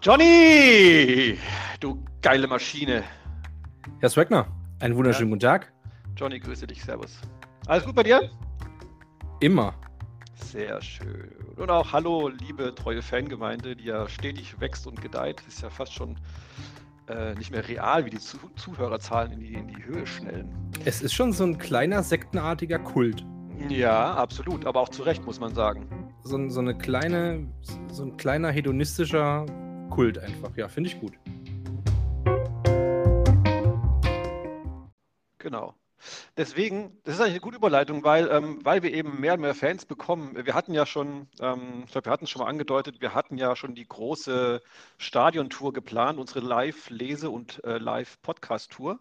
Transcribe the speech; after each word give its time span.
Johnny! 0.00 1.36
Du 1.80 2.02
geile 2.22 2.46
Maschine. 2.46 3.02
Herr 3.98 4.08
Swagner, 4.08 4.46
einen 4.78 4.94
wunderschönen 4.96 5.30
Ja. 5.30 5.34
guten 5.34 5.40
Tag. 5.64 5.72
Johnny, 6.16 6.38
grüße 6.38 6.66
dich. 6.68 6.82
Servus. 6.84 7.20
Alles 7.66 7.84
gut 7.84 7.96
bei 7.96 8.04
dir? 8.04 8.30
Immer. 9.40 9.74
Sehr 10.36 10.80
schön. 10.80 11.30
Und 11.56 11.70
auch 11.70 11.92
hallo, 11.92 12.28
liebe 12.28 12.72
treue 12.76 13.02
Fangemeinde, 13.02 13.74
die 13.74 13.84
ja 13.86 14.08
stetig 14.08 14.60
wächst 14.60 14.86
und 14.86 15.02
gedeiht. 15.02 15.42
Ist 15.48 15.62
ja 15.62 15.70
fast 15.70 15.92
schon 15.92 16.16
äh, 17.08 17.34
nicht 17.34 17.50
mehr 17.50 17.66
real, 17.66 18.04
wie 18.04 18.10
die 18.10 18.18
Zu 18.18 18.38
Zuhörerzahlen 18.54 19.32
in 19.32 19.40
die, 19.40 19.54
in 19.54 19.66
die 19.66 19.84
Höhe 19.84 20.06
schnellen. 20.06 20.54
Es 20.84 21.02
ist 21.02 21.12
schon 21.14 21.32
so 21.32 21.42
ein 21.44 21.58
kleiner 21.58 22.04
sektenartiger 22.04 22.78
Kult. 22.78 23.24
Ja, 23.68 24.14
absolut. 24.14 24.64
Aber 24.64 24.80
auch 24.80 24.90
zu 24.90 25.02
Recht, 25.02 25.24
muss 25.26 25.40
man 25.40 25.52
sagen. 25.56 25.88
So, 26.22 26.48
so 26.48 26.60
eine 26.60 26.78
kleine, 26.78 27.48
so 27.90 28.04
ein 28.04 28.16
kleiner 28.16 28.50
hedonistischer 28.52 29.44
Kult 29.98 30.16
einfach. 30.16 30.56
Ja, 30.56 30.68
finde 30.68 30.90
ich 30.90 31.00
gut. 31.00 31.14
Genau. 35.38 35.74
Deswegen, 36.36 36.96
das 37.02 37.16
ist 37.16 37.20
eigentlich 37.20 37.32
eine 37.32 37.40
gute 37.40 37.56
Überleitung, 37.56 38.04
weil, 38.04 38.28
ähm, 38.30 38.60
weil 38.62 38.84
wir 38.84 38.94
eben 38.94 39.18
mehr 39.18 39.34
und 39.34 39.40
mehr 39.40 39.56
Fans 39.56 39.86
bekommen. 39.86 40.36
Wir 40.46 40.54
hatten 40.54 40.72
ja 40.72 40.86
schon, 40.86 41.26
ähm, 41.40 41.82
ich 41.84 41.90
glaube, 41.90 42.04
wir 42.04 42.12
hatten 42.12 42.26
es 42.26 42.30
schon 42.30 42.42
mal 42.42 42.48
angedeutet, 42.48 43.00
wir 43.00 43.12
hatten 43.12 43.38
ja 43.38 43.56
schon 43.56 43.74
die 43.74 43.88
große 43.88 44.62
Stadiontour 44.98 45.72
geplant, 45.72 46.20
unsere 46.20 46.46
Live-Lese- 46.46 47.30
und 47.30 47.60
äh, 47.64 47.78
Live-Podcast-Tour. 47.78 49.00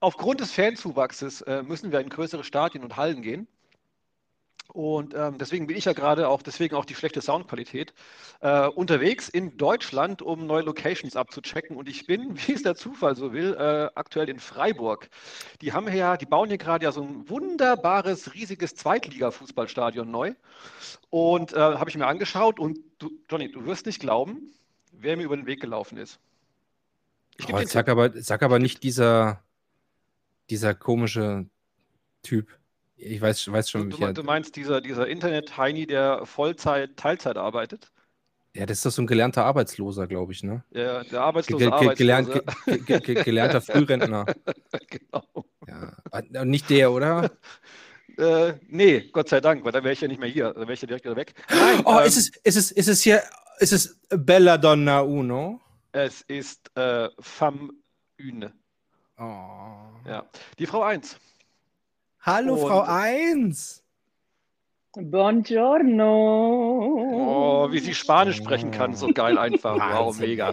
Aufgrund 0.00 0.40
des 0.40 0.52
Fanzuwachses 0.52 1.42
äh, 1.42 1.62
müssen 1.62 1.92
wir 1.92 2.00
in 2.00 2.08
größere 2.08 2.42
Stadien 2.42 2.84
und 2.84 2.96
Hallen 2.96 3.20
gehen. 3.20 3.48
Und 4.72 5.14
ähm, 5.14 5.38
deswegen 5.38 5.66
bin 5.66 5.76
ich 5.76 5.84
ja 5.84 5.92
gerade 5.92 6.28
auch, 6.28 6.42
deswegen 6.42 6.74
auch 6.76 6.84
die 6.84 6.94
schlechte 6.94 7.20
Soundqualität, 7.20 7.92
äh, 8.40 8.66
unterwegs 8.68 9.28
in 9.28 9.56
Deutschland, 9.56 10.22
um 10.22 10.46
neue 10.46 10.62
Locations 10.62 11.16
abzuchecken. 11.16 11.76
Und 11.76 11.88
ich 11.88 12.06
bin, 12.06 12.36
wie 12.46 12.52
es 12.52 12.62
der 12.62 12.76
Zufall 12.76 13.16
so 13.16 13.32
will, 13.32 13.54
äh, 13.54 13.90
aktuell 13.94 14.28
in 14.28 14.38
Freiburg. 14.38 15.08
Die 15.60 15.72
haben 15.72 15.88
ja, 15.92 16.16
die 16.16 16.26
bauen 16.26 16.48
hier 16.48 16.58
gerade 16.58 16.84
ja 16.84 16.92
so 16.92 17.02
ein 17.02 17.28
wunderbares, 17.28 18.34
riesiges 18.34 18.74
Zweitliga-Fußballstadion 18.76 20.10
neu. 20.10 20.34
Und 21.10 21.52
äh, 21.52 21.56
habe 21.56 21.90
ich 21.90 21.96
mir 21.96 22.06
angeschaut 22.06 22.60
und 22.60 22.78
du, 22.98 23.10
Johnny, 23.28 23.50
du 23.50 23.64
wirst 23.66 23.86
nicht 23.86 24.00
glauben, 24.00 24.52
wer 24.92 25.16
mir 25.16 25.24
über 25.24 25.36
den 25.36 25.46
Weg 25.46 25.60
gelaufen 25.60 25.98
ist. 25.98 26.20
Ich 27.38 27.46
den 27.46 27.66
sag, 27.66 27.88
aber, 27.88 28.10
sag 28.22 28.42
aber 28.42 28.58
nicht 28.58 28.82
dieser, 28.82 29.42
dieser 30.50 30.74
komische 30.74 31.46
Typ. 32.22 32.59
Ich 33.02 33.20
weiß, 33.20 33.50
weiß 33.50 33.66
Du, 33.72 33.78
schon, 33.78 33.90
du, 33.90 33.98
welcher. 33.98 34.12
du 34.12 34.22
meinst 34.22 34.56
dieser, 34.56 34.80
dieser 34.80 35.06
Internet-Heini, 35.08 35.86
der 35.86 36.26
Vollzeit, 36.26 36.96
Teilzeit 36.96 37.36
arbeitet? 37.36 37.90
Ja, 38.54 38.66
das 38.66 38.78
ist 38.78 38.86
doch 38.86 38.90
so 38.90 39.02
ein 39.02 39.06
gelernter 39.06 39.44
Arbeitsloser, 39.44 40.06
glaube 40.08 40.32
ich, 40.32 40.42
ne? 40.42 40.64
Der, 40.70 41.04
der 41.04 41.20
arbeitslose 41.22 41.70
ge 41.70 41.78
ge 41.78 41.94
gelernt, 41.94 42.28
Arbeitslose. 42.30 42.78
ge 42.84 42.98
ge 43.00 43.14
ge 43.14 43.22
gelernter 43.24 43.60
Frührentner. 43.60 44.26
genau. 44.88 45.24
Ja. 45.68 45.96
Und 46.12 46.50
Nicht 46.50 46.68
der, 46.70 46.92
oder? 46.92 47.30
Äh, 48.18 48.54
nee, 48.68 49.08
Gott 49.12 49.30
sei 49.30 49.40
Dank, 49.40 49.64
weil 49.64 49.72
dann 49.72 49.82
wäre 49.84 49.94
ich 49.94 50.00
ja 50.02 50.08
nicht 50.08 50.20
mehr 50.20 50.28
hier. 50.28 50.52
Dann 50.52 50.64
wäre 50.64 50.74
ich 50.74 50.82
ja 50.82 50.86
direkt 50.88 51.06
wieder 51.06 51.16
weg. 51.16 51.32
Nein, 51.48 51.80
Oh, 51.84 52.00
ähm, 52.00 52.04
ist, 52.06 52.16
es, 52.18 52.28
ist, 52.44 52.56
es, 52.56 52.70
ist 52.72 52.88
es 52.88 53.00
hier, 53.02 53.22
ist 53.60 53.72
es 53.72 53.98
Bella 54.10 54.58
Donna 54.58 55.00
Uno? 55.00 55.60
es 55.92 56.20
ist 56.22 56.70
äh, 56.76 57.08
Femme 57.20 57.70
Une. 58.18 58.52
Oh. 59.16 59.24
Ja. 60.06 60.28
Die 60.58 60.66
Frau 60.66 60.82
1. 60.82 61.18
Hallo, 62.22 62.54
Und- 62.54 62.60
Frau 62.68 62.80
Eins. 62.82 63.82
Buongiorno. 64.96 66.06
Oh, 67.66 67.70
wie 67.70 67.78
sie 67.78 67.94
Spanisch 67.94 68.38
sprechen 68.38 68.72
kann, 68.72 68.96
so 68.96 69.12
geil 69.12 69.38
einfach. 69.38 69.76
Wow, 69.76 70.18
mega. 70.18 70.52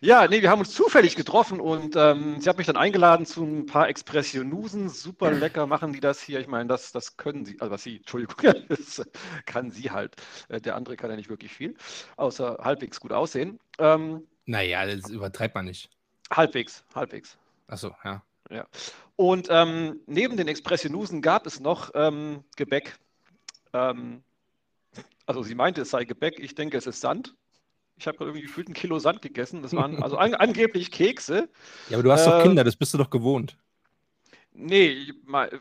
Ja, 0.00 0.28
nee, 0.28 0.42
wir 0.42 0.50
haben 0.50 0.60
uns 0.60 0.70
zufällig 0.72 1.16
getroffen 1.16 1.58
und 1.60 1.96
ähm, 1.96 2.40
sie 2.40 2.48
hat 2.48 2.56
mich 2.56 2.68
dann 2.68 2.76
eingeladen 2.76 3.26
zu 3.26 3.42
ein 3.42 3.66
paar 3.66 3.88
Expressionusen. 3.88 4.88
Super 4.88 5.32
lecker 5.32 5.66
machen 5.66 5.92
die 5.92 5.98
das 5.98 6.20
hier. 6.20 6.38
Ich 6.38 6.46
meine, 6.46 6.68
das, 6.68 6.92
das 6.92 7.16
können 7.16 7.44
sie, 7.44 7.60
also 7.60 7.72
was 7.72 7.82
sie, 7.82 7.96
Entschuldigung, 7.96 8.36
das 8.68 9.02
kann 9.44 9.72
sie 9.72 9.90
halt. 9.90 10.14
Äh, 10.48 10.60
Der 10.60 10.76
andere 10.76 10.96
kann 10.96 11.10
ja 11.10 11.16
nicht 11.16 11.28
wirklich 11.28 11.52
viel, 11.52 11.74
außer 12.16 12.58
halbwegs 12.62 13.00
gut 13.00 13.12
aussehen. 13.12 13.58
Ähm, 13.80 14.22
Naja, 14.46 14.86
das 14.86 15.10
übertreibt 15.10 15.56
man 15.56 15.64
nicht. 15.64 15.90
halbwegs, 16.30 16.84
halbwegs. 16.94 17.36
Achso, 17.66 17.90
ja. 18.04 18.22
Und 19.16 19.48
ähm, 19.50 20.00
neben 20.06 20.36
den 20.36 20.48
Expressionusen 20.48 21.22
gab 21.22 21.46
es 21.46 21.60
noch 21.60 21.90
ähm, 21.94 22.44
Gebäck. 22.56 22.98
Ähm, 23.72 24.22
also 25.26 25.42
sie 25.42 25.54
meinte, 25.54 25.82
es 25.82 25.90
sei 25.90 26.04
Gebäck. 26.04 26.38
Ich 26.38 26.54
denke, 26.54 26.76
es 26.76 26.86
ist 26.86 27.00
Sand. 27.00 27.34
Ich 27.96 28.06
habe 28.06 28.18
gerade 28.18 28.30
irgendwie 28.30 28.46
gefühlt 28.46 28.68
ein 28.68 28.74
Kilo 28.74 28.98
Sand 28.98 29.22
gegessen. 29.22 29.62
Das 29.62 29.74
waren 29.74 30.02
also 30.02 30.16
an, 30.16 30.34
angeblich 30.34 30.90
Kekse. 30.90 31.48
Ja, 31.88 31.96
aber 31.96 32.02
du 32.02 32.12
hast 32.12 32.26
doch 32.26 32.40
Äh, 32.40 32.42
Kinder, 32.42 32.64
das 32.64 32.76
bist 32.76 32.92
du 32.92 32.98
doch 32.98 33.10
gewohnt. 33.10 33.56
Nee, 34.52 34.88
ich 34.88 35.14
mal. 35.24 35.60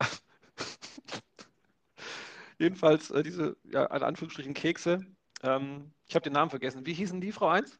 Jedenfalls 2.58 3.10
äh, 3.10 3.22
diese, 3.22 3.56
ja, 3.64 3.86
in 3.86 4.02
Anführungsstrichen 4.02 4.54
Kekse. 4.54 5.00
Ähm, 5.42 5.92
ich 6.06 6.14
habe 6.14 6.24
den 6.24 6.32
Namen 6.32 6.50
vergessen. 6.50 6.84
Wie 6.84 6.92
hießen 6.92 7.20
die, 7.20 7.32
Frau 7.32 7.48
1? 7.48 7.79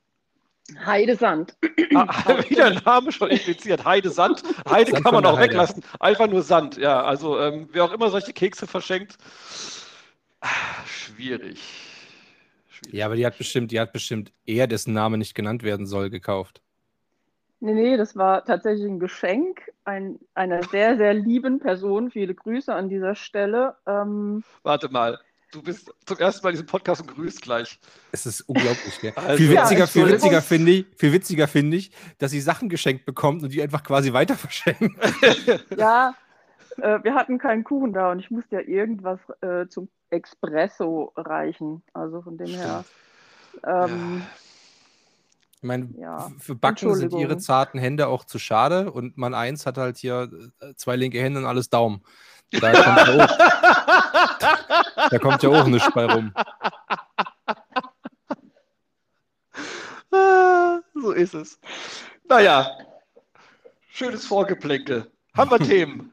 Heidesand. 0.85 1.57
Ah, 1.95 2.39
wieder 2.49 2.67
ein 2.67 2.81
Name 2.85 3.13
schon 3.13 3.31
impliziert. 3.31 3.85
Heide 3.85 4.11
Sand. 4.11 4.43
Heide 4.71 4.91
Sand 4.91 5.05
kann 5.05 5.15
man 5.15 5.23
der 5.23 5.33
auch 5.33 5.39
Heide. 5.39 5.51
weglassen. 5.51 5.83
Einfach 5.99 6.29
nur 6.29 6.43
Sand. 6.43 6.77
Ja, 6.77 7.03
also 7.03 7.39
ähm, 7.39 7.69
wer 7.73 7.85
auch 7.85 7.93
immer 7.93 8.11
solche 8.11 8.33
Kekse 8.33 8.67
verschenkt. 8.67 9.17
ah, 10.41 10.49
Schwierig. 10.87 11.61
Schwierig. 12.69 12.95
Ja, 12.95 13.07
aber 13.07 13.17
die 13.17 13.27
hat 13.27 13.37
bestimmt, 13.39 13.73
die 13.73 13.81
hat 13.81 13.93
bestimmt 13.93 14.33
er, 14.47 14.67
dessen 14.67 14.95
Name 14.95 15.19
nicht 15.19 15.35
genannt 15.35 15.63
werden 15.63 15.87
soll, 15.87 16.11
gekauft. 16.11 16.63
Nee, 17.63 17.75
nee, 17.75 17.97
das 17.99 18.17
war 18.17 18.43
tatsächlich 18.45 18.87
ein 18.87 18.99
Geschenk 18.99 19.71
ein, 19.85 20.19
einer 20.35 20.63
sehr, 20.63 20.97
sehr 20.97 21.13
lieben 21.13 21.59
Person. 21.59 22.11
Viele 22.11 22.35
Grüße 22.35 22.75
an 22.75 22.89
dieser 22.89 23.15
Stelle. 23.15 23.77
Ähm, 23.87 24.43
Warte 24.63 24.89
mal. 24.89 25.19
Du 25.53 25.63
bist 25.63 25.93
zum 26.07 26.19
ersten 26.19 26.45
Mal 26.45 26.51
in 26.51 26.55
diesem 26.55 26.67
Podcast 26.67 27.01
und 27.01 27.09
grüßt 27.13 27.43
gleich. 27.43 27.79
Es 28.13 28.25
ist 28.25 28.43
unglaublich, 28.43 29.01
gell? 29.01 29.13
Also- 29.17 29.37
viel 29.37 29.53
Ja, 29.53 29.63
witziger, 29.65 29.87
viel 29.89 30.03
Entschuldigung. 30.03 30.13
witziger 30.31 30.43
finde 30.43 30.71
ich, 30.73 30.87
viel 30.97 31.13
witziger 31.13 31.49
finde 31.49 31.77
ich, 31.77 31.91
dass 32.19 32.31
sie 32.31 32.41
Sachen 32.41 32.69
geschenkt 32.69 33.05
bekommt 33.05 33.43
und 33.43 33.53
die 33.53 33.61
einfach 33.63 33.83
quasi 33.83 34.13
weiter 34.13 34.37
verschenkt. 34.37 34.95
ja, 35.77 36.15
äh, 36.77 37.03
wir 37.03 37.15
hatten 37.15 37.39
keinen 37.39 37.65
Kuchen 37.65 37.93
da 37.93 38.13
und 38.13 38.21
ich 38.21 38.31
musste 38.31 38.57
ja 38.57 38.61
irgendwas 38.63 39.19
äh, 39.41 39.67
zum 39.69 39.89
Espresso 40.11 41.13
reichen. 41.17 41.83
Also 41.95 42.23
von 42.23 42.37
dem 42.39 42.49
her. 42.49 42.85
Ähm, 43.67 44.23
Ich 45.57 45.63
meine, 45.65 45.89
Ja, 45.99 46.31
für 46.39 46.55
Backen 46.55 46.95
sind 46.95 47.13
ihre 47.13 47.39
zarten 47.39 47.79
Hände 47.81 48.07
auch 48.07 48.25
zu 48.25 48.39
schade 48.39 48.93
und 48.93 49.19
Mann 49.19 49.35
eins 49.35 49.67
hat 49.67 49.79
halt 49.79 49.97
hier 49.99 50.31
äh, 50.61 50.75
zwei 50.77 50.95
linke 50.97 51.21
Hände 51.21 51.41
und 51.41 51.47
alles 51.47 51.71
Daumen. 51.71 52.03
Da 52.53 52.73
kommt 52.73 52.97
ja 53.07 53.25
auch, 53.25 55.09
da 55.11 55.19
kommt 55.19 55.43
ja 55.43 55.49
auch 55.51 55.67
nichts 55.67 55.91
bei 55.93 56.07
rum. 56.07 56.33
So 60.95 61.13
ist 61.13 61.35
es. 61.35 61.59
Naja, 62.29 62.77
schönes 63.91 64.27
Vorgeplänkel. 64.27 65.11
Haben 65.37 65.51
wir 65.51 65.59
Themen? 65.67 66.13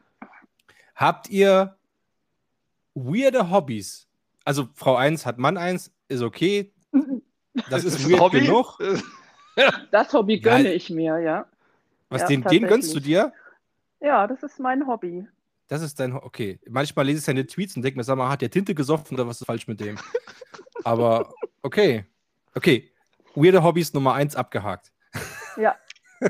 Habt 0.96 1.30
ihr 1.30 1.76
weirde 2.96 3.50
Hobbys? 3.50 4.08
Also 4.46 4.70
Frau 4.76 4.96
1 4.96 5.26
hat 5.26 5.38
Mann 5.40 5.58
1, 5.58 5.92
ist 6.08 6.22
okay. 6.22 6.72
Das 7.70 7.84
ist 7.84 8.00
ein 8.00 8.10
weird 8.12 8.22
Hobby. 8.22 8.42
genug. 8.42 8.78
das 9.92 10.14
Hobby 10.14 10.36
Ja. 10.36 10.58
gönne 10.58 10.74
ich 10.74 10.90
mir, 10.90 11.20
ja. 11.20 11.46
Was 12.10 12.22
Ja, 12.22 12.28
den, 12.28 12.44
den 12.44 12.68
gönnst 12.68 12.96
du 12.96 13.00
dir? 13.02 13.34
Ja, 14.00 14.26
das 14.28 14.42
ist 14.44 14.60
mein 14.60 14.88
Hobby. 14.88 15.28
Das 15.68 15.82
ist 15.82 16.00
dein, 16.00 16.14
Ho- 16.14 16.22
okay. 16.24 16.60
Manchmal 16.70 17.06
lese 17.06 17.20
ich 17.20 17.26
seine 17.26 17.46
Tweets 17.46 17.76
und 17.76 17.82
denke 17.82 17.98
mir, 17.98 18.04
sag 18.04 18.18
mal, 18.18 18.30
hat 18.30 18.42
der 18.42 18.50
Tinte 18.50 18.74
gesoffen 18.74 19.16
oder 19.16 19.28
was 19.28 19.42
ist 19.42 19.46
falsch 19.48 19.68
mit 19.68 19.80
dem? 19.80 19.98
Aber 20.84 21.34
okay. 21.62 22.06
Okay. 22.56 22.90
Weirde 23.36 23.62
Hobbys 23.64 23.94
Nummer 23.94 24.14
1 24.14 24.36
abgehakt. 24.36 24.92
Ja. 25.58 25.76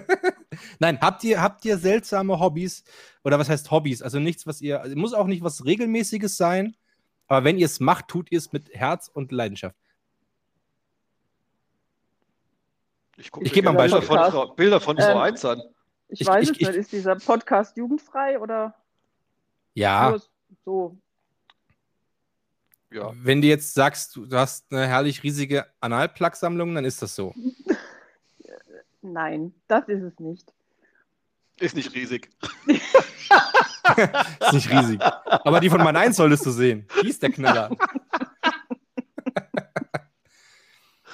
Nein, 0.79 1.00
habt 1.00 1.23
ihr, 1.23 1.41
habt 1.41 1.63
ihr 1.65 1.77
seltsame 1.77 2.39
Hobbys? 2.39 2.83
Oder 3.23 3.39
was 3.39 3.47
heißt 3.47 3.69
Hobbys? 3.71 4.01
Also 4.01 4.19
nichts, 4.19 4.45
was 4.47 4.59
ihr, 4.62 4.81
also 4.81 4.95
muss 4.97 5.13
auch 5.13 5.27
nicht 5.27 5.44
was 5.44 5.63
Regelmäßiges 5.65 6.35
sein, 6.35 6.75
aber 7.27 7.44
wenn 7.45 7.57
ihr 7.57 7.65
es 7.67 7.79
macht, 7.79 8.07
tut 8.07 8.31
ihr 8.31 8.39
es 8.39 8.51
mit 8.51 8.73
Herz 8.73 9.07
und 9.07 9.31
Leidenschaft. 9.31 9.75
Ich, 13.17 13.27
Ich 13.27 13.33
mir 13.33 13.50
geb 13.50 13.65
mal 13.65 13.71
ein 13.71 13.77
Bilder 13.77 13.97
Beispiel. 14.00 14.17
von, 14.17 14.31
Frau, 14.31 14.47
Bilder 14.56 14.79
von 14.81 14.97
Frau 14.97 15.12
Ähm, 15.12 15.17
1 15.17 15.45
an. 15.45 15.62
Ich, 16.09 16.21
Ich- 16.21 16.27
weiß 16.27 16.44
ich- 16.44 16.50
es 16.51 16.59
nicht, 16.59 16.69
ich- 16.69 16.75
ist 16.75 16.91
dieser 16.91 17.15
Podcast 17.15 17.77
jugendfrei 17.77 18.39
oder 18.39 18.75
Ja, 19.77 20.09
nur 20.09 20.21
so? 20.65 20.97
Ja. 22.91 23.12
wenn 23.15 23.41
du 23.41 23.47
jetzt 23.47 23.74
sagst, 23.74 24.15
du 24.15 24.27
hast 24.31 24.71
eine 24.71 24.88
herrlich 24.88 25.21
riesige 25.24 25.68
Analplug-Sammlung, 25.81 26.74
dann 26.74 26.85
ist 26.85 27.01
das 27.01 27.15
so. 27.15 27.33
Nein, 29.01 29.53
das 29.68 29.88
ist 29.88 30.01
es 30.01 30.19
nicht. 30.19 30.51
Ist 31.59 31.75
nicht 31.75 31.94
riesig. 31.94 32.29
Ist 34.41 34.53
nicht 34.53 34.69
riesig. 34.69 35.00
Aber 35.01 35.59
die 35.62 35.69
von 35.69 35.81
Mann 35.81 35.95
1 35.95 36.18
solltest 36.18 36.45
du 36.45 36.51
sehen. 36.51 36.85
Die 37.01 37.07
ist 37.09 37.24
der 37.24 37.31
Knaller. 37.31 37.69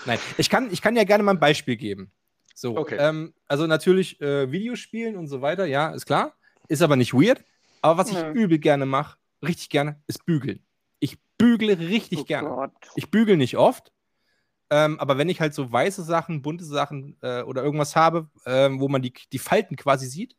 Nein, 0.05 0.19
ich 0.37 0.49
kann, 0.49 0.71
ich 0.71 0.81
kann 0.81 0.95
ja 0.95 1.03
gerne 1.03 1.23
mal 1.23 1.31
ein 1.33 1.39
Beispiel 1.39 1.75
geben. 1.77 2.11
So, 2.55 2.75
Okay. 2.77 2.97
ähm, 2.99 3.33
also 3.47 3.67
natürlich 3.67 4.19
äh, 4.21 4.51
Videospielen 4.51 5.15
und 5.15 5.27
so 5.27 5.41
weiter, 5.41 5.65
ja, 5.65 5.91
ist 5.91 6.05
klar. 6.07 6.33
Ist 6.67 6.81
aber 6.81 6.95
nicht 6.95 7.13
weird. 7.13 7.43
Aber 7.83 7.97
was 7.97 8.09
ich 8.09 8.15
Nö. 8.15 8.31
übel 8.31 8.59
gerne 8.59 8.85
mache, 8.85 9.17
richtig 9.43 9.69
gerne, 9.69 10.01
ist 10.07 10.25
bügeln. 10.25 10.63
Ich 10.99 11.19
bügle 11.37 11.77
richtig 11.77 12.19
Oh 12.19 12.23
gerne. 12.23 12.49
Gott. 12.49 12.71
Ich 12.95 13.11
bügel 13.11 13.35
nicht 13.35 13.57
oft. 13.57 13.91
Ähm, 14.69 14.99
aber 15.01 15.17
wenn 15.17 15.27
ich 15.27 15.41
halt 15.41 15.53
so 15.53 15.69
weiße 15.69 16.01
Sachen, 16.01 16.41
bunte 16.41 16.63
Sachen 16.63 17.17
äh, 17.21 17.41
oder 17.41 17.61
irgendwas 17.61 17.97
habe, 17.97 18.29
ähm, 18.45 18.79
wo 18.79 18.87
man 18.87 19.01
die, 19.01 19.13
die 19.31 19.37
Falten 19.37 19.75
quasi 19.75 20.07
sieht, 20.07 20.37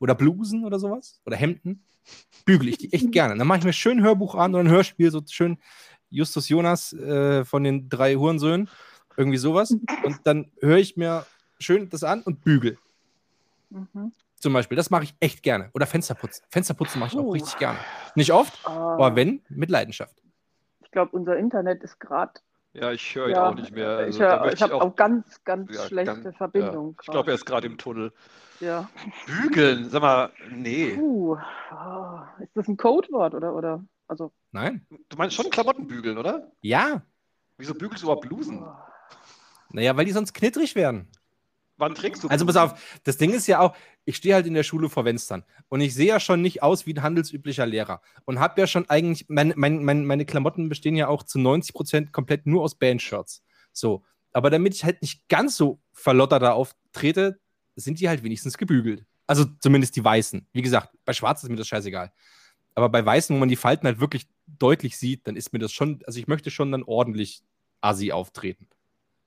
oder 0.00 0.14
Blusen 0.14 0.64
oder 0.64 0.78
sowas, 0.78 1.20
oder 1.26 1.36
Hemden, 1.36 1.84
bügele 2.46 2.70
ich 2.70 2.78
die 2.78 2.92
echt 2.92 3.12
gerne. 3.12 3.36
Dann 3.36 3.46
mache 3.46 3.58
ich 3.58 3.64
mir 3.64 3.74
schön 3.74 3.98
ein 3.98 4.04
Hörbuch 4.04 4.34
an 4.34 4.54
oder 4.54 4.64
ein 4.64 4.70
Hörspiel, 4.70 5.10
so 5.10 5.22
schön 5.28 5.58
Justus 6.08 6.48
Jonas 6.48 6.94
äh, 6.94 7.44
von 7.44 7.64
den 7.64 7.90
drei 7.90 8.14
Hurensöhnen, 8.14 8.70
irgendwie 9.18 9.36
sowas. 9.36 9.72
Und 10.04 10.20
dann 10.24 10.50
höre 10.62 10.78
ich 10.78 10.96
mir 10.96 11.26
schön 11.60 11.90
das 11.90 12.02
an 12.02 12.22
und 12.22 12.42
bügel. 12.42 12.78
Mhm. 13.68 14.12
Zum 14.40 14.52
Beispiel. 14.52 14.76
Das 14.76 14.90
mache 14.90 15.04
ich 15.04 15.14
echt 15.20 15.42
gerne. 15.42 15.70
Oder 15.74 15.86
Fensterputzen. 15.86 16.44
Fensterputzen 16.48 17.00
mache 17.00 17.10
ich 17.16 17.18
auch 17.18 17.32
richtig 17.32 17.58
gerne. 17.58 17.78
Nicht 18.14 18.32
oft, 18.32 18.58
Ah, 18.66 18.94
aber 18.94 19.16
wenn, 19.16 19.42
mit 19.48 19.70
Leidenschaft. 19.70 20.14
Ich 20.84 20.90
glaube, 20.90 21.16
unser 21.16 21.36
Internet 21.36 21.82
ist 21.82 21.98
gerade. 21.98 22.32
Ja, 22.72 22.92
ich 22.92 23.14
höre 23.14 23.28
ihn 23.28 23.34
Ja, 23.34 23.48
auch 23.48 23.54
nicht 23.54 23.72
mehr. 23.72 23.88
Also, 23.88 24.22
ich 24.24 24.52
ich 24.54 24.62
habe 24.62 24.74
auch, 24.74 24.94
ganz, 24.94 25.42
ganz 25.44 25.74
ja, 25.74 25.82
schlechte 25.86 26.22
ganz- 26.22 26.36
Verbindung. 26.36 26.90
Ja, 26.96 27.00
ich 27.02 27.10
glaube, 27.10 27.30
er 27.30 27.34
ist 27.34 27.44
gerade 27.46 27.66
im 27.66 27.78
Tunnel. 27.78 28.12
Ja. 28.60 28.88
Bügeln, 29.26 29.88
sag 29.90 30.02
mal, 30.02 30.30
nee. 30.50 30.94
Puh. 30.94 31.36
Ah, 31.70 32.28
ist 32.40 32.56
das 32.56 32.68
ein 32.68 32.76
Codewort 32.76 33.34
oder 33.34 33.54
oder? 33.54 33.84
Also. 34.06 34.32
Nein? 34.52 34.86
Du 35.08 35.16
meinst 35.16 35.34
schon 35.36 35.50
Klamotten 35.50 35.86
bügeln, 35.86 36.16
oder? 36.18 36.50
Ja. 36.60 37.02
Wieso 37.56 37.74
bügelst 37.74 38.02
du 38.02 38.06
überhaupt 38.06 38.26
Blusen? 38.28 38.62
oh. 38.62 38.72
Naja, 39.70 39.96
weil 39.96 40.04
die 40.06 40.12
sonst 40.12 40.32
knittrig 40.32 40.74
werden. 40.74 41.08
Wann 41.78 41.94
trägst 41.94 42.24
du 42.24 42.28
Also 42.28 42.44
pass 42.44 42.56
auf, 42.56 43.00
das 43.04 43.16
Ding 43.16 43.32
ist 43.32 43.46
ja 43.46 43.60
auch, 43.60 43.74
ich 44.04 44.16
stehe 44.16 44.34
halt 44.34 44.46
in 44.46 44.54
der 44.54 44.64
Schule 44.64 44.88
vor 44.88 45.04
Fenstern 45.04 45.44
und 45.68 45.80
ich 45.80 45.94
sehe 45.94 46.08
ja 46.08 46.20
schon 46.20 46.42
nicht 46.42 46.62
aus 46.62 46.86
wie 46.86 46.92
ein 46.92 47.02
handelsüblicher 47.02 47.66
Lehrer 47.66 48.02
und 48.24 48.40
habe 48.40 48.60
ja 48.60 48.66
schon 48.66 48.88
eigentlich, 48.90 49.26
mein, 49.28 49.54
mein, 49.56 49.84
mein, 49.84 50.04
meine 50.04 50.26
Klamotten 50.26 50.68
bestehen 50.68 50.96
ja 50.96 51.08
auch 51.08 51.22
zu 51.22 51.38
90 51.38 51.74
Prozent 51.74 52.12
komplett 52.12 52.46
nur 52.46 52.62
aus 52.62 52.74
Bandshirts. 52.74 53.44
So, 53.72 54.04
aber 54.32 54.50
damit 54.50 54.74
ich 54.74 54.84
halt 54.84 55.02
nicht 55.02 55.28
ganz 55.28 55.56
so 55.56 55.80
verlottert 55.92 56.42
da 56.42 56.52
auftrete, 56.52 57.38
sind 57.76 58.00
die 58.00 58.08
halt 58.08 58.24
wenigstens 58.24 58.58
gebügelt. 58.58 59.04
Also 59.26 59.44
zumindest 59.60 59.94
die 59.94 60.04
weißen. 60.04 60.46
Wie 60.52 60.62
gesagt, 60.62 60.90
bei 61.04 61.12
schwarz 61.12 61.42
ist 61.42 61.48
mir 61.48 61.56
das 61.56 61.68
scheißegal. 61.68 62.12
Aber 62.74 62.88
bei 62.88 63.04
weißen, 63.04 63.34
wo 63.34 63.38
man 63.38 63.48
die 63.48 63.56
Falten 63.56 63.86
halt 63.86 64.00
wirklich 64.00 64.26
deutlich 64.46 64.96
sieht, 64.96 65.26
dann 65.26 65.36
ist 65.36 65.52
mir 65.52 65.58
das 65.58 65.72
schon, 65.72 66.00
also 66.06 66.18
ich 66.18 66.26
möchte 66.26 66.50
schon 66.50 66.72
dann 66.72 66.82
ordentlich 66.82 67.42
assi 67.80 68.10
auftreten. 68.10 68.68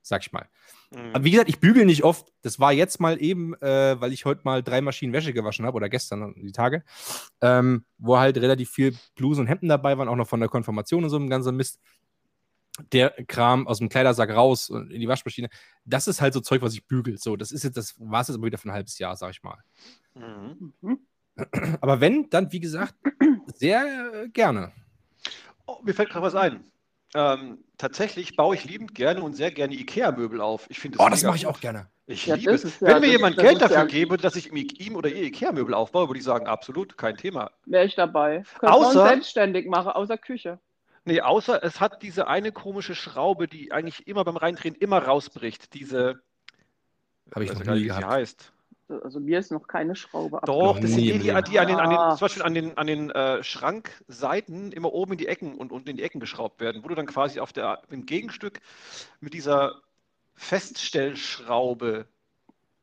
Sag 0.02 0.22
ich 0.26 0.32
mal. 0.32 0.48
Mhm. 0.92 1.14
Aber 1.14 1.24
wie 1.24 1.32
gesagt, 1.32 1.50
ich 1.50 1.60
bügel 1.60 1.86
nicht 1.86 2.04
oft. 2.04 2.34
Das 2.42 2.60
war 2.60 2.74
jetzt 2.74 3.00
mal 3.00 3.22
eben, 3.22 3.54
äh, 3.62 4.00
weil 4.00 4.12
ich 4.14 4.26
heute 4.26 4.42
mal 4.44 4.64
drei 4.64 4.82
Maschinen 4.82 5.14
Wäsche 5.14 5.34
gewaschen 5.34 5.66
habe 5.66 5.76
oder 5.76 5.90
gestern 5.90 6.34
die 6.36 6.52
Tage, 6.52 6.84
ähm, 7.42 7.86
wo 7.98 8.18
halt 8.18 8.38
relativ 8.38 8.72
viel 8.72 8.96
Blusen 9.16 9.42
und 9.42 9.48
Hemden 9.48 9.70
dabei 9.70 9.98
waren, 9.98 10.08
auch 10.08 10.16
noch 10.16 10.28
von 10.28 10.40
der 10.40 10.50
Konfirmation 10.50 11.04
und 11.04 11.10
so 11.10 11.18
ein 11.18 11.30
ganzer 11.30 11.52
Mist. 11.52 11.80
Der 12.92 13.12
Kram 13.28 13.68
aus 13.68 13.80
dem 13.80 13.90
Kleidersack 13.90 14.30
raus 14.32 14.70
und 14.70 14.92
in 14.92 15.02
die 15.02 15.08
Waschmaschine. 15.08 15.50
Das 15.86 16.08
ist 16.08 16.22
halt 16.22 16.34
so 16.34 16.40
Zeug, 16.40 16.62
was 16.62 16.74
ich 16.74 16.88
bügel. 16.88 17.18
So, 17.18 17.36
das 17.36 17.52
ist 17.52 17.64
jetzt, 17.64 17.78
das 17.78 17.96
war 18.00 18.22
es 18.22 18.30
jetzt 18.30 18.38
aber 18.38 18.48
wieder 18.48 18.58
für 18.58 18.70
ein 18.70 18.74
halbes 18.74 18.98
Jahr, 18.98 19.16
sag 19.16 19.32
ich 19.32 19.44
mal. 19.44 19.58
Mhm. 20.16 21.00
Aber 21.80 22.00
wenn, 22.02 22.30
dann, 22.30 22.52
wie 22.52 22.60
gesagt, 22.60 22.96
sehr 23.56 24.28
gerne. 24.34 24.72
Oh, 25.66 25.80
mir 25.84 25.94
fällt 25.94 26.10
gerade 26.10 26.26
was 26.26 26.36
ein. 26.36 26.71
Ähm, 27.14 27.64
tatsächlich 27.78 28.36
baue 28.38 28.56
ich 28.56 28.64
liebend 28.64 28.96
gerne 28.96 29.22
und 29.22 29.34
sehr 29.36 29.52
gerne 29.52 29.74
IKEA-Möbel 29.76 30.40
auf. 30.40 30.66
Ich 30.70 30.80
finde 30.80 30.98
Oh, 31.02 31.10
das 31.10 31.24
mache 31.24 31.36
ich 31.36 31.46
auch 31.46 31.60
gerne. 31.60 31.88
Ich 32.08 32.26
Ja, 32.26 32.36
liebe 32.36 32.52
das 32.54 32.64
es. 32.64 32.80
ja- 32.80 32.88
Wenn 32.88 32.96
mir 33.02 33.08
das- 33.08 33.12
jemand 33.12 33.38
das 33.38 33.44
Geld 33.44 33.62
dafür 33.62 33.78
ja- 33.78 33.86
gebe, 33.86 34.18
dass 34.18 34.36
ich 34.36 34.52
ihm 34.52 34.56
ihm 34.56 34.96
oder 34.96 35.10
ihr 35.10 35.24
IKEA-Möbel 35.24 35.74
aufbaue, 35.74 36.08
würde 36.08 36.20
ich 36.20 36.24
sagen, 36.26 36.48
absolut, 36.48 36.98
kein 36.98 37.18
Thema. 37.18 37.52
Wäre 37.66 37.86
ich 37.86 37.96
dabei. 37.96 38.44
Könnte 38.60 38.74
Außer- 38.76 39.08
selbstständig 39.08 39.68
machen, 39.68 39.90
außer 39.92 40.18
Küche. 40.18 40.60
Nee, 41.04 41.20
außer 41.22 41.64
es 41.64 41.80
hat 41.82 42.02
diese 42.04 42.28
eine 42.28 42.52
komische 42.52 42.96
Schraube, 42.96 43.48
die 43.48 43.72
eigentlich 43.72 44.08
immer 44.08 44.24
beim 44.24 44.38
Reindrehen 44.38 44.76
immer 44.76 45.00
rausbricht. 45.00 45.74
Diese, 45.74 46.22
Habe 47.34 47.44
ich 47.46 47.54
noch 47.54 47.60
nie 47.64 47.74
wie 47.76 47.80
sie 47.80 47.86
gehabt. 47.88 48.06
heißt. 48.06 48.54
Also 49.04 49.20
mir 49.20 49.40
ist 49.40 49.52
noch 49.52 49.68
keine 49.68 49.96
Schraube 49.96 50.42
Doch, 50.46 50.80
das 50.80 50.92
sind 50.92 51.02
die, 51.02 51.12
die, 51.14 51.20
die 51.20 51.32
an 51.32 51.44
den, 51.44 51.78
an 51.78 51.90
den, 51.90 51.98
Ah. 52.00 52.16
zum 52.16 52.26
Beispiel 52.26 52.44
an 52.44 52.54
den, 52.54 52.78
an 52.78 52.88
den 52.88 53.10
äh, 53.12 53.44
Schrankseiten 53.44 54.72
immer 54.72 54.92
oben 54.94 55.14
in 55.14 55.18
die 55.18 55.28
Ecken 55.28 55.56
und 55.56 55.72
unten 55.72 55.90
in 55.90 55.98
die 55.98 56.04
Ecken 56.04 56.20
geschraubt 56.20 56.60
werden, 56.60 56.84
wo 56.84 56.88
du 56.88 56.96
dann 56.96 57.06
quasi 57.08 57.40
auf 57.40 57.54
der, 57.54 57.82
im 57.90 58.06
Gegenstück 58.06 58.60
mit 59.20 59.34
dieser 59.34 59.82
Feststellschraube 60.36 62.06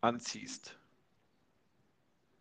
anziehst. 0.00 0.76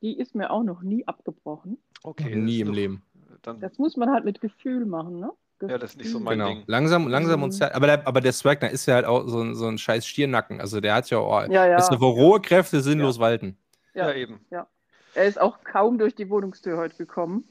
Die 0.01 0.17
ist 0.17 0.35
mir 0.35 0.51
auch 0.51 0.63
noch 0.63 0.81
nie 0.83 1.07
abgebrochen. 1.07 1.77
Okay, 2.03 2.35
nie 2.35 2.59
im 2.59 2.67
doch- 2.67 2.73
Leben. 2.75 3.03
Dann, 3.41 3.59
Das 3.59 3.77
muss 3.77 3.97
man 3.97 4.09
halt 4.11 4.25
mit 4.25 4.41
Gefühl 4.41 4.85
machen, 4.85 5.19
ne? 5.19 5.31
Ja, 5.61 5.77
das 5.77 5.91
ist 5.91 5.97
nicht 5.97 6.11
so 6.11 6.19
mein 6.19 6.37
Genau. 6.37 6.49
Ding. 6.49 6.63
Langsam, 6.67 7.07
langsam 7.07 7.39
Mhm. 7.39 7.43
und 7.45 7.51
zart. 7.51 7.73
Aber 7.75 7.87
der, 7.87 8.07
aber 8.07 8.21
der 8.21 8.31
Swagner 8.33 8.69
ist 8.69 8.85
ja 8.85 8.95
halt 8.95 9.05
auch 9.05 9.27
so 9.27 9.41
ein, 9.41 9.55
so 9.55 9.67
ein 9.67 9.77
scheiß 9.77 10.05
Stiernacken. 10.05 10.61
Also 10.61 10.79
der 10.81 10.93
hat 10.95 11.09
ja 11.09 11.17
auch. 11.17 11.47
Ja, 11.47 11.65
ja. 11.65 11.77
Weißt 11.77 11.91
du, 11.91 11.99
wo 11.99 12.09
rohe 12.09 12.41
Kräfte 12.41 12.81
sinnlos 12.81 13.19
walten. 13.19 13.57
Ja, 13.93 14.09
Ja. 14.09 14.15
eben. 14.15 14.39
Er 15.15 15.25
ist 15.25 15.41
auch 15.41 15.63
kaum 15.63 15.97
durch 15.97 16.13
die 16.13 16.29
Wohnungstür 16.29 16.77
heute 16.77 16.95
gekommen. 16.95 17.45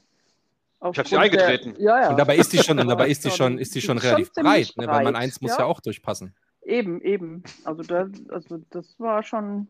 Ich 0.91 0.97
hab 0.99 1.07
sie 1.07 1.17
eingetreten. 1.17 1.73
Der, 1.73 1.83
ja, 1.83 2.01
ja. 2.03 2.09
Und 2.11 2.17
dabei 2.19 2.37
ist 2.37 2.53
die 2.53 2.59
schon, 2.59 2.79
und 2.79 2.87
dabei 2.87 3.05
Ja, 3.05 3.11
ist 3.11 3.25
die 3.25 3.31
schon, 3.31 3.57
ist 3.57 3.73
die 3.75 3.81
schon 3.81 3.99
schon 3.99 4.07
relativ 4.09 4.31
ziemlich 4.31 4.75
breit, 4.75 4.77
ne? 4.77 4.87
weil 4.93 5.03
man 5.03 5.13
breit, 5.15 5.23
eins 5.23 5.41
muss 5.41 5.51
ja. 5.51 5.59
ja 5.59 5.65
auch 5.65 5.81
durchpassen. 5.81 6.33
Eben, 6.63 7.01
eben. 7.01 7.43
Also, 7.65 7.81
da, 7.83 8.07
also 8.29 8.59
das 8.69 8.97
war 8.99 9.23
schon 9.23 9.67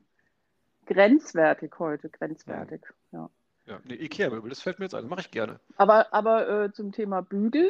grenzwertig 0.85 1.71
heute, 1.79 2.09
grenzwertig. 2.09 2.81
Ja. 3.11 3.29
Ja, 3.65 3.79
nee, 3.83 3.95
Ikea-Möbel, 3.95 4.49
das 4.49 4.61
fällt 4.61 4.79
mir 4.79 4.85
jetzt 4.85 4.95
ein, 4.95 5.07
mache 5.07 5.19
ich 5.21 5.31
gerne. 5.31 5.59
Aber, 5.75 6.13
aber 6.13 6.65
äh, 6.65 6.71
zum 6.71 6.91
Thema 6.93 7.21
Bügeln. 7.21 7.69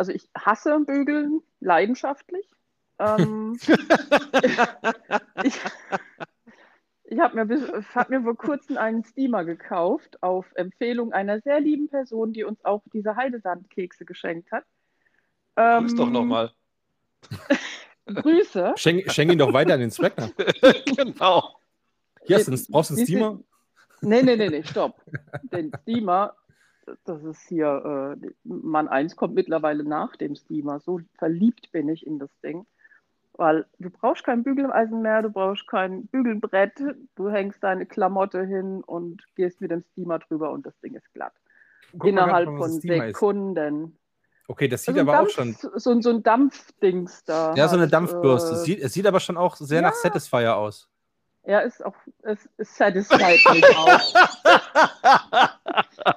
Also 0.00 0.12
ich 0.12 0.30
hasse 0.34 0.80
Bügeln 0.80 1.42
leidenschaftlich. 1.60 2.48
Ähm, 2.98 3.58
ich 5.44 5.60
ich 7.04 7.18
habe 7.20 7.34
mir, 7.36 7.44
bis- 7.44 7.70
hab 7.94 8.08
mir 8.08 8.22
vor 8.22 8.34
kurzem 8.34 8.78
einen 8.78 9.04
Steamer 9.04 9.44
gekauft, 9.44 10.22
auf 10.22 10.46
Empfehlung 10.54 11.12
einer 11.12 11.42
sehr 11.42 11.60
lieben 11.60 11.90
Person, 11.90 12.32
die 12.32 12.44
uns 12.44 12.64
auch 12.64 12.80
diese 12.94 13.14
Heidesandkekse 13.14 14.06
geschenkt 14.06 14.50
hat. 14.52 14.64
Ähm, 15.56 15.82
Grüß 15.82 15.96
doch 15.96 16.08
nochmal. 16.08 16.50
Grüße. 18.06 18.72
Schenk, 18.76 19.12
schenk 19.12 19.32
ihn 19.32 19.38
doch 19.38 19.52
weiter 19.52 19.74
an 19.74 19.80
den 19.80 19.90
Swagner. 19.90 20.30
genau. 20.96 21.60
Hier 22.24 22.36
hast 22.36 22.48
du, 22.48 22.72
brauchst 22.72 22.88
du 22.88 22.94
einen 22.94 23.04
Steamer? 23.04 23.38
Nee, 24.00 24.22
nee, 24.22 24.36
nee, 24.36 24.48
nee, 24.48 24.62
stopp. 24.62 25.04
Den 25.42 25.70
Steamer, 25.82 26.34
das 27.04 27.22
ist 27.24 27.46
hier, 27.48 28.16
äh, 28.22 28.26
Mann 28.44 28.88
1 28.88 29.16
kommt 29.16 29.34
mittlerweile 29.34 29.84
nach 29.84 30.16
dem 30.16 30.34
Steamer. 30.34 30.80
So 30.80 31.00
verliebt 31.18 31.70
bin 31.72 31.88
ich 31.88 32.06
in 32.06 32.18
das 32.18 32.30
Ding. 32.42 32.66
Weil 33.34 33.64
du 33.78 33.88
brauchst 33.90 34.24
kein 34.24 34.42
Bügeleisen 34.42 35.00
mehr, 35.02 35.22
du 35.22 35.30
brauchst 35.30 35.66
kein 35.66 36.06
Bügelbrett, 36.08 36.72
du 37.14 37.30
hängst 37.30 37.62
deine 37.62 37.86
Klamotte 37.86 38.44
hin 38.44 38.82
und 38.84 39.22
gehst 39.34 39.60
mit 39.60 39.70
dem 39.70 39.82
Steamer 39.92 40.18
drüber 40.18 40.50
und 40.50 40.66
das 40.66 40.78
Ding 40.80 40.94
ist 40.94 41.10
glatt. 41.14 41.32
Guck 41.92 42.08
Innerhalb 42.08 42.48
mal, 42.50 42.58
von 42.58 42.72
Steamer 42.78 43.06
ist. 43.06 43.14
Sekunden. 43.14 43.96
Okay, 44.46 44.68
das 44.68 44.82
sieht 44.82 44.98
Also 44.98 45.00
ein 45.00 45.08
aber 45.08 45.20
auch 45.20 45.32
Dampf, 45.34 45.60
schon. 45.60 45.80
So, 45.80 46.00
so 46.00 46.10
ein 46.10 46.22
Dampfdings 46.22 47.24
da. 47.24 47.54
Ja, 47.54 47.68
so 47.68 47.74
eine 47.74 47.82
halt, 47.84 47.92
Dampfbürste. 47.92 48.52
äh, 48.52 48.56
Sieht, 48.56 48.80
es 48.80 48.92
sieht 48.92 49.06
aber 49.06 49.20
schon 49.20 49.36
auch 49.36 49.56
sehr 49.56 49.80
nach 49.80 49.92
Ja. 49.92 49.96
Satisfier 49.96 50.56
aus. 50.56 50.88
Ja, 51.46 51.60
ist 51.60 51.82
auch, 51.84 51.94
es, 52.22 52.48
es 52.58 52.76
satisfied 52.76 53.40
mich 53.54 53.64
auch. 53.76 54.14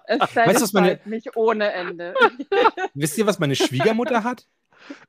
Es 0.07 0.19
Weißt 0.19 0.19
du, 0.19 0.19
was 0.19 0.33
satisfied 0.33 0.73
meine- 0.73 0.99
mich 1.05 1.35
ohne 1.35 1.71
Ende. 1.73 2.13
Wisst 2.93 3.17
ihr, 3.17 3.25
was 3.25 3.39
meine 3.39 3.55
Schwiegermutter 3.55 4.23
hat? 4.23 4.47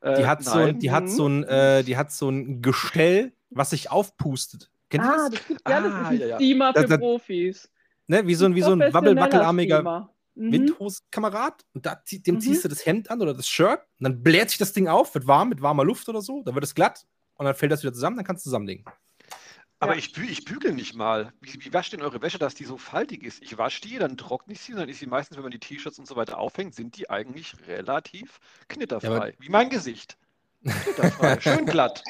Die 0.02 0.06
Äh, 0.06 0.24
hat, 0.26 0.44
so, 0.44 0.56
nein. 0.58 0.78
die, 0.78 0.90
hat 0.92 1.04
Mhm. 1.04 1.08
so 1.08 1.26
ein, 1.28 1.44
äh, 1.44 1.82
die 1.82 1.96
hat 1.96 2.12
so 2.12 2.28
ein 2.28 2.62
Gestell, 2.62 3.32
was 3.50 3.70
sich 3.70 3.90
aufpustet. 3.90 4.70
Kennt 4.88 5.04
Ah, 5.04 5.28
das? 5.28 5.30
das 5.40 5.46
gibt 5.48 5.68
ja, 5.68 5.80
das 5.80 5.92
Ah, 5.92 6.00
ist 6.02 6.06
ein 6.08 6.20
ja, 6.20 6.26
ja. 6.26 6.36
Steamer 6.36 6.72
für 6.74 6.86
Das- 6.86 6.98
Profis. 6.98 7.70
Ne? 8.06 8.26
Wie 8.26 8.34
so 8.34 8.44
ein, 8.44 8.54
wie 8.54 8.62
so 8.62 8.72
ein 8.72 8.80
wabbelwackelarmiger. 8.92 10.10
Mhm. 10.36 10.52
Windhosenkamerad. 10.52 11.64
Und 11.74 11.86
da 11.86 12.00
dem 12.10 12.34
Mhm. 12.36 12.40
ziehst 12.40 12.64
du 12.64 12.68
das 12.68 12.84
Hemd 12.86 13.10
an 13.10 13.20
oder 13.22 13.34
das 13.34 13.48
Shirt. 13.48 13.80
Und 14.00 14.04
dann 14.04 14.22
bläht 14.22 14.50
sich 14.50 14.58
das 14.58 14.72
Ding 14.72 14.88
auf, 14.88 15.14
wird 15.14 15.26
warm 15.26 15.48
mit 15.48 15.62
warmer 15.62 15.84
Luft 15.84 16.08
oder 16.08 16.20
so. 16.22 16.42
Dann 16.44 16.54
wird 16.54 16.64
es 16.64 16.74
glatt. 16.74 17.04
Und 17.36 17.46
dann 17.46 17.54
fällt 17.54 17.72
das 17.72 17.82
wieder 17.82 17.92
zusammen, 17.92 18.16
dann 18.16 18.24
kannst 18.24 18.44
du 18.44 18.50
zusammenlegen. 18.50 18.84
Aber 19.80 19.92
Ja. 19.92 19.98
ich, 19.98 20.12
bü 20.12 20.24
ich 20.24 20.44
bügele 20.44 20.72
nicht 20.72 20.94
mal. 20.94 21.32
Wie, 21.40 21.52
wie 21.64 21.72
wascht 21.72 21.92
denn 21.92 22.02
eure 22.02 22.22
Wäsche, 22.22 22.38
dass 22.38 22.54
die 22.54 22.64
so 22.64 22.78
faltig 22.78 23.22
ist? 23.22 23.42
Ich 23.42 23.58
wasche 23.58 23.80
die, 23.82 23.98
dann 23.98 24.16
trockne 24.16 24.54
ich 24.54 24.60
sie, 24.60 24.72
und 24.72 24.78
dann 24.78 24.88
ist 24.88 25.00
sie 25.00 25.06
meistens, 25.06 25.36
wenn 25.36 25.42
man 25.42 25.50
die 25.52 25.58
T-Shirts 25.58 25.98
und 25.98 26.06
so 26.06 26.16
weiter 26.16 26.38
aufhängt, 26.38 26.74
sind 26.74 26.96
die 26.96 27.10
eigentlich 27.10 27.54
relativ 27.66 28.38
knitterfrei. 28.68 29.30
Ja, 29.30 29.34
Wie 29.38 29.48
mein 29.50 29.68
Gesicht. 29.70 30.16
Knitterfrei, 30.62 31.40
schön 31.40 31.66
glatt. 31.66 32.02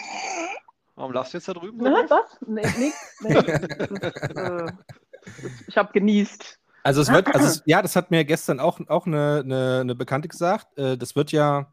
Warum 0.95 1.13
lachst 1.13 1.33
du 1.33 1.39
jetzt 1.39 1.49
da 1.49 1.55
drüben? 1.55 1.79
Na, 1.81 2.05
was? 2.09 2.39
Nee, 2.47 2.63
nix. 2.79 2.97
Nee. 3.21 3.35
Das 3.35 3.45
ist, 3.45 4.37
äh, 4.37 4.73
ich 5.67 5.77
habe 5.77 5.93
genießt. 5.93 6.61
Also 6.85 7.01
es 7.01 7.11
wird, 7.11 7.35
also 7.35 7.47
es, 7.47 7.63
ja, 7.67 7.81
das 7.83 7.97
hat 7.97 8.11
mir 8.11 8.25
gestern 8.25 8.61
auch, 8.61 8.79
auch 8.89 9.07
eine, 9.07 9.41
eine, 9.43 9.81
eine 9.81 9.95
Bekannte 9.95 10.29
gesagt. 10.29 10.77
Äh, 10.79 10.97
das 10.99 11.17
wird 11.17 11.33
ja 11.33 11.73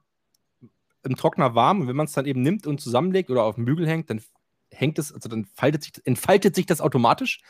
im 1.03 1.15
Trockner 1.17 1.53
warm 1.53 1.81
und 1.81 1.87
wenn 1.87 1.95
man 1.95 2.05
es 2.05 2.13
dann 2.13 2.25
eben 2.25 2.41
nimmt 2.41 2.65
und 2.65 2.79
zusammenlegt 2.81 3.29
oder 3.29 3.43
auf 3.43 3.55
dem 3.55 3.65
Bügel 3.65 3.87
hängt, 3.87 4.09
dann 4.09 4.21
hängt 4.73 4.97
es, 4.99 5.13
also 5.13 5.29
dann 5.29 5.45
faltet 5.45 5.83
sich, 5.83 5.93
entfaltet 6.05 6.55
sich 6.55 6.65
das 6.65 6.81
automatisch. 6.81 7.41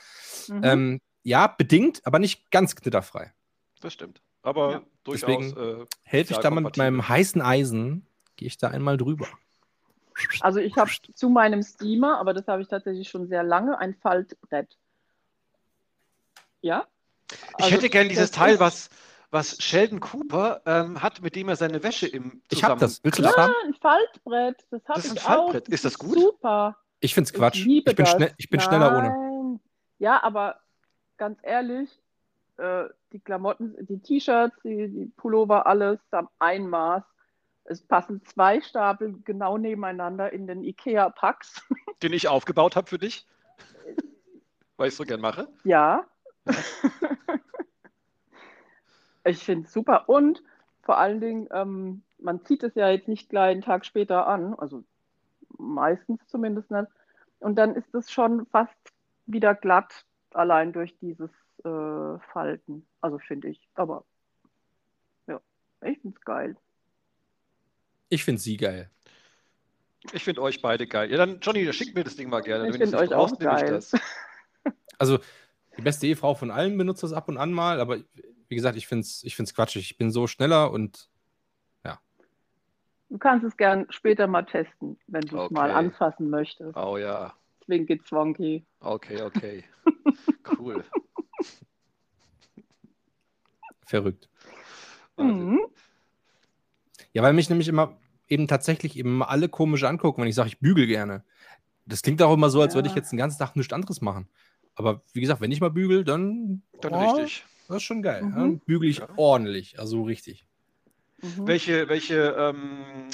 Mhm. 0.47 0.61
Ähm, 0.63 1.01
ja, 1.23 1.47
bedingt, 1.47 2.05
aber 2.05 2.19
nicht 2.19 2.49
ganz 2.51 2.75
knitterfrei. 2.75 3.33
Das 3.79 3.93
stimmt. 3.93 4.21
Aber 4.43 4.71
Ja. 4.71 4.81
durchaus. 5.03 5.21
Deswegen 5.37 5.81
äh, 5.81 5.85
Helfe 6.03 6.33
ich 6.33 6.39
da 6.39 6.49
mal 6.49 6.61
mit 6.61 6.77
meinem 6.77 7.07
heißen 7.07 7.41
Eisen, 7.41 8.07
gehe 8.37 8.47
ich 8.47 8.57
da 8.57 8.69
einmal 8.69 8.97
drüber. 8.97 9.27
Also 10.41 10.59
ich 10.59 10.75
habe 10.77 10.89
zu 11.13 11.29
meinem 11.29 11.63
Steamer, 11.63 12.19
aber 12.19 12.33
das 12.33 12.47
habe 12.47 12.61
ich 12.61 12.67
tatsächlich 12.67 13.09
schon 13.09 13.27
sehr 13.27 13.43
lange, 13.43 13.77
ein 13.79 13.95
Faltbrett. 13.95 14.77
Ja? 16.61 16.85
Ich 17.31 17.37
Also 17.65 17.75
hätte 17.75 17.89
gern 17.89 18.09
dieses 18.09 18.29
Teil, 18.31 18.59
was, 18.59 18.89
was 19.31 19.57
Sheldon 19.61 19.99
Cooper 19.99 20.61
ähm, 20.65 21.01
hat, 21.01 21.21
mit 21.21 21.35
dem 21.35 21.49
er 21.49 21.55
seine 21.55 21.81
Wäsche 21.81 22.07
im 22.07 22.41
Ich 22.51 22.63
habe 22.63 22.79
das. 22.79 23.03
Willst 23.03 23.19
du 23.19 23.23
das 23.23 23.35
Ja, 23.35 23.43
haben? 23.43 23.53
ein 23.65 23.73
Faltbrett. 23.75 24.57
Das 24.69 24.81
habe 24.87 24.99
ich 24.99 25.09
ein 25.11 25.17
Faltbrett. 25.17 25.67
auch. 25.67 25.71
Ist 25.73 25.85
das 25.85 25.97
gut? 25.97 26.17
Super. 26.19 26.77
Ich 27.01 27.13
finde 27.13 27.27
es 27.27 27.34
Quatsch. 27.34 27.60
Ich 27.60 27.65
liebe 27.65 27.91
Ich 27.91 27.96
bin, 27.96 28.05
das. 28.05 28.13
schnell, 28.13 28.34
ich 28.38 28.50
bin 28.50 28.60
schneller 28.60 28.98
ohne. 28.98 29.10
Nein. 29.10 29.60
Ja, 29.98 30.24
aber 30.24 30.62
ganz 31.17 31.39
ehrlich, 31.43 31.89
äh, 32.58 32.86
die 33.12 33.20
Klamotten, 33.20 33.75
die 33.88 34.00
T-Shirts, 34.00 34.55
die, 34.63 34.88
die 34.88 35.05
Pullover, 35.17 35.65
alles 35.67 36.00
am 36.12 36.29
Einmaß. 36.39 37.03
Es 37.65 37.81
passen 37.81 38.24
zwei 38.25 38.62
Stapel 38.62 39.20
genau 39.25 39.58
nebeneinander 39.58 40.31
in 40.31 40.48
den 40.48 40.63
IKEA-Packs. 40.63 41.62
Den 42.03 42.13
ich 42.13 42.27
aufgebaut 42.27 42.75
habe 42.75 42.88
für 42.88 42.98
dich. 42.98 43.27
Weil 44.77 44.88
ich 44.89 44.96
so 44.96 45.03
gern 45.03 45.22
mache. 45.22 45.48
Ja. 45.63 46.05
ich 49.24 49.43
finde 49.43 49.67
es 49.67 49.74
super. 49.74 50.10
Und 50.10 50.41
vor 50.81 50.98
allen 50.98 51.20
Dingen, 51.22 51.48
ähm, 51.51 52.03
man 52.20 52.43
zieht 52.46 52.63
es 52.63 52.74
ja 52.75 52.89
jetzt 52.89 53.08
nicht 53.08 53.29
gleich 53.29 53.51
einen 53.51 53.62
Tag 53.62 53.86
später 53.86 54.27
an, 54.27 54.55
also 54.55 54.84
meistens 55.62 56.20
zumindest 56.27 56.70
nicht. 56.72 56.88
Und 57.39 57.56
dann 57.56 57.75
ist 57.75 57.94
es 57.94 58.12
schon 58.12 58.46
fast 58.48 58.75
wieder 59.25 59.56
glatt, 59.56 60.06
allein 60.32 60.74
durch 60.74 60.96
dieses 61.00 61.30
äh, 61.63 62.20
Falten. 62.34 62.86
Also 63.01 63.20
finde 63.20 63.50
ich. 63.50 63.68
Aber 63.75 64.03
ja, 65.27 65.39
ich 65.86 66.00
finde 66.00 66.18
es 66.18 66.25
geil. 66.25 66.58
Ich 68.10 68.24
finde 68.24 68.41
sie 68.41 68.58
geil. 68.58 68.89
Ich 70.13 70.24
finde 70.24 70.41
euch 70.41 70.62
beide 70.62 70.88
geil. 70.88 71.12
Ja, 71.12 71.18
dann, 71.18 71.39
Johnny, 71.39 71.72
schick 71.74 71.96
mir 71.96 72.03
das 72.03 72.15
Ding 72.15 72.30
mal 72.30 72.41
gerne. 72.41 72.65
Ich 72.65 72.72
finde 72.72 72.86
es 72.86 72.94
euch 72.94 73.10
brauchst, 73.10 73.36
auch 73.36 73.39
geil. 73.39 73.70
das. 73.70 73.94
Also, 74.98 75.18
die 75.77 75.82
beste 75.82 76.06
Ehefrau 76.06 76.36
von 76.36 76.51
allen 76.51 76.77
benutzt 76.77 77.01
das 77.01 77.12
ab 77.12 77.27
und 77.27 77.38
an 77.38 77.51
mal, 77.51 77.80
aber 77.80 77.98
wie 78.50 78.56
gesagt, 78.56 78.77
ich 78.77 78.86
finde 78.86 79.01
es 79.01 79.24
ich 79.24 79.36
find's 79.36 79.56
quatschig. 79.56 79.89
Ich 79.89 79.98
bin 79.98 80.12
so 80.12 80.27
schneller 80.27 80.70
und 80.70 81.10
Du 83.12 83.18
kannst 83.18 83.46
es 83.46 83.58
gern 83.58 83.86
später 83.89 84.25
mal 84.25 84.44
testen, 84.44 84.98
wenn 85.08 85.20
du 85.24 85.36
es 85.36 85.41
Okay. 85.44 85.53
mal 85.53 85.70
anfassen 85.70 86.30
möchtest. 86.30 86.77
Oh 86.77 86.96
ja. 86.98 87.34
Zwinki 87.65 88.01
Zwonki. 88.06 88.65
Okay, 88.80 89.22
okay. 89.22 89.63
cool. 90.58 90.84
verrückt. 93.86 94.30
Mhm. 95.18 95.60
Ja, 97.12 97.22
weil 97.24 97.34
mich 97.34 97.50
nämlich 97.50 97.68
immer 97.68 98.00
eben 98.30 98.48
tatsächlich 98.48 98.96
eben 98.98 99.22
alle 99.22 99.50
komisch 99.50 99.84
angucken, 99.84 100.22
wenn 100.22 100.30
ich 100.30 100.36
sage, 100.36 100.48
ich 100.48 100.60
bügel 100.62 100.88
gerne. 100.88 101.25
Das 101.86 102.01
klingt 102.03 102.22
auch 102.22 102.34
immer 102.34 102.50
so, 102.50 102.62
als 102.62 102.75
würde 102.75 102.88
ich 102.88 102.96
Ja. 102.96 103.01
jetzt 103.01 103.12
den 103.12 103.18
ganzen 103.18 103.39
Tag 103.39 103.58
nichts 103.58 103.74
anderes 103.74 104.00
machen. 104.00 104.30
Aber 104.75 105.03
wie 105.12 105.20
gesagt, 105.20 105.41
wenn 105.41 105.51
ich 105.51 105.60
mal 105.60 105.70
bügel, 105.72 106.06
dann, 106.06 106.62
Dann 106.80 106.94
oh, 106.94 107.00
richtig. 107.00 107.46
Das 107.68 107.77
ist 107.77 107.84
schon 107.84 108.01
geil. 108.01 108.24
Mhm. 108.24 108.30
Ja, 108.30 108.36
dann 108.38 108.60
bügel 108.60 108.89
ich 108.89 109.00
Ja. 109.00 109.10
ordentlich, 109.18 109.77
also 109.77 110.03
richtig. 110.03 110.48
Mhm. 111.21 111.47
Welche, 111.47 111.87
welche 111.89 112.35
ähm, 112.37 113.09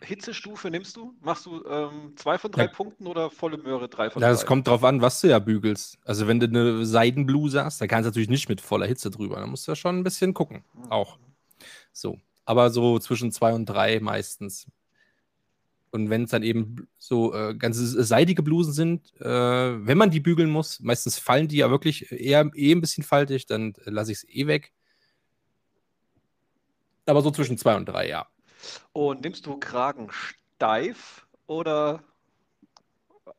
Hitzestufe 0.00 0.70
nimmst 0.70 0.96
du? 0.96 1.14
Machst 1.20 1.46
du 1.46 1.64
ähm, 1.66 2.12
zwei 2.16 2.38
von 2.38 2.50
drei 2.52 2.64
Ja. 2.64 2.68
Punkten 2.68 3.06
oder 3.06 3.30
volle 3.30 3.56
Möhre 3.58 3.88
drei 3.88 4.10
von 4.10 4.20
Ja, 4.20 4.28
drei? 4.28 4.32
das 4.34 4.46
kommt 4.46 4.68
drauf 4.68 4.84
an, 4.84 5.00
was 5.00 5.20
du 5.20 5.28
ja 5.28 5.38
bügelst. 5.38 5.98
Also 6.04 6.26
wenn 6.26 6.38
du 6.40 6.46
eine 6.46 6.84
Seidenbluse 6.84 7.64
hast, 7.64 7.80
dann 7.80 7.88
kannst 7.88 8.04
du 8.04 8.10
natürlich 8.10 8.28
nicht 8.28 8.48
mit 8.48 8.60
voller 8.60 8.86
Hitze 8.86 9.10
drüber. 9.10 9.36
Da 9.36 9.46
musst 9.46 9.66
du 9.66 9.72
ja 9.72 9.76
schon 9.76 9.98
ein 9.98 10.04
bisschen 10.04 10.34
gucken. 10.34 10.64
Auch. 10.90 11.18
So. 11.92 12.18
Aber 12.44 12.70
so 12.70 12.98
zwischen 12.98 13.32
zwei 13.32 13.54
und 13.54 13.66
drei 13.66 13.98
meistens. 14.00 14.66
Und 15.90 16.10
wenn 16.10 16.24
es 16.24 16.30
dann 16.30 16.42
eben 16.42 16.88
so 16.98 17.32
äh, 17.34 17.54
ganz 17.54 17.78
seidige 17.78 18.42
Blusen 18.42 18.72
sind, 18.72 19.14
äh, 19.20 19.24
wenn 19.86 19.96
man 19.96 20.10
die 20.10 20.20
bügeln 20.20 20.50
muss, 20.50 20.78
meistens 20.80 21.18
fallen 21.18 21.48
die 21.48 21.56
ja 21.56 21.70
wirklich 21.70 22.12
eher 22.12 22.50
eh 22.54 22.72
ein 22.72 22.80
bisschen 22.82 23.02
faltig, 23.02 23.46
dann 23.46 23.72
äh, 23.86 23.90
lasse 23.90 24.12
ich 24.12 24.18
es 24.18 24.28
eh 24.28 24.46
weg. 24.46 24.72
Aber 27.06 27.22
so 27.22 27.30
zwischen 27.30 27.56
zwei 27.56 27.76
und 27.76 27.86
drei, 27.86 28.08
ja. 28.08 28.26
Und 28.92 29.22
nimmst 29.22 29.46
du 29.46 29.56
Kragen 29.58 30.10
steif 30.10 31.26
oder 31.46 32.02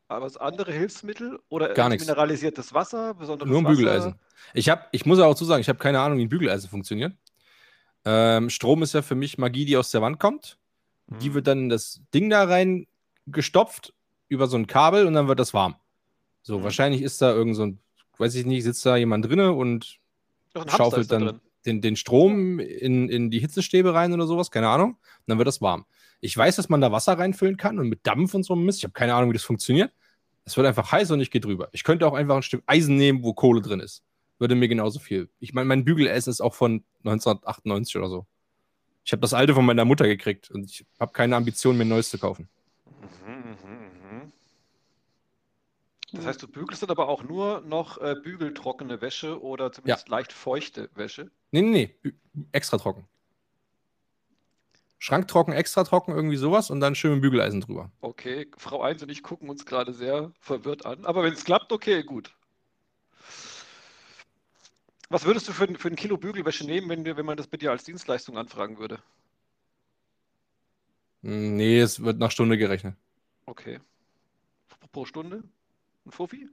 was 0.08 0.36
andere 0.36 0.72
Hilfsmittel 0.72 1.38
oder 1.48 1.74
Gar 1.74 1.90
nichts. 1.90 2.06
mineralisiertes 2.06 2.72
Wasser, 2.72 3.14
besonderes 3.14 3.50
Nur 3.50 3.60
ein 3.60 3.64
Wasser? 3.64 3.76
Bügeleisen. 3.76 4.14
Ich, 4.54 4.68
hab, 4.70 4.88
ich 4.92 5.04
muss 5.04 5.18
auch 5.18 5.34
zu 5.34 5.44
sagen, 5.44 5.60
ich 5.60 5.68
habe 5.68 5.78
keine 5.78 6.00
Ahnung, 6.00 6.18
wie 6.18 6.24
ein 6.24 6.28
Bügeleisen 6.30 6.70
funktioniert. 6.70 7.14
Ähm, 8.04 8.48
Strom 8.48 8.82
ist 8.82 8.94
ja 8.94 9.02
für 9.02 9.14
mich 9.14 9.36
Magie, 9.38 9.64
die 9.66 9.76
aus 9.76 9.90
der 9.90 10.00
Wand 10.00 10.18
kommt. 10.18 10.58
Die 11.08 11.30
Mhm. 11.30 11.34
wird 11.34 11.46
dann 11.46 11.58
in 11.58 11.68
das 11.68 12.00
Ding 12.14 12.30
da 12.30 12.44
rein 12.44 12.86
gestopft 13.26 13.92
über 14.28 14.46
so 14.46 14.56
ein 14.56 14.66
Kabel 14.66 15.06
und 15.06 15.14
dann 15.14 15.28
wird 15.28 15.40
das 15.40 15.52
warm. 15.52 15.76
So, 16.42 16.58
Mhm. 16.58 16.64
wahrscheinlich 16.64 17.02
ist 17.02 17.20
da 17.20 17.32
irgend 17.32 17.56
so 17.56 17.64
ein, 17.66 17.80
weiß 18.16 18.34
ich 18.34 18.46
nicht, 18.46 18.64
sitzt 18.64 18.84
da 18.86 18.96
jemand 18.96 19.26
drinne 19.26 19.52
und 19.52 19.98
schaufelt 20.68 21.12
dann 21.12 21.26
drin. 21.26 21.40
Den, 21.66 21.80
den 21.80 21.96
Strom 21.96 22.58
in, 22.58 23.08
in 23.08 23.30
die 23.30 23.40
Hitzestäbe 23.40 23.94
rein 23.94 24.12
oder 24.12 24.26
sowas, 24.26 24.50
keine 24.50 24.68
Ahnung. 24.68 24.90
Und 24.92 25.24
dann 25.26 25.38
wird 25.38 25.48
das 25.48 25.60
warm. 25.60 25.86
Ich 26.20 26.36
weiß, 26.36 26.56
dass 26.56 26.68
man 26.68 26.80
da 26.80 26.90
Wasser 26.90 27.18
reinfüllen 27.18 27.56
kann 27.56 27.78
und 27.78 27.88
mit 27.88 28.06
Dampf 28.06 28.34
und 28.34 28.42
so 28.42 28.56
Mist. 28.56 28.78
Ich 28.78 28.84
habe 28.84 28.92
keine 28.92 29.14
Ahnung, 29.14 29.30
wie 29.30 29.34
das 29.34 29.44
funktioniert. 29.44 29.92
Es 30.44 30.56
wird 30.56 30.66
einfach 30.66 30.90
heiß 30.90 31.10
und 31.10 31.20
ich 31.20 31.30
gehe 31.30 31.40
drüber. 31.40 31.68
Ich 31.72 31.84
könnte 31.84 32.06
auch 32.06 32.14
einfach 32.14 32.36
ein 32.36 32.42
Stück 32.42 32.62
Eisen 32.66 32.96
nehmen, 32.96 33.22
wo 33.22 33.34
Kohle 33.34 33.60
drin 33.60 33.80
ist. 33.80 34.02
Würde 34.38 34.54
mir 34.54 34.68
genauso 34.68 34.98
viel. 34.98 35.28
Ich 35.40 35.52
meine, 35.52 35.66
mein 35.66 35.84
Bügeleisen 35.84 36.30
ist 36.30 36.40
auch 36.40 36.54
von 36.54 36.84
1998 37.04 37.96
oder 37.96 38.08
so. 38.08 38.26
Ich 39.04 39.12
habe 39.12 39.20
das 39.20 39.34
alte 39.34 39.54
von 39.54 39.64
meiner 39.64 39.84
Mutter 39.84 40.06
gekriegt 40.06 40.50
und 40.50 40.70
ich 40.70 40.86
habe 40.98 41.12
keine 41.12 41.36
Ambition, 41.36 41.76
mir 41.76 41.84
ein 41.84 41.88
neues 41.88 42.10
zu 42.10 42.18
kaufen. 42.18 42.48
Mhm, 43.26 43.34
mhm. 43.34 43.67
Das 46.18 46.26
heißt, 46.26 46.42
du 46.42 46.48
bügelst 46.48 46.82
dann 46.82 46.90
aber 46.90 47.08
auch 47.08 47.22
nur 47.22 47.60
noch 47.60 47.98
äh, 47.98 48.16
bügeltrockene 48.20 49.00
Wäsche 49.00 49.40
oder 49.40 49.70
zumindest 49.70 50.08
leicht 50.08 50.32
feuchte 50.32 50.90
Wäsche. 50.96 51.30
Nee, 51.52 51.62
nee, 51.62 51.96
nee. 52.02 52.12
Extra 52.50 52.76
trocken. 52.76 53.06
Schranktrocken, 54.98 55.54
extra 55.54 55.84
trocken, 55.84 56.10
irgendwie 56.10 56.36
sowas 56.36 56.70
und 56.70 56.80
dann 56.80 56.96
schön 56.96 57.12
mit 57.12 57.20
Bügeleisen 57.22 57.60
drüber. 57.60 57.92
Okay, 58.00 58.50
Frau 58.56 58.82
1 58.82 59.00
und 59.04 59.10
ich 59.10 59.22
gucken 59.22 59.48
uns 59.48 59.64
gerade 59.64 59.92
sehr 59.94 60.32
verwirrt 60.40 60.86
an. 60.86 61.04
Aber 61.06 61.22
wenn 61.22 61.34
es 61.34 61.44
klappt, 61.44 61.70
okay, 61.70 62.02
gut. 62.02 62.34
Was 65.08 65.24
würdest 65.24 65.46
du 65.46 65.52
für, 65.52 65.64
ein- 65.68 65.76
für 65.76 65.86
ein 65.86 65.94
Kilo 65.94 66.16
Bügelwäsche 66.16 66.66
nehmen, 66.66 66.88
wenn, 66.88 67.04
wenn 67.16 67.26
man 67.26 67.36
das 67.36 67.46
bei 67.46 67.58
dir 67.58 67.70
als 67.70 67.84
Dienstleistung 67.84 68.36
anfragen 68.36 68.78
würde? 68.78 68.98
Hm, 71.22 71.54
Nee, 71.56 71.78
es 71.78 72.02
wird 72.02 72.18
nach 72.18 72.32
Stunde 72.32 72.58
gerechnet. 72.58 72.96
Okay. 73.46 73.78
Pro 74.90 75.04
Stunde? 75.04 75.44
Ein 76.08 76.12
Fuffi? 76.12 76.48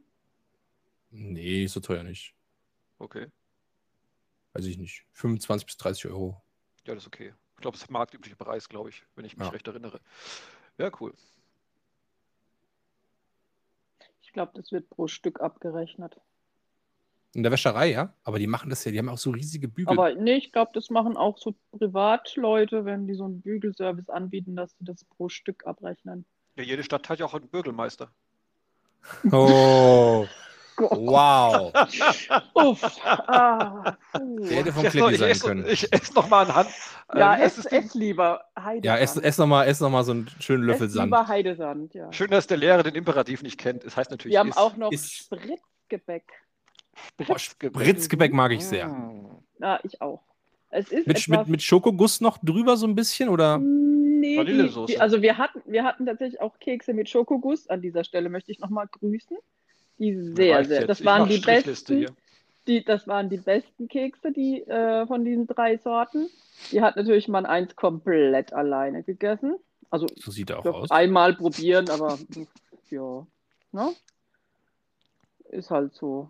Nee, 1.12 1.66
so 1.68 1.80
teuer 1.80 2.04
nicht. 2.04 2.36
Okay. 3.00 3.28
Weiß 4.52 4.66
ich 4.66 4.78
nicht. 4.78 5.06
25 5.14 5.66
bis 5.66 5.78
30 5.78 6.08
Euro. 6.08 6.42
Ja, 6.86 6.94
das 6.94 7.04
ist 7.04 7.08
okay. 7.08 7.34
Ich 7.56 7.62
glaube, 7.62 7.78
das 7.78 7.84
ist 7.84 7.90
marktüblicher 7.90 8.36
Preis, 8.36 8.68
glaube 8.68 8.90
ich, 8.90 9.04
wenn 9.16 9.24
ich 9.24 9.38
mich 9.38 9.46
Ja. 9.48 9.52
recht 9.54 9.66
erinnere. 9.66 10.02
Ja, 10.78 10.92
cool. 11.00 11.14
Ich 14.24 14.34
glaube, 14.34 14.52
das 14.56 14.74
wird 14.74 14.90
pro 14.90 15.08
Stück 15.08 15.40
abgerechnet. 15.40 16.20
In 17.34 17.44
der 17.44 17.52
Wäscherei, 17.54 17.92
ja? 17.92 18.14
Aber 18.26 18.40
die 18.40 18.48
machen 18.48 18.70
das 18.70 18.84
ja, 18.84 18.92
die 18.92 19.00
haben 19.00 19.08
auch 19.08 19.18
so 19.18 19.30
riesige 19.32 19.70
Bügel. 19.70 19.88
Aber 19.98 20.14
nee, 20.16 20.36
ich 20.36 20.52
glaube, 20.52 20.72
das 20.74 20.90
machen 20.90 21.16
auch 21.16 21.38
so 21.38 21.56
Privatleute, 21.72 22.84
wenn 22.84 23.08
die 23.08 23.14
so 23.14 23.24
einen 23.24 23.42
Bügelservice 23.42 24.10
anbieten, 24.10 24.58
dass 24.58 24.72
sie 24.78 24.84
das 24.84 25.06
pro 25.06 25.30
Stück 25.30 25.66
abrechnen. 25.66 26.26
Ja, 26.58 26.64
jede 26.64 26.84
Stadt 26.84 27.08
hat 27.08 27.20
ja 27.20 27.26
auch 27.26 27.34
einen 27.34 27.48
Bürgelmeister. 27.48 28.14
Oh, 29.32 30.26
wow. 30.78 31.72
Uff. 32.54 32.84
Ah, 33.06 33.96
puh. 34.14 34.40
Der 34.48 34.58
hätte 34.58 34.74
vom 34.74 34.86
ich 34.86 34.92
sein 35.20 35.30
esse, 35.30 35.46
können. 35.48 35.66
ich 35.68 35.92
esse 35.94 36.14
noch 36.14 36.28
mal 36.30 36.46
anhand. 36.48 36.70
Ja, 37.14 37.36
Äh, 37.36 37.38
wie 37.38 37.42
heißt 37.44 37.58
ess, 37.60 37.64
das 37.64 37.72
ess 37.72 37.94
lieber 37.94 38.44
Heidesand. 38.58 38.86
Ja, 38.86 38.98
ess, 38.98 39.18
ess 39.18 39.38
nochmal 39.38 39.68
ess 39.68 39.80
noch 39.80 39.90
mal 39.90 40.04
so 40.04 40.12
einen 40.12 40.30
schönen 40.40 40.64
Löffel 40.64 40.88
Ess 40.88 40.94
Sand. 40.94 41.06
lieber 41.06 41.28
Heidesand, 41.28 41.94
ja. 41.94 42.12
Schön, 42.12 42.32
dass 42.32 42.48
der 42.48 42.58
Lehrer 42.58 42.84
den 42.84 42.96
Imperativ 42.96 43.42
nicht 43.44 43.58
kennt. 43.58 43.84
Es 43.84 43.96
heißt 43.96 44.12
natürlich 44.12 44.34
Wir 44.34 44.40
haben 44.40 44.50
ist. 44.50 44.58
auch 44.58 44.76
noch 44.76 44.92
ist- 44.92 45.12
Spritzgebäck. 45.14 46.24
Boah, 47.18 47.38
Spritzgebäck 47.40 48.34
mag 48.34 48.52
ich 48.52 48.66
sehr. 48.66 48.90
Ja, 49.60 49.80
ich 49.84 50.02
auch. 50.02 50.24
Es 50.70 50.92
ist 50.92 51.08
Mit, 51.08 51.28
mit, 51.28 51.48
mit 51.48 51.62
Schokoguss 51.62 52.22
noch 52.22 52.38
drüber 52.40 52.76
so 52.78 52.86
ein 52.88 52.96
bisschen, 52.96 53.30
oder? 53.30 53.60
Nee, 53.60 54.44
die, 54.44 54.70
die, 54.88 55.00
also 55.00 55.22
wir 55.22 55.38
hatten, 55.38 55.62
wir 55.66 55.84
hatten 55.84 56.06
tatsächlich 56.06 56.42
auch 56.42 56.60
Kekse 56.60 56.94
mit 56.94 57.10
Schokoguss. 57.10 57.70
An 57.70 57.82
dieser 57.82 58.04
Stelle 58.04 58.30
möchte 58.30 58.52
ich 58.52 58.60
nochmal 58.60 58.88
grüßen. 58.88 59.38
Die 60.00 60.16
sehr, 60.34 60.58
Reicht 60.58 60.70
sehr. 60.70 60.80
jetzt. 60.82 60.90
Das 60.90 61.00
Ich 61.00 61.06
waren 61.06 61.30
die 61.30 61.38
besten. 61.38 62.08
Die, 62.68 62.84
das 62.84 63.08
waren 63.08 63.30
die 63.30 63.38
besten 63.38 63.88
Kekse, 63.88 64.32
die 64.32 64.64
äh, 64.64 65.06
von 65.06 65.24
diesen 65.24 65.46
drei 65.46 65.78
Sorten. 65.78 66.28
Die 66.72 66.82
hat 66.82 66.96
natürlich 66.96 67.28
man 67.28 67.46
eins 67.46 67.76
komplett 67.76 68.54
alleine 68.54 69.04
gegessen. 69.04 69.56
Also 69.92 70.08
So 70.16 70.32
sieht 70.32 70.50
er 70.50 70.60
auch 70.60 70.66
aus. 70.66 70.92
einmal 70.92 71.36
probieren, 71.36 71.90
aber 71.90 72.18
ja, 72.90 73.28
ne? 73.72 73.94
Ist 75.50 75.70
halt 75.70 75.94
so. 75.94 76.30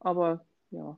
Aber 0.00 0.44
ja. 0.70 0.96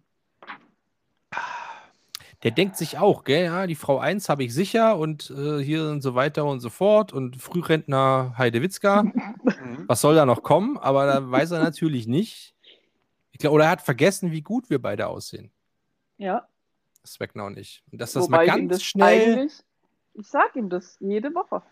Der 2.44 2.50
denkt 2.50 2.76
sich 2.76 2.98
auch, 2.98 3.24
gell, 3.24 3.44
ja, 3.46 3.66
die 3.66 3.74
Frau 3.74 3.98
1 3.98 4.28
habe 4.28 4.44
ich 4.44 4.52
sicher 4.54 4.98
und 4.98 5.30
äh, 5.30 5.60
hier 5.60 5.88
und 5.88 6.02
so 6.02 6.14
weiter 6.14 6.44
und 6.44 6.60
so 6.60 6.68
fort 6.68 7.12
und 7.12 7.36
Frührentner 7.40 8.34
Heidewitzka. 8.36 9.02
Mhm. 9.04 9.84
Was 9.86 10.02
soll 10.02 10.14
da 10.14 10.26
noch 10.26 10.42
kommen? 10.42 10.76
Aber 10.76 11.06
da 11.06 11.30
weiß 11.30 11.52
er 11.52 11.62
natürlich 11.62 12.06
nicht. 12.06 12.54
Ich 13.32 13.38
glaube, 13.38 13.54
oder 13.54 13.64
er 13.64 13.70
hat 13.70 13.82
vergessen, 13.82 14.30
wie 14.30 14.42
gut 14.42 14.68
wir 14.70 14.80
beide 14.80 15.06
aussehen. 15.08 15.50
Ja. 16.18 16.46
Speckner 17.04 17.46
und 17.46 17.58
ich. 17.58 17.82
Und 17.90 18.00
dass 18.00 18.12
das 18.12 18.24
Wobei 18.24 18.36
mal 18.38 18.46
ganz 18.46 18.72
das 18.72 18.82
schnell, 18.82 19.32
eigentlich, 19.38 19.52
ich 20.14 20.26
sag 20.28 20.54
ihm 20.54 20.68
das 20.68 20.96
jede 21.00 21.34
Woche. 21.34 21.62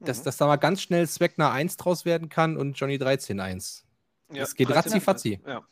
dass, 0.00 0.20
Mhm. 0.20 0.24
dass 0.24 0.36
da 0.36 0.46
mal 0.46 0.56
ganz 0.56 0.82
schnell 0.82 1.06
Speckner 1.06 1.52
1 1.52 1.76
draus 1.76 2.04
werden 2.04 2.28
kann 2.28 2.56
und 2.56 2.74
Johnny 2.74 2.98
13 2.98 3.38
1. 3.40 3.84
Ja, 4.30 4.40
das 4.40 4.54
geht 4.54 4.68
13, 4.68 4.92
ratzi-fatzi. 4.92 5.40
Ja. 5.46 5.62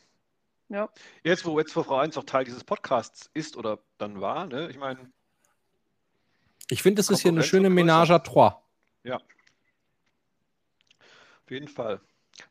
Ja. 0.69 0.89
Jetzt, 1.23 1.45
wo 1.45 1.57
jetzt 1.59 1.75
wo 1.75 1.83
Frau 1.83 1.97
1 1.97 2.17
auch 2.17 2.23
Teil 2.25 2.43
dieses 2.43 2.63
Podcasts 2.63 3.29
ist 3.33 3.55
oder 3.57 3.79
dann 3.97 4.19
war, 4.21 4.45
ne? 4.47 4.69
Ich 4.69 4.77
meine, 4.77 5.11
Ich 6.69 6.83
finde, 6.83 6.99
das 6.99 7.09
ist 7.09 7.21
hier 7.21 7.31
eine 7.31 7.43
schöne. 7.43 7.69
Ménage 7.69 8.11
à 8.13 8.19
trois. 8.19 8.61
auf 11.45 11.51
jeden 11.51 11.67
Fall. 11.69 12.01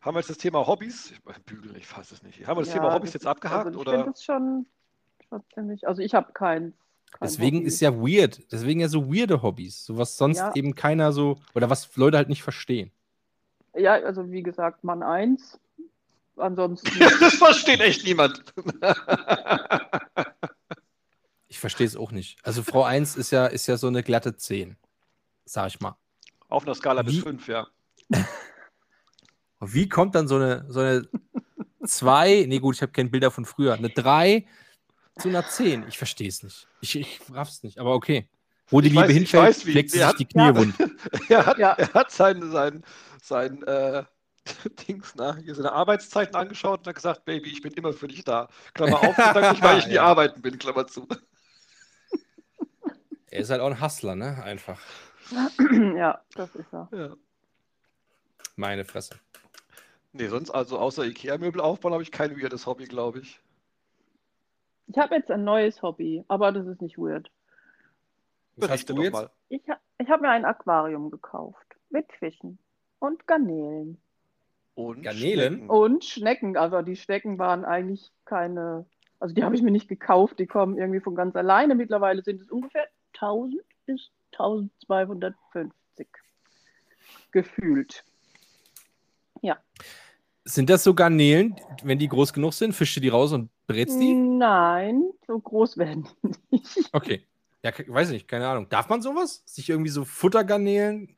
Haben 0.00 0.14
wir 0.14 0.20
jetzt 0.20 0.30
das 0.30 0.38
Thema 0.38 0.66
Hobbys? 0.66 1.10
Ich, 1.12 1.20
bügeln, 1.44 1.76
ich 1.76 1.86
fasse 1.86 2.14
es 2.14 2.22
nicht. 2.22 2.46
Haben 2.46 2.56
wir 2.58 2.62
das 2.64 2.72
Ja, 2.72 2.80
Thema 2.80 2.94
Hobbys 2.94 3.10
das- 3.10 3.14
jetzt 3.22 3.26
abgehakt? 3.26 3.66
Also 3.66 3.80
ich 3.80 3.88
finde 3.88 4.10
es 4.10 4.24
schon, 4.24 4.66
schon 5.28 5.42
ziemlich. 5.54 5.86
Also 5.86 6.00
ich 6.02 6.14
habe 6.14 6.32
kein, 6.32 6.72
kein 7.12 7.18
Deswegen 7.20 7.58
Hobby. 7.58 7.66
ist 7.66 7.80
ja 7.80 7.94
weird. 7.94 8.50
Deswegen 8.50 8.80
ja 8.80 8.88
so 8.88 9.12
weirde 9.12 9.42
Hobbys. 9.42 9.84
So 9.84 9.98
was 9.98 10.16
sonst 10.16 10.38
Ja. 10.38 10.54
eben 10.54 10.74
keiner 10.74 11.12
so, 11.12 11.36
oder 11.54 11.68
was 11.68 11.94
Leute 11.96 12.16
halt 12.16 12.30
nicht 12.30 12.42
verstehen. 12.42 12.90
Ja, 13.76 13.92
also 13.92 14.30
wie 14.32 14.42
gesagt, 14.42 14.82
Mann 14.82 15.02
1. 15.02 15.60
Ansonsten. 16.36 16.90
das 17.20 17.34
versteht 17.34 17.80
echt 17.80 18.04
niemand. 18.04 18.42
Ich 21.48 21.60
verstehe 21.60 21.86
es 21.86 21.96
auch 21.96 22.10
nicht. 22.10 22.38
Also 22.42 22.62
Frau 22.62 22.82
1 22.84 23.16
ist 23.16 23.30
ja, 23.30 23.46
ist 23.46 23.66
ja 23.66 23.76
so 23.76 23.86
eine 23.86 24.02
glatte 24.02 24.36
10. 24.36 24.76
Sag 25.44 25.68
ich 25.68 25.80
mal. 25.80 25.96
Auf 26.48 26.64
einer 26.64 26.74
Skala 26.74 27.02
bis 27.02 27.14
Wie- 27.14 27.20
5, 27.20 27.48
ja. 27.48 27.66
Wie 29.60 29.88
kommt 29.88 30.14
dann 30.14 30.28
so 30.28 30.36
eine, 30.36 30.66
so 30.68 30.80
eine 30.80 31.08
2, 31.84 32.44
nee 32.48 32.58
gut, 32.58 32.74
ich 32.74 32.82
habe 32.82 32.92
keine 32.92 33.08
Bilder 33.08 33.30
von 33.30 33.44
früher, 33.46 33.74
eine 33.74 33.88
3 33.88 34.46
zu 35.18 35.28
einer 35.28 35.46
10? 35.48 35.86
Ich 35.88 35.96
verstehe 35.96 36.28
es 36.28 36.42
nicht. 36.42 36.68
Ich, 36.80 36.96
ich 36.96 37.20
raff's 37.32 37.62
nicht, 37.62 37.78
aber 37.78 37.94
okay. 37.94 38.28
Wo 38.68 38.80
die 38.80 38.88
Ich 38.88 38.92
Liebe 38.94 39.06
weiß- 39.06 39.12
hinfällt, 39.12 39.64
Der 39.74 39.88
sich 39.88 40.04
hat- 40.04 40.18
die 40.18 40.26
Knie 40.26 40.42
Ja. 40.42 40.56
wund. 40.56 40.74
Er 41.28 41.46
hat, 41.46 41.58
Ja. 41.58 41.72
er 41.72 41.92
hat 41.94 42.10
sein, 42.10 42.50
sein, 42.50 42.84
sein 43.22 43.62
äh, 43.62 44.04
Dings, 44.88 45.14
na, 45.16 45.36
hier 45.36 45.54
seine 45.54 45.72
Arbeitszeiten 45.72 46.34
angeschaut 46.36 46.80
und 46.80 46.86
hat 46.88 46.94
gesagt, 46.96 47.24
Baby, 47.24 47.50
ich 47.50 47.62
bin 47.62 47.72
immer 47.74 47.92
für 47.92 48.08
dich 48.08 48.24
da. 48.24 48.48
Klammer 48.74 49.00
auf, 49.02 49.16
nicht, 49.16 49.62
weil 49.62 49.78
ich 49.78 49.86
nie 49.88 49.94
Ja. 49.94 50.04
arbeiten 50.04 50.42
bin, 50.42 50.58
Klammer 50.58 50.86
zu. 50.86 51.06
Er 53.30 53.40
ist 53.40 53.50
halt 53.50 53.60
auch 53.60 53.66
ein 53.66 53.80
Hustler, 53.82 54.14
ne? 54.14 54.42
Einfach. 54.44 54.80
ja, 55.96 56.22
das 56.34 56.54
ist 56.54 56.72
er. 56.72 56.88
Ja. 56.92 57.16
Meine 58.54 58.84
Fresse. 58.84 59.16
Nee, 60.12 60.28
sonst 60.28 60.50
also 60.50 60.78
außer 60.78 61.04
Ikea-Möbel 61.04 61.60
aufbauen 61.60 61.92
habe 61.92 62.02
ich 62.02 62.12
kein 62.12 62.40
weirdes 62.40 62.66
Hobby, 62.66 62.84
glaube 62.86 63.18
ich. 63.18 63.40
Ich 64.86 64.96
habe 64.96 65.16
jetzt 65.16 65.30
ein 65.30 65.44
neues 65.44 65.82
Hobby, 65.82 66.24
aber 66.28 66.52
das 66.52 66.66
ist 66.66 66.80
nicht 66.80 66.96
weird. 66.96 67.30
Was 68.56 68.70
hast 68.70 68.86
Berichte 68.86 68.92
du 68.94 68.96
doch 68.98 69.02
jetzt? 69.02 69.12
mal. 69.12 69.30
Ich, 69.48 69.62
ich 69.98 70.08
habe 70.08 70.22
mir 70.22 70.30
ein 70.30 70.44
Aquarium 70.46 71.10
gekauft 71.10 71.66
mit 71.90 72.10
Fischen 72.18 72.58
und 73.00 73.26
Garnelen 73.26 74.00
Und 74.76 75.02
Garnelen? 75.02 75.54
Schnecken. 75.54 75.70
und 75.70 76.04
Schnecken. 76.04 76.56
Also 76.56 76.82
die 76.82 76.94
Schnecken 76.94 77.40
waren 77.40 77.64
eigentlich 77.64 78.12
keine, 78.24 78.86
also 79.18 79.34
die 79.34 79.42
habe 79.42 79.56
ich 79.56 79.62
mir 79.62 79.72
nicht 79.72 79.88
gekauft, 79.88 80.38
die 80.38 80.46
kommen 80.46 80.78
irgendwie 80.78 81.00
von 81.00 81.16
ganz 81.16 81.34
alleine. 81.34 81.74
Mittlerweile 81.74 82.22
sind 82.22 82.40
es 82.42 82.50
ungefähr 82.50 82.86
1000 83.14 83.60
bis 83.86 84.10
1250 84.32 86.06
gefühlt. 87.32 88.04
Sind 90.48 90.70
das 90.70 90.84
so 90.84 90.94
Garnelen, 90.94 91.56
wenn 91.82 91.98
die 91.98 92.06
groß 92.06 92.32
genug 92.32 92.54
sind, 92.54 92.72
fischst 92.72 92.96
du 92.96 93.00
die 93.00 93.08
raus 93.08 93.32
und 93.32 93.50
brätst 93.66 94.00
die? 94.00 94.14
Nein, 94.14 95.02
so 95.26 95.40
groß 95.40 95.76
werden 95.76 96.08
die 96.22 96.56
nicht. 96.56 96.88
Okay. 96.92 97.26
Ja, 97.64 97.72
weiß 97.84 98.10
nicht, 98.10 98.28
keine 98.28 98.46
Ahnung. 98.46 98.68
Darf 98.68 98.88
man 98.88 99.02
sowas? 99.02 99.42
Sich 99.44 99.68
irgendwie 99.68 99.90
so 99.90 100.04
Futtergarnelen? 100.04 101.15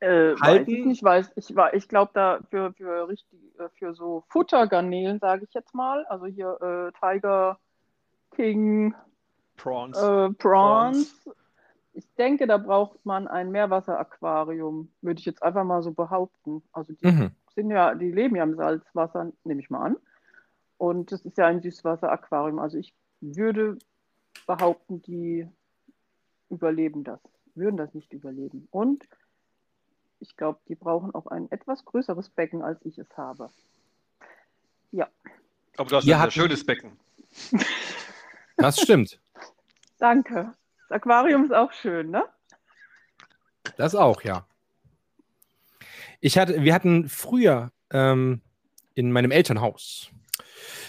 Äh, 0.00 0.34
weiß 0.34 0.40
Halten? 0.40 0.70
ich 0.70 0.84
nicht, 0.84 1.02
weiß 1.02 1.32
ich 1.34 1.56
war, 1.56 1.74
ich 1.74 1.88
glaube 1.88 2.12
da 2.14 2.40
für 2.50 2.72
für 2.74 3.08
richtig 3.08 3.40
äh, 3.58 3.68
für 3.78 3.94
so 3.94 4.22
Futtergarnelen 4.28 5.18
sage 5.18 5.44
ich 5.44 5.52
jetzt 5.54 5.74
mal, 5.74 6.04
also 6.06 6.26
hier 6.26 6.56
äh, 6.60 6.92
Tiger 7.00 7.58
King 8.30 8.94
Prawns. 9.56 9.98
äh, 9.98 10.30
Prawns. 10.34 11.28
Ich 11.94 12.06
denke, 12.14 12.46
da 12.46 12.58
braucht 12.58 13.04
man 13.04 13.26
ein 13.26 13.50
Meerwasseraquarium, 13.50 14.92
würde 15.00 15.18
ich 15.18 15.26
jetzt 15.26 15.42
einfach 15.42 15.64
mal 15.64 15.82
so 15.82 15.90
behaupten. 15.92 16.62
Also 16.72 16.92
die 16.92 17.06
Mhm. 17.06 17.32
sind 17.56 17.70
ja, 17.70 17.92
die 17.94 18.12
leben 18.12 18.36
ja 18.36 18.44
im 18.44 18.54
Salzwasser, 18.54 19.32
nehme 19.42 19.60
ich 19.60 19.68
mal 19.68 19.84
an. 19.84 19.96
Und 20.76 21.10
das 21.10 21.22
ist 21.22 21.36
ja 21.38 21.46
ein 21.46 21.60
Süßwasseraquarium. 21.60 22.60
Also 22.60 22.78
ich 22.78 22.94
würde 23.20 23.78
behaupten, 24.46 25.02
die 25.02 25.48
überleben 26.50 27.02
das, 27.02 27.18
würden 27.56 27.76
das 27.76 27.92
nicht 27.94 28.12
überleben. 28.12 28.68
Und 28.70 29.08
ich 30.20 30.36
glaube, 30.36 30.58
die 30.68 30.74
brauchen 30.74 31.14
auch 31.14 31.26
ein 31.26 31.50
etwas 31.50 31.84
größeres 31.84 32.28
Becken, 32.30 32.62
als 32.62 32.84
ich 32.84 32.98
es 32.98 33.16
habe. 33.16 33.50
Aber 35.78 35.88
du 35.88 35.96
hast 35.96 36.06
Wir 36.06 36.20
ein 36.20 36.30
schönes 36.30 36.64
Becken. 36.64 36.98
Das 38.60 38.80
stimmt. 38.80 39.20
Danke. 40.00 40.52
Das 40.88 40.96
Aquarium 40.96 41.44
ist 41.44 41.52
auch 41.52 41.72
schön, 41.72 42.10
ne? 42.10 42.24
Das 43.76 43.94
auch, 43.94 44.22
ja. 44.22 44.48
Ich 46.18 46.36
hatte, 46.36 46.64
wir 46.64 46.74
hatten 46.74 47.08
früher 47.08 47.70
ähm, 47.90 48.40
in 48.96 49.12
meinem 49.12 49.30
Elternhaus, 49.30 50.10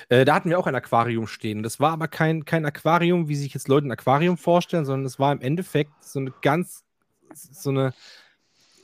äh, 0.10 0.26
da 0.26 0.34
hatten 0.34 0.50
wir 0.50 0.58
auch 0.58 0.66
ein 0.66 0.74
Aquarium 0.74 1.28
stehen. 1.28 1.62
Das 1.62 1.80
war 1.80 1.92
aber 1.92 2.08
kein, 2.08 2.44
kein 2.44 2.66
Aquarium, 2.66 3.28
wie 3.28 3.36
sich 3.36 3.54
jetzt 3.54 3.68
Leute 3.68 3.88
ein 3.88 3.92
Aquarium 3.92 4.40
vorstellen, 4.40 4.86
sondern 4.86 5.06
es 5.06 5.20
war 5.20 5.32
im 5.32 5.42
Endeffekt 5.42 5.92
so 6.04 6.18
eine 6.18 6.34
ganz, 6.42 6.84
so 7.34 7.70
eine, 7.70 7.94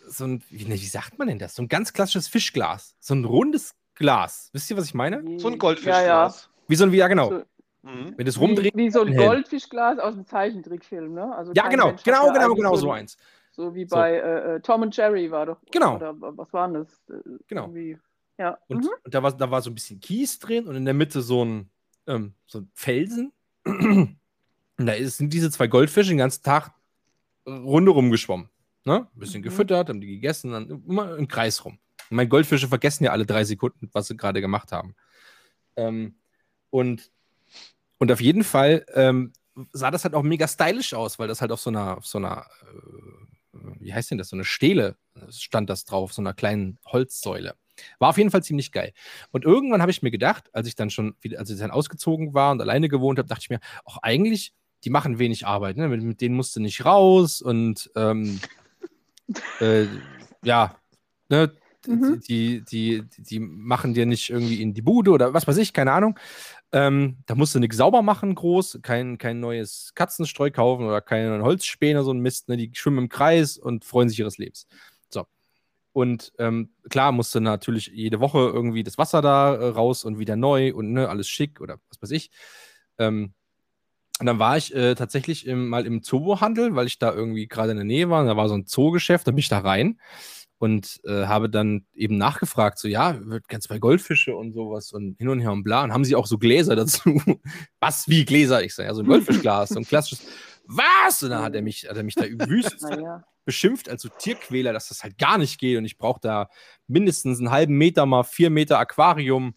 so 0.07 0.25
ein, 0.25 0.43
wie, 0.49 0.65
ne, 0.65 0.73
wie 0.73 0.85
sagt 0.85 1.17
man 1.19 1.27
denn 1.27 1.39
das? 1.39 1.55
So 1.55 1.63
ein 1.63 1.67
ganz 1.67 1.93
klassisches 1.93 2.27
Fischglas. 2.27 2.95
So 2.99 3.13
ein 3.15 3.25
rundes 3.25 3.75
Glas. 3.95 4.49
Wisst 4.53 4.69
ihr, 4.71 4.77
was 4.77 4.85
ich 4.85 4.93
meine? 4.93 5.17
So 5.17 5.23
ein 5.23 5.37
Ja, 5.39 5.49
ja. 5.51 5.55
Goldfischglas. 5.57 6.49
Wie 6.67 6.75
so 6.75 6.83
ein, 6.85 6.93
ja 6.93 7.07
genau. 7.07 7.29
So, 7.29 7.43
Mhm. 7.83 8.15
Wenn 8.17 8.25
das 8.25 8.35
wie, 8.37 8.39
rumdreht. 8.39 8.75
wie 8.75 8.89
so 8.89 9.01
ein. 9.01 9.15
Goldfischglas 9.15 9.99
aus 9.99 10.15
dem 10.15 10.25
Zeichentrickfilm, 10.25 11.13
ne? 11.13 11.35
Also 11.35 11.51
Ja, 11.53 11.67
genau, 11.67 11.89
Mensch 11.89 12.01
genau, 12.03 12.25
ja 12.27 12.33
genau, 12.33 12.55
genau 12.55 12.71
so 12.75 12.81
so 12.81 12.91
ein- 12.91 13.01
eins. 13.01 13.15
So 13.51 13.75
wie 13.75 13.85
So. 13.87 13.95
bei 13.95 14.13
äh, 14.15 14.55
äh, 14.55 14.59
Tom 14.59 14.81
und 14.81 14.97
Jerry 14.97 15.29
war 15.29 15.45
doch. 15.45 15.57
Genau. 15.71 15.97
Oder 15.97 16.15
was 16.19 16.51
war 16.51 16.67
denn 16.67 16.83
das? 16.83 17.03
Äh, 17.15 17.21
Genau. 17.47 17.65
irgendwie- 17.65 17.99
Ja. 18.39 18.57
Und, 18.69 18.85
mhm. 18.85 18.89
und 19.03 19.13
da, 19.13 19.21
war, 19.21 19.31
da 19.37 19.51
war 19.51 19.61
so 19.61 19.69
ein 19.69 19.75
bisschen 19.75 19.99
Kies 19.99 20.39
drin 20.39 20.65
und 20.67 20.75
in 20.75 20.83
der 20.85 20.95
Mitte 20.95 21.21
so 21.21 21.45
ein, 21.45 21.69
ähm, 22.07 22.33
so 22.47 22.59
ein 22.61 22.71
Felsen. 22.73 23.31
Und 23.65 24.87
da 24.87 24.91
ist, 24.93 25.17
sind 25.17 25.31
diese 25.31 25.49
zwei 25.51 25.67
Goldfische 25.67 26.09
den 26.09 26.17
ganzen 26.17 26.43
Tag 26.43 26.71
äh, 27.45 27.51
Runde 27.51 27.91
rumgeschwommen. 27.91 28.49
Ne? 28.85 29.07
Ein 29.13 29.19
bisschen 29.19 29.41
Mhm. 29.41 29.45
gefüttert, 29.45 29.89
haben 29.89 30.01
die 30.01 30.07
gegessen, 30.07 30.51
dann 30.51 30.83
immer 30.87 31.17
im 31.17 31.27
Kreis 31.27 31.65
rum. 31.65 31.79
Und 32.09 32.17
meine 32.17 32.29
Goldfische 32.29 32.67
vergessen 32.67 33.03
ja 33.03 33.11
alle 33.11 33.25
drei 33.25 33.43
Sekunden, 33.43 33.89
was 33.93 34.07
sie 34.07 34.15
gerade 34.15 34.41
gemacht 34.41 34.71
haben. 34.71 34.95
Ähm, 35.75 36.15
und, 36.69 37.11
und 37.97 38.11
auf 38.11 38.21
jeden 38.21 38.43
Fall 38.43 38.85
ähm, 38.93 39.33
sah 39.73 39.89
das 39.91 40.03
halt 40.03 40.13
auch 40.13 40.23
mega 40.23 40.47
stylisch 40.47 40.93
aus, 40.93 41.17
weil 41.17 41.27
das 41.27 41.41
halt 41.41 41.51
auf 41.51 41.59
so 41.61 41.69
einer, 41.69 41.97
auf 41.97 42.05
so 42.05 42.17
einer 42.19 42.45
äh, 42.63 43.25
wie 43.79 43.93
heißt 43.93 44.11
denn 44.11 44.17
das, 44.17 44.29
so 44.29 44.35
eine 44.35 44.45
Stele 44.45 44.97
stand 45.29 45.69
das 45.69 45.85
drauf, 45.85 46.13
so 46.13 46.21
einer 46.21 46.33
kleinen 46.33 46.77
Holzsäule. 46.85 47.55
War 47.99 48.09
auf 48.09 48.17
jeden 48.17 48.31
Fall 48.31 48.43
ziemlich 48.43 48.71
geil. 48.71 48.93
Und 49.31 49.43
irgendwann 49.45 49.81
habe 49.81 49.91
ich 49.91 50.01
mir 50.01 50.11
gedacht, 50.11 50.49
als 50.53 50.67
ich 50.67 50.75
dann 50.75 50.89
schon 50.89 51.15
wieder, 51.21 51.39
als 51.39 51.49
ich 51.49 51.59
dann 51.59 51.71
ausgezogen 51.71 52.33
war 52.33 52.51
und 52.51 52.61
alleine 52.61 52.89
gewohnt 52.89 53.17
habe, 53.19 53.27
dachte 53.27 53.41
ich 53.43 53.49
mir, 53.49 53.59
auch 53.83 53.97
eigentlich, 53.97 54.53
die 54.83 54.89
machen 54.89 55.19
wenig 55.19 55.47
Arbeit, 55.47 55.77
ne? 55.77 55.87
mit, 55.87 56.01
mit 56.01 56.21
denen 56.21 56.35
musst 56.35 56.55
du 56.55 56.59
nicht 56.59 56.85
raus 56.85 57.41
und 57.41 57.89
ähm, 57.95 58.39
äh, 59.59 59.85
ja, 60.43 60.75
ne? 61.29 61.51
Mhm. 61.87 62.19
Die, 62.27 62.63
die, 62.63 63.03
die, 63.03 63.21
die 63.21 63.39
machen 63.39 63.93
dir 63.93 64.05
nicht 64.05 64.29
irgendwie 64.29 64.61
in 64.61 64.73
die 64.73 64.81
Bude 64.81 65.11
oder 65.11 65.33
was 65.33 65.47
weiß 65.47 65.57
ich, 65.57 65.73
keine 65.73 65.91
Ahnung. 65.91 66.17
Ähm, 66.71 67.17
da 67.25 67.35
musst 67.35 67.53
du 67.55 67.59
nichts 67.59 67.77
sauber 67.77 68.01
machen, 68.01 68.35
groß, 68.35 68.79
kein, 68.81 69.17
kein 69.17 69.39
neues 69.39 69.91
Katzenstreu 69.95 70.51
kaufen 70.51 70.85
oder 70.85 71.01
keine 71.01 71.41
Holzspäne, 71.43 72.03
so 72.03 72.11
ein 72.11 72.19
Mist. 72.19 72.49
Ne? 72.49 72.57
Die 72.57 72.71
schwimmen 72.73 72.97
im 72.97 73.09
Kreis 73.09 73.57
und 73.57 73.85
freuen 73.85 74.09
sich 74.09 74.19
ihres 74.19 74.37
Lebens. 74.37 74.67
So. 75.09 75.25
Und 75.93 76.33
ähm, 76.39 76.71
klar 76.89 77.11
musst 77.11 77.35
du 77.35 77.39
natürlich 77.39 77.87
jede 77.87 78.19
Woche 78.19 78.39
irgendwie 78.39 78.83
das 78.83 78.97
Wasser 78.97 79.21
da 79.21 79.55
äh, 79.55 79.67
raus 79.67 80.03
und 80.03 80.19
wieder 80.19 80.35
neu 80.35 80.73
und 80.73 80.91
ne, 80.91 81.07
alles 81.07 81.27
schick 81.27 81.61
oder 81.61 81.79
was 81.89 82.01
weiß 82.01 82.11
ich. 82.11 82.31
Ähm, 82.97 83.33
Und 84.19 84.27
dann 84.27 84.39
war 84.39 84.55
ich 84.57 84.73
äh, 84.73 84.95
tatsächlich 84.95 85.45
im, 85.45 85.67
mal 85.67 85.85
im 85.85 86.01
Zoohandel, 86.01 86.75
weil 86.75 86.87
ich 86.87 86.99
da 86.99 87.13
irgendwie 87.13 87.47
gerade 87.47 87.71
in 87.71 87.77
der 87.77 87.85
Nähe 87.85 88.09
war. 88.09 88.21
Und 88.21 88.27
da 88.27 88.37
war 88.37 88.47
so 88.47 88.55
ein 88.55 88.65
Zoogeschäft, 88.65 89.27
da 89.27 89.31
bin 89.31 89.39
ich 89.39 89.49
da 89.49 89.59
rein 89.59 89.99
und 90.57 91.01
äh, 91.03 91.25
habe 91.25 91.49
dann 91.49 91.85
eben 91.93 92.17
nachgefragt, 92.17 92.79
so 92.79 92.87
ja, 92.87 93.19
wird 93.25 93.47
ganz 93.49 93.65
zwei 93.65 93.77
Goldfische 93.77 94.35
und 94.35 94.53
sowas 94.53 94.93
und 94.93 95.17
hin 95.17 95.27
und 95.27 95.41
her 95.41 95.51
und 95.51 95.63
bla. 95.63 95.83
Und 95.83 95.91
haben 95.93 96.05
sie 96.05 96.15
auch 96.15 96.27
so 96.27 96.37
Gläser 96.37 96.75
dazu. 96.77 97.21
Was, 97.79 98.07
wie 98.07 98.25
Gläser? 98.25 98.63
Ich 98.63 98.73
sage, 98.73 98.87
ja, 98.87 98.95
so 98.95 99.01
ein 99.01 99.07
Goldfischglas, 99.07 99.69
so 99.69 99.79
ein 99.79 99.85
klassisches. 99.85 100.25
Was? 100.65 101.21
Und 101.21 101.31
dann 101.31 101.43
hat 101.43 101.55
er 101.55 101.61
mich, 101.61 101.87
hat 101.89 101.97
er 101.97 102.03
mich 102.03 102.15
da 102.15 102.23
wüst 102.23 102.81
Naja. 102.89 103.23
beschimpft 103.43 103.89
als 103.89 104.01
so 104.01 104.09
Tierquäler, 104.09 104.73
dass 104.73 104.87
das 104.89 105.03
halt 105.03 105.17
gar 105.17 105.37
nicht 105.37 105.59
geht 105.59 105.77
und 105.77 105.85
ich 105.85 105.97
brauche 105.97 106.21
da 106.21 106.49
mindestens 106.87 107.39
einen 107.39 107.51
halben 107.51 107.77
Meter 107.77 108.05
mal 108.05 108.23
vier 108.23 108.49
Meter 108.49 108.79
Aquarium, 108.79 109.55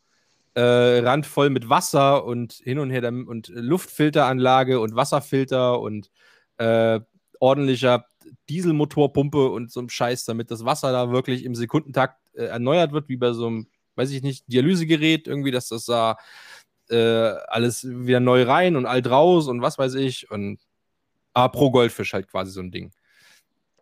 äh, 0.59 0.99
randvoll 0.99 1.51
mit 1.51 1.69
Wasser 1.69 2.25
und 2.25 2.55
hin 2.65 2.81
und 2.81 2.91
her 2.91 3.07
und 3.07 3.47
Luftfilteranlage 3.49 4.81
und 4.81 4.97
Wasserfilter 4.97 5.81
und 5.81 6.11
äh, 6.57 6.99
ordentlicher 7.39 8.07
Dieselmotorpumpe 8.49 9.51
und 9.51 9.71
so 9.71 9.81
ein 9.81 9.89
Scheiß, 9.89 10.25
damit 10.25 10.51
das 10.51 10.65
Wasser 10.65 10.91
da 10.91 11.13
wirklich 11.13 11.45
im 11.45 11.55
Sekundentakt 11.55 12.19
äh, 12.35 12.47
erneuert 12.47 12.91
wird, 12.91 13.09
wie 13.09 13.17
bei 13.17 13.33
so 13.33 13.47
einem, 13.47 13.69
weiß 13.95 14.11
ich 14.11 14.23
nicht, 14.23 14.45
Dialysegerät, 14.49 15.29
irgendwie, 15.29 15.53
dass 15.53 15.69
das 15.69 15.85
da 15.85 16.17
äh, 16.91 16.97
alles 16.97 17.89
wieder 17.89 18.19
neu 18.19 18.43
rein 18.43 18.75
und 18.75 18.87
alt 18.87 19.09
raus 19.09 19.47
und 19.47 19.63
was 19.63 19.79
weiß 19.79 19.95
ich. 19.95 20.29
Und 20.29 20.59
aber 21.35 21.53
pro 21.53 21.71
Goldfisch 21.71 22.15
halt 22.15 22.27
quasi 22.29 22.51
so 22.51 22.61
ein 22.61 22.73
Ding. 22.73 22.93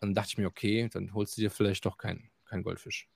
Dann 0.00 0.14
dachte 0.14 0.28
ich 0.32 0.38
mir, 0.38 0.48
okay, 0.48 0.90
dann 0.92 1.14
holst 1.14 1.38
du 1.38 1.40
dir 1.40 1.50
vielleicht 1.50 1.86
doch 1.86 1.96
keinen 1.96 2.30
kein 2.44 2.62
Goldfisch. 2.62 3.08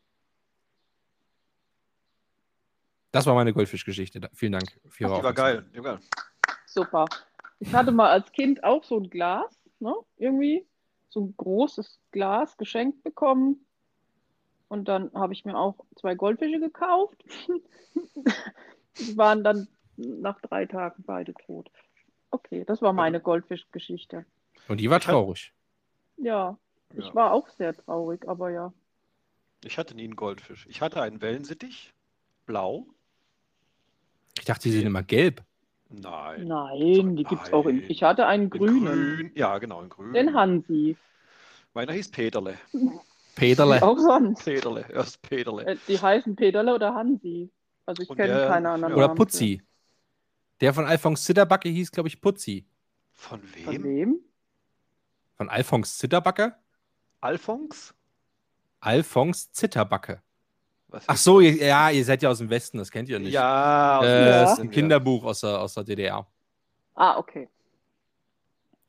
Das 3.12 3.26
war 3.26 3.34
meine 3.34 3.52
Goldfischgeschichte. 3.52 4.28
Vielen 4.32 4.52
Dank 4.52 4.70
für 4.88 5.06
Ach, 5.06 5.10
Ihre 5.10 5.18
die 5.18 5.22
war 5.24 5.30
Aufmerksamkeit. 5.30 5.54
geil. 5.64 5.70
Die 5.74 5.84
war 5.84 5.96
geil. 5.96 6.06
Super. 6.66 7.04
Ich 7.58 7.74
hatte 7.74 7.92
mal 7.92 8.10
als 8.10 8.30
Kind 8.32 8.62
auch 8.64 8.84
so 8.84 8.98
ein 8.98 9.10
Glas, 9.10 9.50
ne? 9.80 9.94
Irgendwie 10.16 10.64
so 11.08 11.20
ein 11.20 11.34
großes 11.36 11.98
Glas 12.12 12.56
geschenkt 12.56 13.02
bekommen. 13.02 13.66
Und 14.68 14.86
dann 14.86 15.10
habe 15.14 15.32
ich 15.32 15.44
mir 15.44 15.58
auch 15.58 15.84
zwei 15.96 16.14
Goldfische 16.14 16.60
gekauft. 16.60 17.22
Die 18.98 19.16
waren 19.16 19.42
dann 19.42 19.66
nach 19.96 20.40
drei 20.40 20.66
Tagen 20.66 21.02
beide 21.04 21.34
tot. 21.34 21.70
Okay, 22.30 22.64
das 22.64 22.80
war 22.80 22.92
meine 22.92 23.20
Goldfischgeschichte. 23.20 24.24
Und 24.68 24.78
die 24.78 24.88
war 24.88 25.00
traurig. 25.00 25.52
Ja, 26.16 26.56
ich 26.94 27.06
Ja. 27.06 27.14
war 27.14 27.32
auch 27.32 27.48
sehr 27.48 27.74
traurig, 27.74 28.26
aber 28.28 28.50
ja. 28.50 28.72
Ich 29.64 29.78
hatte 29.78 29.94
nie 29.96 30.04
einen 30.04 30.16
Goldfisch. 30.16 30.66
Ich 30.70 30.80
hatte 30.80 31.02
einen 31.02 31.20
Wellensittich, 31.20 31.92
blau. 32.46 32.86
Ich 34.40 34.46
dachte, 34.46 34.62
die 34.68 34.72
sind 34.72 34.86
immer 34.86 35.02
gelb. 35.02 35.42
Nein. 35.90 36.46
Nein, 36.46 37.16
die 37.16 37.24
gibt's 37.24 37.52
auch 37.52 37.66
in. 37.66 37.82
Ich 37.90 38.02
hatte 38.02 38.26
einen 38.26 38.44
In 38.44 38.50
grünen, 38.50 38.84
grün. 39.16 39.32
Ja, 39.34 39.58
genau, 39.58 39.82
in 39.82 39.88
grün. 39.88 40.12
den 40.12 40.34
Hansi. 40.34 40.96
Meiner 41.74 41.92
hieß 41.92 42.10
Peterle. 42.10 42.58
Peterle. 43.34 43.82
Auch 43.82 43.98
sonst. 43.98 44.44
Peterle, 44.44 44.84
erst 44.92 45.20
Peterle. 45.22 45.66
Äh, 45.66 45.76
Die 45.88 46.00
heißen 46.00 46.36
Peterle 46.36 46.74
oder 46.74 46.94
Hansi. 46.94 47.50
Also 47.86 48.02
ich 48.02 48.08
kenne 48.08 48.46
keine 48.46 48.70
anderen 48.70 48.94
Oder 48.94 49.08
Namen 49.08 49.16
Putzi. 49.18 49.62
Der 50.60 50.74
von 50.74 50.84
Alphonse 50.86 51.24
Zitterbacke 51.24 51.68
hieß, 51.68 51.90
glaube 51.90 52.08
ich, 52.08 52.20
Putzi. 52.20 52.66
Von 53.12 53.42
für. 53.42 53.62
Von 53.64 53.74
wem? 53.74 53.84
wem? 53.84 54.20
Von 55.36 55.48
Alphonse 55.48 55.98
Zitterbacke? 55.98 56.54
Alphons? 57.20 57.94
Alphonse 58.80 59.50
Zitterbacke. 59.52 60.22
Was 60.90 61.04
Ach 61.08 61.16
so, 61.16 61.40
ihr, 61.40 61.54
ja, 61.56 61.90
ihr 61.90 62.04
seid 62.04 62.22
ja 62.22 62.30
aus 62.30 62.38
dem 62.38 62.50
Westen, 62.50 62.78
das 62.78 62.90
kennt 62.90 63.08
ihr 63.08 63.18
nicht. 63.18 63.32
Ja, 63.32 63.98
aus 63.98 64.04
dem 64.04 64.10
Äh, 64.10 64.28
Ja. 64.30 64.52
ist 64.52 64.58
ein. 64.60 64.70
Kinderbuch 64.70 65.24
aus 65.24 65.40
der, 65.40 65.60
aus 65.60 65.74
der 65.74 65.84
DDR. 65.84 66.26
Ah, 66.94 67.16
okay. 67.16 67.48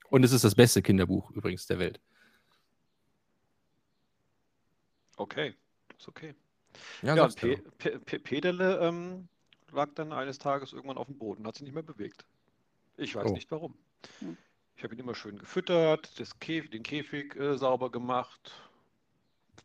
Und 0.10 0.24
es 0.24 0.32
ist 0.32 0.44
das 0.44 0.56
beste 0.56 0.82
Kinderbuch 0.82 1.32
übrigens 1.32 1.66
der 1.68 1.80
Welt. 1.80 2.00
Okay, 5.18 5.54
ist 5.98 6.08
okay. 6.08 6.34
Ja, 7.02 7.16
Ja. 7.16 7.28
Pe 7.28 7.58
Pe 7.78 8.00
Pe 8.00 8.20
Peterle 8.20 8.80
ähm, 8.80 9.28
lag 9.72 9.90
dann 9.96 10.12
eines 10.14 10.40
Tages 10.40 10.74
irgendwann 10.74 10.98
auf 10.98 11.08
dem 11.08 11.18
Boden, 11.18 11.46
hat 11.46 11.56
sich 11.56 11.64
nicht 11.64 11.74
mehr 11.74 11.84
bewegt. 11.84 12.26
Ich 12.98 13.16
weiß 13.16 13.28
Oh. 13.30 13.34
nicht 13.34 13.52
warum. 13.52 13.76
Hm. 14.20 14.38
Ich 14.76 14.84
habe 14.84 14.96
ihn 14.96 15.00
immer 15.00 15.14
schön 15.16 15.38
gefüttert, 15.38 16.20
das 16.20 16.40
Käf 16.40 16.70
den 16.70 16.82
Käfig 16.84 17.36
äh, 17.36 17.58
sauber 17.58 17.92
gemacht. 17.92 18.52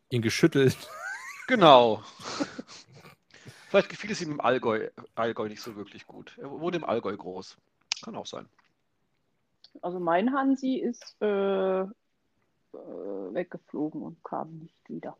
ihn 0.09 0.21
geschüttelt. 0.21 0.77
Genau. 1.47 2.01
Vielleicht 3.69 3.89
gefiel 3.89 4.11
es 4.11 4.21
ihm 4.21 4.31
im 4.31 4.41
Allgäu, 4.41 4.89
Allgäu 5.15 5.47
nicht 5.47 5.61
so 5.61 5.75
wirklich 5.75 6.05
gut. 6.05 6.37
Er 6.41 6.49
wurde 6.51 6.77
im 6.77 6.83
Allgäu 6.83 7.15
groß. 7.15 7.57
Kann 8.03 8.15
auch 8.15 8.25
sein. 8.25 8.47
Also 9.81 9.99
mein 9.99 10.33
Hansi 10.33 10.75
ist 10.75 11.15
äh, 11.21 11.81
äh, 11.81 11.87
weggeflogen 12.73 14.01
und 14.01 14.23
kam 14.23 14.57
nicht 14.59 14.89
wieder. 14.89 15.17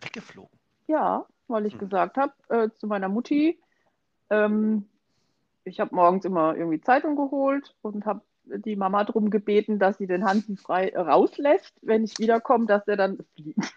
Weggeflogen. 0.00 0.58
Ja, 0.86 1.26
weil 1.48 1.66
ich 1.66 1.72
Hm. 1.72 1.80
gesagt 1.80 2.16
habe 2.16 2.32
äh, 2.48 2.70
zu 2.78 2.86
meiner 2.86 3.08
Mutti, 3.08 3.58
ähm, 4.30 4.88
ich 5.64 5.80
habe 5.80 5.94
morgens 5.94 6.24
immer 6.24 6.56
irgendwie 6.56 6.80
Zeitung 6.80 7.16
geholt 7.16 7.74
und 7.82 8.06
habe 8.06 8.22
die 8.44 8.76
Mama 8.76 9.04
darum 9.04 9.30
gebeten, 9.30 9.78
dass 9.78 9.98
sie 9.98 10.06
den 10.06 10.24
Hansi 10.24 10.56
frei 10.56 10.90
äh, 10.90 10.98
rauslässt, 11.00 11.74
wenn 11.82 12.04
ich 12.04 12.18
wiederkomme, 12.18 12.66
dass 12.66 12.86
er 12.86 12.96
dann 12.96 13.18
fliegt. 13.34 13.74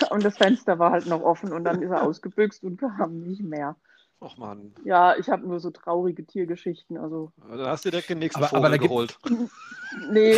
Und 0.10 0.24
das 0.24 0.36
Fenster 0.38 0.78
war 0.78 0.90
halt 0.92 1.06
noch 1.06 1.22
offen 1.22 1.52
und 1.52 1.64
dann 1.64 1.82
ist 1.82 1.90
er 1.90 2.02
ausgebüxt 2.02 2.64
und 2.64 2.78
kam 2.78 3.20
nicht 3.20 3.42
mehr. 3.42 3.76
Och 4.20 4.36
man, 4.38 4.72
Ja, 4.84 5.16
ich 5.16 5.28
habe 5.28 5.46
nur 5.46 5.58
so 5.58 5.70
traurige 5.70 6.24
Tiergeschichten. 6.24 6.96
Also, 6.96 7.32
dann 7.48 7.66
hast 7.66 7.84
du 7.84 7.90
direkt 7.90 8.08
den 8.10 8.18
nächsten 8.20 8.38
Aber- 8.40 8.48
Vogel 8.50 8.66
aber 8.66 8.78
geholt. 8.78 9.18
nee. 10.10 10.36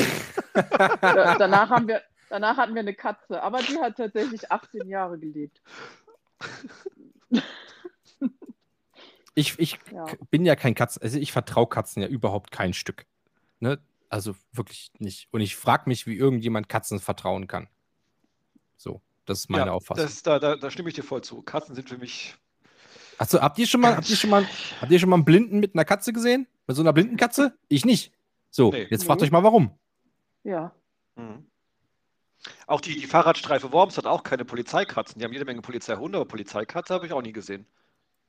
Da, 1.01 1.37
danach, 1.37 1.69
haben 1.71 1.89
wir, 1.89 2.01
danach 2.31 2.57
hatten 2.57 2.75
wir 2.75 2.81
eine 2.81 2.95
Katze, 2.95 3.43
aber 3.43 3.59
die 3.59 3.77
hat 3.79 3.97
tatsächlich 3.97 4.51
18 4.53 4.89
Jahre 4.89 5.19
gelebt. 5.19 5.61
Ich, 9.35 9.59
ich 9.59 9.79
Ja. 9.93 10.07
bin 10.31 10.47
ja 10.47 10.55
kein 10.55 10.75
Katzen, 10.75 11.03
also 11.03 11.19
ich 11.19 11.33
vertraue 11.33 11.67
Katzen 11.69 12.03
ja 12.03 12.09
überhaupt 12.09 12.53
kein 12.53 12.73
Stück. 12.73 13.05
Ne? 13.59 13.81
Also 14.09 14.35
wirklich 14.53 14.93
nicht. 14.99 15.27
Und 15.33 15.41
ich 15.41 15.57
frage 15.57 15.85
mich, 15.89 16.07
wie 16.07 16.17
irgendjemand 16.17 16.69
Katzen 16.69 17.01
vertrauen 17.01 17.49
kann. 17.49 17.69
So, 18.77 19.01
das 19.27 19.41
ist 19.41 19.51
meine 19.51 19.67
ja, 19.67 19.73
Auffassung. 19.73 20.05
Das, 20.05 20.23
da, 20.23 20.39
da, 20.39 20.57
da 20.57 20.71
stimme 20.71 20.89
ich 20.89 20.95
dir 20.95 21.03
voll 21.03 21.23
zu. 21.23 21.43
Katzen 21.43 21.75
sind 21.75 21.89
für 21.89 21.99
mich. 21.99 22.35
Achso, 23.19 23.41
habt 23.41 23.59
ihr 23.59 23.67
schon 23.67 23.81
mal, 23.81 23.97
habt 23.97 24.09
ihr 24.11 24.17
schon 24.17 24.31
mal, 24.31 24.47
habt 24.81 24.91
ihr 24.91 24.99
schon 24.99 25.09
mal 25.09 25.17
einen 25.17 25.25
Blinden 25.25 25.61
mit 25.61 25.75
einer 25.75 25.85
Katze 25.85 26.13
gesehen? 26.13 26.47
Mit 26.67 26.77
so 26.77 26.83
einer 26.83 26.93
blinden 26.93 27.17
Katze? 27.17 27.57
Ich 27.69 27.85
nicht. 27.85 28.13
So, 28.51 28.71
Nee. 28.71 28.87
jetzt 28.91 29.05
fragt 29.05 29.21
Nee. 29.21 29.27
euch 29.27 29.33
mal 29.33 29.43
warum. 29.45 29.79
Ja. 30.43 30.73
Mhm. 31.17 31.47
Auch 32.67 32.81
die, 32.81 32.95
die 32.99 33.07
Fahrradstreife 33.07 33.73
Worms 33.73 33.97
hat 33.97 34.07
auch 34.07 34.23
keine 34.23 34.45
Polizeikatzen. 34.45 35.19
Die 35.19 35.25
haben 35.25 35.33
jede 35.33 35.45
Menge 35.45 35.63
Polizeihunde, 35.63 36.19
aber 36.19 36.27
Polizeikatze 36.29 36.93
habe 36.95 37.07
ich 37.07 37.13
auch 37.13 37.23
nie 37.23 37.33
gesehen. 37.33 37.67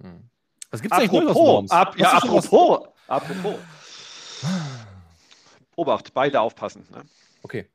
Hm. 0.02 0.30
Was 0.72 0.82
gibt's 0.82 0.98
eigentlich 0.98 1.12
Neues 1.12 1.24
aus 1.28 1.32
Apropos, 1.32 1.48
Worms? 1.48 1.72
ab, 1.72 1.98
ja, 1.98 2.12
apropos, 2.14 2.88
apropos. 3.08 3.56
Obacht, 5.76 6.14
beide 6.14 6.40
aufpassen. 6.42 6.86
Ne? 6.92 7.04
Okay. 7.44 7.68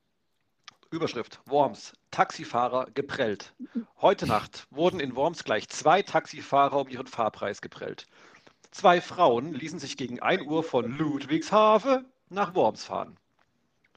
Überschrift: 0.90 1.40
Worms, 1.46 1.92
Taxifahrer 2.11 2.87
geprellt. 2.94 3.55
Heute 4.00 4.26
Nacht 4.26 4.66
wurden 4.70 4.98
in 4.98 5.14
Worms 5.14 5.44
gleich 5.44 5.68
zwei 5.68 6.03
Taxifahrer 6.03 6.81
um 6.81 6.88
ihren 6.88 7.07
Fahrpreis 7.07 7.61
geprellt. 7.61 8.07
Zwei 8.72 9.00
Frauen 9.00 9.53
ließen 9.55 9.79
sich 9.79 9.96
gegen 9.96 10.20
1 10.20 10.42
Uhr 10.42 10.64
von 10.64 10.96
Ludwigshafen 10.96 12.07
nach 12.29 12.55
Worms 12.55 12.85
fahren. 12.85 13.16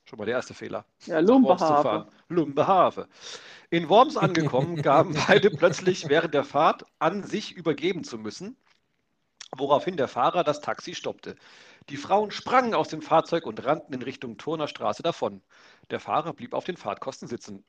Schon 0.06 0.20
mal 0.20 0.26
der 0.26 0.36
erste 0.36 0.54
Fehler. 0.54 0.86
Ja, 1.06 1.20
Lumbehave. 1.20 2.08
Lumbehave. 2.28 3.08
In 3.72 3.90
Worms 3.90 4.16
angekommen, 4.16 4.82
gaben 4.82 5.16
beide 5.28 5.50
plötzlich 5.50 6.10
während 6.10 6.36
der 6.36 6.44
Fahrt 6.44 6.86
an, 7.00 7.24
sich 7.24 7.54
übergeben 7.54 8.04
zu 8.04 8.20
müssen, 8.20 8.56
woraufhin 9.56 9.98
der 9.98 10.08
Fahrer 10.08 10.44
das 10.44 10.62
Taxi 10.62 10.94
stoppte. 10.94 11.36
Die 11.90 11.98
Frauen 11.98 12.32
sprangen 12.32 12.74
aus 12.74 12.88
dem 12.88 13.02
Fahrzeug 13.02 13.46
und 13.46 13.66
rannten 13.66 13.94
in 13.94 14.02
Richtung 14.02 14.38
Turner 14.38 14.68
Straße 14.68 15.04
davon. 15.04 15.42
Der 15.90 16.00
Fahrer 16.00 16.34
blieb 16.34 16.54
auf 16.54 16.64
den 16.64 16.78
Fahrtkosten 16.78 17.28
sitzen. 17.28 17.66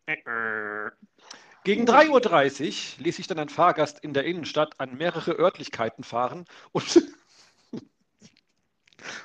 Gegen 1.64 1.86
3.30 1.86 2.98
Uhr 2.98 3.04
ließ 3.04 3.16
sich 3.16 3.26
dann 3.26 3.38
ein 3.38 3.48
Fahrgast 3.48 3.98
in 4.00 4.12
der 4.12 4.24
Innenstadt 4.24 4.78
an 4.78 4.96
mehrere 4.96 5.32
Örtlichkeiten 5.32 6.04
fahren 6.04 6.44
und, 6.72 7.02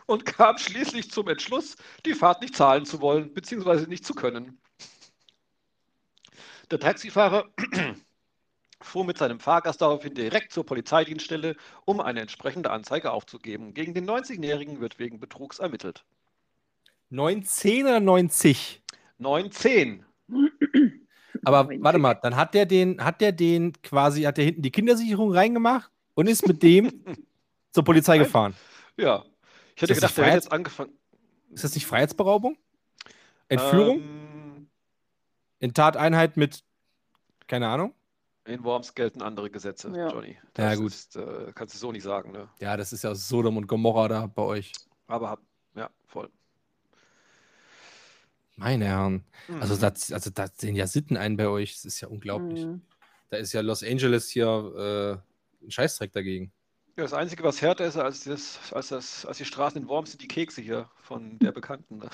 und 0.07 0.25
kam 0.25 0.57
schließlich 0.57 1.11
zum 1.11 1.27
Entschluss, 1.27 1.75
die 2.05 2.13
Fahrt 2.13 2.41
nicht 2.41 2.55
zahlen 2.55 2.85
zu 2.85 3.01
wollen 3.01 3.33
bzw. 3.33 3.87
nicht 3.87 4.05
zu 4.05 4.13
können. 4.13 4.59
Der 6.71 6.79
Taxifahrer 6.79 7.49
fuhr 8.81 9.05
mit 9.05 9.17
seinem 9.17 9.39
Fahrgast 9.39 9.81
daraufhin 9.81 10.13
direkt 10.13 10.53
zur 10.53 10.65
Polizeidienststelle, 10.65 11.55
um 11.85 11.99
eine 11.99 12.21
entsprechende 12.21 12.71
Anzeige 12.71 13.11
aufzugeben. 13.11 13.73
Gegen 13.73 13.93
den 13.93 14.09
90-Jährigen 14.09 14.79
wird 14.79 14.99
wegen 14.99 15.19
Betrugs 15.19 15.59
ermittelt. 15.59 16.05
19 17.09 17.85
oder 17.85 17.99
90? 17.99 18.81
19. 19.17 20.05
Aber 21.43 21.63
90. 21.63 21.83
warte 21.83 21.99
mal, 21.99 22.13
dann 22.15 22.35
hat 22.35 22.53
der 22.53 22.65
den, 22.65 23.03
hat 23.03 23.21
der 23.21 23.31
den 23.31 23.73
quasi, 23.81 24.23
hat 24.23 24.37
der 24.37 24.45
hinten 24.45 24.61
die 24.61 24.71
Kindersicherung 24.71 25.33
reingemacht 25.33 25.91
und 26.13 26.27
ist 26.27 26.47
mit 26.47 26.63
dem 26.63 27.03
zur 27.71 27.83
Polizei 27.83 28.17
Nein. 28.17 28.25
gefahren. 28.25 28.55
Ja. 28.97 29.25
Ich 29.75 29.81
hätte 29.81 29.95
gedacht, 29.95 30.17
der 30.17 30.25
hätte 30.25 30.35
jetzt 30.35 30.51
angefangen. 30.51 30.91
Ist 31.51 31.63
das 31.63 31.73
nicht 31.73 31.85
Freiheitsberaubung? 31.85 32.57
Entführung? 33.47 33.99
Ähm, 34.01 34.67
In 35.59 35.73
Tateinheit 35.73 36.37
mit, 36.37 36.63
keine 37.47 37.67
Ahnung? 37.67 37.93
In 38.49 38.63
Worms 38.63 38.93
gelten 38.95 39.21
andere 39.21 39.49
Gesetze, 39.49 39.89
Ja. 39.95 40.09
Johnny. 40.09 40.37
Ja, 40.57 40.69
Das 40.71 40.77
gut. 40.79 40.91
Ist, 40.91 41.15
äh, 41.15 41.51
kannst 41.55 41.73
du 41.75 41.77
so 41.79 41.91
nicht 41.91 42.03
sagen, 42.03 42.31
ne? 42.31 42.49
Ja, 42.59 42.77
das 42.77 42.93
ist 42.93 43.03
ja 43.03 43.13
Sodom 43.15 43.57
und 43.57 43.67
Gomorra 43.67 44.07
da 44.07 44.25
bei 44.27 44.41
euch. 44.43 44.71
Aber 45.07 45.29
hab, 45.29 45.41
ja, 45.75 45.89
voll. 46.07 46.29
Meine 48.55 48.85
Herren. 48.85 49.23
Also 49.61 49.75
Mhm. 49.75 49.79
da, 49.79 49.87
also 49.87 50.29
da 50.31 50.47
sehen 50.53 50.75
ja 50.75 50.85
Sitten 50.87 51.15
ein 51.17 51.37
bei 51.37 51.47
euch. 51.47 51.73
Das 51.75 51.85
ist 51.85 52.01
ja 52.01 52.07
unglaublich. 52.09 52.65
Mhm. 52.65 52.81
Da 53.29 53.37
ist 53.37 53.53
ja 53.53 53.61
Los 53.61 53.83
Angeles 53.83 54.29
hier 54.29 55.21
äh, 55.61 55.65
ein 55.65 55.71
Scheißdreck 55.71 56.11
dagegen. 56.11 56.51
Ja, 56.97 57.03
das 57.03 57.13
Einzige, 57.13 57.43
was 57.43 57.61
härter 57.61 57.85
ist 57.85 57.95
als, 57.95 58.25
das, 58.25 58.59
als, 58.73 58.89
das, 58.89 59.25
als 59.25 59.37
die 59.37 59.45
Straßen 59.45 59.81
in 59.81 59.87
Worms, 59.87 60.11
sind 60.11 60.21
die 60.21 60.27
Kekse 60.27 60.61
hier 60.61 60.89
von 60.97 61.39
der 61.39 61.53
Bekannten. 61.53 61.99
Ne? 61.99 62.09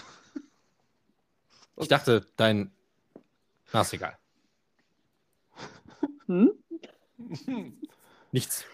Ich 1.78 1.88
dachte, 1.88 2.26
dein. 2.38 2.72
Na, 3.74 3.82
ist 3.82 3.94
egal. 3.94 4.18
Hm? 6.28 6.52
Nichts. 8.32 8.66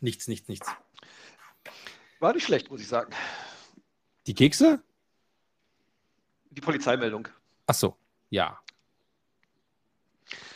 Nichts, 0.00 0.28
nichts, 0.28 0.48
nichts. 0.48 0.68
War 2.20 2.32
nicht 2.34 2.44
schlecht, 2.44 2.70
muss 2.70 2.80
ich 2.80 2.88
sagen. 2.88 3.12
Die 4.26 4.34
Kekse? 4.34 4.82
Die 6.50 6.60
Polizeimeldung. 6.60 7.28
Ach 7.66 7.74
so, 7.74 7.96
ja. 8.30 8.58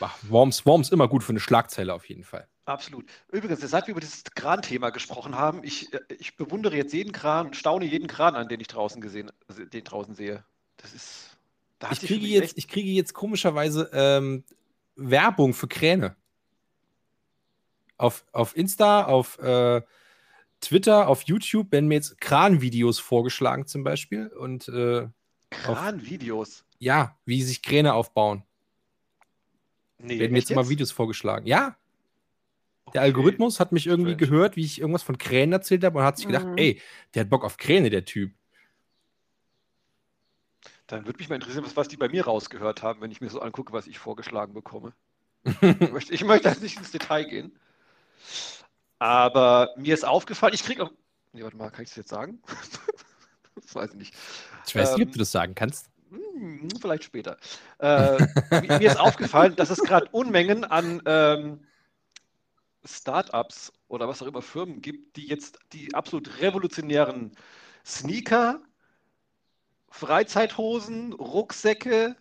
Ach, 0.01 0.17
Worms, 0.29 0.65
Worms 0.67 0.91
immer 0.91 1.09
gut 1.09 1.25
für 1.25 1.31
eine 1.31 1.41
Schlagzeile 1.41 1.95
auf 1.95 2.09
jeden 2.09 2.25
Fall. 2.25 2.47
Absolut. 2.67 3.07
Übrigens, 3.33 3.61
seit 3.61 3.87
wir 3.87 3.93
über 3.93 4.01
dieses 4.01 4.25
Kran-Thema 4.25 4.91
gesprochen 4.91 5.35
haben, 5.37 5.63
ich, 5.65 5.93
äh, 5.93 6.01
ich 6.19 6.37
bewundere 6.37 6.77
jetzt 6.77 6.93
jeden 6.93 7.13
Kran 7.13 7.47
und 7.47 7.57
staune 7.57 7.85
jeden 7.85 8.07
Kran 8.07 8.35
an, 8.37 8.49
den 8.49 8.61
ich 8.61 8.69
draußen 8.69 9.01
gesehen, 9.01 9.31
den 9.49 9.85
draußen 9.85 10.15
sehe. 10.15 10.45
Das 10.77 10.95
ist. 10.95 11.37
Da 11.79 11.91
Ich 11.91 12.01
kriege, 12.01 12.27
jetzt, 12.27 12.45
echt- 12.45 12.59
ich 12.59 12.69
kriege 12.69 12.91
jetzt 12.91 13.13
komischerweise 13.15 13.91
ähm, 13.93 14.45
Werbung 14.97 15.55
für 15.55 15.69
Kräne. 15.69 16.17
Auf, 17.97 18.25
auf 18.33 18.57
Insta, 18.57 19.05
auf 19.05 19.39
äh, 19.39 19.83
Twitter, 20.61 21.09
auf 21.09 21.23
YouTube 21.23 21.71
werden 21.73 21.89
mir 21.89 21.95
jetzt 21.97 22.21
Kranvideos 22.21 22.99
vorgeschlagen 22.99 23.67
zum 23.67 23.85
Beispiel. 23.85 24.29
Und 24.29 24.69
äh, 24.69 25.07
Kran-Videos. 25.51 26.65
ja, 26.79 27.17
wie 27.25 27.43
sich 27.43 27.63
Kräne 27.63 27.95
aufbauen. 27.95 28.43
Nee, 29.99 30.19
werden 30.19 30.33
mir 30.33 30.39
jetzt 30.41 30.51
immer 30.51 30.63
jetzt? 30.63 30.71
Videos 30.71 30.91
vorgeschlagen. 30.91 31.47
Ja, 31.47 31.77
der 32.87 32.87
Okay. 32.87 32.99
Algorithmus 32.99 33.61
hat 33.61 33.73
mich 33.73 33.87
irgendwie 33.87 34.13
Strange. 34.15 34.31
gehört, 34.31 34.57
wie 34.57 34.65
ich 34.65 34.81
irgendwas 34.81 35.03
von 35.03 35.17
Kränen 35.17 35.53
erzählt 35.53 35.83
habe 35.85 35.99
und 35.99 36.05
hat 36.05 36.17
sich 36.19 36.27
gedacht, 36.27 36.47
Mhm. 36.47 36.59
ey, 36.59 36.81
der 37.15 37.23
hat 37.23 37.31
Bock 37.31 37.45
auf 37.45 37.57
Kräne, 37.57 37.89
der 37.91 38.05
Typ. 38.05 38.33
Dann 40.87 41.07
würde 41.07 41.19
mich 41.19 41.29
mal 41.29 41.37
interessieren, 41.37 41.65
was, 41.65 41.77
was 41.77 41.89
die 41.89 41.97
bei 41.97 42.09
mir 42.09 42.25
rausgehört 42.25 42.83
haben, 42.83 43.01
wenn 43.01 43.11
ich 43.11 43.21
mir 43.21 43.31
so 43.31 43.41
angucke, 43.41 43.73
was 43.73 43.87
ich 43.87 43.99
vorgeschlagen 43.99 44.55
bekomme. 44.55 44.93
Ich 45.81 45.91
möchte, 45.91 46.15
ich 46.15 46.25
möchte 46.25 46.49
jetzt 46.49 46.63
nicht 46.63 46.79
ins 46.79 46.93
Detail 46.93 47.25
gehen. 47.25 47.59
Aber 48.99 49.71
mir 49.77 49.95
ist 49.95 50.05
aufgefallen, 50.05 50.55
ich 50.55 50.65
kriege 50.65 50.85
auch. 50.85 50.91
Nee, 51.33 51.43
warte 51.43 51.57
mal, 51.57 51.71
kann 51.71 51.83
ich 51.83 51.91
das 51.91 51.97
jetzt 51.97 52.11
sagen? 52.11 52.41
das 53.55 53.75
weiß 53.75 53.91
ich 53.93 53.97
nicht. 53.99 54.15
Ich 54.67 54.75
weiß 54.75 54.95
nicht, 54.95 55.05
ob 55.05 55.11
Ähm, 55.11 55.13
du 55.13 55.19
das 55.19 55.31
sagen 55.31 55.55
kannst. 55.55 55.91
Hm, 56.11 56.69
vielleicht 56.81 57.05
später. 57.05 57.39
Äh, 57.79 58.23
mi- 58.53 58.73
mir 58.75 58.87
ist 58.89 58.99
aufgefallen, 58.99 59.57
dass 59.57 59.71
es 59.71 59.83
gerade 59.85 60.09
Unmengen 60.13 60.65
an 60.65 61.03
ähm, 61.07 61.67
Startups 62.85 63.73
oder 63.89 64.09
was 64.09 64.23
auch 64.23 64.27
immer 64.27 64.43
Firmen 64.43 64.81
gibt, 64.83 65.17
die 65.17 65.27
jetzt 65.27 65.59
die 65.73 65.95
absolut 65.95 66.41
revolutionären 66.41 67.33
Sneaker, 67.85 68.61
Freizeithosen, 69.95 71.13
Rucksäcke, 71.13 72.17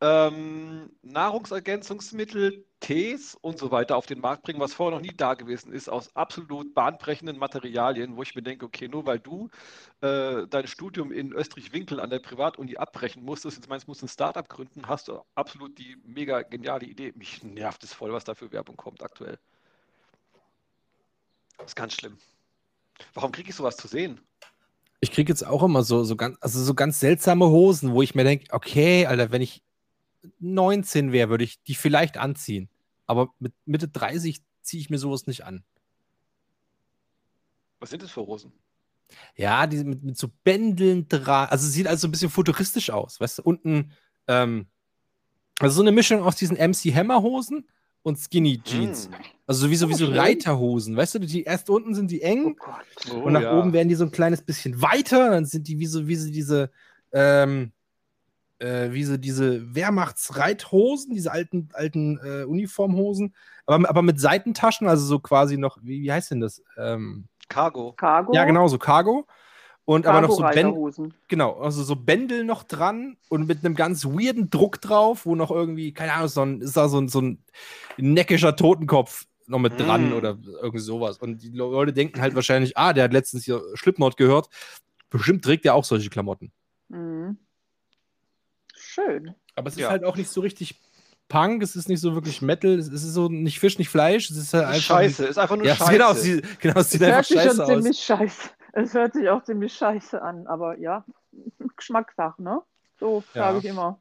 ähm, 0.00 0.92
Nahrungsergänzungsmittel, 1.02 2.64
Tees 2.78 3.34
und 3.34 3.58
so 3.58 3.72
weiter 3.72 3.96
auf 3.96 4.06
den 4.06 4.20
Markt 4.20 4.44
bringen, 4.44 4.60
was 4.60 4.74
vorher 4.74 4.96
noch 4.96 5.04
nie 5.04 5.12
da 5.16 5.34
gewesen 5.34 5.72
ist, 5.72 5.88
aus 5.88 6.14
absolut 6.14 6.72
bahnbrechenden 6.72 7.36
Materialien, 7.36 8.16
wo 8.16 8.22
ich 8.22 8.36
mir 8.36 8.42
denke, 8.42 8.64
okay, 8.64 8.86
nur 8.86 9.06
weil 9.06 9.18
du 9.18 9.50
äh, 10.02 10.46
dein 10.46 10.68
Studium 10.68 11.10
in 11.10 11.32
Österreich-Winkel 11.32 11.98
an 11.98 12.10
der 12.10 12.20
Privatuni 12.20 12.76
abbrechen 12.76 13.24
musstest, 13.24 13.56
jetzt 13.56 13.68
meinst, 13.68 13.88
du 13.88 13.90
musst 13.90 14.04
ein 14.04 14.08
Startup 14.08 14.48
gründen, 14.48 14.86
hast 14.86 15.08
du 15.08 15.20
absolut 15.34 15.76
die 15.78 15.96
mega 16.04 16.42
geniale 16.42 16.86
Idee. 16.86 17.12
Mich 17.16 17.42
nervt 17.42 17.82
es 17.82 17.92
voll, 17.92 18.12
was 18.12 18.22
da 18.22 18.36
für 18.36 18.52
Werbung 18.52 18.76
kommt 18.76 19.02
aktuell. 19.02 19.40
Das 21.58 21.72
ist 21.72 21.74
ganz 21.74 21.94
schlimm. 21.94 22.18
Warum 23.14 23.32
kriege 23.32 23.50
ich 23.50 23.56
sowas 23.56 23.76
zu 23.76 23.88
sehen? 23.88 24.20
Ich 25.00 25.12
kriege 25.12 25.30
jetzt 25.30 25.46
auch 25.46 25.62
immer 25.62 25.82
so, 25.82 26.04
so, 26.04 26.16
ganz, 26.16 26.36
also 26.40 26.62
so 26.62 26.74
ganz 26.74 27.00
seltsame 27.00 27.46
Hosen, 27.46 27.92
wo 27.92 28.02
ich 28.02 28.14
mir 28.14 28.24
denke, 28.24 28.46
okay, 28.52 29.06
Alter, 29.06 29.30
wenn 29.30 29.42
ich 29.42 29.62
19 30.40 31.12
wäre, 31.12 31.28
würde 31.28 31.44
ich 31.44 31.62
die 31.62 31.74
vielleicht 31.74 32.16
anziehen. 32.16 32.68
Aber 33.06 33.30
mit 33.38 33.52
Mitte 33.64 33.88
30 33.88 34.42
ziehe 34.62 34.80
ich 34.80 34.90
mir 34.90 34.98
sowas 34.98 35.26
nicht 35.26 35.44
an. 35.44 35.64
Was 37.78 37.90
sind 37.90 38.02
das 38.02 38.10
für 38.10 38.26
Hosen? 38.26 38.52
Ja, 39.36 39.66
die 39.66 39.84
mit, 39.84 40.02
mit 40.02 40.18
so 40.18 40.28
Bändeln 40.42 41.08
dran. 41.08 41.48
Also 41.48 41.68
sieht 41.68 41.86
also 41.86 42.08
ein 42.08 42.10
bisschen 42.10 42.30
futuristisch 42.30 42.90
aus. 42.90 43.20
Weißt 43.20 43.38
du, 43.38 43.42
unten, 43.42 43.92
ähm, 44.26 44.66
also 45.60 45.76
so 45.76 45.82
eine 45.82 45.92
Mischung 45.92 46.22
aus 46.22 46.36
diesen 46.36 46.56
MC 46.56 46.94
Hammer 46.94 47.22
Hosen 47.22 47.68
und 48.06 48.16
Skinny 48.20 48.60
Jeans. 48.62 49.06
Hm. 49.06 49.14
Also 49.48 49.66
sowieso 49.66 49.88
wie 49.88 49.94
so 49.94 50.06
Oh. 50.06 50.12
Reiterhosen. 50.12 50.96
Weißt 50.96 51.16
du, 51.16 51.18
die 51.18 51.42
erst 51.42 51.68
unten 51.68 51.92
sind 51.92 52.08
die 52.12 52.20
Oh 52.20 52.26
eng 52.26 52.56
Gott. 52.56 52.74
Oh, 53.12 53.24
und 53.24 53.32
nach 53.32 53.42
ja. 53.42 53.58
oben 53.58 53.72
werden 53.72 53.88
die 53.88 53.96
so 53.96 54.04
ein 54.04 54.12
kleines 54.12 54.42
bisschen 54.42 54.80
weiter. 54.80 55.30
Dann 55.30 55.44
sind 55.44 55.66
die 55.66 55.80
wie 55.80 55.86
so, 55.86 56.06
wie 56.06 56.14
so 56.14 56.30
diese, 56.30 56.70
ähm, 57.12 57.72
äh, 58.60 58.92
wie 58.92 59.02
so 59.02 59.16
diese 59.16 59.74
Wehrmachtsreithosen, 59.74 61.14
diese 61.14 61.32
alten, 61.32 61.68
alten 61.72 62.20
äh, 62.22 62.44
Uniformhosen, 62.44 63.34
aber, 63.66 63.88
aber 63.90 64.02
mit 64.02 64.20
Seitentaschen, 64.20 64.86
also 64.86 65.04
so 65.04 65.18
quasi 65.18 65.56
noch, 65.56 65.78
wie, 65.82 66.02
wie 66.02 66.12
heißt 66.12 66.30
denn 66.30 66.40
das? 66.40 66.62
Ähm, 66.78 67.26
Cargo. 67.48 67.92
Cargo. 67.92 68.32
ja, 68.34 68.44
genau, 68.44 68.68
so 68.68 68.78
Cargo. 68.78 69.26
Und 69.86 70.04
aber 70.06 70.20
noch 70.20 70.32
so 70.36 70.42
Bändel, 70.42 70.92
genau, 71.28 71.58
also 71.60 71.82
so 71.84 71.94
Bändel 71.96 72.44
noch 72.44 72.64
dran 72.64 73.16
und 73.28 73.46
mit 73.46 73.64
einem 73.64 73.74
ganz 73.76 74.04
weirden 74.04 74.50
Druck 74.50 74.80
drauf, 74.80 75.24
wo 75.26 75.34
noch 75.36 75.50
irgendwie, 75.52 75.92
keine 75.92 76.12
Ahnung, 76.12 76.26
so 76.28 76.42
ein, 76.42 76.60
ist 76.60 76.76
da 76.76 76.88
so 76.88 76.98
ein, 77.00 77.08
so 77.08 77.20
ein 77.22 77.38
neckischer 77.96 78.56
Totenkopf 78.56 79.26
noch 79.46 79.60
mit 79.60 79.78
dran 79.78 80.10
Mm. 80.10 80.14
oder 80.14 80.36
irgendwie 80.60 80.80
sowas. 80.80 81.18
Und 81.18 81.40
die 81.40 81.50
Leute 81.50 81.92
denken 81.92 82.20
halt 82.20 82.34
wahrscheinlich, 82.34 82.76
ah, 82.76 82.92
der 82.92 83.04
hat 83.04 83.12
letztens 83.12 83.44
hier 83.44 83.62
Slipknot 83.76 84.16
gehört. 84.16 84.48
Bestimmt 85.08 85.44
trägt 85.44 85.64
der 85.64 85.74
auch 85.76 85.84
solche 85.84 86.10
Klamotten. 86.10 86.50
Mhm. 86.88 87.38
Schön. 88.76 89.34
Aber 89.54 89.68
es 89.68 89.74
ist 89.74 89.80
Ja. 89.82 89.90
halt 89.90 90.02
auch 90.04 90.16
nicht 90.16 90.30
so 90.30 90.40
richtig 90.40 90.80
Punk, 91.28 91.62
es 91.62 91.76
ist 91.76 91.88
nicht 91.88 92.00
so 92.00 92.14
wirklich 92.14 92.42
Metal, 92.42 92.72
es 92.78 92.88
ist 92.88 93.02
so 93.02 93.28
nicht 93.28 93.58
Fisch, 93.60 93.78
nicht 93.78 93.88
Fleisch, 93.88 94.30
es 94.30 94.36
ist 94.36 94.52
halt 94.54 94.64
Das 94.64 94.70
ist 94.70 94.76
einfach. 94.90 94.96
scheiße, 94.96 95.24
ist 95.26 95.38
einfach 95.38 95.56
nur 95.56 95.66
Ja, 95.66 95.74
scheiße. 95.76 95.92
genau, 95.92 96.12
es 96.12 96.22
sieht, 96.22 96.60
genau, 96.60 96.80
es 96.80 96.90
sieht 96.90 97.00
Es 97.02 97.08
einfach 97.08 97.24
scheiße 97.24 97.50
schon 97.56 97.60
aus. 97.60 97.68
ziemlich 97.68 97.98
scheiße. 97.98 98.50
Es 98.78 98.92
hört 98.92 99.14
sich 99.14 99.26
auch 99.30 99.42
ziemlich 99.42 99.72
scheiße 99.72 100.20
an, 100.20 100.46
aber 100.46 100.78
ja, 100.78 101.02
Geschmackssache, 101.76 102.42
ne? 102.42 102.60
So 103.00 103.24
Ja. 103.32 103.40
sage 103.40 103.58
ich 103.60 103.64
immer. 103.64 103.98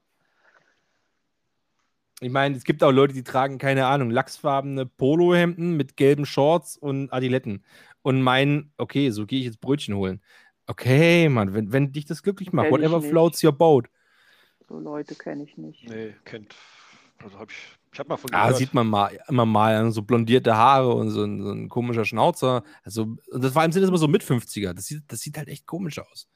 Ich 2.20 2.30
meine, 2.30 2.58
es 2.58 2.66
gibt 2.66 2.84
auch 2.84 2.92
Leute, 2.92 3.14
die 3.14 3.24
tragen, 3.24 3.58
keine 3.58 3.88
Ahnung, 3.88 4.10
lachsfarbene 4.10 4.86
Polohemden 4.86 5.78
mit 5.78 5.96
gelben 5.96 6.26
Shorts 6.26 6.76
und 6.76 7.12
Adiletten 7.14 7.64
und 8.02 8.22
meinen, 8.22 8.74
okay, 8.78 9.12
so 9.12 9.26
gehe 9.26 9.40
ich 9.40 9.46
jetzt 9.46 9.62
Brötchen 9.62 9.96
holen. 9.96 10.22
Okay, 10.68 11.30
Mann, 11.30 11.54
wenn, 11.54 11.72
wenn 11.72 11.94
dich 11.94 12.06
das 12.06 12.22
glücklich 12.22 12.52
macht, 12.52 12.70
whatever 12.70 13.02
floats 13.02 13.42
your 13.44 13.54
boat. 13.54 13.88
So 14.68 14.78
Leute 14.80 15.16
kenne 15.16 15.44
ich 15.44 15.58
nicht. 15.58 15.88
Nee, 15.88 16.16
kennt. 16.26 16.54
Also 17.24 17.40
hab 17.40 17.50
ich, 17.50 17.78
ich 17.96 18.00
habe 18.00 18.10
mal 18.10 18.18
von 18.18 18.30
Ah, 18.34 18.44
gehört. 18.48 18.58
sieht 18.58 18.74
man 18.74 18.88
mal, 18.88 19.18
immer 19.30 19.46
mal, 19.46 19.90
so 19.92 20.02
blondierte 20.02 20.54
Haare 20.58 20.94
und 20.94 21.12
so 21.12 21.24
ein, 21.24 21.42
so 21.42 21.50
ein 21.52 21.70
komischer 21.70 22.04
Schnauzer. 22.04 22.64
Also, 22.84 23.16
und 23.32 23.42
das 23.44 23.54
vor 23.54 23.62
allem 23.62 23.72
sind 23.72 23.84
das 23.84 23.88
immer 23.90 23.98
so 23.98 24.10
mit 24.10 24.22
50er. 24.22 24.74
Das 24.74 24.86
sieht, 24.88 25.04
das 25.08 25.22
sieht 25.22 25.38
halt 25.38 25.48
echt 25.48 25.66
komisch 25.66 25.98
aus. 26.00 26.28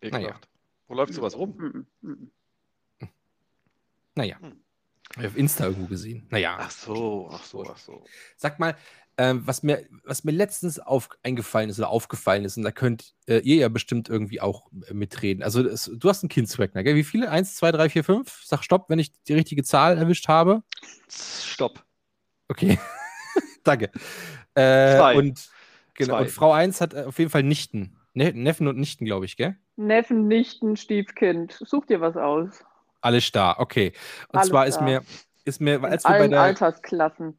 Ekelhaft. 0.00 0.22
naja. 0.24 0.40
Wo 0.88 0.94
läuft 0.94 1.12
sowas 1.12 1.36
rum? 1.36 1.54
Mhm, 1.58 1.86
mhm. 2.00 2.30
Naja. 4.14 4.38
Hm. 4.40 4.56
Hab 5.16 5.22
ich 5.22 5.26
auf 5.28 5.36
Insta 5.36 5.64
irgendwo 5.66 5.86
gesehen. 5.86 6.26
Naja. 6.30 6.56
Ach 6.58 6.70
so, 6.70 7.28
ach 7.30 7.44
so, 7.44 7.64
ach 7.70 7.76
so. 7.76 8.02
Sag 8.38 8.58
mal, 8.58 8.74
ähm, 9.18 9.42
was, 9.46 9.62
mir, 9.62 9.84
was 10.04 10.24
mir 10.24 10.32
letztens 10.32 10.78
auf, 10.78 11.08
eingefallen 11.22 11.70
ist 11.70 11.78
oder 11.78 11.88
aufgefallen 11.88 12.44
ist, 12.44 12.56
und 12.56 12.64
da 12.64 12.70
könnt 12.70 13.14
äh, 13.26 13.38
ihr 13.38 13.56
ja 13.56 13.68
bestimmt 13.68 14.08
irgendwie 14.08 14.40
auch 14.40 14.70
äh, 14.88 14.94
mitreden. 14.94 15.42
Also, 15.42 15.62
das, 15.62 15.90
du 15.94 16.08
hast 16.08 16.22
ein 16.22 16.28
Kindswagner, 16.28 16.82
gell? 16.82 16.96
Wie 16.96 17.04
viele? 17.04 17.30
Eins, 17.30 17.56
zwei, 17.56 17.72
drei, 17.72 17.88
vier, 17.88 18.04
fünf? 18.04 18.42
Sag 18.44 18.62
Stopp, 18.62 18.90
wenn 18.90 18.98
ich 18.98 19.12
die 19.24 19.34
richtige 19.34 19.64
Zahl 19.64 19.96
erwischt 19.96 20.28
habe. 20.28 20.62
Stopp. 21.08 21.84
Okay. 22.48 22.78
Danke. 23.64 23.90
Äh, 24.54 24.96
Zwei. 24.96 25.16
Und, 25.16 25.48
genau, 25.94 26.14
Zwei. 26.14 26.22
und 26.22 26.30
Frau 26.30 26.52
1 26.52 26.80
hat 26.80 26.94
äh, 26.94 27.04
auf 27.04 27.18
jeden 27.18 27.30
Fall 27.30 27.42
Nichten. 27.42 27.96
Ne 28.14 28.32
Neffen 28.32 28.68
und 28.68 28.78
Nichten, 28.78 29.04
glaube 29.04 29.26
ich, 29.26 29.36
gell? 29.36 29.56
Neffen, 29.76 30.26
Nichten, 30.26 30.76
Stiefkind. 30.76 31.58
Such 31.64 31.86
dir 31.86 32.00
was 32.00 32.16
aus. 32.16 32.64
Alles 33.02 33.30
da, 33.30 33.56
okay. 33.58 33.92
Und 34.28 34.38
Alles 34.38 34.48
zwar 34.48 34.66
ist 34.66 34.78
da. 34.78 34.84
mir, 34.84 35.02
ist 35.44 35.60
mir, 35.60 35.76
In 35.76 35.84
als 35.84 36.04
wir 36.04 36.10
bei 36.10 36.20
allen 36.20 36.30
der, 36.30 36.40
Altersklassen. 36.40 37.36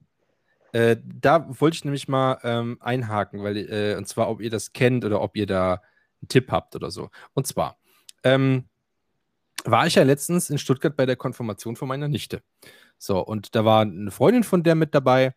Äh, 0.74 0.98
da 1.04 1.48
wollte 1.60 1.76
ich 1.76 1.86
nämlich 1.86 2.08
mal 2.08 2.40
ähm, 2.44 2.78
einhaken, 2.82 3.44
weil, 3.44 3.58
äh, 3.58 3.96
und 3.96 4.08
zwar, 4.08 4.30
ob 4.30 4.42
ihr 4.42 4.50
das 4.50 4.74
kennt 4.74 5.06
oder 5.06 5.22
ob 5.22 5.36
ihr 5.38 5.46
da 5.46 5.82
einen 6.22 6.28
Tipp 6.28 6.52
habt 6.52 6.76
oder 6.76 6.92
so. 6.92 7.10
Und 7.34 7.48
zwar, 7.48 7.78
ähm, 8.24 8.66
war 9.66 9.88
ich 9.88 9.96
ja 9.96 10.04
letztens 10.04 10.50
in 10.50 10.58
Stuttgart 10.58 10.96
bei 10.96 11.06
der 11.06 11.16
Konfirmation 11.16 11.76
von 11.76 11.88
meiner 11.88 12.08
Nichte. 12.08 12.42
So, 12.98 13.20
und 13.20 13.56
da 13.56 13.66
war 13.66 13.82
eine 13.82 14.12
Freundin 14.12 14.44
von 14.44 14.64
der 14.64 14.76
mit 14.76 14.96
dabei 14.96 15.36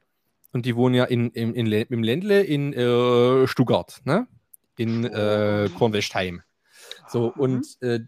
und 0.52 0.66
die 0.66 0.76
wohnen 0.76 0.94
ja 0.94 1.04
in, 1.04 1.30
in, 1.30 1.54
in, 1.54 1.66
im 1.66 2.02
Ländle 2.02 2.42
in 2.42 2.72
äh, 2.72 3.46
Stuttgart, 3.46 4.00
ne? 4.04 4.26
In 4.76 5.04
äh, 5.04 5.68
Kornwestheim. 5.76 6.42
So, 7.08 7.32
Mhm. 7.34 7.40
und 7.40 7.82
äh, 7.82 8.00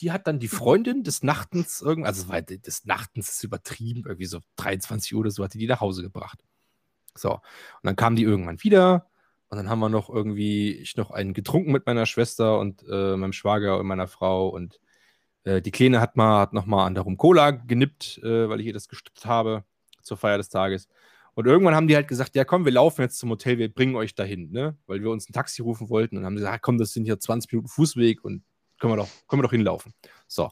die, 0.00 0.12
hat 0.12 0.26
dann 0.26 0.38
die 0.38 0.48
Freundin 0.48 1.02
des 1.02 1.22
Nachtens, 1.22 1.80
irgend, 1.80 2.06
also 2.06 2.30
des 2.30 2.84
Nachtens 2.84 3.30
ist 3.30 3.44
übertrieben, 3.44 4.02
irgendwie 4.06 4.26
so 4.26 4.40
23 4.56 5.14
Uhr 5.14 5.20
oder 5.20 5.30
so, 5.30 5.42
hat 5.44 5.54
die 5.54 5.58
die 5.58 5.66
nach 5.66 5.80
Hause 5.80 6.02
gebracht. 6.02 6.44
So, 7.14 7.32
und 7.32 7.40
dann 7.82 7.96
kam 7.96 8.16
die 8.16 8.22
irgendwann 8.22 8.62
wieder 8.62 9.06
und 9.48 9.56
dann 9.56 9.68
haben 9.68 9.80
wir 9.80 9.88
noch 9.88 10.08
irgendwie, 10.08 10.72
ich 10.72 10.96
noch 10.96 11.10
einen 11.10 11.34
getrunken 11.34 11.72
mit 11.72 11.86
meiner 11.86 12.06
Schwester 12.06 12.58
und 12.58 12.84
äh, 12.88 13.16
meinem 13.16 13.32
Schwager 13.32 13.78
und 13.78 13.86
meiner 13.86 14.06
Frau 14.06 14.48
und 14.48 14.80
äh, 15.44 15.60
die 15.60 15.70
Kleine 15.70 16.00
hat 16.00 16.16
mal, 16.16 16.40
hat 16.40 16.52
noch 16.52 16.66
mal 16.66 16.86
an 16.86 16.94
der 16.94 17.04
Rum 17.04 17.16
Cola 17.16 17.50
genippt, 17.50 18.18
äh, 18.22 18.48
weil 18.48 18.60
ich 18.60 18.66
ihr 18.66 18.72
das 18.72 18.88
gestützt 18.88 19.26
habe 19.26 19.64
zur 20.02 20.16
Feier 20.16 20.38
des 20.38 20.48
Tages. 20.48 20.88
Und 21.34 21.46
irgendwann 21.46 21.74
haben 21.74 21.88
die 21.88 21.94
halt 21.94 22.08
gesagt, 22.08 22.34
ja 22.34 22.44
komm, 22.44 22.64
wir 22.64 22.72
laufen 22.72 23.02
jetzt 23.02 23.18
zum 23.18 23.30
Hotel, 23.30 23.58
wir 23.58 23.72
bringen 23.72 23.96
euch 23.96 24.14
dahin, 24.14 24.50
ne? 24.50 24.76
Weil 24.86 25.02
wir 25.02 25.10
uns 25.10 25.28
ein 25.28 25.32
Taxi 25.32 25.62
rufen 25.62 25.88
wollten 25.88 26.16
und 26.16 26.24
haben 26.24 26.36
gesagt, 26.36 26.54
ah, 26.54 26.58
komm, 26.58 26.78
das 26.78 26.92
sind 26.92 27.04
hier 27.04 27.18
20 27.18 27.52
Minuten 27.52 27.68
Fußweg 27.68 28.24
und 28.24 28.42
können 28.78 28.92
wir 28.92 28.96
doch, 28.96 29.08
können 29.28 29.40
wir 29.40 29.44
doch 29.44 29.52
hinlaufen. 29.52 29.94
So, 30.26 30.50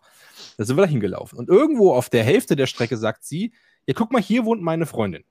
da 0.56 0.64
sind 0.64 0.76
wir 0.76 0.82
da 0.82 0.88
hingelaufen. 0.88 1.38
Und 1.38 1.48
irgendwo 1.48 1.92
auf 1.92 2.10
der 2.10 2.24
Hälfte 2.24 2.56
der 2.56 2.66
Strecke 2.66 2.96
sagt 2.96 3.24
sie, 3.24 3.52
ja 3.86 3.94
guck 3.94 4.12
mal, 4.12 4.22
hier 4.22 4.44
wohnt 4.44 4.62
meine 4.62 4.86
Freundin. 4.86 5.24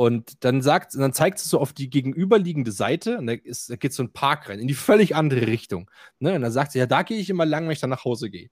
Und 0.00 0.46
dann 0.46 0.62
sagt, 0.62 0.94
dann 0.94 1.12
zeigt 1.12 1.40
sie 1.40 1.46
so 1.46 1.60
auf 1.60 1.74
die 1.74 1.90
gegenüberliegende 1.90 2.72
Seite 2.72 3.18
und 3.18 3.26
da, 3.26 3.34
ist, 3.34 3.68
da 3.68 3.76
geht 3.76 3.92
so 3.92 4.02
ein 4.02 4.14
Park 4.14 4.48
rein, 4.48 4.58
in 4.58 4.66
die 4.66 4.72
völlig 4.72 5.14
andere 5.14 5.46
Richtung. 5.46 5.90
Ne? 6.20 6.36
Und 6.36 6.40
dann 6.40 6.52
sagt 6.52 6.72
sie, 6.72 6.78
ja, 6.78 6.86
da 6.86 7.02
gehe 7.02 7.18
ich 7.18 7.28
immer 7.28 7.44
lang, 7.44 7.66
wenn 7.66 7.72
ich 7.72 7.80
dann 7.80 7.90
nach 7.90 8.06
Hause 8.06 8.30
gehe. 8.30 8.48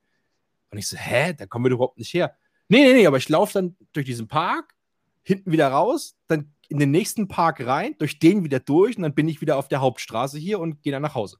Und 0.70 0.76
ich 0.76 0.86
so, 0.86 0.98
hä, 0.98 1.32
da 1.32 1.46
kommen 1.46 1.64
wir 1.64 1.72
überhaupt 1.72 1.96
nicht 1.96 2.12
her. 2.12 2.36
Nee, 2.68 2.84
nee, 2.84 2.92
nee, 2.92 3.06
aber 3.06 3.16
ich 3.16 3.30
laufe 3.30 3.54
dann 3.54 3.76
durch 3.94 4.04
diesen 4.04 4.28
Park, 4.28 4.74
hinten 5.22 5.50
wieder 5.50 5.68
raus, 5.68 6.18
dann 6.26 6.52
in 6.68 6.80
den 6.80 6.90
nächsten 6.90 7.28
Park 7.28 7.64
rein, 7.64 7.94
durch 7.96 8.18
den 8.18 8.44
wieder 8.44 8.60
durch 8.60 8.98
und 8.98 9.04
dann 9.04 9.14
bin 9.14 9.26
ich 9.26 9.40
wieder 9.40 9.56
auf 9.56 9.68
der 9.68 9.80
Hauptstraße 9.80 10.38
hier 10.38 10.60
und 10.60 10.82
gehe 10.82 10.92
dann 10.92 11.00
nach 11.00 11.14
Hause. 11.14 11.38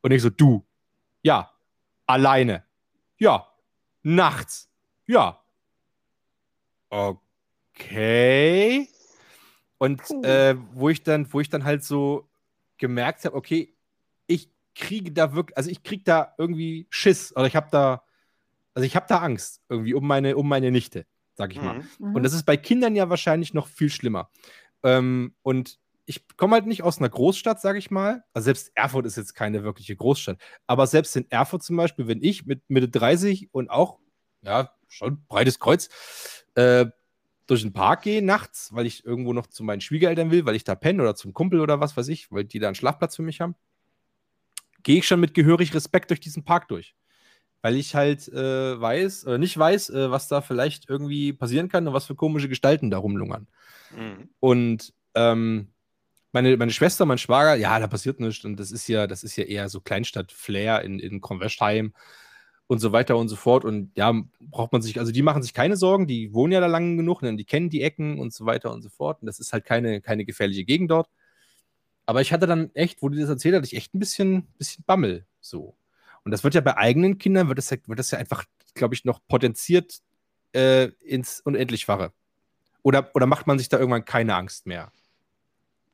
Und 0.00 0.12
ich 0.12 0.22
so, 0.22 0.30
du, 0.30 0.64
ja, 1.22 1.50
alleine, 2.06 2.62
ja, 3.18 3.48
nachts, 4.04 4.70
ja. 5.08 5.42
Okay. 6.88 8.93
Und 9.78 10.00
äh, 10.24 10.56
wo 10.72 10.88
ich 10.88 11.02
dann, 11.02 11.32
wo 11.32 11.40
ich 11.40 11.50
dann 11.50 11.64
halt 11.64 11.84
so 11.84 12.28
gemerkt 12.78 13.24
habe, 13.24 13.36
okay, 13.36 13.74
ich 14.26 14.50
kriege 14.74 15.12
da 15.12 15.34
wirklich, 15.34 15.56
also 15.56 15.70
ich 15.70 15.82
kriege 15.82 16.04
da 16.04 16.34
irgendwie 16.38 16.86
Schiss 16.90 17.34
oder 17.36 17.46
ich 17.46 17.56
habe 17.56 17.68
da, 17.70 18.02
also 18.74 18.86
ich 18.86 18.96
habe 18.96 19.06
da 19.08 19.18
Angst 19.18 19.62
irgendwie 19.68 19.94
um 19.94 20.06
meine, 20.06 20.36
um 20.36 20.48
meine 20.48 20.70
Nichte, 20.70 21.06
sag 21.34 21.52
ich 21.52 21.60
mal. 21.60 21.78
Mhm. 21.78 21.88
Mhm. 21.98 22.14
Und 22.16 22.22
das 22.22 22.32
ist 22.32 22.44
bei 22.44 22.56
Kindern 22.56 22.96
ja 22.96 23.08
wahrscheinlich 23.10 23.54
noch 23.54 23.68
viel 23.68 23.90
schlimmer. 23.90 24.30
Ähm, 24.82 25.34
und 25.42 25.78
ich 26.06 26.26
komme 26.36 26.54
halt 26.54 26.66
nicht 26.66 26.82
aus 26.82 26.98
einer 26.98 27.08
Großstadt, 27.08 27.60
sage 27.60 27.78
ich 27.78 27.90
mal. 27.90 28.24
Also 28.32 28.44
selbst 28.44 28.72
Erfurt 28.74 29.06
ist 29.06 29.16
jetzt 29.16 29.34
keine 29.34 29.64
wirkliche 29.64 29.96
Großstadt. 29.96 30.38
Aber 30.66 30.86
selbst 30.86 31.16
in 31.16 31.30
Erfurt 31.30 31.62
zum 31.62 31.76
Beispiel, 31.76 32.06
wenn 32.06 32.22
ich 32.22 32.46
mit 32.46 32.62
Mitte 32.68 32.88
30 32.88 33.48
und 33.52 33.70
auch, 33.70 33.98
ja, 34.42 34.70
schon 34.88 35.24
breites 35.26 35.58
Kreuz, 35.58 35.88
äh, 36.54 36.86
durch 37.46 37.62
den 37.62 37.72
Park 37.72 38.02
gehe 38.02 38.24
nachts, 38.24 38.72
weil 38.72 38.86
ich 38.86 39.04
irgendwo 39.04 39.32
noch 39.32 39.46
zu 39.46 39.64
meinen 39.64 39.80
Schwiegereltern 39.80 40.30
will, 40.30 40.46
weil 40.46 40.56
ich 40.56 40.64
da 40.64 40.74
penne 40.74 41.02
oder 41.02 41.14
zum 41.14 41.34
Kumpel 41.34 41.60
oder 41.60 41.80
was 41.80 41.96
weiß 41.96 42.08
ich, 42.08 42.30
weil 42.30 42.44
die 42.44 42.58
da 42.58 42.68
einen 42.68 42.74
Schlafplatz 42.74 43.16
für 43.16 43.22
mich 43.22 43.40
haben, 43.40 43.54
gehe 44.82 44.98
ich 44.98 45.06
schon 45.06 45.20
mit 45.20 45.34
gehörig 45.34 45.74
Respekt 45.74 46.10
durch 46.10 46.20
diesen 46.20 46.44
Park 46.44 46.68
durch. 46.68 46.94
Weil 47.60 47.76
ich 47.76 47.94
halt 47.94 48.28
äh, 48.28 48.80
weiß, 48.80 49.26
oder 49.26 49.38
nicht 49.38 49.56
weiß, 49.56 49.90
äh, 49.90 50.10
was 50.10 50.28
da 50.28 50.42
vielleicht 50.42 50.88
irgendwie 50.88 51.32
passieren 51.32 51.68
kann 51.68 51.86
und 51.86 51.94
was 51.94 52.06
für 52.06 52.14
komische 52.14 52.48
Gestalten 52.48 52.90
da 52.90 52.98
rumlungern. 52.98 53.48
Mhm. 53.96 54.28
Und 54.40 54.92
ähm, 55.14 55.72
meine, 56.32 56.56
meine 56.56 56.72
Schwester, 56.72 57.06
mein 57.06 57.18
Schwager, 57.18 57.54
ja, 57.54 57.78
da 57.78 57.86
passiert 57.86 58.20
nichts. 58.20 58.44
Und 58.44 58.56
das 58.58 58.70
ist 58.70 58.88
ja, 58.88 59.06
das 59.06 59.22
ist 59.22 59.36
ja 59.36 59.44
eher 59.44 59.68
so 59.68 59.80
Kleinstadt-Flair 59.80 60.82
in, 60.82 60.98
in 60.98 61.20
Kronwestheim 61.20 61.94
und 62.66 62.78
so 62.78 62.92
weiter 62.92 63.16
und 63.16 63.28
so 63.28 63.36
fort. 63.36 63.64
Und 63.64 63.90
ja, 63.96 64.12
braucht 64.40 64.72
man 64.72 64.82
sich, 64.82 64.98
also 64.98 65.12
die 65.12 65.22
machen 65.22 65.42
sich 65.42 65.54
keine 65.54 65.76
Sorgen, 65.76 66.06
die 66.06 66.32
wohnen 66.32 66.52
ja 66.52 66.60
da 66.60 66.66
lange 66.66 66.96
genug, 66.96 67.22
ne? 67.22 67.36
die 67.36 67.44
kennen 67.44 67.70
die 67.70 67.82
Ecken 67.82 68.18
und 68.18 68.32
so 68.32 68.46
weiter 68.46 68.72
und 68.72 68.82
so 68.82 68.88
fort. 68.88 69.20
Und 69.20 69.26
das 69.26 69.38
ist 69.38 69.52
halt 69.52 69.64
keine, 69.64 70.00
keine 70.00 70.24
gefährliche 70.24 70.64
Gegend 70.64 70.90
dort. 70.90 71.08
Aber 72.06 72.20
ich 72.20 72.32
hatte 72.32 72.46
dann 72.46 72.70
echt, 72.74 73.02
wo 73.02 73.08
die 73.08 73.18
das 73.18 73.28
erzählt 73.28 73.54
hat, 73.54 73.64
ich 73.64 73.76
echt 73.76 73.94
ein 73.94 73.98
bisschen, 73.98 74.46
bisschen 74.58 74.84
Bammel 74.86 75.26
so. 75.40 75.74
Und 76.24 76.30
das 76.30 76.44
wird 76.44 76.54
ja 76.54 76.60
bei 76.60 76.76
eigenen 76.76 77.18
Kindern, 77.18 77.48
wird 77.48 77.58
das 77.58 77.70
ja, 77.70 77.76
wird 77.86 77.98
das 77.98 78.10
ja 78.10 78.18
einfach, 78.18 78.44
glaube 78.74 78.94
ich, 78.94 79.04
noch 79.04 79.20
potenziert 79.28 80.00
äh, 80.52 80.86
ins 81.00 81.40
Unendlichfache. 81.40 82.12
Oder, 82.82 83.10
oder 83.14 83.26
macht 83.26 83.46
man 83.46 83.58
sich 83.58 83.68
da 83.68 83.78
irgendwann 83.78 84.04
keine 84.04 84.34
Angst 84.34 84.66
mehr? 84.66 84.92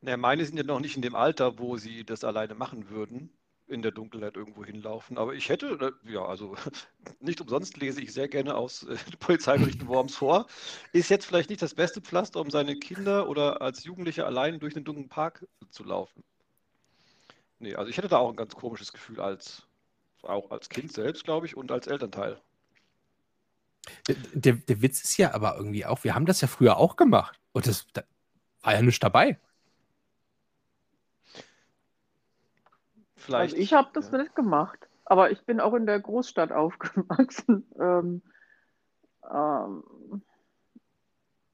Ja, 0.01 0.17
meine 0.17 0.45
sind 0.45 0.57
ja 0.57 0.63
noch 0.63 0.79
nicht 0.79 0.95
in 0.95 1.01
dem 1.01 1.15
Alter, 1.15 1.59
wo 1.59 1.77
sie 1.77 2.03
das 2.03 2.23
alleine 2.23 2.55
machen 2.55 2.89
würden, 2.89 3.29
in 3.71 3.81
der 3.81 3.91
Dunkelheit 3.91 4.35
irgendwo 4.35 4.63
hinlaufen. 4.63 5.17
Aber 5.17 5.33
ich 5.33 5.49
hätte, 5.49 5.93
äh, 6.05 6.11
ja, 6.11 6.25
also 6.25 6.55
nicht 7.19 7.41
umsonst 7.41 7.77
lese 7.77 8.01
ich 8.01 8.13
sehr 8.13 8.27
gerne 8.27 8.55
aus 8.55 8.83
äh, 8.83 8.95
Polizeiberichten 9.19 9.87
Worms 9.87 10.15
vor. 10.15 10.47
Ist 10.93 11.09
jetzt 11.09 11.25
vielleicht 11.25 11.49
nicht 11.49 11.61
das 11.61 11.73
beste 11.73 12.01
Pflaster, 12.01 12.39
um 12.39 12.49
seine 12.49 12.75
Kinder 12.75 13.27
oder 13.29 13.61
als 13.61 13.83
Jugendliche 13.83 14.25
allein 14.25 14.59
durch 14.59 14.73
den 14.73 14.83
dunklen 14.83 15.09
Park 15.09 15.47
zu 15.69 15.83
laufen. 15.83 16.23
Nee, 17.59 17.75
also 17.75 17.89
ich 17.89 17.97
hätte 17.97 18.07
da 18.07 18.17
auch 18.17 18.29
ein 18.29 18.35
ganz 18.35 18.55
komisches 18.55 18.91
Gefühl 18.91 19.19
als, 19.19 19.67
auch 20.23 20.51
als 20.51 20.69
Kind 20.69 20.91
selbst, 20.91 21.23
glaube 21.23 21.45
ich, 21.45 21.55
und 21.55 21.71
als 21.71 21.87
Elternteil. 21.87 22.41
Der, 24.07 24.15
der, 24.33 24.53
der 24.53 24.81
Witz 24.81 25.03
ist 25.03 25.17
ja 25.17 25.33
aber 25.33 25.55
irgendwie 25.57 25.85
auch, 25.85 26.03
wir 26.03 26.15
haben 26.15 26.25
das 26.25 26.41
ja 26.41 26.47
früher 26.47 26.77
auch 26.77 26.95
gemacht. 26.95 27.39
Und 27.51 27.67
das 27.67 27.87
da 27.93 28.03
war 28.61 28.73
ja 28.73 28.81
nichts 28.81 28.99
dabei. 28.99 29.39
Vielleicht. 33.21 33.53
Also 33.53 33.63
ich 33.63 33.73
habe 33.73 33.89
das 33.93 34.11
ja. 34.11 34.17
nicht 34.17 34.35
gemacht, 34.35 34.79
aber 35.05 35.31
ich 35.31 35.41
bin 35.45 35.59
auch 35.59 35.73
in 35.73 35.85
der 35.85 35.99
Großstadt 35.99 36.51
aufgewachsen. 36.51 37.65
Ähm, 37.79 38.21
ähm, 39.31 39.83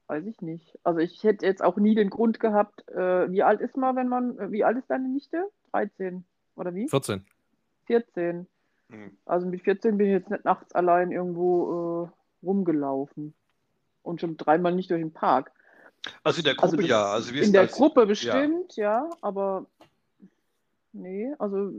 weiß 0.06 0.24
ich 0.26 0.40
nicht. 0.40 0.78
Also 0.84 1.00
ich 1.00 1.22
hätte 1.22 1.44
jetzt 1.44 1.62
auch 1.62 1.76
nie 1.76 1.94
den 1.94 2.10
Grund 2.10 2.40
gehabt, 2.40 2.88
äh, 2.88 3.30
wie 3.30 3.42
alt 3.42 3.60
ist 3.60 3.76
man, 3.76 3.94
wenn 3.96 4.08
man, 4.08 4.38
äh, 4.38 4.50
wie 4.50 4.64
alt 4.64 4.78
ist 4.78 4.88
deine 4.90 5.08
Nichte? 5.08 5.44
13 5.72 6.24
oder 6.56 6.74
wie? 6.74 6.88
14. 6.88 7.24
14. 7.86 8.46
Hm. 8.90 9.16
Also 9.26 9.46
mit 9.46 9.62
14 9.62 9.98
bin 9.98 10.06
ich 10.06 10.12
jetzt 10.12 10.30
nicht 10.30 10.44
nachts 10.46 10.74
allein 10.74 11.12
irgendwo 11.12 12.10
äh, 12.42 12.46
rumgelaufen. 12.46 13.34
Und 14.02 14.22
schon 14.22 14.38
dreimal 14.38 14.74
nicht 14.74 14.90
durch 14.90 15.02
den 15.02 15.12
Park. 15.12 15.52
Also 16.22 16.38
in 16.38 16.44
der 16.44 16.54
Also 16.58 16.76
Gruppe 16.76 16.82
das- 16.82 16.90
ja. 16.90 17.04
Also 17.12 17.34
wir 17.34 17.42
in 17.42 17.52
der 17.52 17.62
als, 17.62 17.72
Gruppe 17.72 18.06
bestimmt, 18.06 18.76
ja. 18.76 19.10
aber 19.20 19.66
nee, 20.92 21.32
also 21.38 21.72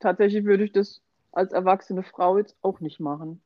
tatsächlich 0.00 0.44
würde 0.44 0.64
ich 0.64 0.72
das 0.72 1.00
als 1.32 1.52
erwachsene 1.52 2.02
Frau 2.02 2.38
jetzt 2.38 2.56
auch 2.62 2.80
nicht 2.80 3.00
machen. 3.00 3.40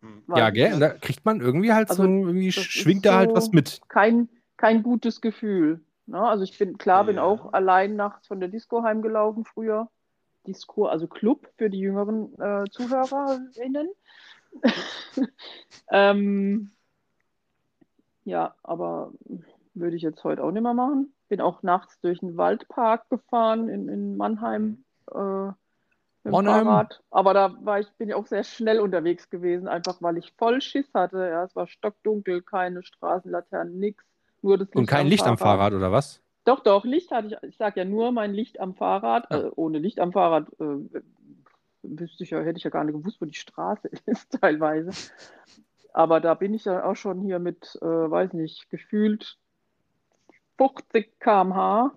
Hm. 0.00 0.22
Weil 0.26 0.38
Ja, 0.38 0.50
gell? 0.50 0.74
Und 0.74 0.80
Da 0.80 0.90
kriegt 0.90 1.24
man 1.24 1.40
irgendwie 1.40 1.72
halt 1.72 1.90
Also, 1.90 2.02
so, 2.04 2.08
irgendwie 2.08 2.52
schwingt 2.52 3.06
da 3.06 3.16
halt 3.16 3.30
so- 3.30 3.36
was 3.36 3.52
mit. 3.52 3.80
Kein, 3.88 4.28
kein 4.56 4.82
gutes 4.82 5.20
Gefühl. 5.20 5.80
Ne? 6.06 6.20
Also 6.20 6.44
ich 6.44 6.56
bin 6.58 6.78
klar, 6.78 7.04
bin 7.04 7.16
Ja. 7.16 7.22
auch 7.22 7.52
allein 7.52 7.96
nachts 7.96 8.26
von 8.28 8.40
der 8.40 8.48
Disco 8.48 8.82
heimgelaufen 8.82 9.44
früher. 9.44 9.90
Disco, 10.46 10.86
also 10.86 11.06
Club 11.06 11.50
für 11.56 11.68
die 11.68 11.80
jüngeren 11.80 12.32
äh, 12.40 12.64
ZuhörerInnen. 12.70 13.88
ähm, 15.90 16.70
ja, 18.24 18.54
aber 18.62 19.12
würde 19.74 19.96
ich 19.96 20.02
jetzt 20.02 20.24
heute 20.24 20.42
auch 20.42 20.50
nicht 20.50 20.62
mehr 20.62 20.74
machen. 20.74 21.12
Bin 21.28 21.40
auch 21.40 21.62
nachts 21.62 22.00
durch 22.00 22.20
den 22.20 22.36
Waldpark 22.36 23.08
gefahren 23.10 23.68
in, 23.68 23.88
in 23.88 24.16
Mannheim 24.16 24.84
äh, 25.12 25.52
mit 26.24 26.32
Mannheim. 26.32 26.66
Fahrrad. 26.66 27.02
Aber 27.10 27.34
da 27.34 27.56
war 27.64 27.80
ich, 27.80 27.88
bin 27.92 28.08
ich 28.08 28.14
auch 28.14 28.26
sehr 28.26 28.44
schnell 28.44 28.80
unterwegs 28.80 29.30
gewesen, 29.30 29.68
einfach 29.68 30.00
weil 30.00 30.18
ich 30.18 30.32
voll 30.36 30.60
Schiss 30.60 30.92
hatte. 30.94 31.18
Ja, 31.18 31.44
es 31.44 31.54
war 31.56 31.66
stockdunkel, 31.66 32.42
keine 32.42 32.82
Straßenlaternen, 32.82 33.78
nix. 33.78 34.04
Nur 34.42 34.58
das 34.58 34.68
Licht 34.68 34.76
Und 34.76 34.86
kein 34.86 35.06
Licht 35.06 35.26
am 35.26 35.38
Fahrrad, 35.38 35.72
oder 35.72 35.90
was? 35.90 36.22
Doch, 36.44 36.60
doch, 36.60 36.84
Licht 36.84 37.10
hatte 37.10 37.28
ich. 37.28 37.36
Ich 37.50 37.56
sage 37.56 37.80
ja 37.80 37.84
nur 37.84 38.12
mein 38.12 38.32
Licht 38.32 38.60
am 38.60 38.74
Fahrrad. 38.74 39.26
Ja. 39.30 39.40
Äh, 39.40 39.50
ohne 39.56 39.78
Licht 39.78 40.00
am 40.00 40.12
Fahrrad 40.12 40.48
äh, 40.60 41.00
wüsste 41.82 42.24
ich 42.24 42.30
ja, 42.30 42.40
hätte 42.40 42.58
ich 42.58 42.64
ja 42.64 42.70
gar 42.70 42.84
nicht 42.84 42.94
gewusst, 42.94 43.20
wo 43.20 43.24
die 43.24 43.34
Straße 43.34 43.88
ist 44.06 44.40
teilweise. 44.40 44.90
Aber 45.92 46.20
da 46.20 46.34
bin 46.34 46.54
ich 46.54 46.64
ja 46.64 46.84
auch 46.84 46.94
schon 46.94 47.20
hier 47.20 47.38
mit, 47.38 47.76
äh, 47.82 47.86
weiß 47.86 48.32
nicht, 48.34 48.70
gefühlt 48.70 49.38
50 50.58 51.20
km/h. 51.20 51.92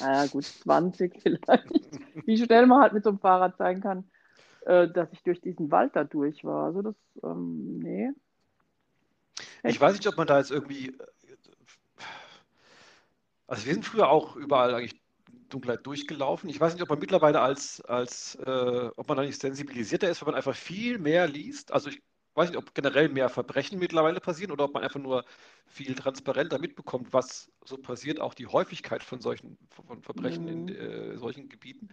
Naja, 0.00 0.26
gut, 0.32 0.44
20 0.44 1.22
vielleicht. 1.22 1.70
Wie 2.26 2.38
schnell 2.38 2.66
man 2.66 2.82
halt 2.82 2.92
mit 2.92 3.04
so 3.04 3.10
einem 3.10 3.20
Fahrrad 3.20 3.56
sein 3.58 3.80
kann, 3.80 4.10
äh, 4.66 4.88
dass 4.88 5.12
ich 5.12 5.22
durch 5.22 5.40
diesen 5.40 5.70
Wald 5.70 5.96
da 5.96 6.04
durch 6.04 6.44
war. 6.44 6.66
Also 6.66 6.82
das, 6.82 6.96
ähm, 7.22 7.78
nee. 7.78 8.10
Ich 9.64 9.80
weiß 9.80 9.94
nicht, 9.96 10.06
ob 10.08 10.16
man 10.16 10.26
da 10.26 10.38
jetzt 10.38 10.50
irgendwie. 10.50 10.88
äh, 10.88 11.06
Also 13.46 13.66
wir 13.66 13.74
sind 13.74 13.84
früher 13.86 14.08
auch 14.08 14.36
überall 14.36 14.74
eigentlich 14.74 15.00
Dunkelheit 15.48 15.86
durchgelaufen. 15.86 16.50
Ich 16.50 16.60
weiß 16.60 16.74
nicht, 16.74 16.82
ob 16.82 16.88
man 16.88 16.98
mittlerweile 16.98 17.40
als, 17.40 17.80
als 17.82 18.34
äh, 18.36 18.90
ob 18.96 19.08
man 19.08 19.16
da 19.16 19.22
nicht 19.22 19.40
sensibilisierter 19.40 20.08
ist, 20.10 20.20
weil 20.22 20.26
man 20.26 20.34
einfach 20.34 20.56
viel 20.56 20.98
mehr 20.98 21.28
liest. 21.28 21.72
Also 21.72 21.90
ich 21.90 22.02
weiß 22.36 22.50
nicht, 22.50 22.58
ob 22.58 22.74
generell 22.74 23.08
mehr 23.08 23.28
Verbrechen 23.28 23.78
mittlerweile 23.78 24.20
passieren 24.20 24.52
oder 24.52 24.64
ob 24.64 24.74
man 24.74 24.82
einfach 24.84 25.00
nur 25.00 25.24
viel 25.66 25.94
transparenter 25.94 26.58
mitbekommt, 26.58 27.12
was 27.12 27.50
so 27.64 27.76
passiert, 27.78 28.20
auch 28.20 28.34
die 28.34 28.46
Häufigkeit 28.46 29.02
von 29.02 29.20
solchen 29.20 29.58
von 29.70 30.02
Verbrechen 30.02 30.48
in 30.48 30.64
Mhm. 30.64 30.68
äh, 30.68 31.16
solchen 31.18 31.48
Gebieten. 31.48 31.88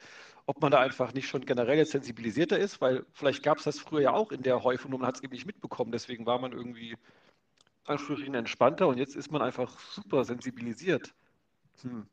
Ob 0.46 0.62
man 0.62 0.72
da 0.72 0.80
einfach 0.80 1.14
nicht 1.14 1.28
schon 1.28 1.46
generell 1.46 1.78
jetzt 1.78 1.92
sensibilisierter 1.92 2.58
ist, 2.60 2.82
weil 2.82 3.06
vielleicht 3.14 3.44
gab 3.44 3.58
es 3.60 3.64
das 3.66 3.80
früher 3.80 4.02
ja 4.02 4.14
auch 4.14 4.32
in 4.32 4.44
der 4.44 4.64
Häufung, 4.64 4.92
nur 4.92 5.00
man 5.00 5.08
hat 5.08 5.16
es 5.18 5.24
eben 5.24 5.34
nicht 5.34 5.46
mitbekommen. 5.46 5.92
Deswegen 5.92 6.26
war 6.26 6.40
man 6.40 6.52
irgendwie 6.54 6.98
Anführungsstrichen 7.86 8.36
entspannter 8.36 8.88
und 8.88 8.98
jetzt 8.98 9.16
ist 9.16 9.32
man 9.32 9.42
einfach 9.42 9.80
super 9.80 10.26
sensibilisiert. 10.26 11.14
Hm. 11.84 12.08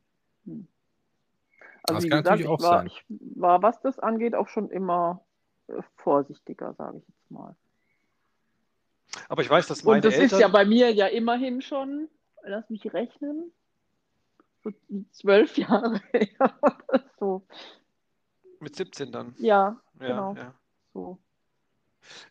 Also 1.83 1.97
Das 1.97 2.05
wie 2.05 2.09
kann 2.09 2.19
gesagt, 2.19 2.27
natürlich 2.31 2.47
ich 2.47 2.49
auch 2.49 2.61
war, 2.61 2.81
sein. 2.81 2.87
ich 2.87 3.05
war, 3.09 3.63
was 3.63 3.81
das 3.81 3.99
angeht, 3.99 4.35
auch 4.35 4.49
schon 4.49 4.71
immer 4.71 5.25
äh, 5.69 5.83
vorsichtiger, 5.97 6.75
sage 6.75 6.99
ich 6.99 7.09
jetzt 7.09 7.31
mal. 7.31 7.57
Aber 9.29 9.43
ich 9.43 9.51
weiß, 9.51 9.67
dass 9.67 9.85
meine 9.85 9.97
Und 9.97 10.05
das 10.05 10.15
Eltern. 10.15 10.27
ist 10.27 10.41
ja 10.41 10.49
bei 10.49 10.65
mir 10.65 10.93
ja 10.93 11.07
immerhin 11.07 11.63
schon, 11.63 12.09
lass 12.43 12.69
mich 12.71 12.93
rechnen, 12.93 13.53
so 14.63 14.71
zwölf 15.13 15.57
Jahre 15.57 16.01
so. 17.19 17.47
Mit 18.61 18.77
17 18.77 19.11
dann. 19.11 19.35
Ja, 19.39 19.81
Ja, 20.01 20.07
genau. 20.07 20.35
ja. 20.37 20.55
so. 20.93 21.19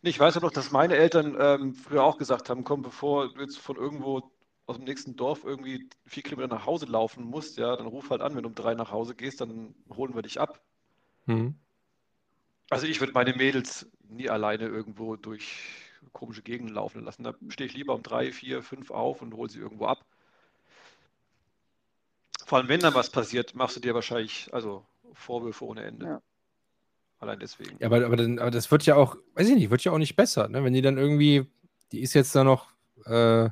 Nee, 0.02 0.10
Ich 0.10 0.20
weiß 0.20 0.36
ja 0.36 0.42
noch, 0.42 0.52
dass 0.52 0.72
meine 0.72 0.96
Eltern 0.96 1.36
ähm, 1.40 1.74
früher 1.76 2.04
auch 2.04 2.18
gesagt 2.18 2.50
haben, 2.50 2.64
komm, 2.64 2.82
bevor 2.82 3.34
du 3.34 3.42
jetzt 3.42 3.58
von 3.60 3.76
irgendwo 3.76 4.32
aus 4.66 4.76
dem 4.78 4.86
nächsten 4.86 5.16
Dorf 5.16 5.44
irgendwie 5.44 5.90
vier 6.06 6.24
Kilometer 6.24 6.48
nach 6.48 6.66
Hause 6.66 6.86
laufen 6.86 7.24
musst, 7.24 7.58
ja, 7.58 7.76
dann 7.76 7.88
ruf 7.88 8.10
halt 8.12 8.22
an, 8.22 8.36
wenn 8.36 8.44
du 8.44 8.50
um 8.50 8.56
drei 8.56 8.76
nach 8.76 8.92
Hause 8.92 9.16
gehst, 9.16 9.42
dann 9.42 9.74
holen 9.96 10.14
wir 10.14 10.22
dich 10.22 10.40
ab. 10.40 10.62
Hm. 11.26 11.56
Also 12.70 12.86
ich 12.86 13.00
würde 13.00 13.14
meine 13.14 13.34
Mädels 13.34 13.90
nie 14.08 14.30
alleine 14.30 14.66
irgendwo 14.68 15.16
durch 15.16 15.89
komische 16.14 16.41
Gegenden 16.41 16.76
laufen 16.76 17.04
lassen. 17.04 17.24
Da 17.24 17.34
stehe 17.50 17.68
ich 17.68 17.76
lieber 17.76 17.93
um 17.95 18.04
drei, 18.04 18.32
vier, 18.32 18.62
fünf 18.64 18.91
auf 18.91 19.22
und 19.22 19.34
hole 19.34 19.50
sie 19.50 19.60
irgendwo 19.60 19.86
ab. 19.86 20.06
Vor 22.45 22.58
allem, 22.58 22.68
wenn 22.68 22.80
dann 22.80 22.95
was 22.95 23.10
passiert, 23.10 23.54
machst 23.56 23.76
du 23.76 23.80
dir 23.80 23.93
wahrscheinlich 23.93 24.50
also 24.54 24.86
Vorwürfe 25.14 25.66
ohne 25.66 25.84
Ende. 25.84 26.06
Ja. 26.06 26.22
Allein 27.20 27.39
deswegen. 27.39 27.78
Ja, 27.80 27.88
aber, 27.88 28.06
aber, 28.06 28.16
dann, 28.16 28.39
aber 28.39 28.52
das 28.52 28.72
wird 28.72 28.86
ja 28.86 28.95
auch, 28.95 29.18
weiß 29.36 29.50
ich 29.50 29.56
nicht, 29.56 29.70
wird 29.70 29.84
ja 29.84 29.91
auch 29.91 29.97
nicht 29.97 30.16
besser, 30.16 30.47
ne? 30.47 30.64
Wenn 30.64 30.74
die 30.74 30.82
dann 30.82 30.97
irgendwie, 30.97 31.45
die 31.91 32.02
ist 32.02 32.14
jetzt 32.14 32.34
da 32.34 32.45
noch, 32.45 32.72
äh, 33.06 33.50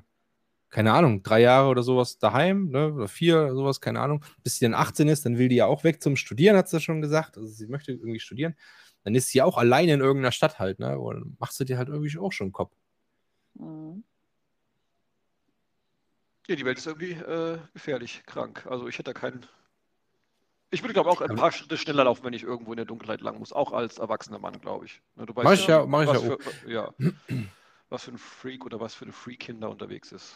keine 0.69 0.93
Ahnung, 0.93 1.21
drei 1.21 1.41
Jahre 1.41 1.69
oder 1.69 1.83
sowas 1.83 2.17
daheim, 2.17 2.69
ne? 2.69 2.93
Oder 2.93 3.07
vier 3.09 3.41
oder 3.41 3.55
sowas, 3.55 3.81
keine 3.81 3.99
Ahnung. 3.99 4.23
Bis 4.41 4.57
sie 4.57 4.65
dann 4.65 4.73
18 4.73 5.09
ist, 5.09 5.25
dann 5.25 5.37
will 5.37 5.49
die 5.49 5.57
ja 5.57 5.65
auch 5.65 5.83
weg 5.83 6.01
zum 6.01 6.15
Studieren, 6.15 6.55
hat 6.55 6.69
sie 6.69 6.79
schon 6.79 7.01
gesagt. 7.01 7.37
Also 7.37 7.49
sie 7.49 7.67
möchte 7.67 7.91
irgendwie 7.91 8.21
studieren. 8.21 8.55
Dann 9.07 9.15
ist 9.15 9.29
sie 9.29 9.41
auch 9.41 9.55
alleine 9.57 9.93
in 9.93 10.01
irgendeiner 10.01 10.33
Stadt 10.33 10.59
halt, 10.59 10.79
ne? 10.79 10.99
Und 10.99 11.15
dann 11.15 11.37
machst 11.39 11.57
du 11.61 11.63
dir 11.63 11.77
halt 11.77 11.87
irgendwie 11.87 12.17
auch 12.19 12.33
schon 12.33 12.47
einen 12.47 12.51
Kopf. 12.51 12.73
Mhm. 13.53 14.03
Ja, 16.49 16.57
die 16.57 16.65
Welt 16.65 16.77
ist 16.77 16.87
irgendwie 16.87 17.13
äh, 17.13 17.57
gefährlich, 17.73 18.23
krank. 18.25 18.67
Also 18.69 18.85
ich 18.89 18.95
hätte 18.95 19.13
da 19.13 19.17
keinen. 19.17 19.45
Ich 20.71 20.83
würde, 20.83 20.93
glaube 20.93 21.09
ich, 21.09 21.15
auch 21.15 21.21
ein 21.21 21.37
paar 21.37 21.53
Schritte 21.53 21.77
schneller 21.77 22.03
laufen, 22.03 22.25
wenn 22.25 22.33
ich 22.33 22.43
irgendwo 22.43 22.73
in 22.73 22.75
der 22.75 22.85
Dunkelheit 22.85 23.21
lang 23.21 23.39
muss. 23.39 23.53
Auch 23.53 23.71
als 23.71 23.97
erwachsener 23.97 24.39
Mann, 24.39 24.59
glaube 24.59 24.83
ich. 24.83 25.01
Ne, 25.15 25.25
du 25.25 25.33
weißt 25.33 25.45
Mach 25.45 25.53
ich 25.53 25.67
ja- 25.67 25.85
mach 25.85 26.01
ich 26.01 26.09
was 26.09 26.21
ja 26.23 26.35
für, 26.35 26.69
ja, 26.69 26.93
was 27.89 28.03
für 28.03 28.11
ein 28.11 28.17
Freak 28.17 28.65
oder 28.65 28.81
was 28.81 28.93
für 28.93 29.05
eine 29.05 29.13
Freak-Kind 29.13 29.63
da 29.63 29.67
unterwegs 29.67 30.11
ist. 30.11 30.35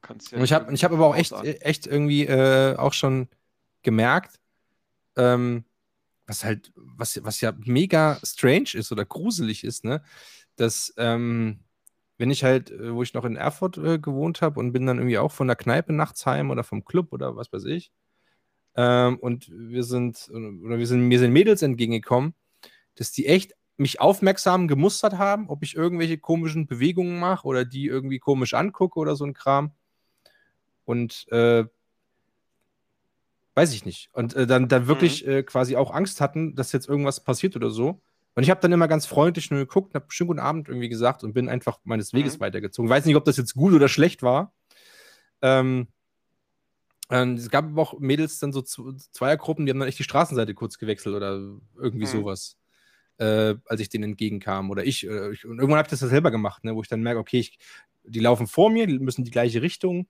Kannst 0.00 0.30
ja 0.30 0.38
Und 0.38 0.44
ich 0.44 0.54
habe 0.54 0.72
ich 0.72 0.82
hab 0.82 0.92
aber 0.92 1.04
auch 1.04 1.14
echt, 1.14 1.32
echt 1.32 1.86
irgendwie 1.86 2.24
äh, 2.24 2.74
auch 2.76 2.94
schon 2.94 3.28
gemerkt, 3.82 4.40
ähm, 5.16 5.64
was 6.30 6.44
halt, 6.44 6.72
was, 6.76 7.20
was 7.24 7.40
ja 7.40 7.52
mega 7.64 8.18
strange 8.22 8.70
ist 8.74 8.92
oder 8.92 9.04
gruselig 9.04 9.64
ist, 9.64 9.84
ne? 9.84 10.02
Dass, 10.56 10.94
ähm, 10.96 11.60
wenn 12.18 12.30
ich 12.30 12.44
halt, 12.44 12.70
äh, 12.70 12.94
wo 12.94 13.02
ich 13.02 13.14
noch 13.14 13.24
in 13.24 13.36
Erfurt 13.36 13.78
äh, 13.78 13.98
gewohnt 13.98 14.40
habe 14.42 14.60
und 14.60 14.72
bin 14.72 14.86
dann 14.86 14.98
irgendwie 14.98 15.18
auch 15.18 15.32
von 15.32 15.48
der 15.48 15.56
Kneipe 15.56 15.92
nachts 15.92 16.24
heim 16.26 16.50
oder 16.50 16.64
vom 16.64 16.84
Club 16.84 17.12
oder 17.12 17.36
was 17.36 17.52
weiß 17.52 17.64
ich, 17.64 17.90
ähm, 18.76 19.18
und 19.18 19.50
wir 19.50 19.82
sind, 19.84 20.30
oder 20.30 20.78
wir 20.78 20.86
sind, 20.86 21.08
mir 21.08 21.18
sind 21.18 21.32
Mädels 21.32 21.62
entgegengekommen, 21.62 22.34
dass 22.94 23.12
die 23.12 23.26
echt 23.26 23.54
mich 23.76 24.00
aufmerksam 24.00 24.68
gemustert 24.68 25.18
haben, 25.18 25.48
ob 25.48 25.62
ich 25.64 25.74
irgendwelche 25.74 26.18
komischen 26.18 26.66
Bewegungen 26.66 27.18
mache 27.18 27.46
oder 27.48 27.64
die 27.64 27.86
irgendwie 27.86 28.20
komisch 28.20 28.54
angucke 28.54 28.98
oder 29.00 29.16
so 29.16 29.24
ein 29.24 29.34
Kram. 29.34 29.72
Und 30.84 31.26
äh, 31.32 31.64
weiß 33.54 33.72
ich 33.74 33.84
nicht. 33.84 34.10
Und 34.12 34.34
äh, 34.34 34.46
dann, 34.46 34.68
dann 34.68 34.86
wirklich 34.86 35.26
äh, 35.26 35.42
quasi 35.42 35.76
auch 35.76 35.92
Angst 35.92 36.20
hatten, 36.20 36.54
dass 36.54 36.72
jetzt 36.72 36.88
irgendwas 36.88 37.22
passiert 37.22 37.56
oder 37.56 37.70
so. 37.70 38.00
Und 38.34 38.44
ich 38.44 38.50
habe 38.50 38.60
dann 38.60 38.72
immer 38.72 38.88
ganz 38.88 39.06
freundlich 39.06 39.50
nur 39.50 39.60
geguckt, 39.60 39.94
habe 39.94 40.06
schönen 40.08 40.28
guten 40.28 40.40
Abend 40.40 40.68
irgendwie 40.68 40.88
gesagt 40.88 41.24
und 41.24 41.32
bin 41.32 41.48
einfach 41.48 41.78
meines 41.84 42.12
Weges 42.12 42.36
Mhm. 42.36 42.40
weitergezogen. 42.40 42.88
Weiß 42.88 43.04
nicht, 43.04 43.16
ob 43.16 43.24
das 43.24 43.36
jetzt 43.36 43.54
gut 43.54 43.72
oder 43.72 43.88
schlecht 43.88 44.22
war. 44.22 44.54
Ähm, 45.42 45.88
ähm, 47.10 47.34
es 47.34 47.50
gab 47.50 47.64
aber 47.64 47.82
auch 47.82 47.98
Mädels, 47.98 48.38
dann 48.38 48.52
so 48.52 48.62
Zweiergruppen, 48.62 49.66
die 49.66 49.72
haben 49.72 49.80
dann 49.80 49.88
echt 49.88 49.98
die 49.98 50.04
Straßenseite 50.04 50.54
kurz 50.54 50.78
gewechselt 50.78 51.14
oder 51.16 51.32
irgendwie 51.76 52.04
Mhm. 52.04 52.06
sowas, 52.06 52.56
äh, 53.18 53.56
als 53.66 53.80
ich 53.80 53.88
denen 53.88 54.04
entgegenkam. 54.04 54.70
Oder 54.70 54.84
ich, 54.84 55.06
äh, 55.06 55.32
ich 55.32 55.44
und 55.44 55.58
irgendwann 55.58 55.78
habe 55.78 55.86
ich 55.92 55.98
das 55.98 56.08
selber 56.08 56.30
gemacht, 56.30 56.62
ne, 56.64 56.74
wo 56.76 56.82
ich 56.82 56.88
dann 56.88 57.02
merke, 57.02 57.18
okay, 57.18 57.40
ich, 57.40 57.58
die 58.04 58.20
laufen 58.20 58.46
vor 58.46 58.70
mir, 58.70 58.86
die 58.86 58.98
müssen 59.00 59.24
die 59.24 59.30
gleiche 59.32 59.60
Richtung. 59.60 60.06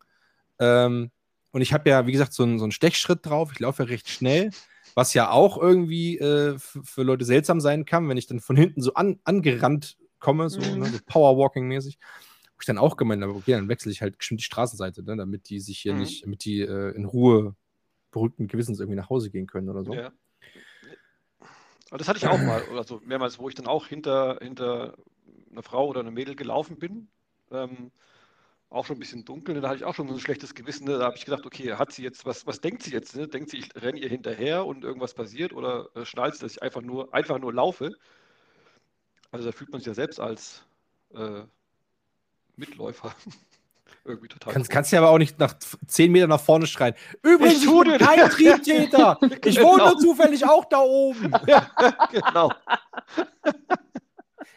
Ähm, 0.59 1.11
und 1.53 1.61
ich 1.63 1.73
habe 1.73 1.89
ja, 1.91 2.07
wie 2.07 2.13
gesagt, 2.13 2.33
so 2.33 2.43
einen, 2.43 2.59
so 2.59 2.65
einen 2.65 2.73
Stechschritt 2.73 3.27
drauf. 3.27 3.51
Ich 3.53 3.59
laufe 3.61 3.83
ja 3.83 3.89
recht 3.89 4.09
schnell, 4.09 4.51
was 4.95 5.15
ja 5.15 5.31
auch 5.31 5.59
irgendwie 5.59 6.19
äh, 6.19 6.59
für 6.59 7.03
Leute 7.03 7.25
seltsam 7.25 7.61
sein 7.61 7.85
kann, 7.85 8.09
wenn 8.09 8.17
ich 8.17 8.27
dann 8.27 8.41
von 8.41 8.57
hinten 8.57 8.83
so 8.83 8.95
an, 8.95 9.21
angerannt 9.25 9.97
komme, 10.19 10.49
so, 10.51 10.61
Mhm. 10.61 10.79
ne, 10.79 10.87
so 10.87 10.99
Powerwalking-mäßig. 11.07 11.99
Wo 11.99 12.61
ich 12.61 12.67
dann 12.67 12.79
auch 12.79 12.97
gemeint 12.97 13.23
habe, 13.23 13.35
okay, 13.35 13.53
dann 13.53 13.69
wechsle 13.69 13.91
ich 13.91 14.03
halt 14.03 14.19
bestimmt 14.19 14.41
die 14.41 14.45
Straßenseite, 14.45 15.03
ne, 15.03 15.17
damit 15.17 15.49
die 15.49 15.61
sich 15.61 15.79
hier 15.79 15.95
Mhm. 15.95 16.01
nicht, 16.01 16.25
damit 16.25 16.45
die 16.45 16.61
äh, 16.61 16.95
in 16.95 17.05
Ruhe 17.05 17.57
beruhigten 18.11 18.49
Gewissens 18.49 18.81
irgendwie 18.81 18.99
nach 18.99 19.09
Hause 19.09 19.31
gehen 19.31 19.47
können 19.47 19.69
oder 19.69 19.85
so. 19.85 19.95
Ja. 19.95 20.13
Aber 21.91 21.99
das 21.99 22.09
hatte 22.09 22.19
ich 22.19 22.27
auch 22.27 22.39
mal, 22.39 22.63
also 22.77 23.01
mehrmals, 23.05 23.39
wo 23.39 23.49
ich 23.49 23.55
dann 23.55 23.67
auch 23.67 23.87
hinter, 23.87 24.39
hinter 24.41 24.97
einer 25.51 25.63
Frau 25.63 25.89
oder 25.89 26.01
einem 26.01 26.15
Mädel 26.15 26.37
gelaufen 26.37 26.79
bin. 26.79 27.09
Ähm, 27.51 27.91
auch 28.71 28.87
schon 28.87 28.97
ein 28.97 29.01
bisschen 29.01 29.25
dunkel, 29.25 29.55
ne, 29.55 29.61
da 29.61 29.69
hatte 29.69 29.79
ich 29.79 29.85
auch 29.85 29.95
schon 29.97 30.07
so 30.09 30.15
ein 30.15 30.21
schlechtes 30.21 30.55
Gewissen. 30.55 30.85
Ne? 30.87 30.99
Da 30.99 31.05
habe 31.07 31.17
ich 31.17 31.25
gedacht, 31.25 31.45
okay, 31.45 31.75
hat 31.75 31.93
sie 31.93 32.05
jetzt, 32.05 32.25
was, 32.25 32.47
was 32.47 32.61
denkt 32.61 32.85
sie 32.85 32.93
jetzt? 32.93 33.17
Ne? 33.17 33.27
Denkt 33.27 33.51
sie, 33.51 33.59
ich 33.59 33.69
renne 33.75 33.99
ihr 33.99 34.09
hinterher 34.09 34.65
und 34.65 34.85
irgendwas 34.85 35.13
passiert 35.13 35.53
oder 35.53 35.89
äh, 35.97 36.05
schnallt 36.05 36.35
sie, 36.37 36.41
dass 36.43 36.53
ich 36.53 36.63
einfach 36.63 36.81
nur, 36.81 37.13
einfach 37.13 37.39
nur 37.41 37.53
laufe? 37.53 37.91
Also 39.33 39.47
da 39.47 39.53
fühlt 39.53 39.71
man 39.73 39.81
sich 39.81 39.89
ja 39.89 39.95
selbst 39.95 40.21
als 40.21 40.65
äh, 41.15 41.43
Mitläufer 42.57 43.13
irgendwie 44.05 44.29
total 44.29 44.53
Kannst, 44.53 44.71
kannst 44.71 44.93
ja 44.93 45.01
aber 45.01 45.11
auch 45.11 45.19
nicht 45.19 45.39
nach 45.41 45.55
zehn 45.89 46.13
Metern 46.13 46.31
nach 46.31 46.41
vorne 46.41 46.67
schreien. 46.69 46.95
Übrigens, 47.23 47.65
Ich 47.65 47.69
bin 47.69 47.99
kein 47.99 48.31
Triebtäter. 48.31 49.19
Ich 49.45 49.57
Genau. 49.57 49.69
wohne 49.69 49.97
zufällig 49.99 50.45
auch 50.47 50.65
da 50.67 50.79
oben. 50.79 51.33
genau. 52.13 52.53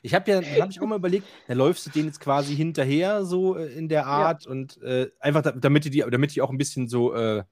Ich 0.05 0.13
habe 0.13 0.29
ja, 0.29 0.41
dann 0.41 0.61
habe 0.61 0.71
ich 0.71 0.81
auch 0.81 0.85
mal 0.85 0.97
überlegt, 0.97 1.29
da 1.45 1.53
läufst 1.53 1.85
du 1.85 1.89
denen 1.89 2.09
jetzt 2.09 2.19
quasi 2.19 2.55
hinterher, 2.55 3.23
so 3.23 3.55
äh, 3.57 3.73
in 3.73 3.87
der 3.87 4.05
Art 4.05 4.45
und 4.45 4.79
äh, 4.83 5.09
einfach, 5.19 5.41
da, 5.41 5.51
damit 5.53 5.85
die, 5.85 5.89
die, 5.89 6.03
damit 6.11 6.35
die 6.35 6.41
auch 6.41 6.49
ein 6.51 6.57
bisschen 6.57 6.89
so, 6.89 7.13
äh, 7.13 7.43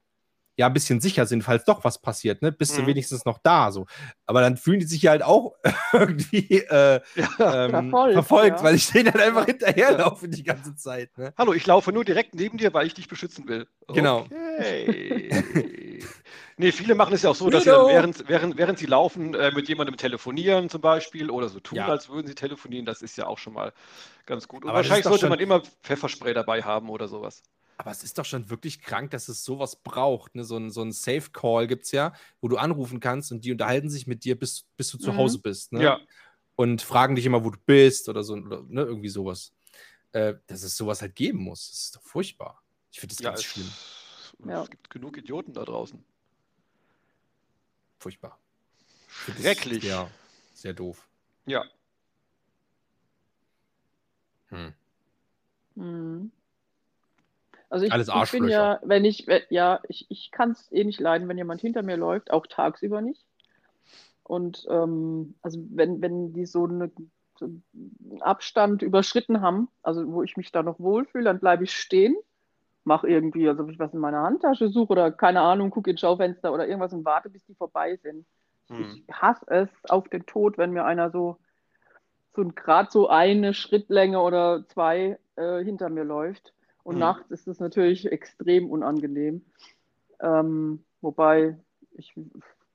ja, 0.58 0.66
ein 0.66 0.74
bisschen 0.74 1.00
sicher 1.00 1.24
sind, 1.24 1.42
falls 1.42 1.64
doch 1.64 1.82
was 1.82 2.02
passiert, 2.02 2.42
ne? 2.42 2.52
Bist 2.52 2.76
du 2.76 2.82
Mhm. 2.82 2.86
wenigstens 2.88 3.24
noch 3.24 3.38
da, 3.38 3.72
so. 3.72 3.86
Aber 4.26 4.42
dann 4.42 4.58
fühlen 4.58 4.80
die 4.80 4.86
sich 4.86 5.00
ja 5.00 5.12
halt 5.12 5.22
auch 5.22 5.54
irgendwie 5.94 6.58
äh, 6.58 7.00
Ja. 7.16 7.64
ähm, 7.64 7.70
Verfolgt, 7.70 8.12
verfolgt, 8.12 8.58
ja. 8.58 8.64
weil 8.64 8.74
ich 8.74 8.90
denen 8.90 9.14
halt 9.14 9.22
einfach 9.24 9.46
Ja. 9.48 9.52
hinterherlaufe 9.54 10.28
die 10.28 10.42
ganze 10.44 10.76
Zeit, 10.76 11.16
ne? 11.16 11.32
Hallo, 11.38 11.54
ich 11.54 11.66
laufe 11.66 11.90
nur 11.90 12.04
direkt 12.04 12.34
neben 12.34 12.58
dir, 12.58 12.74
weil 12.74 12.86
ich 12.86 12.92
dich 12.92 13.08
beschützen 13.08 13.48
will. 13.48 13.66
Genau. 13.88 14.26
Okay. 14.26 16.00
nee, 16.56 16.72
viele 16.72 16.94
machen 16.94 17.14
es 17.14 17.22
ja 17.22 17.30
auch 17.30 17.34
so, 17.34 17.50
dass 17.50 17.64
sie 17.64 17.70
Guido! 17.70 17.86
dann 17.88 17.94
während, 17.94 18.28
während, 18.28 18.56
während 18.56 18.78
sie 18.78 18.86
laufen, 18.86 19.34
äh, 19.34 19.50
mit 19.52 19.68
jemandem 19.68 19.96
telefonieren 19.96 20.68
zum 20.70 20.80
Beispiel 20.80 21.30
oder 21.30 21.48
so 21.48 21.60
tun, 21.60 21.76
Ja. 21.78 21.88
als 21.88 22.08
würden 22.08 22.26
sie 22.26 22.34
telefonieren. 22.34 22.84
Das 22.86 23.02
ist 23.02 23.16
ja 23.16 23.26
auch 23.26 23.38
schon 23.38 23.52
mal 23.54 23.72
ganz 24.26 24.48
gut. 24.48 24.64
Und 24.64 24.70
Aber 24.70 24.78
wahrscheinlich 24.78 25.04
sollte 25.04 25.20
schon- 25.20 25.28
man 25.30 25.38
immer 25.40 25.62
Pfefferspray 25.82 26.34
dabei 26.34 26.62
haben 26.62 26.88
oder 26.90 27.08
sowas. 27.08 27.42
Aber 27.78 27.90
es 27.90 28.04
ist 28.04 28.16
doch 28.18 28.24
schon 28.24 28.48
wirklich 28.50 28.80
krank, 28.80 29.10
dass 29.10 29.28
es 29.28 29.44
sowas 29.44 29.76
braucht. 29.76 30.34
Ne? 30.34 30.44
So 30.44 30.56
ein, 30.56 30.70
so 30.70 30.82
ein 30.82 30.92
Safe-Call 30.92 31.66
gibt 31.66 31.84
es 31.84 31.90
ja, 31.92 32.12
wo 32.40 32.48
du 32.48 32.56
anrufen 32.58 33.00
kannst 33.00 33.32
und 33.32 33.44
die 33.44 33.50
unterhalten 33.52 33.90
sich 33.90 34.06
mit 34.06 34.24
dir, 34.24 34.38
bis, 34.38 34.66
bis 34.76 34.90
du 34.90 34.98
zu 34.98 35.12
Mhm. 35.12 35.16
Hause 35.16 35.38
bist. 35.40 35.72
Ne? 35.72 35.82
Ja. 35.82 35.98
Und 36.54 36.82
fragen 36.82 37.16
dich 37.16 37.26
immer, 37.26 37.44
wo 37.44 37.50
du 37.50 37.58
bist 37.64 38.08
oder 38.08 38.22
so, 38.22 38.34
oder, 38.34 38.62
ne? 38.68 38.82
irgendwie 38.82 39.08
sowas. 39.08 39.52
Äh, 40.12 40.34
dass 40.46 40.62
es 40.62 40.76
sowas 40.76 41.00
halt 41.00 41.14
geben 41.16 41.38
muss. 41.38 41.70
Das 41.70 41.78
ist 41.84 41.96
doch 41.96 42.02
furchtbar. 42.02 42.62
Ich 42.92 43.00
finde 43.00 43.14
das 43.14 43.22
Ja, 43.24 43.30
ganz 43.30 43.40
es, 43.40 43.46
schlimm. 43.46 43.72
Ja. 44.46 44.62
es 44.62 44.70
gibt 44.70 44.90
genug 44.90 45.16
Idioten 45.16 45.54
da 45.54 45.64
draußen. 45.64 46.04
Furchtbar. 48.02 48.36
Schrecklich. 49.06 49.84
Ja, 49.84 50.10
sehr 50.54 50.72
doof. 50.72 51.06
Ja. 51.46 51.64
Hm. 54.48 54.72
Mhm. 55.76 56.32
Also 57.70 57.86
ich, 57.86 57.92
Alles 57.92 58.08
ich 58.08 58.30
bin 58.32 58.48
ja, 58.48 58.80
wenn 58.82 59.04
ich, 59.04 59.28
ja, 59.50 59.80
ich, 59.88 60.06
ich 60.08 60.32
kann 60.32 60.50
es 60.50 60.70
eh 60.72 60.82
nicht 60.82 60.98
leiden, 60.98 61.28
wenn 61.28 61.38
jemand 61.38 61.60
hinter 61.60 61.82
mir 61.82 61.96
läuft, 61.96 62.32
auch 62.32 62.48
tagsüber 62.48 63.00
nicht. 63.00 63.24
Und 64.24 64.66
ähm, 64.68 65.36
also 65.40 65.60
wenn, 65.70 66.02
wenn 66.02 66.32
die 66.32 66.44
so, 66.44 66.64
eine, 66.64 66.90
so 67.38 67.44
einen 67.44 68.20
Abstand 68.20 68.82
überschritten 68.82 69.42
haben, 69.42 69.68
also 69.84 70.12
wo 70.12 70.24
ich 70.24 70.36
mich 70.36 70.50
da 70.50 70.64
noch 70.64 70.80
wohlfühle, 70.80 71.24
dann 71.24 71.38
bleibe 71.38 71.62
ich 71.62 71.76
stehen, 71.76 72.16
mache 72.84 73.08
irgendwie, 73.08 73.48
also 73.48 73.62
ob 73.64 73.70
ich 73.70 73.78
was 73.78 73.94
in 73.94 74.00
meiner 74.00 74.22
Handtasche 74.22 74.68
suche 74.68 74.92
oder 74.92 75.12
keine 75.12 75.40
Ahnung, 75.40 75.70
gucke 75.70 75.90
ins 75.90 76.00
Schaufenster 76.00 76.52
oder 76.52 76.66
irgendwas 76.66 76.92
und 76.92 77.04
warte, 77.04 77.30
bis 77.30 77.44
die 77.44 77.54
vorbei 77.54 77.96
sind. 77.96 78.26
Hm. 78.68 79.02
Ich 79.08 79.14
hasse 79.14 79.44
es 79.48 79.68
auf 79.88 80.08
den 80.08 80.26
Tod, 80.26 80.58
wenn 80.58 80.72
mir 80.72 80.84
einer 80.84 81.10
so, 81.10 81.38
so 82.34 82.44
gerade 82.44 82.90
so 82.90 83.08
eine 83.08 83.54
Schrittlänge 83.54 84.20
oder 84.20 84.66
zwei 84.68 85.18
äh, 85.36 85.62
hinter 85.62 85.88
mir 85.88 86.04
läuft. 86.04 86.52
Und 86.84 86.96
Mhm. 86.96 87.00
nachts 87.00 87.30
ist 87.30 87.46
es 87.46 87.60
natürlich 87.60 88.10
extrem 88.10 88.68
unangenehm. 88.70 89.44
Ähm, 90.20 90.84
wobei 91.00 91.56
ich 91.92 92.14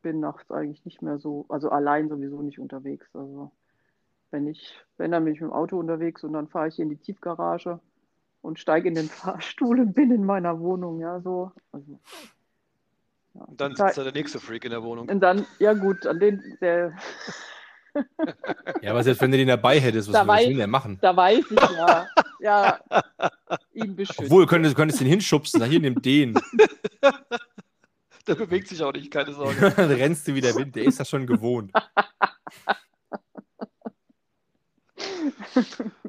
bin 0.02 0.20
nachts 0.20 0.52
eigentlich 0.52 0.86
nicht 0.86 1.02
mehr 1.02 1.18
so, 1.20 1.46
also 1.50 1.70
allein 1.70 2.08
sowieso 2.08 2.42
nicht 2.42 2.60
unterwegs. 2.60 3.08
Also 3.14 3.52
wenn 4.32 4.48
ich, 4.48 4.74
wenn 4.98 5.12
dann 5.12 5.26
bin 5.26 5.34
ich 5.34 5.42
mit 5.42 5.50
dem 5.50 5.54
Auto 5.54 5.78
unterwegs 5.80 6.24
und 6.24 6.34
dann 6.34 6.48
fahre 6.48 6.68
ich 6.70 6.80
in 6.80 6.90
die 6.90 6.98
Tiefgarage 6.98 7.80
und 8.48 8.60
steige 8.60 8.88
in 8.88 8.96
den 8.96 9.10
Fahrstuhl 9.10 9.80
und 9.80 9.94
bin 9.94 10.10
in 10.12 10.24
meiner 10.26 10.60
Wohnung, 10.60 11.00
ja, 11.02 11.20
so. 11.20 11.52
Also, 11.72 12.00
ja. 13.34 13.42
Und 13.44 13.60
dann 13.62 13.76
sitzt 13.76 13.98
da 13.98 14.04
der 14.04 14.14
nächste 14.14 14.40
Freak 14.40 14.64
in 14.66 14.72
der 14.72 14.82
Wohnung. 14.84 15.10
und 15.10 15.20
dann, 15.20 15.46
ja 15.60 15.74
gut, 15.74 16.08
an 16.08 16.20
den, 16.20 16.42
der, 16.62 16.94
Ja, 18.82 18.92
aber 18.92 19.04
selbst 19.04 19.22
wenn 19.22 19.32
du 19.32 19.38
den 19.38 19.48
dabei 19.48 19.80
hättest, 19.80 20.08
was, 20.08 20.14
Da 20.14 20.22
weiß- 20.24 20.48
will 20.50 20.58
der 20.58 20.68
machen? 20.68 20.98
da 21.02 21.16
weiß 21.16 21.46
ich 21.50 21.60
ja, 21.60 22.08
ja, 22.40 22.80
ihn 23.74 23.96
beschützt. 23.96 24.20
Obwohl, 24.20 24.44
du 24.44 24.50
könntest, 24.50 24.76
könntest 24.76 25.02
den 25.02 25.08
hinschubsen, 25.08 25.60
na 25.60 25.66
hier, 25.66 25.80
nimm 25.80 26.02
den. 26.02 26.36
Der 28.28 28.36
bewegt 28.36 28.68
sich 28.68 28.84
auch 28.84 28.92
nicht, 28.92 29.10
keine 29.10 29.32
Sorge. 29.32 29.72
Dann 29.78 29.90
rennst 29.90 30.28
du 30.28 30.36
wie 30.36 30.42
der 30.42 30.54
Wind, 30.56 30.76
der 30.76 30.84
ist 30.84 31.00
das 31.00 31.10
schon 31.10 31.26
gewohnt. 31.26 31.72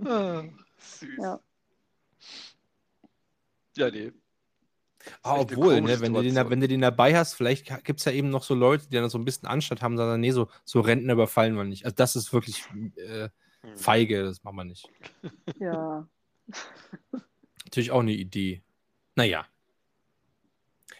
Ah, 0.05 0.43
süß. 0.78 1.09
Ja. 1.18 1.41
Ja, 3.79 3.91
nee. 3.91 4.12
Ah, 5.22 5.39
obwohl, 5.39 5.81
ne, 5.81 6.01
wenn, 6.01 6.12
du 6.12 6.22
den, 6.22 6.35
wenn 6.35 6.61
du 6.61 6.66
den 6.66 6.81
dabei 6.81 7.16
hast, 7.16 7.35
vielleicht 7.35 7.85
gibt 7.85 8.01
es 8.01 8.05
ja 8.05 8.12
eben 8.12 8.31
noch 8.31 8.43
so 8.43 8.55
Leute, 8.55 8.89
die 8.89 8.97
dann 8.97 9.09
so 9.09 9.16
ein 9.16 9.24
bisschen 9.24 9.47
Anstand 9.49 9.81
haben, 9.81 9.97
sagen, 9.97 10.20
nee, 10.20 10.33
so, 10.33 10.49
so 10.64 10.81
Rentner 10.81 11.12
überfallen 11.12 11.55
wir 11.55 11.64
nicht. 11.64 11.85
Also 11.85 11.95
das 11.95 12.16
ist 12.16 12.33
wirklich 12.33 12.64
äh, 12.97 13.29
Hm. 13.62 13.76
feige, 13.76 14.22
das 14.22 14.43
machen 14.45 14.57
wir 14.57 14.64
nicht. 14.64 14.89
Ja, 15.59 16.09
Natürlich 17.64 17.91
auch 17.91 18.01
eine 18.01 18.12
Idee. 18.12 18.62
Naja. 19.14 19.47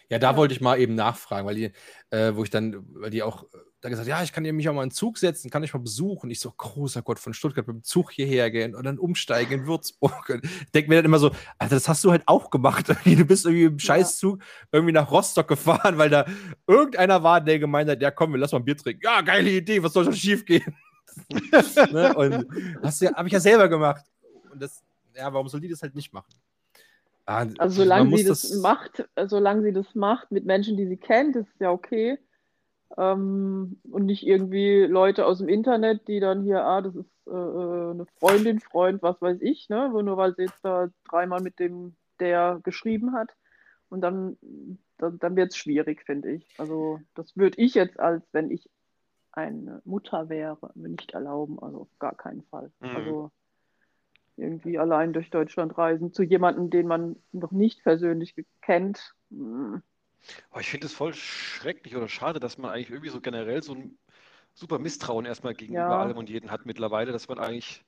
Ja, 0.09 0.19
da 0.19 0.31
Ja. 0.31 0.37
wollte 0.37 0.53
ich 0.53 0.61
mal 0.61 0.79
eben 0.79 0.95
nachfragen, 0.95 1.47
weil 1.47 1.55
die, 1.55 1.71
äh, 2.09 2.35
wo 2.35 2.43
ich 2.43 2.49
dann, 2.49 2.75
weil 2.95 3.09
die 3.11 3.23
auch 3.23 3.43
äh, 3.43 3.57
da 3.81 3.89
gesagt, 3.89 4.07
ja, 4.07 4.21
ich 4.23 4.33
kann 4.33 4.43
mich 4.43 4.67
auch 4.67 4.73
mal 4.73 4.83
in 4.83 4.89
den 4.89 4.95
Zug 4.95 5.17
setzen, 5.17 5.49
kann 5.49 5.63
ich 5.63 5.73
mal 5.73 5.79
besuchen. 5.79 6.29
Ich 6.29 6.39
so, 6.41 6.51
großer 6.51 7.01
Gott, 7.01 7.17
von 7.19 7.33
Stuttgart 7.33 7.65
mit 7.67 7.75
dem 7.77 7.83
Zug 7.83 8.11
hierher 8.11 8.51
gehen 8.51 8.75
und 8.75 8.83
dann 8.85 8.99
umsteigen 8.99 9.61
in 9.61 9.67
Würzburg. 9.67 10.41
Denke 10.73 10.89
mir 10.89 10.95
dann 10.97 11.05
immer 11.05 11.19
so, 11.19 11.31
Alter, 11.57 11.75
das 11.75 11.87
hast 11.87 12.03
du 12.03 12.11
halt 12.11 12.23
auch 12.25 12.49
gemacht. 12.49 12.87
Du 13.05 13.25
bist 13.25 13.45
irgendwie 13.45 13.63
im 13.65 13.79
Scheißzug 13.79 14.41
irgendwie 14.71 14.91
nach 14.93 15.09
Rostock 15.11 15.47
gefahren, 15.47 15.97
weil 15.97 16.09
da 16.09 16.25
irgendeiner 16.67 17.23
war, 17.23 17.39
der 17.41 17.59
gemeint 17.59 17.89
hat, 17.89 18.01
ja 18.01 18.11
komm, 18.11 18.31
wir 18.33 18.39
lassen 18.39 18.55
mal 18.55 18.59
ein 18.61 18.65
Bier 18.65 18.77
trinken. 18.77 19.01
Ja, 19.03 19.21
geile 19.21 19.49
Idee, 19.49 19.81
was 19.81 19.93
soll 19.93 20.05
schon 20.05 20.15
schief 20.15 20.43
gehen? 20.45 20.75
ne? 21.91 22.13
Und 22.15 22.47
hast 22.83 23.01
du 23.01 23.05
ja, 23.05 23.13
habe 23.15 23.27
ich 23.27 23.33
ja 23.33 23.39
selber 23.39 23.67
gemacht. 23.69 24.05
Und 24.51 24.61
das, 24.61 24.81
ja, 25.15 25.31
warum 25.33 25.47
soll 25.47 25.59
die 25.61 25.69
das 25.69 25.81
halt 25.81 25.95
nicht 25.95 26.11
machen? 26.13 26.33
Ah, 27.29 27.45
also 27.59 27.83
solange 27.83 28.17
sie 28.17 28.23
das, 28.23 28.55
macht, 28.55 29.07
äh, 29.13 29.27
solange 29.27 29.61
sie 29.61 29.71
das 29.71 29.93
macht 29.93 30.31
mit 30.31 30.45
Menschen, 30.45 30.77
die 30.77 30.87
sie 30.87 30.97
kennt, 30.97 31.35
ist 31.35 31.47
es 31.53 31.59
ja 31.59 31.69
okay. 31.69 32.17
Ähm, 32.97 33.79
und 33.83 34.05
nicht 34.07 34.25
irgendwie 34.25 34.85
Leute 34.85 35.27
aus 35.27 35.37
dem 35.37 35.47
Internet, 35.47 36.07
die 36.07 36.19
dann 36.19 36.41
hier, 36.41 36.63
ah, 36.65 36.81
das 36.81 36.95
ist 36.95 37.11
äh, 37.27 37.31
äh, 37.31 37.91
eine 37.91 38.07
Freundin, 38.17 38.59
Freund, 38.59 39.03
was 39.03 39.21
weiß 39.21 39.41
ich, 39.41 39.69
ne? 39.69 39.89
Nur 39.89 40.17
weil 40.17 40.33
sie 40.35 40.41
jetzt 40.43 40.65
da 40.65 40.89
dreimal 41.07 41.39
mit 41.39 41.59
dem, 41.59 41.95
der 42.19 42.61
geschrieben 42.63 43.13
hat. 43.13 43.29
Und 43.89 44.01
dann, 44.01 44.35
dann, 44.97 45.19
dann 45.19 45.35
wird 45.35 45.51
es 45.51 45.57
schwierig, 45.57 46.01
finde 46.05 46.31
ich. 46.31 46.47
Also 46.57 46.99
das 47.13 47.37
würde 47.37 47.61
ich 47.61 47.75
jetzt 47.75 47.99
als, 47.99 48.23
wenn 48.31 48.49
ich 48.49 48.71
eine 49.33 49.83
Mutter 49.85 50.29
wäre, 50.29 50.71
mir 50.73 50.89
nicht 50.89 51.11
erlauben. 51.11 51.59
Also 51.61 51.81
auf 51.81 51.99
gar 51.99 52.15
keinen 52.15 52.41
Fall. 52.45 52.71
Mhm. 52.79 52.95
Also 52.95 53.31
irgendwie 54.41 54.77
allein 54.79 55.13
durch 55.13 55.29
Deutschland 55.29 55.77
reisen 55.77 56.13
zu 56.13 56.23
jemandem, 56.23 56.69
den 56.69 56.87
man 56.87 57.15
noch 57.31 57.51
nicht 57.51 57.83
persönlich 57.83 58.35
kennt. 58.61 59.15
Aber 60.51 60.61
ich 60.61 60.69
finde 60.69 60.87
es 60.87 60.93
voll 60.93 61.13
schrecklich 61.13 61.95
oder 61.95 62.07
schade, 62.07 62.39
dass 62.39 62.57
man 62.57 62.71
eigentlich 62.71 62.89
irgendwie 62.89 63.09
so 63.09 63.21
generell 63.21 63.61
so 63.63 63.73
ein 63.73 63.97
super 64.53 64.79
Misstrauen 64.79 65.25
erstmal 65.25 65.55
gegenüber 65.55 65.99
Ja. 65.99 66.01
allem 66.01 66.17
und 66.17 66.29
jedem 66.29 66.51
hat 66.51 66.65
mittlerweile, 66.65 67.11
dass 67.11 67.27
man 67.27 67.39
eigentlich 67.39 67.85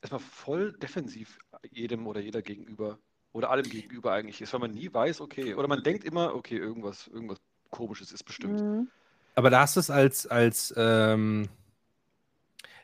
erstmal 0.00 0.20
voll 0.20 0.72
defensiv 0.78 1.38
jedem 1.70 2.06
oder 2.06 2.20
jeder 2.20 2.42
gegenüber 2.42 2.98
oder 3.32 3.50
allem 3.50 3.68
gegenüber 3.68 4.12
eigentlich 4.12 4.40
ist, 4.40 4.52
weil 4.52 4.60
man 4.60 4.72
nie 4.72 4.92
weiß, 4.92 5.20
okay, 5.20 5.54
oder 5.54 5.68
man 5.68 5.82
denkt 5.82 6.04
immer, 6.04 6.34
okay, 6.34 6.56
irgendwas, 6.56 7.06
irgendwas 7.08 7.38
Komisches 7.70 8.12
ist 8.12 8.24
bestimmt. 8.24 8.64
mm. 8.64 8.88
Aber 9.34 9.50
da 9.50 9.60
hast 9.62 9.76
du 9.76 9.80
es 9.80 9.90
als, 9.90 10.26
als 10.26 10.74
ähm, 10.76 11.48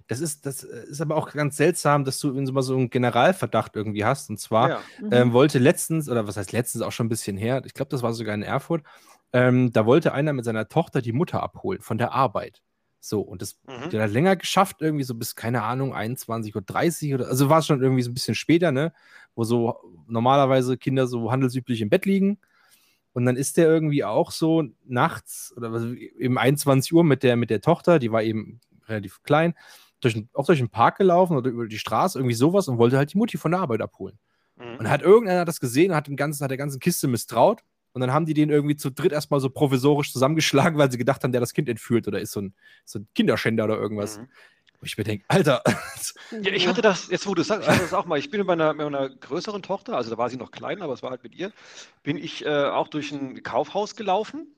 das 0.07 0.21
ist, 0.21 0.45
das 0.47 0.63
ist 0.63 1.01
aber 1.01 1.17
auch 1.17 1.33
ganz 1.33 1.57
seltsam, 1.57 2.05
dass 2.05 2.19
du 2.21 2.33
mal 2.33 2.63
so 2.63 2.77
einen 2.77 2.91
Generalverdacht 2.91 3.75
irgendwie 3.77 4.05
hast. 4.05 4.29
Und 4.31 4.39
zwar 4.39 4.69
Ja, 4.71 4.81
Mhm. 5.01 5.13
ähm, 5.13 5.33
wollte 5.33 5.59
letztens, 5.59 6.09
oder 6.09 6.27
was 6.27 6.37
heißt 6.37 6.53
letztens 6.53 6.83
auch 6.83 6.93
schon 6.93 7.07
ein 7.07 7.11
bisschen 7.11 7.37
her, 7.37 7.63
ich 7.65 7.75
glaube, 7.75 7.89
das 7.91 8.03
war 8.03 8.13
sogar 8.13 8.35
in 8.35 8.43
Erfurt, 8.43 8.83
ähm, 9.33 9.73
da 9.73 9.87
wollte 9.87 10.13
einer 10.13 10.33
mit 10.33 10.45
seiner 10.45 10.69
Tochter 10.69 11.01
die 11.03 11.13
Mutter 11.13 11.43
abholen 11.43 11.81
von 11.81 11.99
der 11.99 12.13
Arbeit. 12.13 12.63
So, 13.01 13.21
und 13.21 13.43
das 13.43 13.59
Mhm. 13.67 13.91
der 13.91 14.03
hat 14.05 14.11
länger 14.13 14.37
geschafft, 14.37 14.77
irgendwie 14.81 15.05
so 15.05 15.15
bis, 15.15 15.35
keine 15.37 15.63
Ahnung, 15.63 15.95
21.30 15.95 17.09
Uhr 17.11 17.21
oder, 17.21 17.29
also 17.29 17.49
war 17.51 17.59
es 17.59 17.67
schon 17.67 17.83
irgendwie 17.83 18.03
so 18.03 18.11
ein 18.11 18.15
bisschen 18.15 18.35
später, 18.35 18.73
ne, 18.73 18.93
wo 19.35 19.45
so 19.45 19.77
normalerweise 20.07 20.77
Kinder 20.79 21.07
so 21.07 21.31
handelsüblich 21.31 21.81
im 21.83 21.91
Bett 21.91 22.07
liegen. 22.07 22.39
Und 23.13 23.27
dann 23.27 23.37
ist 23.37 23.57
der 23.59 23.67
irgendwie 23.69 24.05
auch 24.05 24.31
so 24.31 24.65
nachts 24.87 25.53
oder 25.57 25.73
was, 25.73 25.85
eben 25.85 26.37
21 26.39 26.93
Uhr 26.93 27.05
mit 27.05 27.23
der, 27.23 27.37
mit 27.37 27.51
der 27.51 27.61
Tochter, 27.61 27.99
die 27.99 28.11
war 28.11 28.23
eben 28.23 28.61
relativ 28.89 29.23
klein, 29.23 29.55
durch, 30.05 30.23
auch 30.35 30.47
durch 30.47 30.59
den 30.59 30.69
Park 30.69 30.99
gelaufen 30.99 31.37
oder 31.37 31.51
über 31.51 31.67
die 31.67 31.79
Straße, 31.79 32.19
irgendwie 32.19 32.35
sowas 32.35 32.69
und 32.69 32.79
wollte 32.79 32.97
halt 32.97 33.13
die 33.13 33.19
Mutti 33.19 33.39
von 33.39 33.51
der 33.51 33.61
Arbeit 33.61 33.83
abholen. 33.83 34.19
Mhm. 34.57 34.77
Und 34.79 34.91
hat 34.91 35.03
irgendeiner 35.03 35.45
das 35.45 35.61
gesehen 35.61 35.91
und 35.91 35.97
hat, 35.97 36.07
den 36.07 36.17
ganzen, 36.17 36.45
hat 36.45 36.51
der 36.51 36.59
ganzen 36.59 36.81
Kiste 36.81 37.09
misstraut. 37.09 37.63
Und 37.93 38.01
dann 38.01 38.13
haben 38.13 38.27
die 38.27 38.35
den 38.35 38.51
irgendwie 38.51 38.77
zu 38.77 38.91
dritt 38.91 39.13
erstmal 39.13 39.39
so 39.41 39.51
provisorisch 39.51 40.13
zusammengeschlagen, 40.13 40.79
weil 40.79 40.91
sie 40.91 40.99
gedacht 40.99 41.23
haben, 41.23 41.31
der 41.31 41.41
das 41.41 41.55
Kind 41.55 41.69
entführt 41.69 42.09
oder 42.09 42.21
ist 42.21 42.33
so 42.33 42.41
ein, 42.41 42.55
so 42.85 42.99
ein 42.99 43.09
Kinderschänder 43.15 43.65
oder 43.65 43.79
irgendwas. 43.79 44.19
Mhm. 44.19 44.29
Wo 44.81 44.87
ich 44.87 44.99
mir 44.99 45.05
denke, 45.05 45.25
Alter, 45.29 45.63
Ja, 46.43 46.53
ich 46.53 46.67
hatte 46.67 46.83
das, 46.83 47.09
jetzt 47.09 47.27
wo 47.27 47.35
du 47.35 47.43
sagst, 47.43 47.63
ich 47.63 47.69
hatte 47.69 47.83
das 47.83 47.95
auch 47.95 48.05
mal. 48.05 48.19
Ich 48.19 48.31
bin 48.31 48.39
mit 48.39 48.49
meiner, 48.49 48.75
mit 48.75 48.91
meiner 48.91 49.09
größeren 49.09 49.63
Tochter, 49.63 49.97
also 49.97 50.11
da 50.11 50.19
war 50.19 50.29
sie 50.29 50.37
noch 50.37 50.51
klein, 50.51 50.83
aber 50.83 50.93
es 50.93 51.03
war 51.03 51.11
halt 51.11 51.23
mit 51.23 51.35
ihr, 51.35 51.53
bin 52.03 52.17
ich 52.17 52.45
äh, 52.45 52.65
auch 52.65 52.89
durch 52.89 53.13
ein 53.13 53.43
Kaufhaus 53.43 53.95
gelaufen 53.95 54.55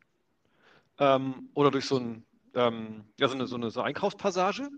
ähm, 0.99 1.51
oder 1.55 1.71
durch 1.71 1.85
so, 1.85 1.99
ein, 1.99 2.25
ähm, 2.55 3.05
ja, 3.19 3.29
so, 3.29 3.35
eine, 3.35 3.47
so 3.47 3.57
eine 3.57 3.71
so 3.71 3.83
Einkaufspassage. 3.83 4.69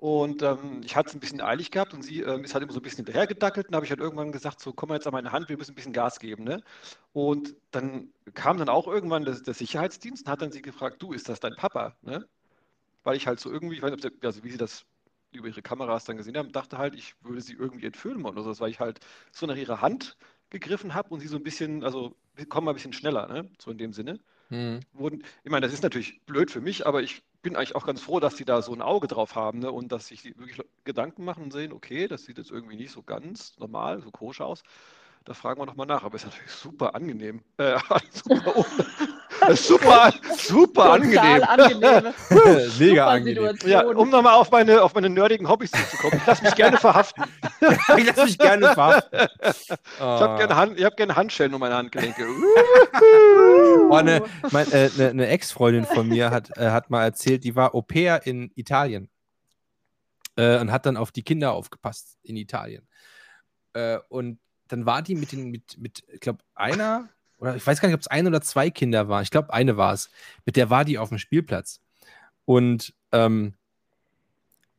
Und 0.00 0.40
ähm, 0.40 0.80
ich 0.82 0.96
hatte 0.96 1.10
es 1.10 1.14
ein 1.14 1.20
bisschen 1.20 1.42
eilig 1.42 1.70
gehabt 1.70 1.92
und 1.92 2.02
sie 2.02 2.22
ähm, 2.22 2.42
ist 2.42 2.54
halt 2.54 2.64
immer 2.64 2.72
so 2.72 2.80
ein 2.80 2.82
bisschen 2.82 3.04
hinterhergedackelt. 3.04 3.66
Und 3.66 3.72
da 3.72 3.76
habe 3.76 3.84
ich 3.84 3.90
halt 3.90 4.00
irgendwann 4.00 4.32
gesagt, 4.32 4.58
so 4.58 4.72
komm 4.72 4.88
mal 4.88 4.94
jetzt 4.94 5.06
an 5.06 5.12
meine 5.12 5.30
Hand, 5.30 5.50
wir 5.50 5.58
müssen 5.58 5.72
ein 5.72 5.74
bisschen 5.74 5.92
Gas 5.92 6.18
geben. 6.20 6.42
Ne? 6.42 6.62
Und 7.12 7.54
dann 7.70 8.08
kam 8.32 8.56
dann 8.56 8.70
auch 8.70 8.88
irgendwann 8.88 9.26
der, 9.26 9.34
der 9.34 9.52
Sicherheitsdienst 9.52 10.24
und 10.24 10.32
hat 10.32 10.40
dann 10.40 10.52
sie 10.52 10.62
gefragt, 10.62 11.02
du, 11.02 11.12
ist 11.12 11.28
das 11.28 11.38
dein 11.38 11.54
Papa? 11.54 11.96
Ne? 12.00 12.26
Weil 13.04 13.18
ich 13.18 13.26
halt 13.26 13.40
so 13.40 13.52
irgendwie, 13.52 13.76
ich 13.76 13.82
weiß 13.82 13.90
nicht, 13.90 14.06
ob 14.06 14.24
also 14.24 14.42
wie 14.42 14.50
sie 14.50 14.56
das 14.56 14.86
über 15.32 15.48
ihre 15.48 15.60
Kameras 15.60 16.06
dann 16.06 16.16
gesehen 16.16 16.38
haben, 16.38 16.50
dachte 16.50 16.78
halt, 16.78 16.94
ich 16.94 17.14
würde 17.20 17.42
sie 17.42 17.52
irgendwie 17.52 17.84
entführen 17.84 18.22
wollen 18.22 18.38
oder 18.38 18.54
so, 18.54 18.58
weil 18.60 18.70
ich 18.70 18.80
halt 18.80 19.00
so 19.32 19.44
nach 19.44 19.56
ihrer 19.56 19.82
Hand 19.82 20.16
gegriffen 20.48 20.94
habe 20.94 21.10
und 21.10 21.20
sie 21.20 21.28
so 21.28 21.36
ein 21.36 21.42
bisschen, 21.42 21.84
also 21.84 22.16
wir 22.36 22.46
kommen 22.46 22.64
mal 22.64 22.70
ein 22.70 22.76
bisschen 22.76 22.94
schneller, 22.94 23.28
ne? 23.28 23.50
So 23.58 23.70
in 23.70 23.76
dem 23.76 23.92
Sinne. 23.92 24.18
Wurden, 24.94 25.24
ich 25.44 25.50
meine, 25.50 25.66
das 25.66 25.74
ist 25.74 25.82
natürlich 25.82 26.22
blöd 26.24 26.50
für 26.50 26.62
mich, 26.62 26.86
aber 26.86 27.02
ich 27.02 27.22
bin 27.42 27.56
eigentlich 27.56 27.74
auch 27.76 27.86
ganz 27.86 28.00
froh, 28.02 28.20
dass 28.20 28.36
die 28.36 28.44
da 28.44 28.62
so 28.62 28.72
ein 28.72 28.82
Auge 28.82 29.08
drauf 29.08 29.34
haben, 29.34 29.60
ne? 29.60 29.72
Und 29.72 29.92
dass 29.92 30.08
sich 30.08 30.22
die 30.22 30.36
wirklich 30.38 30.66
Gedanken 30.84 31.24
machen 31.24 31.44
und 31.44 31.52
sehen, 31.52 31.72
okay, 31.72 32.08
das 32.08 32.24
sieht 32.24 32.38
jetzt 32.38 32.50
irgendwie 32.50 32.76
nicht 32.76 32.92
so 32.92 33.02
ganz 33.02 33.58
normal, 33.58 34.02
so 34.02 34.10
koscher 34.10 34.46
aus. 34.46 34.62
Da 35.24 35.34
fragen 35.34 35.60
wir 35.60 35.66
nochmal 35.66 35.86
nach, 35.86 36.02
aber 36.04 36.16
ist 36.16 36.26
natürlich 36.26 36.50
super 36.52 36.94
angenehm. 36.94 37.42
Äh, 37.58 37.78
super, 38.12 38.64
super, 39.54 40.12
super 40.36 40.92
angenehm. 40.92 41.14
Total 41.16 41.42
angenehme 41.44 42.14
mega 42.30 42.68
super 42.68 43.06
angenehm. 43.06 43.58
Ja, 43.64 43.86
um 43.86 44.10
nochmal 44.10 44.34
auf 44.34 44.50
meine, 44.50 44.82
auf 44.82 44.94
meine 44.94 45.08
nerdigen 45.10 45.48
Hobbys 45.48 45.70
zuzukommen. 45.70 46.18
Ich 46.18 46.26
lasse 46.26 46.44
mich 46.44 46.54
gerne 46.54 46.76
verhaften. 46.76 47.24
ich 47.96 48.06
lasse 48.06 48.24
mich 48.24 48.38
gerne 48.38 48.72
verhaften. 48.72 49.18
Ich 50.00 50.00
habe 50.00 50.38
gerne, 50.38 50.56
Hand, 50.56 50.78
ich 50.78 50.84
hab 50.84 50.96
gerne 50.96 51.16
Handschellen 51.16 51.52
um 51.54 51.60
meine 51.60 51.74
Handgelenke. 51.74 52.26
Oh, 53.88 53.94
eine, 53.94 54.22
mein, 54.50 54.70
äh, 54.72 54.90
eine, 54.94 55.10
eine 55.10 55.26
Ex-Freundin 55.28 55.84
von 55.84 56.08
mir 56.08 56.30
hat, 56.30 56.56
äh, 56.56 56.70
hat 56.70 56.90
mal 56.90 57.04
erzählt, 57.04 57.44
die 57.44 57.56
war 57.56 57.74
Au 57.74 57.82
pair 57.82 58.26
in 58.26 58.50
Italien 58.54 59.10
äh, 60.36 60.58
und 60.58 60.72
hat 60.72 60.86
dann 60.86 60.96
auf 60.96 61.12
die 61.12 61.22
Kinder 61.22 61.52
aufgepasst 61.52 62.18
in 62.22 62.36
Italien. 62.36 62.86
Äh, 63.72 63.98
und 64.08 64.38
dann 64.68 64.86
war 64.86 65.02
die 65.02 65.14
mit 65.14 65.32
den, 65.32 65.50
mit, 65.50 65.78
mit 65.78 66.04
ich 66.12 66.20
glaube, 66.20 66.40
einer, 66.54 67.08
oder 67.40 67.56
ich 67.56 67.66
weiß 67.66 67.80
gar 67.80 67.88
nicht, 67.88 67.94
ob 67.94 68.00
es 68.00 68.06
ein 68.06 68.26
oder 68.26 68.40
zwei 68.40 68.70
Kinder 68.70 69.08
waren. 69.08 69.22
Ich 69.22 69.30
glaube, 69.30 69.52
eine 69.52 69.76
war 69.76 69.92
es. 69.92 70.10
Mit 70.44 70.56
der 70.56 70.70
war 70.70 70.84
die 70.84 70.98
auf 70.98 71.08
dem 71.08 71.18
Spielplatz. 71.18 71.80
Und 72.44 72.94
ähm, 73.12 73.54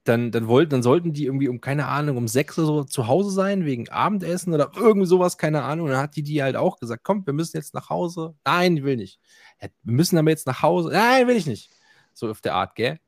dann, 0.04 0.32
dann, 0.32 0.48
wollten, 0.48 0.72
dann 0.72 0.84
sollten 0.84 1.14
die 1.14 1.26
irgendwie 1.26 1.48
um, 1.48 1.62
keine 1.62 1.88
Ahnung, 1.88 2.18
um 2.18 2.28
sechs 2.28 2.58
oder 2.58 2.68
so 2.68 2.84
zu 2.84 3.08
Hause 3.08 3.32
sein, 3.32 3.66
wegen 3.66 3.90
Abendessen 3.90 4.54
oder 4.54 4.72
irgendwie 4.76 5.08
sowas, 5.08 5.38
keine 5.38 5.64
Ahnung. 5.64 5.86
Und 5.86 5.92
dann 5.92 6.02
hat 6.02 6.16
die 6.16 6.24
die 6.24 6.42
halt 6.42 6.56
auch 6.56 6.80
gesagt, 6.80 7.04
komm, 7.04 7.26
wir 7.26 7.34
müssen 7.34 7.58
jetzt 7.58 7.74
nach 7.74 7.90
Hause. 7.90 8.36
Nein, 8.46 8.84
will 8.84 8.98
nicht. 8.98 9.20
Wir 9.60 9.94
müssen 9.94 10.18
aber 10.18 10.30
jetzt 10.30 10.48
nach 10.48 10.62
Hause. 10.64 10.90
Nein, 10.92 11.28
will 11.28 11.36
ich 11.36 11.46
nicht. 11.46 11.70
So 12.14 12.30
auf 12.30 12.42
der 12.42 12.56
Art, 12.56 12.76
gell? 12.76 13.00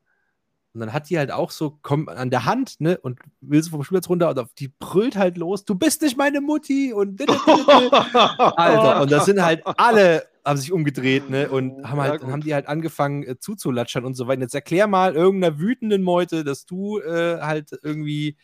Und 0.73 0.79
dann 0.79 0.91
hat 0.91 1.09
die 1.09 1.19
halt 1.19 1.31
auch 1.31 1.51
so, 1.51 1.77
komm, 1.83 2.09
an 2.09 2.31
der 2.31 2.45
Hand, 2.45 2.81
ne, 2.81 2.97
und 2.97 3.19
will 3.41 3.61
so 3.61 3.69
vom 3.69 3.83
Schulplatz 3.83 4.09
runter 4.09 4.29
und 4.29 4.59
die 4.59 4.69
brüllt 4.69 5.15
halt 5.15 5.37
los, 5.37 5.65
du 5.65 5.75
bist 5.75 6.01
nicht 6.01 6.17
meine 6.17 6.41
Mutti 6.41 6.91
und 6.91 7.21
Alter, 7.29 9.01
und 9.01 9.11
das 9.11 9.25
sind 9.25 9.43
halt 9.43 9.61
alle, 9.65 10.25
haben 10.43 10.57
sich 10.57 10.71
umgedreht, 10.71 11.29
ne, 11.29 11.47
und 11.49 11.87
haben 11.87 12.01
halt, 12.01 12.23
ja, 12.23 12.27
haben 12.27 12.41
die 12.41 12.55
halt 12.55 12.67
angefangen 12.67 13.21
äh, 13.23 13.37
zuzulatschern 13.37 14.03
und 14.03 14.15
so 14.15 14.27
weiter. 14.27 14.41
Jetzt 14.41 14.55
erklär 14.55 14.87
mal 14.87 15.15
irgendeiner 15.15 15.59
wütenden 15.59 16.01
Meute, 16.01 16.43
dass 16.43 16.65
du 16.65 16.99
äh, 16.99 17.39
halt 17.39 17.77
irgendwie 17.83 18.35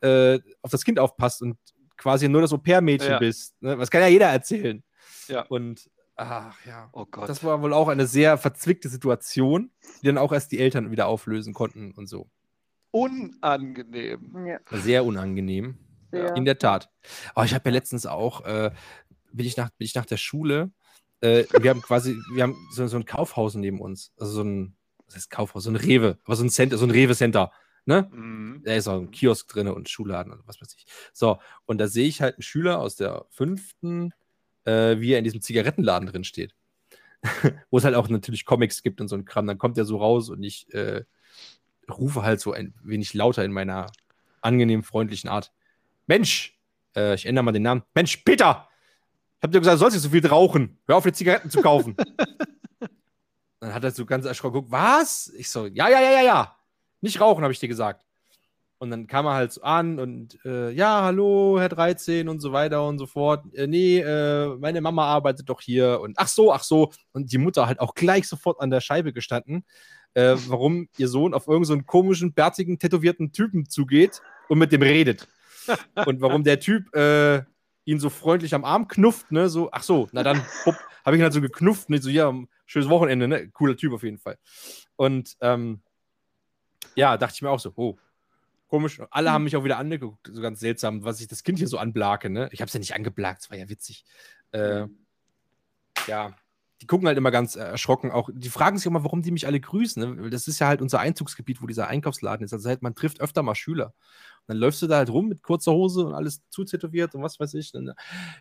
äh, 0.00 0.38
auf 0.62 0.70
das 0.70 0.84
Kind 0.84 1.00
aufpasst 1.00 1.42
und 1.42 1.56
quasi 1.96 2.28
nur 2.28 2.40
das 2.40 2.52
Au-pair-Mädchen 2.52 3.10
ja. 3.10 3.18
bist. 3.18 3.60
Ne? 3.60 3.76
Was 3.78 3.90
kann 3.90 4.00
ja 4.00 4.06
jeder 4.06 4.28
erzählen. 4.28 4.84
Ja. 5.26 5.42
Und 5.42 5.90
Ach 6.18 6.66
ja. 6.66 6.90
Oh 6.92 7.06
Gott. 7.08 7.28
Das 7.28 7.44
war 7.44 7.62
wohl 7.62 7.72
auch 7.72 7.86
eine 7.86 8.08
sehr 8.08 8.38
verzwickte 8.38 8.88
Situation, 8.88 9.70
die 10.02 10.06
dann 10.06 10.18
auch 10.18 10.32
erst 10.32 10.50
die 10.50 10.58
Eltern 10.58 10.90
wieder 10.90 11.06
auflösen 11.06 11.54
konnten 11.54 11.92
und 11.92 12.08
so. 12.08 12.28
Unangenehm. 12.90 14.46
Ja. 14.46 14.58
Sehr 14.72 15.04
unangenehm. 15.04 15.78
Ja. 16.12 16.34
In 16.34 16.44
der 16.44 16.58
Tat. 16.58 16.90
Aber 17.34 17.44
ich 17.44 17.54
habe 17.54 17.68
ja 17.68 17.72
letztens 17.72 18.04
auch, 18.04 18.44
äh, 18.44 18.72
bin, 19.32 19.46
ich 19.46 19.56
nach, 19.56 19.70
bin 19.70 19.84
ich 19.84 19.94
nach 19.94 20.06
der 20.06 20.16
Schule, 20.16 20.72
äh, 21.20 21.44
wir 21.60 21.70
haben 21.70 21.82
quasi, 21.82 22.16
wir 22.32 22.42
haben 22.42 22.56
so, 22.72 22.86
so, 22.88 22.96
ein 22.96 23.04
Kaufhaus 23.04 23.54
neben 23.54 23.80
uns. 23.80 24.12
Also 24.18 24.32
so 24.32 24.42
ein, 24.42 24.76
was 25.06 25.14
heißt 25.14 25.30
Kaufhaus? 25.30 25.64
So 25.64 25.70
ein 25.70 25.76
Rewe, 25.76 26.18
aber 26.24 26.34
so 26.34 26.42
ein 26.42 26.50
Center, 26.50 26.78
so 26.78 26.86
ein 26.86 26.90
Rewe-Center. 26.90 27.52
Ne? 27.84 28.10
Mhm. 28.12 28.62
Da 28.64 28.74
ist 28.74 28.88
auch 28.88 29.00
ein 29.00 29.12
Kiosk 29.12 29.48
drin 29.48 29.68
und 29.68 29.88
Schulladen 29.88 30.32
und 30.32 30.48
was 30.48 30.60
weiß 30.60 30.74
ich. 30.74 30.86
So, 31.12 31.38
und 31.64 31.78
da 31.78 31.86
sehe 31.86 32.08
ich 32.08 32.20
halt 32.20 32.34
einen 32.34 32.42
Schüler 32.42 32.80
aus 32.80 32.96
der 32.96 33.26
fünften 33.30 34.12
äh, 34.68 35.00
wie 35.00 35.12
er 35.12 35.18
in 35.18 35.24
diesem 35.24 35.40
Zigarettenladen 35.40 36.08
drin 36.08 36.24
steht. 36.24 36.54
Wo 37.70 37.78
es 37.78 37.84
halt 37.84 37.94
auch 37.94 38.08
natürlich 38.08 38.44
Comics 38.44 38.82
gibt 38.82 39.00
und 39.00 39.08
so 39.08 39.16
ein 39.16 39.24
Kram. 39.24 39.46
Dann 39.46 39.58
kommt 39.58 39.78
er 39.78 39.84
so 39.84 39.96
raus 39.96 40.28
und 40.28 40.42
ich 40.42 40.72
äh, 40.74 41.04
rufe 41.90 42.22
halt 42.22 42.40
so 42.40 42.52
ein 42.52 42.74
wenig 42.82 43.14
lauter 43.14 43.44
in 43.44 43.52
meiner 43.52 43.86
angenehm 44.42 44.82
freundlichen 44.82 45.30
Art. 45.30 45.52
Mensch, 46.06 46.58
äh, 46.94 47.14
ich 47.14 47.26
ändere 47.26 47.44
mal 47.44 47.52
den 47.52 47.62
Namen. 47.62 47.82
Mensch, 47.94 48.18
Peter! 48.18 48.68
Ich 49.38 49.42
hab 49.42 49.52
dir 49.52 49.60
gesagt, 49.60 49.76
du 49.76 49.78
sollst 49.78 49.96
nicht 49.96 50.02
so 50.02 50.10
viel 50.10 50.26
rauchen. 50.26 50.78
Hör 50.86 50.96
auf, 50.96 51.04
dir 51.04 51.12
Zigaretten 51.12 51.50
zu 51.50 51.62
kaufen. 51.62 51.96
Dann 53.60 53.74
hat 53.74 53.84
er 53.84 53.90
so 53.90 54.04
ganz 54.04 54.24
erschrocken 54.26 54.54
geguckt, 54.54 54.72
was? 54.72 55.32
Ich 55.36 55.50
so, 55.50 55.66
ja, 55.66 55.88
ja, 55.88 56.00
ja, 56.00 56.10
ja, 56.10 56.22
ja. 56.22 56.56
Nicht 57.00 57.20
rauchen, 57.20 57.42
habe 57.42 57.52
ich 57.52 57.58
dir 57.58 57.68
gesagt. 57.68 58.04
Und 58.80 58.90
dann 58.90 59.08
kam 59.08 59.26
er 59.26 59.34
halt 59.34 59.52
so 59.52 59.62
an 59.62 59.98
und 59.98 60.38
äh, 60.44 60.70
ja, 60.70 61.02
hallo, 61.02 61.56
Herr 61.58 61.68
13 61.68 62.28
und 62.28 62.38
so 62.38 62.52
weiter 62.52 62.86
und 62.86 62.98
so 62.98 63.06
fort. 63.06 63.44
Äh, 63.54 63.66
nee, 63.66 63.98
äh, 63.98 64.56
meine 64.56 64.80
Mama 64.80 65.04
arbeitet 65.04 65.48
doch 65.48 65.60
hier 65.60 66.00
und 66.00 66.16
ach 66.16 66.28
so, 66.28 66.52
ach 66.52 66.62
so. 66.62 66.92
Und 67.12 67.32
die 67.32 67.38
Mutter 67.38 67.66
halt 67.66 67.80
auch 67.80 67.94
gleich 67.94 68.28
sofort 68.28 68.60
an 68.60 68.70
der 68.70 68.80
Scheibe 68.80 69.12
gestanden, 69.12 69.64
äh, 70.14 70.36
warum 70.46 70.88
ihr 70.96 71.08
Sohn 71.08 71.34
auf 71.34 71.48
irgendeinen 71.48 71.80
so 71.80 71.86
komischen, 71.86 72.34
bärtigen, 72.34 72.78
tätowierten 72.78 73.32
Typen 73.32 73.68
zugeht 73.68 74.22
und 74.48 74.58
mit 74.58 74.70
dem 74.70 74.82
redet. 74.82 75.26
und 76.06 76.20
warum 76.20 76.44
der 76.44 76.60
Typ 76.60 76.94
äh, 76.94 77.42
ihn 77.84 77.98
so 77.98 78.10
freundlich 78.10 78.54
am 78.54 78.64
Arm 78.64 78.86
knufft, 78.86 79.32
ne? 79.32 79.48
So, 79.48 79.70
ach 79.72 79.82
so, 79.82 80.08
na 80.12 80.22
dann 80.22 80.40
habe 81.04 81.16
ich 81.16 81.20
ihn 81.20 81.22
halt 81.24 81.32
so 81.32 81.40
geknufft, 81.40 81.90
ne? 81.90 82.00
So, 82.00 82.10
ja, 82.10 82.32
schönes 82.66 82.88
Wochenende, 82.88 83.26
ne? 83.26 83.48
Cooler 83.48 83.76
Typ 83.76 83.92
auf 83.92 84.04
jeden 84.04 84.18
Fall. 84.18 84.38
Und 84.94 85.36
ähm, 85.40 85.80
ja, 86.94 87.16
dachte 87.16 87.34
ich 87.34 87.42
mir 87.42 87.50
auch 87.50 87.60
so, 87.60 87.72
oh, 87.74 87.96
Komisch. 88.68 89.00
Alle 89.10 89.30
haben 89.30 89.40
hm. 89.40 89.44
mich 89.44 89.56
auch 89.56 89.64
wieder 89.64 89.78
angeguckt, 89.78 90.30
so 90.30 90.40
ganz 90.40 90.60
seltsam, 90.60 91.02
was 91.02 91.20
ich 91.20 91.28
das 91.28 91.42
Kind 91.42 91.58
hier 91.58 91.68
so 91.68 91.78
anblake, 91.78 92.30
ne? 92.30 92.48
Ich 92.52 92.60
habe 92.60 92.68
es 92.68 92.74
ja 92.74 92.80
nicht 92.80 92.94
angeblakt, 92.94 93.42
es 93.42 93.50
war 93.50 93.56
ja 93.56 93.68
witzig. 93.68 94.04
Äh, 94.52 94.86
ja, 96.06 96.34
die 96.80 96.86
gucken 96.86 97.08
halt 97.08 97.18
immer 97.18 97.30
ganz 97.30 97.56
erschrocken. 97.56 98.10
Auch 98.12 98.30
die 98.32 98.50
fragen 98.50 98.78
sich 98.78 98.86
immer, 98.86 99.02
warum 99.02 99.22
die 99.22 99.32
mich 99.32 99.46
alle 99.46 99.58
grüßen. 99.58 100.16
Ne? 100.16 100.30
Das 100.30 100.46
ist 100.46 100.60
ja 100.60 100.68
halt 100.68 100.80
unser 100.80 101.00
Einzugsgebiet, 101.00 101.60
wo 101.60 101.66
dieser 101.66 101.88
Einkaufsladen 101.88 102.44
ist. 102.44 102.52
Also 102.52 102.68
halt, 102.68 102.82
man 102.82 102.94
trifft 102.94 103.20
öfter 103.20 103.42
mal 103.42 103.56
Schüler. 103.56 103.86
Und 103.86 104.48
dann 104.48 104.58
läufst 104.58 104.80
du 104.82 104.86
da 104.86 104.98
halt 104.98 105.10
rum 105.10 105.28
mit 105.28 105.42
kurzer 105.42 105.72
Hose 105.72 106.06
und 106.06 106.14
alles 106.14 106.42
zutätowiert 106.50 107.14
und 107.14 107.22
was 107.22 107.40
weiß 107.40 107.54
ich. 107.54 107.72
Dann, 107.72 107.92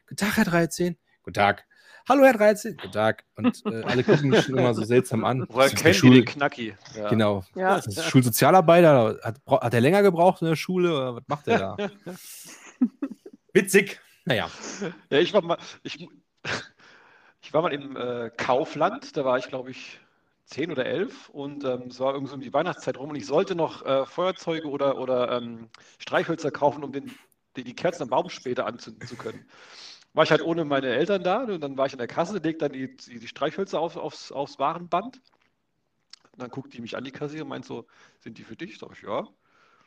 Guten 0.07 0.17
Tag, 0.17 0.37
Herr 0.37 0.45
13. 0.45 0.97
Guten 1.27 1.41
Tag. 1.41 1.65
Hallo 2.07 2.23
Herr 2.23 2.31
13, 2.31 2.77
guten 2.77 2.93
Tag. 2.93 3.25
Und 3.35 3.61
äh, 3.65 3.81
alle 3.83 4.01
gucken 4.01 4.29
mich 4.29 4.45
schon 4.45 4.57
immer 4.57 4.73
so 4.73 4.85
seltsam 4.85 5.25
an. 5.25 5.45
Woher 5.49 5.69
kennt 5.71 5.93
Schul 5.93 6.13
den 6.13 6.23
Knacki? 6.23 6.73
Ja. 6.95 7.09
Genau. 7.09 7.43
Ja. 7.53 7.75
Das 7.75 7.85
ist 7.85 8.05
Schulsozialarbeiter. 8.05 9.19
Hat, 9.21 9.41
hat 9.45 9.73
er 9.73 9.81
länger 9.81 10.03
gebraucht 10.03 10.41
in 10.41 10.47
der 10.47 10.55
Schule 10.55 10.95
oder 10.95 11.15
was 11.17 11.23
macht 11.27 11.49
er 11.49 11.59
da? 11.59 11.77
Witzig. 13.53 13.99
Naja. 14.23 14.49
Ja, 15.09 15.19
ich 15.19 15.33
war 15.33 15.41
mal, 15.41 15.57
ich, 15.83 16.07
ich 17.41 17.53
war 17.53 17.61
mal 17.61 17.73
im 17.73 17.97
äh, 17.97 18.29
Kaufland, 18.29 19.17
da 19.17 19.25
war 19.25 19.37
ich, 19.37 19.49
glaube 19.49 19.71
ich, 19.71 19.99
zehn 20.45 20.71
oder 20.71 20.85
elf 20.85 21.27
und 21.27 21.65
ähm, 21.65 21.87
es 21.89 21.99
war 21.99 22.13
irgendwie 22.13 22.29
so 22.29 22.35
um 22.35 22.41
die 22.41 22.53
Weihnachtszeit 22.53 22.97
rum 22.97 23.09
und 23.09 23.17
ich 23.17 23.25
sollte 23.25 23.53
noch 23.53 23.85
äh, 23.85 24.05
Feuerzeuge 24.05 24.69
oder, 24.69 24.97
oder 24.97 25.33
ähm, 25.33 25.67
Streichhölzer 25.97 26.51
kaufen, 26.51 26.85
um 26.85 26.93
den, 26.93 27.11
die, 27.57 27.65
die 27.65 27.75
Kerzen 27.75 28.03
am 28.03 28.09
Baum 28.09 28.29
später 28.29 28.65
anzünden 28.65 29.05
zu 29.05 29.17
können 29.17 29.45
war 30.17 30.23
ich 30.23 30.31
halt 30.31 30.41
ohne 30.41 30.65
meine 30.65 30.87
Eltern 30.87 31.21
da 31.21 31.43
und 31.43 31.61
dann 31.61 31.77
war 31.77 31.85
ich 31.85 31.93
in 31.93 31.99
der 31.99 32.07
Kasse, 32.07 32.39
legt 32.39 32.63
dann 32.63 32.71
die, 32.73 32.97
die, 32.97 33.27
Streichhölzer 33.27 33.79
auf, 33.79 33.97
aufs, 33.97 34.31
aufs 34.31 34.57
Warenband. 34.57 35.21
Und 36.31 36.41
dann 36.41 36.49
guckt 36.49 36.73
die 36.73 36.81
mich 36.81 36.97
an, 36.97 37.03
die 37.03 37.11
Kassiererin, 37.11 37.43
und 37.43 37.49
meint 37.49 37.65
so, 37.65 37.85
sind 38.21 38.39
die 38.39 38.43
für 38.43 38.55
dich? 38.55 38.79
Sag 38.79 38.93
ich, 38.93 39.03
ja. 39.03 39.27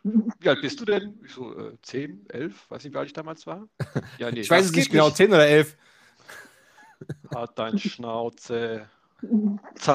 Wie 0.05 0.49
alt 0.49 0.63
bist 0.63 0.79
du 0.79 0.85
denn? 0.85 1.21
Ich 1.25 1.33
so, 1.33 1.59
äh, 1.59 1.77
10, 1.83 2.27
11, 2.31 2.71
weiß 2.71 2.85
nicht, 2.85 2.95
wie 2.95 2.99
alt 2.99 3.09
ich 3.09 3.13
damals 3.13 3.45
war. 3.49 3.69
Ja, 4.19 4.31
nee, 4.31 4.41
ich 4.43 4.51
weiß 4.51 4.67
es 4.67 4.73
nicht 4.73 4.93
genau, 4.93 5.11
10 5.11 5.31
oder 5.31 5.49
11. 5.49 5.77
Hat 7.35 7.59
dein 7.59 7.77
Schnauze. 7.81 8.89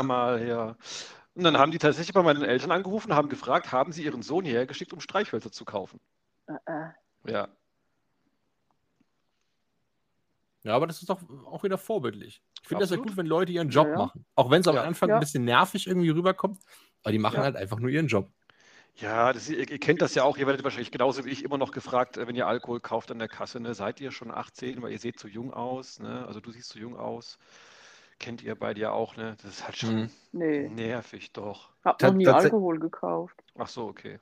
Mal 0.04 0.40
her. 0.40 0.76
Und 1.34 1.46
dann 1.46 1.58
haben 1.58 1.72
die 1.72 1.78
tatsächlich 1.78 2.14
bei 2.14 2.24
meinen 2.24 2.44
Eltern 2.44 2.72
angerufen 2.72 3.12
und 3.12 3.18
haben 3.18 3.30
gefragt, 3.30 3.72
haben 3.72 3.94
sie 3.94 4.04
ihren 4.04 4.22
Sohn 4.22 4.44
hierher 4.44 4.66
geschickt, 4.66 4.92
um 4.92 5.00
Streichhölzer 5.00 5.52
zu 5.54 5.64
kaufen? 5.64 6.02
Uh 6.50 6.56
-uh. 6.68 6.92
Ja. 7.26 7.48
Ja, 10.66 10.76
aber 10.76 10.88
das 10.88 11.00
ist 11.00 11.10
doch 11.10 11.22
auch 11.46 11.64
wieder 11.64 11.78
vorbildlich. 11.78 12.42
Ich 12.64 12.68
finde 12.68 12.82
das 12.82 12.90
ja 12.90 12.98
gut, 12.98 13.16
wenn 13.16 13.28
Leute 13.28 13.52
ihren 13.52 13.70
Job 13.70 13.86
ja, 13.86 13.92
ja. 13.92 13.98
machen. 14.00 14.26
Auch 14.34 14.50
wenn 14.50 14.62
es 14.62 14.68
am 14.68 14.76
ja, 14.76 14.82
Anfang 14.82 15.12
ein 15.12 15.20
bisschen 15.20 15.46
nervig 15.46 15.86
irgendwie 15.86 16.10
rüberkommt, 16.10 16.60
aber 17.04 17.12
die 17.12 17.20
machen 17.20 17.38
halt 17.38 17.56
einfach 17.56 17.78
nur 17.78 17.92
ihren 17.92 18.08
Job. 18.08 18.32
Ja, 18.96 19.32
das, 19.32 19.48
ihr, 19.48 19.70
ihr, 19.70 19.78
kennt 19.78 20.02
das 20.02 20.16
ja 20.16 20.24
auch. 20.24 20.38
Ihr 20.38 20.48
werdet 20.48 20.64
wahrscheinlich 20.64 20.90
genauso 20.90 21.24
wie 21.24 21.30
ich 21.30 21.44
immer 21.44 21.60
noch 21.60 21.72
gefragt, 21.72 22.18
äh, 22.18 22.28
wenn 22.28 22.36
ihr 22.36 22.48
Alkohol 22.48 22.80
kauft 22.80 23.12
an 23.12 23.20
der 23.20 23.28
Kasse, 23.28 23.60
ne, 23.60 23.76
seid 23.76 24.02
ihr 24.02 24.10
schon 24.10 24.32
18, 24.32 24.82
weil 24.82 24.92
ihr 24.92 24.98
seht 24.98 25.20
so 25.20 25.28
jung 25.28 25.54
aus, 25.54 26.00
ne? 26.00 26.26
Also 26.26 26.40
du 26.40 26.50
siehst 26.50 26.70
so 26.70 26.80
jung 26.80 26.98
aus. 26.98 27.38
Kennt 28.18 28.42
ihr 28.42 28.56
bei 28.56 28.74
dir 28.74 28.94
auch, 28.94 29.18
ne? 29.18 29.36
Das 29.44 29.52
ist 29.52 29.66
halt 29.66 29.78
schon 29.78 29.96
mhm. 29.96 30.10
nee. 30.32 30.70
nervig, 30.70 31.32
doch. 31.34 31.70
Hab 31.84 32.02
noch 32.02 32.14
nie 32.14 32.28
Alkohol 32.28 32.80
gekauft. 32.80 33.36
Ach 33.56 33.68
so, 33.68 33.86
okay. 33.86 34.20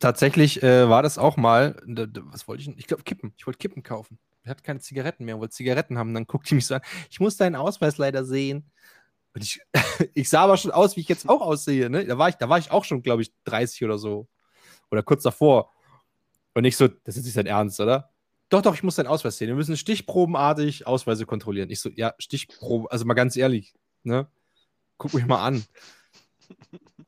tatsächlich 0.00 0.62
äh, 0.64 0.88
war 0.88 1.04
das 1.04 1.18
auch 1.18 1.36
mal, 1.36 1.80
was 1.84 2.48
wollte 2.48 2.62
ich? 2.62 2.78
Ich 2.78 2.86
glaube, 2.88 3.04
Kippen. 3.04 3.32
Ich 3.36 3.46
wollte 3.46 3.58
Kippen 3.58 3.84
kaufen 3.84 4.18
hat 4.48 4.64
keine 4.64 4.80
Zigaretten 4.80 5.24
mehr 5.24 5.36
und 5.36 5.40
wollte 5.40 5.54
Zigaretten 5.54 5.98
haben. 5.98 6.14
Dann 6.14 6.26
guckt 6.26 6.50
die 6.50 6.54
mich 6.54 6.66
so 6.66 6.76
an, 6.76 6.82
ich 7.10 7.20
muss 7.20 7.36
deinen 7.36 7.56
Ausweis 7.56 7.98
leider 7.98 8.24
sehen. 8.24 8.70
Und 9.34 9.42
ich, 9.42 9.60
ich 10.14 10.28
sah 10.28 10.42
aber 10.42 10.56
schon 10.56 10.70
aus, 10.70 10.96
wie 10.96 11.00
ich 11.00 11.08
jetzt 11.08 11.28
auch 11.28 11.40
aussehe. 11.40 11.90
Ne? 11.90 12.06
Da, 12.06 12.18
war 12.18 12.28
ich, 12.28 12.36
da 12.36 12.48
war 12.48 12.58
ich 12.58 12.70
auch 12.70 12.84
schon, 12.84 13.02
glaube 13.02 13.22
ich, 13.22 13.32
30 13.44 13.84
oder 13.84 13.98
so. 13.98 14.28
Oder 14.90 15.02
kurz 15.02 15.22
davor. 15.22 15.70
Und 16.54 16.64
ich 16.64 16.76
so, 16.76 16.88
das 16.88 17.16
ist 17.16 17.24
nicht 17.24 17.36
dein 17.36 17.46
Ernst, 17.46 17.80
oder? 17.80 18.10
Doch, 18.48 18.62
doch, 18.62 18.74
ich 18.74 18.82
muss 18.82 18.94
deinen 18.94 19.08
Ausweis 19.08 19.36
sehen. 19.38 19.48
Wir 19.48 19.56
müssen 19.56 19.76
stichprobenartig 19.76 20.86
Ausweise 20.86 21.26
kontrollieren. 21.26 21.68
Ich 21.68 21.80
so, 21.80 21.90
ja, 21.90 22.14
Stichprobe, 22.18 22.90
also 22.90 23.04
mal 23.04 23.14
ganz 23.14 23.36
ehrlich, 23.36 23.74
ne? 24.04 24.28
Guck 24.98 25.14
mich 25.14 25.26
mal 25.26 25.44
an. 25.44 25.64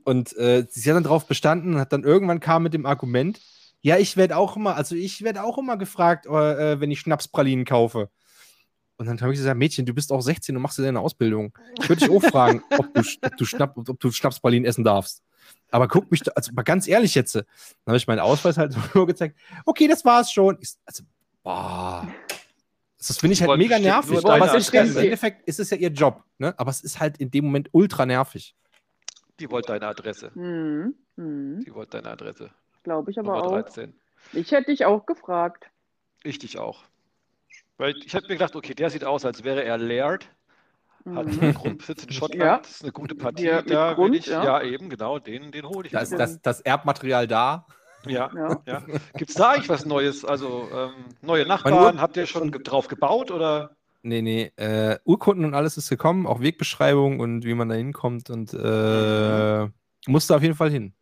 Und 0.04 0.36
äh, 0.36 0.66
sie 0.68 0.90
hat 0.90 0.96
dann 0.96 1.04
darauf 1.04 1.26
bestanden 1.26 1.74
und 1.74 1.80
hat 1.80 1.92
dann 1.92 2.02
irgendwann 2.02 2.40
kam 2.40 2.62
mit 2.64 2.74
dem 2.74 2.86
Argument, 2.86 3.40
ja, 3.80 3.96
ich 3.96 4.16
werde 4.16 4.36
auch 4.36 4.56
immer, 4.56 4.76
also 4.76 4.94
ich 4.94 5.22
werde 5.22 5.42
auch 5.42 5.58
immer 5.58 5.76
gefragt, 5.76 6.26
äh, 6.26 6.80
wenn 6.80 6.90
ich 6.90 7.00
Schnapspralinen 7.00 7.64
kaufe. 7.64 8.10
Und 8.96 9.06
dann 9.06 9.20
habe 9.20 9.32
ich 9.32 9.38
gesagt, 9.38 9.56
Mädchen, 9.56 9.86
du 9.86 9.94
bist 9.94 10.10
auch 10.10 10.20
16 10.20 10.56
und 10.56 10.62
machst 10.62 10.78
dir 10.78 10.82
deine 10.82 10.98
Ausbildung. 10.98 11.56
Ich 11.80 11.88
würde 11.88 12.04
dich 12.04 12.10
auch 12.10 12.22
fragen, 12.22 12.62
ob 12.76 12.92
du, 12.92 13.02
ob, 13.22 13.36
du 13.36 13.44
Schnapp, 13.44 13.76
ob 13.76 14.00
du 14.00 14.10
Schnapspralinen 14.10 14.68
essen 14.68 14.82
darfst. 14.82 15.22
Aber 15.70 15.86
guck 15.86 16.10
mich, 16.10 16.22
also 16.36 16.52
mal 16.52 16.62
ganz 16.62 16.88
ehrlich 16.88 17.14
jetzt. 17.14 17.36
Dann 17.36 17.44
habe 17.86 17.96
ich 17.96 18.08
meinen 18.08 18.18
Ausweis 18.18 18.58
halt 18.58 18.74
nur 18.94 19.06
gezeigt. 19.06 19.38
Okay, 19.64 19.86
das 19.86 20.04
war's 20.04 20.32
schon. 20.32 20.58
Ich, 20.60 20.74
also, 20.84 21.04
boah. 21.44 22.08
Das 22.98 23.16
finde 23.18 23.34
ich 23.34 23.42
halt 23.42 23.56
mega 23.56 23.78
nervig. 23.78 24.18
Aber 24.24 24.56
ist, 24.56 24.74
im 24.74 24.96
Endeffekt 24.96 25.46
ist 25.46 25.60
es 25.60 25.70
ja 25.70 25.76
ihr 25.76 25.90
Job. 25.90 26.24
Ne? 26.38 26.52
Aber 26.58 26.70
es 26.70 26.80
ist 26.80 26.98
halt 26.98 27.18
in 27.18 27.30
dem 27.30 27.44
Moment 27.44 27.68
ultra 27.70 28.04
nervig. 28.04 28.56
Die 29.38 29.48
wollte 29.48 29.68
deine 29.68 29.86
Adresse. 29.86 30.32
Mhm. 30.34 30.94
Mhm. 31.14 31.64
Die 31.64 31.72
wollte 31.72 31.98
deine 31.98 32.10
Adresse. 32.10 32.50
Glaube 32.88 33.10
ich 33.10 33.18
aber 33.18 33.32
Nummer 33.36 33.44
auch. 33.46 33.50
13. 33.62 33.94
Ich 34.32 34.50
hätte 34.52 34.70
dich 34.70 34.84
auch 34.84 35.06
gefragt. 35.06 35.70
Richtig 36.24 36.58
auch. 36.58 36.82
Weil 37.76 37.94
ich 38.04 38.14
habe 38.14 38.26
mir 38.26 38.34
gedacht, 38.34 38.56
okay, 38.56 38.74
der 38.74 38.90
sieht 38.90 39.04
aus, 39.04 39.24
als 39.24 39.44
wäre 39.44 39.62
er 39.62 39.78
Laird. 39.78 40.28
Hat 41.14 41.26
Mhm. 41.26 41.40
einen 41.40 41.54
Grundbesitz 41.54 42.04
in 42.04 42.12
Schottland. 42.12 42.42
Ja. 42.42 42.58
Das 42.58 42.70
ist 42.70 42.82
eine 42.82 42.92
gute 42.92 43.14
Partie. 43.14 43.44
Ja, 43.44 43.62
da 43.62 43.90
will 43.90 43.94
Grund, 43.94 44.16
ich, 44.16 44.26
ja. 44.26 44.42
ja. 44.44 44.62
eben, 44.62 44.90
genau, 44.90 45.18
den, 45.18 45.52
den 45.52 45.64
hole 45.66 45.86
ich. 45.86 45.92
Da 45.92 46.00
ist 46.00 46.10
mir. 46.10 46.18
das, 46.18 46.40
das 46.42 46.60
Erbmaterial 46.60 47.26
da. 47.26 47.66
Ja, 48.06 48.30
Ja. 48.34 48.60
ja. 48.66 48.82
Gibt 49.16 49.30
es 49.30 49.36
da 49.36 49.50
eigentlich 49.50 49.68
was 49.68 49.84
Neues? 49.86 50.24
Also 50.24 50.68
ähm, 50.72 50.92
neue 51.22 51.46
Nachbarn, 51.46 52.00
habt 52.00 52.16
ihr 52.16 52.26
schon 52.26 52.50
ge 52.52 52.62
drauf 52.62 52.88
gebaut 52.88 53.30
oder? 53.30 53.76
Nee, 54.02 54.22
nee, 54.22 54.52
äh, 54.56 54.98
Urkunden 55.04 55.44
und 55.44 55.54
alles 55.54 55.76
ist 55.76 55.88
gekommen, 55.88 56.26
auch 56.26 56.40
Wegbeschreibung 56.40 57.20
und 57.20 57.44
wie 57.44 57.54
man 57.54 57.68
da 57.68 57.74
hinkommt 57.74 58.30
und 58.30 58.54
äh, 58.54 59.68
musste 60.06 60.36
auf 60.36 60.42
jeden 60.42 60.54
Fall 60.54 60.70
hin. 60.70 60.94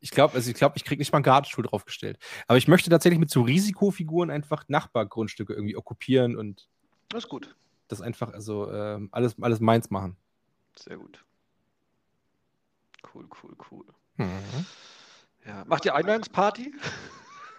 Ich 0.00 0.10
glaube, 0.10 0.34
also 0.34 0.50
ich 0.50 0.56
glaube, 0.56 0.76
ich 0.76 0.84
kriege 0.84 0.98
nicht 1.00 1.12
mal 1.12 1.18
einen 1.18 1.24
Gartenstuhl 1.24 1.64
draufgestellt. 1.64 2.18
Aber 2.46 2.56
ich 2.58 2.68
möchte 2.68 2.88
tatsächlich 2.90 3.18
mit 3.20 3.30
so 3.30 3.42
Risikofiguren 3.42 4.30
einfach 4.30 4.64
Nachbargrundstücke 4.68 5.52
irgendwie 5.52 5.76
okkupieren 5.76 6.36
und 6.36 6.68
Das 7.10 7.24
ist 7.24 7.28
gut. 7.30 7.54
das 7.88 8.00
einfach, 8.00 8.32
also 8.32 8.70
ähm, 8.72 9.08
alles, 9.12 9.36
alles 9.42 9.60
meins 9.60 9.90
machen. 9.90 10.16
Sehr 10.76 10.96
gut. 10.96 11.22
Cool, 13.14 13.28
cool, 13.42 13.56
cool. 13.70 13.84
Mhm. 14.16 14.66
Ja. 15.46 15.64
Macht 15.66 15.84
ihr 15.84 15.94
Einweihungsparty? 15.94 16.74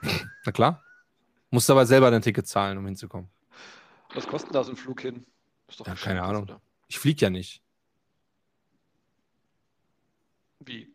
Na 0.46 0.52
klar. 0.52 0.84
Musst 1.52 1.70
aber 1.70 1.86
selber 1.86 2.10
dein 2.12 2.22
Ticket 2.22 2.48
zahlen, 2.48 2.78
um 2.78 2.86
hinzukommen. 2.86 3.30
Was 4.14 4.26
kostet 4.28 4.56
da 4.56 4.64
so 4.64 4.72
ein 4.72 4.78
Flug 4.78 5.02
hin? 5.02 5.26
Ist 5.68 5.80
doch 5.80 5.88
Ja, 5.88 5.96
keine 5.96 6.24
Ahnung. 6.24 6.44
oder? 6.44 6.62
Ich 6.88 6.98
fliege 7.00 7.22
ja 7.22 7.30
nicht. 7.30 7.62
Wie? 10.60 10.91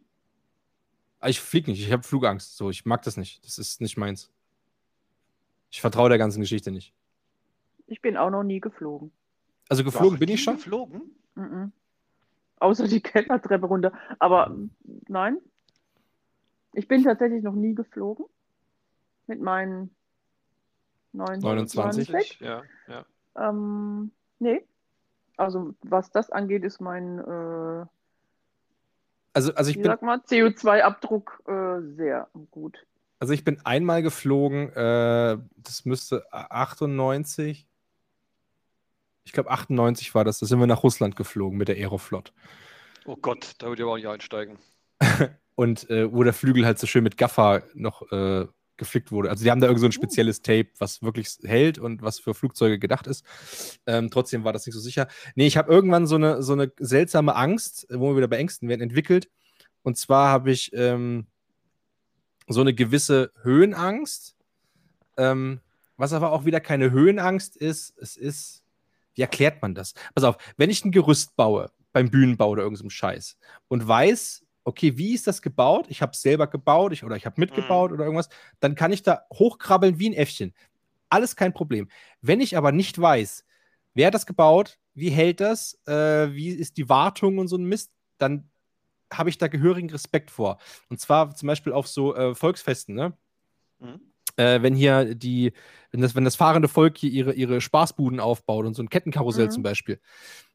Ah, 1.27 1.29
Ich 1.29 1.41
fliege 1.41 1.72
nicht, 1.72 1.85
ich 1.85 1.93
habe 1.93 2.05
Flugangst. 2.05 2.57
So, 2.57 2.70
ich 2.70 2.87
mag 2.87 3.03
das 3.03 3.16
nicht. 3.16 3.45
Das 3.45 3.59
ist 3.59 3.81
nicht 3.81 3.97
meins. 3.97 4.31
Ich 5.72 5.81
vertraue 5.81 6.09
der 6.09 6.18
ganzen 6.18 6.41
Geschichte 6.41 6.70
nicht. 6.70 6.95
Ich 7.89 8.01
bin 8.01 8.16
auch 8.16 8.31
noch 8.31 8.45
nie 8.45 8.61
geflogen. 8.61 9.11
Also 9.68 9.83
geflogen 9.83 10.12
Noch 10.12 10.20
bin 10.20 10.29
ich 10.29 10.41
schon. 10.41 10.55
Geflogen? 10.55 11.03
Mhm. 11.35 11.72
Außer 12.61 12.87
die 12.87 13.01
Kellertreppe 13.03 13.66
runter. 13.66 13.93
Aber 14.20 14.57
nein. 15.09 15.39
Ich 16.74 16.87
bin 16.87 17.03
tatsächlich 17.03 17.43
noch 17.43 17.55
nie 17.55 17.74
geflogen. 17.74 18.27
Mit 19.27 19.41
meinen 19.41 19.91
29. 21.12 21.77
29. 21.77 22.41
Ja, 22.41 22.62
ja. 22.87 23.05
Ähm, 23.35 24.12
nee. 24.39 24.64
Also 25.37 25.74
was 25.83 26.09
das 26.12 26.31
angeht, 26.31 26.62
ist 26.62 26.81
mein, 26.81 27.18
äh, 27.18 27.87
Also, 29.37 29.53
also 29.53 29.70
ich 29.70 29.76
wie 29.76 29.82
bin 29.82 29.91
sag 29.91 30.01
mal, 30.01 30.16
CO2-Abdruck 30.16 31.43
äh, 31.47 31.82
sehr 31.95 32.26
gut. 32.51 32.87
Also 33.18 33.34
ich 33.34 33.45
bin 33.45 33.61
einmal 33.66 34.03
geflogen, 34.03 34.72
äh, 34.72 35.37
das 35.59 35.84
müsste 35.84 36.24
98. 36.32 37.66
Ich 39.24 39.32
glaube 39.32 39.51
98 39.51 40.14
war 40.14 40.24
das. 40.24 40.39
Da 40.39 40.47
sind 40.47 40.59
wir 40.59 40.66
nach 40.66 40.82
Russland 40.82 41.16
geflogen 41.16 41.59
mit 41.59 41.68
der 41.68 41.76
Aeroflot. 41.76 42.32
Oh 43.05 43.16
Gott, 43.16 43.57
da 43.59 43.66
würde 43.66 43.82
ich 43.82 43.84
aber 43.84 43.93
auch 43.93 43.97
nicht 43.97 44.09
einsteigen. 44.09 44.57
Und 45.55 45.91
äh, 45.91 46.11
wo 46.11 46.22
der 46.22 46.32
Flügel 46.32 46.64
halt 46.64 46.78
so 46.78 46.87
schön 46.87 47.05
mit 47.05 47.18
Gaffer 47.18 47.62
noch 47.74 48.11
äh, 48.12 48.47
geflickt 48.77 49.12
wurde. 49.12 49.31
Also 49.31 49.45
die 49.45 49.51
haben 49.51 49.61
da 49.61 49.66
irgend 49.66 49.81
so 49.81 49.87
ein 49.87 49.93
spezielles 49.93 50.43
Tape, 50.43 50.68
was 50.79 51.03
wirklich 51.03 51.39
hält 51.43 51.79
und 51.79 52.03
was 52.03 52.18
für 52.18 52.35
Flugzeuge 52.35 52.79
gedacht 52.79 53.07
ist. 53.07 53.24
Ähm, 53.87 54.11
trotzdem 54.11 54.45
war 54.45 54.53
das 54.53 54.66
nicht 54.66 54.74
so 54.74 54.81
sicher. 54.81 55.09
Nee, 55.35 55.47
ich 55.47 55.57
habe 55.57 55.72
irgendwann 55.72 56.07
so 56.07 56.16
eine, 56.16 56.43
so 56.43 56.53
eine 56.53 56.72
seltsame 56.79 57.35
Angst, 57.35 57.87
wo 57.91 58.11
wir 58.11 58.16
wieder 58.16 58.29
bei 58.29 58.39
Ängsten 58.39 58.68
werden, 58.68 58.83
entwickelt. 58.83 59.29
Und 59.83 59.97
zwar 59.97 60.29
habe 60.29 60.51
ich 60.51 60.72
ähm, 60.74 61.27
so 62.49 62.61
eine 62.61 62.74
gewisse 62.74 63.33
Höhenangst, 63.43 64.37
ähm, 65.16 65.61
was 65.97 66.12
aber 66.12 66.33
auch 66.33 66.45
wieder 66.45 66.61
keine 66.61 66.91
Höhenangst 66.91 67.57
ist. 67.57 67.97
Es 67.99 68.16
ist, 68.16 68.64
wie 69.14 69.22
erklärt 69.22 69.62
man 69.62 69.74
das? 69.74 69.95
Pass 70.14 70.24
auf, 70.24 70.37
wenn 70.57 70.70
ich 70.70 70.85
ein 70.85 70.93
Gerüst 70.93 71.37
baue, 71.37 71.70
beim 71.93 72.11
Bühnenbau 72.11 72.51
oder 72.51 72.62
irgendeinem 72.62 72.91
Scheiß 72.91 73.39
und 73.68 73.89
weiß, 73.89 74.46
okay, 74.67 74.99
wie 74.99 75.14
ist 75.14 75.27
das 75.27 75.43
gebaut? 75.43 75.87
Ich 75.89 76.03
habe 76.03 76.12
es 76.12 76.21
selber 76.21 76.49
gebaut 76.49 76.93
ich, 76.93 77.05
oder 77.05 77.17
ich 77.17 77.25
habe 77.25 77.41
mitgebaut 77.41 77.93
oder 77.93 78.05
irgendwas, 78.05 78.29
dann 78.61 78.75
kann 78.75 78.93
ich 78.93 79.03
da 79.03 79.23
hochkrabbeln 79.33 79.99
wie 79.99 80.11
ein 80.11 80.12
Äffchen. 80.12 80.55
Alles 81.09 81.37
kein 81.37 81.53
Problem. 81.53 81.89
Wenn 82.21 82.41
ich 82.41 82.57
aber 82.57 82.73
nicht 82.73 83.01
weiß, 83.01 83.45
wer 83.95 84.09
hat 84.09 84.14
das 84.14 84.27
gebaut, 84.27 84.79
wie 84.95 85.11
hält 85.11 85.41
das, 85.41 85.81
äh, 85.87 86.33
wie 86.33 86.49
ist 86.49 86.77
die 86.79 86.89
Wartung 86.89 87.39
und 87.39 87.47
so 87.49 87.57
ein 87.57 87.64
Mist, 87.64 87.93
dann 88.19 88.51
habe 89.12 89.31
ich 89.31 89.39
da 89.39 89.47
gehörigen 89.47 89.91
Respekt 89.91 90.33
vor. 90.33 90.59
Und 90.89 91.01
zwar 91.01 91.35
zum 91.37 91.47
Beispiel 91.47 91.73
auf 91.73 91.87
so 91.87 92.17
äh, 92.17 92.35
Volksfesten, 92.35 92.97
ne? 92.97 93.17
Mhm. 93.79 94.01
Äh, 94.37 94.62
wenn 94.62 94.75
hier 94.75 95.14
die, 95.14 95.53
wenn 95.93 96.01
das, 96.01 96.17
wenn 96.17 96.25
das 96.25 96.37
fahrende 96.37 96.69
Volk 96.69 96.99
hier 96.99 97.11
ihre, 97.11 97.35
ihre 97.35 97.61
Spaßbuden 97.61 98.19
aufbaut 98.19 98.67
und 98.67 98.75
so 98.75 98.83
ein 98.83 98.91
Kettenkarussell 98.91 99.47
Mhm. 99.47 99.51
zum 99.51 99.62
Beispiel, 99.62 100.01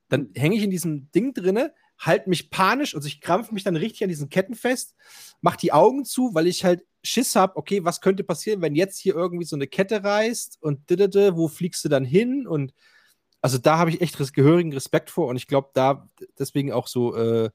dann 0.10 0.30
hänge 0.36 0.58
ich 0.58 0.64
in 0.64 0.70
diesem 0.70 1.10
Ding 1.12 1.34
drinne, 1.34 1.74
halte 2.02 2.30
mich 2.30 2.50
panisch, 2.50 2.96
also 2.96 3.08
ich 3.08 3.22
krampfe 3.22 3.54
mich 3.54 3.64
dann 3.64 3.76
richtig 3.76 4.04
an 4.04 4.10
diesen 4.10 4.30
Ketten 4.30 4.56
fest, 4.56 4.96
mach 5.40 5.56
die 5.56 5.72
Augen 5.72 6.04
zu, 6.04 6.34
weil 6.34 6.48
ich 6.48 6.66
halt 6.66 6.84
Schiss 7.04 7.36
habe, 7.36 7.56
okay, 7.56 7.84
was 7.84 8.02
könnte 8.02 8.24
passieren, 8.24 8.62
wenn 8.62 8.76
jetzt 8.76 9.00
hier 9.00 9.16
irgendwie 9.16 9.46
so 9.46 9.56
eine 9.56 9.68
Kette 9.68 10.04
reißt 10.04 10.62
und 10.62 10.90
didede, 10.90 11.38
wo 11.38 11.48
fliegst 11.48 11.84
du 11.86 11.90
dann 11.90 12.06
hin? 12.06 12.48
Und 12.48 12.74
also 13.42 13.58
da 13.58 13.78
habe 13.78 13.92
ich 13.92 14.02
echt 14.02 14.20
res 14.20 14.34
gehörigen 14.34 14.74
Respekt 14.74 15.10
vor 15.10 15.28
und 15.28 15.36
ich 15.36 15.48
glaube, 15.48 15.70
da 15.74 16.08
deswegen 16.38 16.72
auch 16.72 16.88
so 16.88 17.16
äh, 17.16 17.50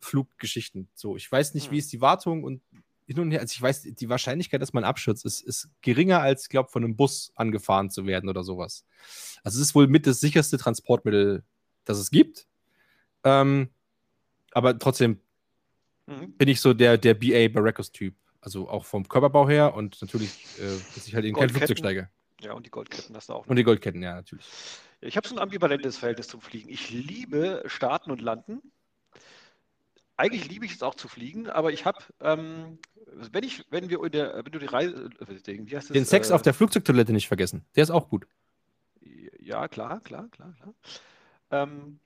Fluggeschichten. 0.00 0.88
So, 0.94 1.16
ich 1.16 1.30
weiß 1.30 1.54
nicht, 1.54 1.70
wie 1.70 1.76
Hm. 1.76 1.80
ist 1.80 1.92
die 1.92 2.00
Wartung 2.00 2.44
und 2.44 2.62
hin 3.06 3.20
und 3.20 3.30
her. 3.30 3.40
Also 3.40 3.52
ich 3.52 3.62
weiß, 3.62 3.82
die 3.82 4.08
Wahrscheinlichkeit, 4.08 4.60
dass 4.60 4.72
man 4.72 4.84
abschützt, 4.84 5.24
ist, 5.24 5.42
ist 5.42 5.68
geringer 5.80 6.20
als, 6.20 6.42
ich 6.42 6.48
glaube, 6.48 6.70
von 6.70 6.84
einem 6.84 6.96
Bus 6.96 7.32
angefahren 7.36 7.90
zu 7.90 8.06
werden 8.06 8.28
oder 8.28 8.42
sowas. 8.42 8.84
Also 9.44 9.60
es 9.60 9.68
ist 9.68 9.74
wohl 9.74 9.86
mit 9.86 10.06
das 10.06 10.20
sicherste 10.20 10.58
Transportmittel, 10.58 11.44
das 11.84 11.98
es 11.98 12.10
gibt. 12.10 12.46
Ähm, 13.24 13.70
aber 14.56 14.78
trotzdem 14.78 15.20
Mhm. 16.08 16.32
bin 16.38 16.48
ich 16.48 16.60
so 16.60 16.72
der, 16.72 16.98
der 16.98 17.14
BA 17.14 17.48
Baracus-Typ. 17.48 18.14
Also 18.40 18.68
auch 18.68 18.84
vom 18.84 19.08
Körperbau 19.08 19.48
her 19.48 19.74
und 19.74 20.00
natürlich, 20.00 20.30
äh, 20.60 20.78
dass 20.94 21.08
ich 21.08 21.14
halt 21.16 21.24
in 21.24 21.34
kein. 21.34 21.50
Flugzeug 21.50 21.78
steige. 21.78 22.10
Ja, 22.40 22.52
und 22.52 22.64
die 22.64 22.70
Goldketten 22.70 23.16
hast 23.16 23.28
du 23.28 23.32
auch 23.32 23.44
noch. 23.44 23.50
Und 23.50 23.56
die 23.56 23.64
Goldketten, 23.64 24.00
ja, 24.02 24.14
natürlich. 24.14 24.46
Ich 25.00 25.16
habe 25.16 25.26
so 25.26 25.34
ein 25.34 25.40
ambivalentes 25.40 25.96
Verhältnis 25.96 26.28
zum 26.28 26.40
Fliegen. 26.40 26.68
Ich 26.68 26.90
liebe 26.90 27.64
Starten 27.66 28.12
und 28.12 28.20
Landen. 28.20 28.60
Eigentlich 30.16 30.48
liebe 30.48 30.64
ich 30.64 30.74
es 30.74 30.82
auch 30.82 30.94
zu 30.94 31.08
fliegen, 31.08 31.50
aber 31.50 31.72
ich 31.72 31.84
habe, 31.84 31.98
ähm, 32.20 32.78
wenn 33.32 33.42
ich, 33.42 33.64
wenn 33.70 33.90
wir 33.90 34.02
in 34.04 34.12
der, 34.12 34.44
wenn 34.44 34.52
du 34.52 34.60
die 34.60 34.66
Reise, 34.66 35.10
äh, 35.18 35.66
wie 35.66 35.76
heißt 35.76 35.90
das? 35.90 35.94
Den 35.94 36.04
Sex 36.04 36.30
äh, 36.30 36.34
auf 36.34 36.42
der 36.42 36.54
Flugzeugtoilette 36.54 37.12
nicht 37.12 37.26
vergessen. 37.26 37.64
Der 37.74 37.82
ist 37.82 37.90
auch 37.90 38.08
gut. 38.08 38.28
Ja, 39.40 39.66
klar, 39.66 40.00
klar, 40.00 40.28
klar, 40.28 40.54
klar. 40.54 40.74
Ähm, 41.50 41.98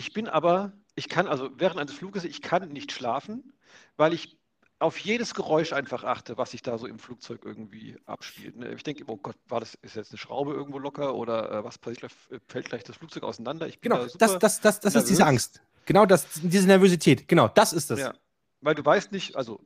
ich 0.00 0.14
bin 0.14 0.28
aber, 0.28 0.72
ich 0.94 1.10
kann 1.10 1.26
also 1.26 1.50
während 1.56 1.78
eines 1.78 1.92
Fluges, 1.92 2.24
ich 2.24 2.40
kann 2.40 2.66
nicht 2.70 2.90
schlafen, 2.90 3.52
weil 3.98 4.14
ich 4.14 4.38
auf 4.78 4.96
jedes 4.96 5.34
Geräusch 5.34 5.74
einfach 5.74 6.04
achte, 6.04 6.38
was 6.38 6.52
sich 6.52 6.62
da 6.62 6.78
so 6.78 6.86
im 6.86 6.98
Flugzeug 6.98 7.42
irgendwie 7.44 7.98
abspielt. 8.06 8.56
ne? 8.56 8.72
Ich 8.72 8.82
denke 8.82 9.04
oh 9.08 9.18
Gott, 9.18 9.36
war 9.46 9.60
das, 9.60 9.74
ist 9.82 9.96
jetzt 9.96 10.10
eine 10.10 10.16
Schraube 10.16 10.54
irgendwo 10.54 10.78
locker 10.78 11.14
oder 11.14 11.52
äh, 11.52 11.64
was 11.64 11.76
passiert, 11.76 12.10
fällt 12.48 12.70
gleich 12.70 12.82
das 12.82 12.96
Flugzeug 12.96 13.24
auseinander? 13.24 13.68
Genau, 13.82 14.06
da 14.06 14.08
das, 14.18 14.38
das, 14.38 14.60
das, 14.62 14.80
das 14.80 14.94
ist 14.94 15.10
diese. 15.10 15.26
Angst. 15.26 15.60
Genau 15.84 16.06
das, 16.06 16.26
diese 16.42 16.66
Nervosität. 16.66 17.28
Genau, 17.28 17.48
das 17.48 17.74
ist 17.74 17.90
das. 17.90 18.00
Ja, 18.00 18.14
weil 18.62 18.74
du 18.74 18.82
weißt 18.82 19.12
nicht, 19.12 19.36
also 19.36 19.60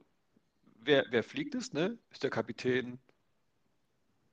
wer, 0.81 1.05
wer 1.11 1.23
fliegt 1.23 1.55
es, 1.55 1.73
ne? 1.73 1.97
Ist 2.11 2.25
der 2.25 2.31
Kapitän, 2.31 2.99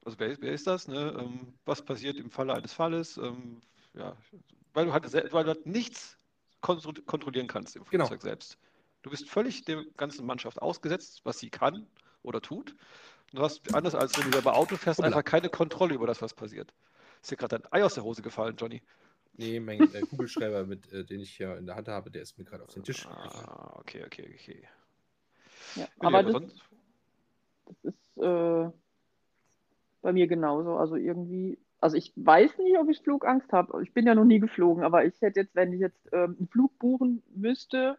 also 0.03 0.17
wer, 0.17 0.35
wer 0.41 0.53
ist 0.53 0.65
das, 0.65 0.87
ne? 0.87 1.15
Ähm, 1.19 1.53
was 1.63 1.83
passiert 1.83 2.17
im 2.17 2.31
Falle 2.31 2.55
eines 2.55 2.73
Falles? 2.73 3.17
Ähm, 3.17 3.61
ja, 3.93 4.17
weil 4.73 4.85
du 4.85 4.93
halt, 4.93 5.11
weil 5.33 5.43
du 5.43 5.49
halt 5.49 5.65
nichts 5.65 6.17
kontro- 6.61 7.03
kontrollieren 7.05 7.47
kannst 7.47 7.75
im 7.75 7.83
Genau. 7.85 8.05
Flugzeug 8.05 8.21
selbst. 8.21 8.57
Du 9.01 9.09
bist 9.09 9.29
völlig 9.29 9.65
der 9.65 9.83
ganzen 9.97 10.25
Mannschaft 10.25 10.61
ausgesetzt, 10.61 11.21
was 11.23 11.39
sie 11.39 11.49
kann 11.49 11.87
oder 12.23 12.41
tut. 12.41 12.75
Du 13.33 13.41
hast, 13.41 13.73
anders 13.73 13.95
als 13.95 14.15
wenn 14.17 14.25
du 14.25 14.31
selber 14.31 14.55
Auto 14.55 14.75
fährst, 14.77 14.99
Hoppla. 14.99 15.07
einfach 15.17 15.23
keine 15.23 15.49
Kontrolle 15.49 15.95
über 15.95 16.05
das, 16.05 16.21
was 16.21 16.33
passiert. 16.33 16.73
Ist 17.21 17.31
dir 17.31 17.37
gerade 17.37 17.59
dein 17.59 17.73
Ei 17.73 17.83
aus 17.83 17.95
der 17.95 18.03
Hose 18.03 18.21
gefallen, 18.21 18.55
Johnny? 18.57 18.81
Nee, 19.37 19.59
mein 19.59 19.79
äh, 19.93 20.01
Kugelschreiber, 20.03 20.65
mit, 20.65 20.91
äh, 20.91 21.03
den 21.05 21.21
ich 21.21 21.35
hier 21.35 21.57
in 21.57 21.65
der 21.65 21.75
Hand 21.75 21.87
habe, 21.87 22.11
der 22.11 22.21
ist 22.21 22.37
mir 22.37 22.43
gerade 22.43 22.63
auf 22.63 22.73
den 22.73 22.83
Tisch. 22.83 23.03
gefallen. 23.05 23.45
Ah, 23.47 23.73
okay, 23.79 24.03
okay, 24.05 24.35
okay. 24.39 24.67
Ja, 25.75 25.87
Nee, 26.01 26.07
aber 26.07 26.23
das, 26.23 26.41
das 27.65 27.93
ist 27.93 28.17
äh, 28.17 28.69
bei 30.01 30.13
mir 30.13 30.27
genauso. 30.27 30.75
Also 30.75 30.95
irgendwie, 30.95 31.57
also 31.81 31.97
ich 31.97 32.13
weiß 32.15 32.59
nicht, 32.59 32.77
ob 32.77 32.89
ich 32.89 33.01
Flugangst 33.01 33.51
habe. 33.51 33.81
Ich 33.83 33.93
bin 33.93 34.05
ja 34.05 34.15
noch 34.15 34.23
nie 34.23 34.39
geflogen, 34.39 34.83
aber 34.83 35.03
ich 35.03 35.19
hätte 35.19 35.41
jetzt, 35.41 35.55
wenn 35.55 35.73
ich 35.73 35.79
jetzt 35.79 36.07
ähm, 36.13 36.35
einen 36.37 36.47
Flug 36.47 36.77
buchen 36.77 37.23
müsste, 37.35 37.97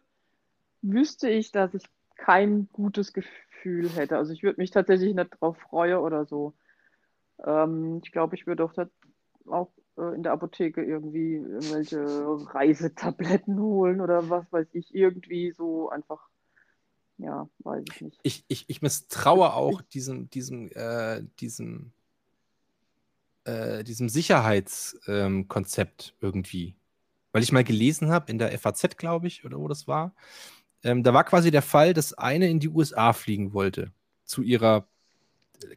wüsste 0.81 1.29
ich, 1.29 1.51
dass 1.51 1.73
ich 1.73 1.83
kein 2.15 2.69
gutes 2.71 3.11
Gefühl 3.11 3.89
hätte. 3.89 4.17
Also 4.17 4.31
ich 4.31 4.41
würde 4.41 4.61
mich 4.61 4.71
tatsächlich 4.71 5.13
nicht 5.13 5.31
drauf 5.39 5.57
freuen 5.57 5.97
oder 5.97 6.25
so. 6.25 6.53
Ähm, 7.45 7.99
ich 8.03 8.11
glaube, 8.13 8.35
ich 8.35 8.47
würde 8.47 8.63
auch, 8.63 8.73
auch 9.47 9.71
äh, 9.97 10.15
in 10.15 10.23
der 10.23 10.31
Apotheke 10.31 10.81
irgendwie 10.81 11.35
irgendwelche 11.35 12.05
Reisetabletten 12.53 13.59
holen 13.59 13.99
oder 13.99 14.29
was 14.29 14.49
weiß 14.51 14.67
ich, 14.73 14.95
irgendwie 14.95 15.51
so 15.51 15.89
einfach, 15.89 16.29
ja, 17.17 17.49
weiß 17.59 17.83
ich 17.93 18.01
nicht. 18.01 18.19
Ich, 18.23 18.45
ich, 18.47 18.69
ich 18.69 18.81
misstraue 18.81 19.53
auch 19.53 19.81
diesem, 19.81 20.29
diesem, 20.29 20.69
äh, 20.73 21.23
diesem, 21.39 21.91
äh, 23.45 23.83
diesem 23.83 24.09
Sicherheitskonzept 24.09 26.15
irgendwie. 26.21 26.75
Weil 27.31 27.43
ich 27.43 27.51
mal 27.51 27.63
gelesen 27.63 28.09
habe, 28.09 28.31
in 28.31 28.37
der 28.37 28.57
FAZ, 28.57 28.97
glaube 28.97 29.27
ich, 29.27 29.45
oder 29.45 29.59
wo 29.59 29.67
das 29.67 29.87
war, 29.87 30.15
ähm, 30.83 31.03
da 31.03 31.13
war 31.13 31.23
quasi 31.23 31.51
der 31.51 31.61
Fall, 31.61 31.93
dass 31.93 32.13
eine 32.13 32.49
in 32.49 32.59
die 32.59 32.69
USA 32.69 33.13
fliegen 33.13 33.53
wollte. 33.53 33.91
Zu 34.25 34.41
ihrer 34.41 34.87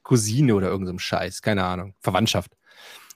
Cousine 0.02 0.54
oder 0.54 0.68
irgendeinem 0.68 0.98
Scheiß, 0.98 1.42
keine 1.42 1.64
Ahnung, 1.64 1.94
Verwandtschaft. 2.00 2.56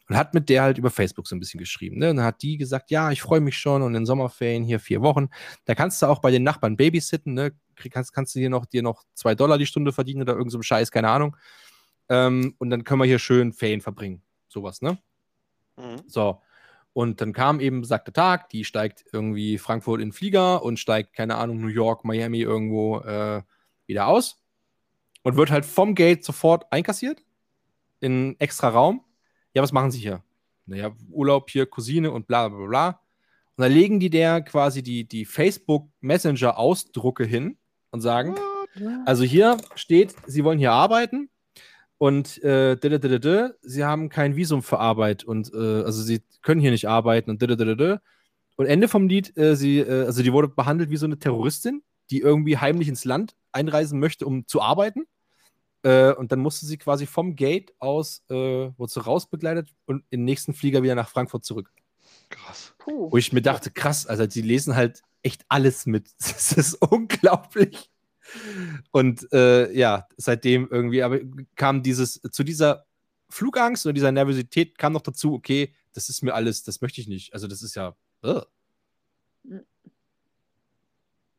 Und 0.08 0.16
hat 0.16 0.34
mit 0.34 0.48
der 0.48 0.62
halt 0.62 0.78
über 0.78 0.90
Facebook 0.90 1.28
so 1.28 1.36
ein 1.36 1.40
bisschen 1.40 1.58
geschrieben. 1.58 1.98
Ne? 1.98 2.10
Und 2.10 2.16
dann 2.16 2.26
hat 2.26 2.42
die 2.42 2.56
gesagt, 2.56 2.90
ja, 2.90 3.12
ich 3.12 3.22
freue 3.22 3.40
mich 3.40 3.56
schon 3.56 3.82
und 3.82 3.94
in 3.94 4.06
Sommerferien 4.06 4.64
hier 4.64 4.80
vier 4.80 5.02
Wochen. 5.02 5.28
Da 5.66 5.76
kannst 5.76 6.02
du 6.02 6.06
auch 6.06 6.20
bei 6.20 6.32
den 6.32 6.42
Nachbarn 6.42 6.76
babysitten, 6.76 7.34
ne? 7.34 7.52
Kannst, 7.90 8.12
kannst 8.12 8.34
du 8.34 8.40
hier 8.40 8.50
noch, 8.50 8.66
dir 8.66 8.82
noch 8.82 9.04
zwei 9.14 9.34
Dollar 9.34 9.56
die 9.56 9.66
Stunde 9.66 9.92
verdienen 9.92 10.22
oder 10.22 10.34
irgendeinem 10.34 10.64
Scheiß, 10.64 10.90
keine 10.90 11.08
Ahnung. 11.08 11.36
Ähm, 12.08 12.54
und 12.58 12.70
dann 12.70 12.84
können 12.84 13.00
wir 13.00 13.06
hier 13.06 13.20
schön 13.20 13.52
Ferien 13.52 13.80
verbringen. 13.80 14.22
Sowas, 14.50 14.82
ne? 14.82 14.98
Mhm. 15.76 16.02
So. 16.06 16.42
Und 16.92 17.20
dann 17.20 17.32
kam 17.32 17.60
eben 17.60 17.84
sagte 17.84 18.12
Tag, 18.12 18.48
die 18.48 18.64
steigt 18.64 19.04
irgendwie 19.12 19.58
Frankfurt 19.58 20.00
in 20.00 20.08
den 20.08 20.12
Flieger 20.12 20.62
und 20.62 20.78
steigt, 20.78 21.12
keine 21.12 21.36
Ahnung, 21.36 21.60
New 21.60 21.68
York, 21.68 22.04
Miami 22.04 22.40
irgendwo 22.40 22.98
äh, 22.98 23.42
wieder 23.86 24.08
aus 24.08 24.42
und 25.22 25.36
wird 25.36 25.52
halt 25.52 25.64
vom 25.64 25.94
Gate 25.94 26.24
sofort 26.24 26.70
einkassiert 26.72 27.22
in 28.00 28.34
extra 28.40 28.68
Raum. 28.68 29.04
Ja, 29.54 29.62
was 29.62 29.72
machen 29.72 29.92
sie 29.92 30.00
hier? 30.00 30.24
Naja, 30.66 30.92
Urlaub 31.10 31.48
hier, 31.48 31.66
Cousine 31.66 32.10
und 32.10 32.26
bla 32.26 32.48
bla 32.48 32.66
bla. 32.66 32.88
Und 33.56 33.62
dann 33.62 33.72
legen 33.72 34.00
die 34.00 34.10
der 34.10 34.42
quasi 34.42 34.82
die, 34.82 35.06
die 35.06 35.24
Facebook 35.24 35.88
Messenger 36.00 36.58
Ausdrucke 36.58 37.24
hin 37.24 37.56
und 37.92 38.00
sagen, 38.00 38.34
also 39.04 39.22
hier 39.22 39.58
steht, 39.76 40.14
sie 40.26 40.42
wollen 40.42 40.58
hier 40.58 40.72
arbeiten 40.72 41.30
und 42.00 42.42
äh, 42.42 42.78
sie 43.60 43.84
haben 43.84 44.08
kein 44.08 44.34
Visum 44.34 44.62
für 44.62 44.78
Arbeit 44.78 45.22
und 45.22 45.52
äh, 45.52 45.82
also 45.82 46.02
sie 46.02 46.22
können 46.40 46.62
hier 46.62 46.70
nicht 46.70 46.88
arbeiten 46.88 47.28
und 47.28 47.42
und 47.42 48.66
Ende 48.66 48.88
vom 48.88 49.06
Lied, 49.06 49.36
äh, 49.36 49.54
sie, 49.54 49.80
äh, 49.80 50.06
also 50.06 50.22
die 50.22 50.32
wurde 50.32 50.48
behandelt 50.48 50.88
wie 50.88 50.96
so 50.96 51.04
eine 51.04 51.18
Terroristin, 51.18 51.82
die 52.10 52.20
irgendwie 52.20 52.56
heimlich 52.56 52.88
ins 52.88 53.04
Land 53.04 53.36
einreisen 53.52 54.00
möchte, 54.00 54.24
um 54.24 54.46
zu 54.46 54.62
arbeiten. 54.62 55.04
Äh, 55.82 56.14
und 56.14 56.32
dann 56.32 56.40
musste 56.40 56.64
sie 56.64 56.78
quasi 56.78 57.04
vom 57.04 57.36
Gate 57.36 57.74
aus, 57.78 58.22
äh, 58.30 58.34
wurde 58.34 58.92
sie 58.92 59.04
rausbegleitet 59.04 59.74
und 59.84 60.02
im 60.08 60.24
nächsten 60.24 60.54
Flieger 60.54 60.82
wieder 60.82 60.94
nach 60.94 61.10
Frankfurt 61.10 61.44
zurück. 61.44 61.70
Krass. 62.30 62.72
Puh. 62.78 63.10
Wo 63.12 63.16
ich 63.18 63.34
mir 63.34 63.42
dachte, 63.42 63.70
krass, 63.70 64.06
also 64.06 64.24
sie 64.26 64.42
lesen 64.42 64.74
halt 64.74 65.02
echt 65.22 65.44
alles 65.50 65.84
mit. 65.84 66.08
Das 66.18 66.52
ist 66.52 66.74
unglaublich. 66.76 67.90
Und 68.90 69.32
äh, 69.32 69.72
ja, 69.72 70.06
seitdem 70.16 70.68
irgendwie, 70.70 71.02
aber 71.02 71.20
kam 71.56 71.82
dieses, 71.82 72.20
zu 72.30 72.44
dieser 72.44 72.86
Flugangst 73.28 73.86
oder 73.86 73.92
dieser 73.92 74.12
Nervosität 74.12 74.78
kam 74.78 74.92
noch 74.92 75.02
dazu, 75.02 75.34
okay, 75.34 75.74
das 75.92 76.08
ist 76.08 76.22
mir 76.22 76.34
alles, 76.34 76.62
das 76.62 76.80
möchte 76.80 77.00
ich 77.00 77.08
nicht. 77.08 77.32
Also 77.32 77.46
das 77.46 77.62
ist 77.62 77.74
ja. 77.74 77.96
Uh. 78.24 78.42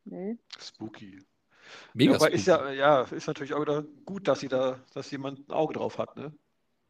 Nee. 0.05 0.37
Spooky. 0.59 1.19
Mega 1.93 2.11
ja, 2.11 2.17
aber 2.17 2.31
ist 2.31 2.47
ja, 2.47 2.71
ja, 2.71 3.01
ist 3.03 3.27
natürlich 3.27 3.53
auch 3.53 3.61
wieder 3.61 3.83
gut, 4.05 4.27
dass 4.27 4.41
sie 4.41 4.47
da, 4.47 4.79
dass 4.93 5.11
jemand 5.11 5.47
ein 5.47 5.51
Auge 5.51 5.73
drauf 5.75 5.97
hat, 5.97 6.15
ne? 6.17 6.33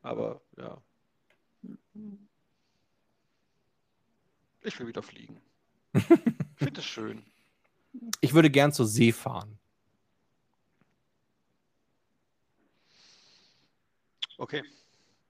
Aber 0.02 0.42
ja. 0.58 0.82
Ich 4.64 4.80
will 4.80 4.88
wieder 4.88 5.04
fliegen. 5.04 5.40
ich 5.94 6.04
finde 6.56 6.80
es 6.80 6.86
schön. 6.86 7.24
Ich 8.22 8.34
würde 8.34 8.50
gern 8.50 8.72
zur 8.72 8.88
See 8.88 9.12
fahren. 9.12 9.60
Okay. 14.42 14.64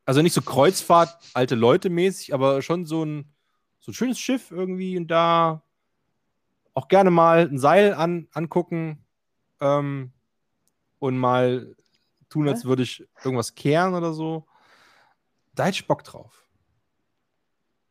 Also 0.05 0.21
nicht 0.21 0.31
so 0.31 0.41
Kreuzfahrt, 0.41 1.17
alte 1.33 1.55
Leute 1.55 1.89
mäßig, 1.89 2.33
aber 2.33 2.61
schon 2.61 2.85
so 2.85 3.03
ein, 3.03 3.25
so 3.81 3.91
ein 3.91 3.93
schönes 3.93 4.17
Schiff 4.17 4.51
irgendwie 4.51 4.97
und 4.97 5.09
da 5.09 5.63
auch 6.73 6.87
gerne 6.87 7.11
mal 7.11 7.49
ein 7.49 7.59
Seil 7.59 7.93
an, 7.93 8.29
angucken 8.31 9.03
ähm, 9.59 10.13
und 10.99 11.17
mal 11.17 11.75
tun, 12.29 12.47
als 12.47 12.63
würde 12.63 12.83
ich 12.83 13.05
irgendwas 13.21 13.53
kehren 13.53 13.95
oder 13.95 14.13
so. 14.13 14.47
Da 15.55 15.65
hätte 15.65 15.75
ich 15.75 15.87
Bock 15.87 16.05
drauf. 16.05 16.47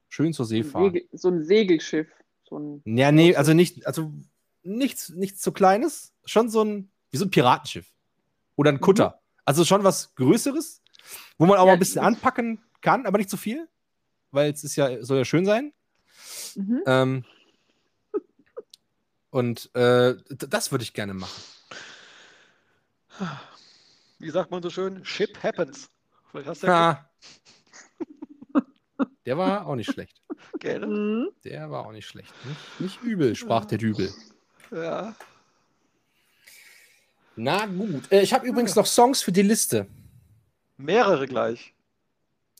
Schön 0.08 0.32
zur 0.32 0.46
See 0.46 0.64
fahren. 0.64 0.92
Segel, 0.92 1.08
so 1.12 1.28
ein 1.28 1.44
Segelschiff. 1.44 2.08
So 2.44 2.58
ein 2.58 2.82
ja, 2.96 3.12
nee, 3.12 3.36
also 3.36 3.52
nicht, 3.52 3.86
also 3.86 4.10
nichts, 4.62 5.10
nichts 5.10 5.42
so 5.42 5.52
Kleines. 5.52 6.14
Schon 6.24 6.48
so 6.48 6.64
ein, 6.64 6.90
wie 7.10 7.18
so 7.18 7.26
ein 7.26 7.30
Piratenschiff. 7.30 7.92
Oder 8.56 8.70
ein. 8.72 8.80
Kutter. 8.80 9.10
Mhm. 9.10 9.42
Also 9.44 9.64
schon 9.64 9.84
was 9.84 10.14
Größeres, 10.14 10.79
wo 11.38 11.46
man 11.46 11.56
auch 11.56 11.62
ja, 11.62 11.66
mal 11.66 11.72
ein 11.74 11.78
bisschen 11.78 12.02
anpacken 12.02 12.62
kann, 12.80 13.06
aber 13.06 13.18
nicht 13.18 13.30
zu 13.30 13.36
viel, 13.36 13.68
weil 14.30 14.52
es 14.52 14.64
ist 14.64 14.76
ja, 14.76 15.02
soll 15.02 15.18
ja 15.18 15.24
schön 15.24 15.44
sein. 15.44 15.72
Mhm. 16.54 16.82
Ähm, 16.86 17.24
und 19.30 19.74
äh, 19.74 20.16
das 20.28 20.70
würde 20.70 20.82
ich 20.82 20.94
gerne 20.94 21.14
machen. 21.14 21.42
Wie 24.18 24.30
sagt 24.30 24.50
man 24.50 24.62
so 24.62 24.70
schön? 24.70 25.04
Ship 25.04 25.36
happens. 25.42 25.90
Ja. 26.62 27.10
Der 29.26 29.36
war 29.36 29.66
auch 29.66 29.76
nicht 29.76 29.90
schlecht. 29.90 30.20
Gell? 30.58 30.86
Mhm. 30.86 31.28
Der 31.44 31.70
war 31.70 31.86
auch 31.86 31.92
nicht 31.92 32.06
schlecht. 32.06 32.32
Nicht, 32.44 32.80
nicht 32.80 33.02
übel, 33.02 33.34
sprach 33.34 33.64
der 33.64 33.78
Dübel. 33.78 34.12
Ja. 34.70 35.14
Na 37.36 37.66
gut. 37.66 38.10
Äh, 38.12 38.22
ich 38.22 38.32
habe 38.34 38.46
übrigens 38.46 38.74
noch 38.76 38.86
Songs 38.86 39.22
für 39.22 39.32
die 39.32 39.42
Liste. 39.42 39.86
Mehrere 40.82 41.26
gleich. 41.26 41.74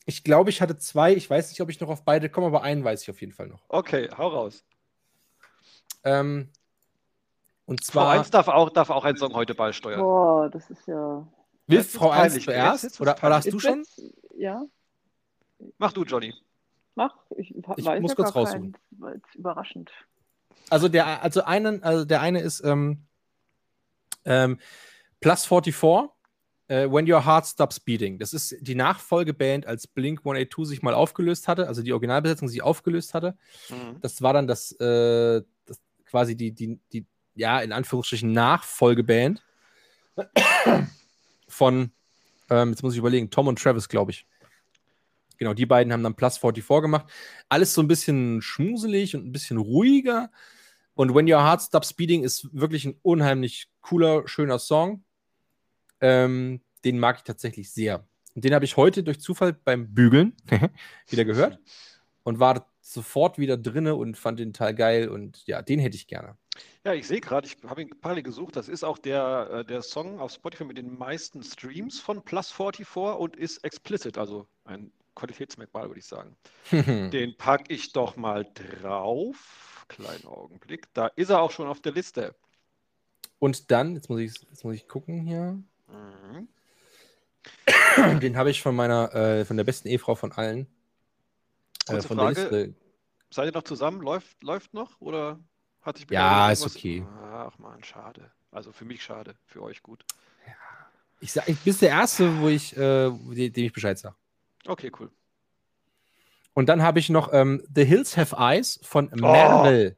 Ich 0.05 0.23
glaube, 0.23 0.49
ich 0.49 0.61
hatte 0.61 0.77
zwei. 0.77 1.13
Ich 1.13 1.29
weiß 1.29 1.49
nicht, 1.49 1.61
ob 1.61 1.69
ich 1.69 1.79
noch 1.79 1.89
auf 1.89 2.03
beide 2.03 2.29
komme, 2.29 2.47
aber 2.47 2.63
einen 2.63 2.83
weiß 2.83 3.03
ich 3.03 3.09
auf 3.09 3.21
jeden 3.21 3.33
Fall 3.33 3.47
noch. 3.47 3.63
Okay, 3.69 4.09
hau 4.17 4.27
raus. 4.27 4.63
Ähm, 6.03 6.49
und 7.65 7.83
zwar. 7.83 8.05
Frau 8.05 8.19
1 8.19 8.31
darf 8.31 8.47
auch, 8.47 8.69
darf 8.69 8.89
auch 8.89 9.05
einen 9.05 9.17
Song 9.17 9.33
heute 9.33 9.55
beisteuern. 9.55 9.99
Boah, 9.99 10.49
das 10.49 10.69
ist 10.69 10.87
ja. 10.87 11.27
Will 11.67 11.83
Frau 11.83 12.09
1 12.09 12.43
zuerst? 12.43 12.99
Oder, 12.99 13.15
oder 13.17 13.35
hast 13.35 13.51
du 13.51 13.59
schon? 13.59 13.85
Ja. 14.35 14.63
Mach 15.77 15.93
du, 15.93 16.03
Johnny. 16.03 16.33
Mach, 16.95 17.15
ich, 17.37 17.55
ich 17.55 17.65
muss 17.65 18.11
ja 18.11 18.15
kurz 18.15 18.35
raussuchen. 18.35 18.75
Kein, 18.99 19.21
überraschend. 19.35 19.91
Also 20.69 20.89
der, 20.89 21.23
also 21.23 21.43
einen, 21.43 21.83
also 21.83 22.03
der 22.03 22.21
eine 22.21 22.41
ist 22.41 22.61
ähm, 22.63 23.05
ähm, 24.25 24.59
Plus 25.19 25.45
44, 25.45 26.09
äh, 26.71 26.89
When 26.89 27.11
Your 27.11 27.25
Heart 27.25 27.45
Stops 27.45 27.81
Beating. 27.81 28.17
Das 28.17 28.31
ist 28.33 28.55
die 28.61 28.75
Nachfolgeband, 28.75 29.67
als 29.67 29.87
Blink 29.87 30.19
182 30.19 30.69
sich 30.69 30.81
mal 30.81 30.93
aufgelöst 30.93 31.49
hatte, 31.49 31.67
also 31.67 31.81
die 31.81 31.91
Originalbesetzung 31.91 32.47
sich 32.47 32.63
aufgelöst 32.63 33.13
hatte. 33.13 33.37
Mhm. 33.69 33.99
Das 33.99 34.21
war 34.21 34.31
dann 34.31 34.47
das, 34.47 34.71
äh, 34.79 35.41
das 35.65 35.81
quasi 36.05 36.37
die, 36.37 36.53
die, 36.53 36.79
die, 36.93 37.05
ja, 37.35 37.59
in 37.59 37.73
Anführungsstrichen 37.73 38.31
Nachfolgeband 38.31 39.43
von, 41.49 41.91
ähm, 42.49 42.69
jetzt 42.69 42.83
muss 42.83 42.93
ich 42.93 42.99
überlegen, 42.99 43.29
Tom 43.29 43.47
und 43.47 43.59
Travis, 43.61 43.89
glaube 43.89 44.11
ich. 44.11 44.25
Genau, 45.37 45.53
die 45.53 45.65
beiden 45.65 45.91
haben 45.91 46.03
dann 46.03 46.15
Plus 46.15 46.37
44 46.37 46.83
gemacht. 46.83 47.11
Alles 47.49 47.73
so 47.73 47.81
ein 47.81 47.87
bisschen 47.89 48.41
schmuselig 48.41 49.13
und 49.13 49.25
ein 49.25 49.31
bisschen 49.33 49.57
ruhiger. 49.57 50.31
Und 50.93 51.15
When 51.15 51.29
Your 51.29 51.43
Heart 51.43 51.63
Stops 51.63 51.93
Beating 51.93 52.23
ist 52.23 52.47
wirklich 52.53 52.85
ein 52.85 52.95
unheimlich 53.01 53.67
cooler, 53.81 54.25
schöner 54.27 54.59
Song. 54.59 55.03
Ähm, 56.01 56.61
den 56.83 56.99
mag 56.99 57.17
ich 57.17 57.23
tatsächlich 57.23 57.71
sehr. 57.71 58.07
Und 58.35 58.43
den 58.45 58.53
habe 58.53 58.65
ich 58.65 58.77
heute 58.77 59.03
durch 59.03 59.19
Zufall 59.19 59.53
beim 59.53 59.93
Bügeln 59.93 60.35
wieder 61.09 61.25
gehört 61.25 61.59
und 62.23 62.39
war 62.39 62.71
sofort 62.81 63.37
wieder 63.37 63.57
drinne 63.57 63.95
und 63.95 64.17
fand 64.17 64.39
den 64.39 64.53
Teil 64.53 64.73
geil 64.73 65.09
und 65.09 65.45
ja, 65.47 65.61
den 65.61 65.79
hätte 65.79 65.95
ich 65.95 66.07
gerne. 66.07 66.37
Ja, 66.83 66.93
ich 66.93 67.07
sehe 67.07 67.21
gerade, 67.21 67.47
ich 67.47 67.57
habe 67.65 67.81
ihn 67.83 67.89
parallel 68.01 68.23
gesucht, 68.23 68.55
das 68.55 68.67
ist 68.67 68.83
auch 68.83 68.97
der, 68.97 69.49
äh, 69.51 69.65
der 69.65 69.81
Song 69.81 70.19
auf 70.19 70.33
Spotify 70.33 70.65
mit 70.65 70.77
den 70.77 70.97
meisten 70.97 71.43
Streams 71.43 71.99
von 71.99 72.23
Plus 72.23 72.51
44 72.51 73.19
und 73.19 73.35
ist 73.35 73.63
explicit, 73.63 74.17
also 74.17 74.47
ein 74.65 74.91
Qualitätsmerkmal, 75.15 75.87
würde 75.87 75.99
ich 75.99 76.05
sagen. 76.05 76.35
Den 77.11 77.35
packe 77.37 77.73
ich 77.73 77.91
doch 77.91 78.15
mal 78.15 78.47
drauf. 78.81 79.85
Kleinen 79.87 80.25
Augenblick. 80.25 80.87
Da 80.93 81.07
ist 81.07 81.29
er 81.29 81.41
auch 81.41 81.51
schon 81.51 81.67
auf 81.67 81.81
der 81.81 81.91
Liste. 81.91 82.33
Und 83.39 83.71
dann, 83.71 83.95
jetzt 83.95 84.09
muss 84.09 84.21
ich, 84.21 84.33
jetzt 84.49 84.63
muss 84.63 84.75
ich 84.75 84.87
gucken 84.87 85.21
hier. 85.21 85.61
Mhm. 85.91 86.47
Den 88.19 88.37
habe 88.37 88.49
ich 88.49 88.61
von 88.61 88.75
meiner, 88.75 89.13
äh, 89.13 89.45
von 89.45 89.57
der 89.57 89.63
besten 89.63 89.87
Ehefrau 89.87 90.15
von 90.15 90.31
allen. 90.31 90.67
Äh, 91.87 92.01
von 92.01 92.17
Frage, 92.17 92.35
der 92.35 92.43
Liste. 92.43 92.75
Seid 93.29 93.47
ihr 93.47 93.51
noch 93.53 93.63
zusammen? 93.63 94.01
Läuft, 94.01 94.43
läuft 94.43 94.73
noch? 94.73 94.99
Oder 94.99 95.39
hat 95.81 95.97
sich 95.97 96.09
Ja, 96.09 96.51
ist 96.51 96.65
okay. 96.65 97.05
Ach 97.33 97.57
man, 97.59 97.83
schade. 97.83 98.31
Also 98.51 98.71
für 98.71 98.85
mich 98.85 99.03
schade, 99.03 99.35
für 99.45 99.63
euch 99.63 99.81
gut. 99.81 100.03
Ja. 100.45 100.53
Ich, 101.21 101.31
sag, 101.31 101.47
ich 101.47 101.59
bist 101.59 101.81
der 101.81 101.89
Erste, 101.89 102.39
wo 102.39 102.49
ich, 102.49 102.75
äh, 102.75 103.09
dem 103.09 103.65
ich 103.65 103.73
Bescheid 103.73 103.97
sage. 103.97 104.15
Okay, 104.65 104.91
cool. 104.99 105.09
Und 106.53 106.67
dann 106.67 106.81
habe 106.81 106.99
ich 106.99 107.09
noch 107.09 107.31
ähm, 107.31 107.63
The 107.73 107.85
Hills 107.85 108.17
Have 108.17 108.35
Eyes 108.37 108.79
von 108.83 109.09
oh, 109.13 109.15
Merrill. 109.15 109.95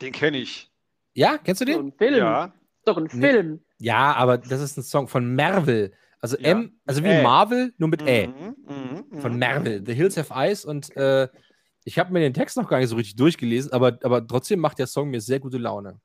Den 0.00 0.12
kenne 0.12 0.38
ich. 0.38 0.70
Ja, 1.12 1.38
kennst 1.38 1.60
du 1.60 1.64
den? 1.64 1.92
Ja. 2.00 2.52
Doch 2.84 2.96
ein 2.96 3.08
Nee. 3.12 3.20
Film. 3.30 3.60
Ja, 3.78 4.14
aber 4.14 4.38
das 4.38 4.60
ist 4.60 4.76
ein 4.76 4.82
Song 4.82 5.08
von 5.08 5.34
Marvel. 5.34 5.92
Also 6.20 6.36
Ja. 6.38 6.50
M, 6.52 6.78
also 6.86 7.02
wie 7.02 7.08
Ä. 7.08 7.22
Marvel, 7.22 7.72
nur 7.78 7.88
mit 7.88 8.02
Ä. 8.02 8.28
Mhm, 8.28 8.56
mhm, 9.10 9.20
Von 9.20 9.32
mhm. 9.34 9.38
Marvel. 9.38 9.82
The 9.84 9.94
Hills 9.94 10.16
Have 10.16 10.32
Eyes 10.34 10.64
und 10.64 10.94
äh, 10.96 11.28
ich 11.84 11.98
habe 11.98 12.12
mir 12.12 12.20
den 12.20 12.32
Text 12.34 12.56
noch 12.56 12.68
gar 12.68 12.78
nicht 12.78 12.88
so 12.88 12.96
richtig 12.96 13.16
durchgelesen, 13.16 13.72
aber, 13.72 13.98
aber 14.02 14.26
trotzdem 14.26 14.58
macht 14.60 14.78
der 14.78 14.86
Song 14.86 15.10
mir 15.10 15.20
sehr 15.20 15.38
gute 15.40 15.58
Laune. 15.58 16.00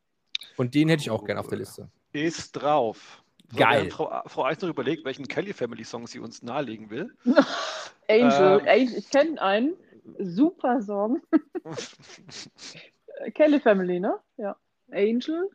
Und 0.57 0.75
den 0.75 0.89
hätte 0.89 1.01
ich 1.01 1.09
auch 1.09 1.23
gerne 1.23 1.39
auf 1.39 1.47
der 1.47 1.57
Liste. 1.59 1.89
Ist 2.11 2.51
drauf. 2.51 3.23
So, 3.51 3.57
Geil. 3.57 3.89
Frau, 3.89 4.21
Frau 4.27 4.43
Eis 4.45 4.61
noch 4.61 4.69
überlegt, 4.69 5.05
welchen 5.05 5.27
Kelly 5.27 5.53
Family 5.53 5.83
Song 5.85 6.05
sie 6.05 6.19
uns 6.19 6.43
nahelegen 6.43 6.89
will. 6.89 7.11
Angel. 8.09 8.61
Ähm. 8.61 8.67
Angel. 8.67 8.97
Ich 8.97 9.09
kenne 9.09 9.41
einen. 9.41 9.73
Super 10.17 10.81
Song. 10.81 11.21
Kelly 13.35 13.59
Family, 13.59 13.99
ne? 13.99 14.17
Ja. 14.37 14.55
Angel. 14.91 15.49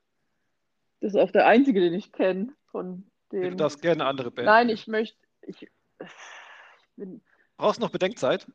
Das 1.04 1.12
ist 1.12 1.20
auch 1.20 1.30
der 1.30 1.46
einzige, 1.46 1.80
den 1.80 1.92
ich 1.92 2.12
kenne 2.12 2.54
von 2.70 3.04
du 3.28 3.38
den. 3.42 3.58
darfst 3.58 3.82
gerne 3.82 4.06
andere 4.06 4.30
Band. 4.30 4.46
Nein, 4.46 4.70
ich 4.70 4.86
möchte. 4.86 5.18
Ich, 5.42 5.60
ich 5.60 5.68
bin, 6.96 7.20
Brauchst 7.58 7.78
noch 7.78 7.90
Bedenkzeit? 7.90 8.50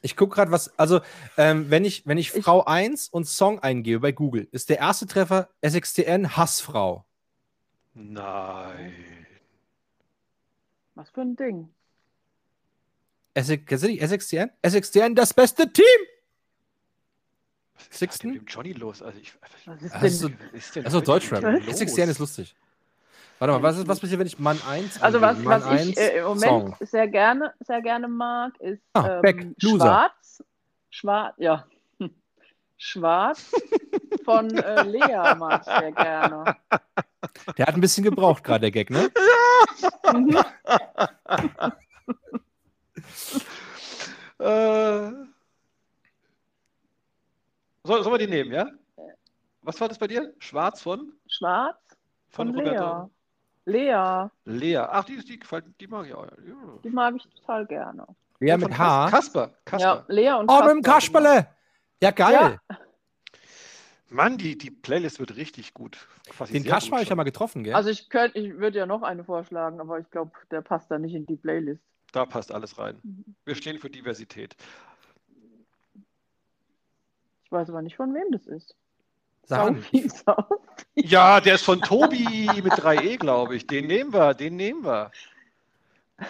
Ich 0.00 0.16
gucke 0.16 0.34
gerade, 0.36 0.50
was, 0.50 0.76
also, 0.78 1.02
ähm, 1.36 1.68
wenn 1.68 1.84
ich, 1.84 2.06
wenn 2.06 2.16
ich 2.16 2.34
Ich- 2.34 2.42
Frau 2.44 2.64
1 2.64 3.10
und 3.10 3.26
Song 3.28 3.58
eingebe 3.58 4.00
bei 4.00 4.12
Google, 4.12 4.48
ist 4.52 4.70
der 4.70 4.78
erste 4.78 5.06
Treffer 5.06 5.50
SXTN 5.60 6.34
Hassfrau. 6.34 7.04
Nein. 7.92 8.94
was 10.94 11.10
für 11.10 11.20
ein 11.20 11.36
Ding. 11.36 11.68
Du 13.34 13.42
SXTN? 13.42 14.50
SXTN, 14.66 15.14
das 15.14 15.34
beste 15.34 15.70
Team! 15.70 15.84
Was 17.88 17.92
ist 17.94 17.98
Sixten? 17.98 18.28
denn 18.28 18.38
mit 18.38 18.42
dem 18.42 18.46
Johnny 18.52 18.72
los? 18.72 19.02
Also 19.02 19.18
ich, 19.20 19.32
Was 19.66 19.82
ist 19.82 19.94
Also, 19.94 20.28
denn? 20.28 20.38
was 20.52 20.52
ist 20.64 20.76
denn 20.76 20.84
Also 20.84 21.00
Deutschrap. 21.00 21.44
SXTN 21.68 22.08
ist 22.08 22.18
lustig. 22.18 22.54
Warte 23.38 23.54
mal, 23.54 23.62
was, 23.62 23.78
ist, 23.78 23.88
was 23.88 23.98
passiert, 24.00 24.20
wenn 24.20 24.26
ich 24.26 24.38
Mann 24.38 24.60
1 24.68 25.02
Also 25.02 25.20
was? 25.20 25.36
Mann 25.38 25.62
was 25.62 25.64
ich 25.66 25.70
1, 25.88 25.96
äh, 25.98 26.18
im 26.18 26.24
Moment 26.24 26.42
Song. 26.42 26.76
sehr 26.80 27.08
gerne, 27.08 27.52
sehr 27.60 27.82
gerne 27.82 28.06
mag, 28.08 28.52
ist 28.60 28.82
Ah, 28.92 29.16
ähm, 29.16 29.22
Beck. 29.22 29.46
Schwarz. 29.58 30.42
Schwarz, 30.90 31.34
ja. 31.38 31.66
Schwarz 32.76 33.50
von 34.24 34.56
äh, 34.56 34.82
Lea 34.84 35.34
mag 35.36 35.62
ich 35.62 35.66
sehr 35.72 35.92
gerne. 35.92 36.56
Der 37.58 37.66
hat 37.66 37.74
ein 37.74 37.80
bisschen 37.80 38.04
gebraucht 38.04 38.44
gerade, 38.44 38.60
der 38.60 38.70
Gag, 38.70 38.90
ne? 38.90 39.10
Mhm. 40.12 40.38
Äh, 44.38 45.10
soll, 47.84 48.02
sollen 48.02 48.14
wir 48.14 48.26
die 48.26 48.32
nehmen, 48.32 48.52
ja? 48.52 48.66
Was 49.62 49.80
war 49.80 49.88
das 49.88 49.98
bei 49.98 50.08
dir? 50.08 50.32
Schwarz 50.38 50.82
von? 50.82 51.12
Schwarz 51.28 51.76
Von, 52.30 52.52
von 52.54 52.56
Lea. 52.64 52.70
Roberto? 52.70 53.10
Lea, 53.64 54.28
Lea. 54.44 54.76
Ach, 54.78 55.04
die, 55.04 55.18
die, 55.18 55.38
die 55.80 55.86
mag 55.86 56.06
ich 56.06 56.14
auch. 56.14 56.26
Ja. 56.26 56.54
die 56.82 56.90
mag 56.90 57.14
ich 57.16 57.22
total 57.28 57.64
gerne. 57.66 58.04
Ja, 58.40 58.58
Von 58.58 58.70
mit 58.70 58.78
H. 58.78 59.08
Kasper. 59.10 59.54
Kasper. 59.64 59.86
Ja, 59.86 60.04
Lea 60.08 60.32
und 60.32 60.50
Oh, 60.50 60.60
mit 60.62 60.70
dem 60.70 60.82
Kasper, 60.82 61.20
Kasperle! 61.22 61.46
Ja, 62.02 62.10
geil. 62.10 62.58
Mann, 64.08 64.36
die, 64.36 64.58
die 64.58 64.70
Playlist 64.70 65.20
wird 65.20 65.36
richtig 65.36 65.72
gut. 65.74 65.96
Quasi 66.28 66.52
Den 66.52 66.64
Kasper 66.64 66.92
habe 66.96 67.02
ich 67.02 67.08
ja 67.08 67.12
schon. 67.12 67.16
mal 67.18 67.22
getroffen, 67.22 67.62
gell? 67.64 67.74
Also 67.74 67.88
ich 67.88 68.08
könnte, 68.10 68.38
ich 68.38 68.58
würde 68.58 68.78
ja 68.78 68.86
noch 68.86 69.02
eine 69.02 69.24
vorschlagen, 69.24 69.80
aber 69.80 70.00
ich 70.00 70.10
glaube, 70.10 70.32
der 70.50 70.60
passt 70.60 70.90
da 70.90 70.98
nicht 70.98 71.14
in 71.14 71.24
die 71.24 71.36
Playlist. 71.36 71.82
Da 72.12 72.26
passt 72.26 72.52
alles 72.52 72.76
rein. 72.78 72.98
Mhm. 73.04 73.36
Wir 73.46 73.54
stehen 73.54 73.78
für 73.78 73.88
Diversität. 73.88 74.56
Ich 77.52 77.54
weiß 77.54 77.68
aber 77.68 77.82
nicht, 77.82 77.96
von 77.96 78.14
wem 78.14 78.32
das 78.32 78.46
ist. 78.46 78.74
Saufi. 79.44 80.08
Ja, 80.94 81.38
der 81.38 81.56
ist 81.56 81.64
von 81.64 81.82
Tobi 81.82 82.48
mit 82.62 82.72
3E, 82.72 83.18
glaube 83.18 83.56
ich. 83.56 83.66
Den 83.66 83.88
nehmen 83.88 84.10
wir, 84.14 84.32
den 84.32 84.56
nehmen 84.56 84.82
wir. 84.86 85.10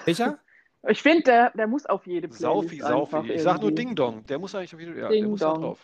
Welcher? 0.05 0.41
Ich 0.89 1.01
finde, 1.01 1.23
der, 1.23 1.51
der 1.51 1.69
muss 1.69 1.87
auf 1.87 2.09
jede 2.09 2.27
Playlist 2.27 2.41
Saufi, 2.43 2.81
Saufi. 2.81 3.33
Ich 3.35 3.43
sag 3.43 3.61
nur. 3.61 3.71
Ding 3.71 3.95
Dong. 3.95 4.27
Der 4.27 4.41
muss 4.41 4.53
eigentlich 4.57 4.77
wieder, 4.77 4.97
ja, 4.97 5.09
Ding 5.11 5.21
der 5.23 5.31
muss 5.31 5.39
Dong. 5.39 5.61
drauf. 5.61 5.79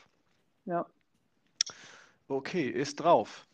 Ja. 0.65 0.87
Okay, 2.27 2.69
ist 2.69 2.97
drauf. 2.97 3.47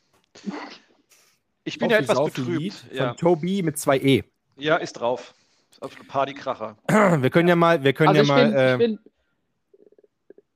Ich 1.64 1.78
bin 1.78 1.90
Saufi, 1.90 1.92
ja 1.92 1.98
etwas 1.98 2.16
Saufi 2.16 2.40
betrübt. 2.40 2.60
Lied 2.62 2.92
Ja. 2.92 3.08
Von 3.08 3.16
Tobi 3.18 3.62
mit 3.62 3.78
zwei 3.78 3.98
E. 3.98 4.24
ja, 4.56 4.76
ist 4.76 4.94
drauf. 4.94 5.34
Ist 5.70 5.82
absolut 5.82 6.08
Partykracher. 6.08 6.78
Wir 6.88 7.28
können 7.28 7.48
ja 7.48 7.56
mal, 7.56 7.84
wir 7.84 7.92
können 7.92 8.08
Also 8.08 8.20
ja 8.20 8.22
ich 8.22 8.28
mal, 8.28 8.42
finde, 8.46 8.58
äh, 8.58 8.72
ich 8.72 8.78
find, 8.78 9.00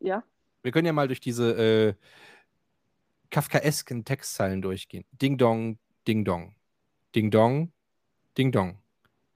ja, 0.01 0.23
wir 0.63 0.73
können 0.73 0.87
ja 0.87 0.93
mal 0.93 1.07
durch 1.09 1.21
diese 1.21 1.53
äh, 1.53 1.95
Kafkaesken 3.31 4.05
Textzeilen 4.05 4.63
durchgehen. 4.63 5.05
Ding 5.13 5.39
Dong, 5.39 5.79
Ding 6.07 6.25
Dong. 6.25 6.55
Ding 7.15 7.31
Dong, 7.31 7.73
Ding 8.37 8.53
Dong. 8.53 8.79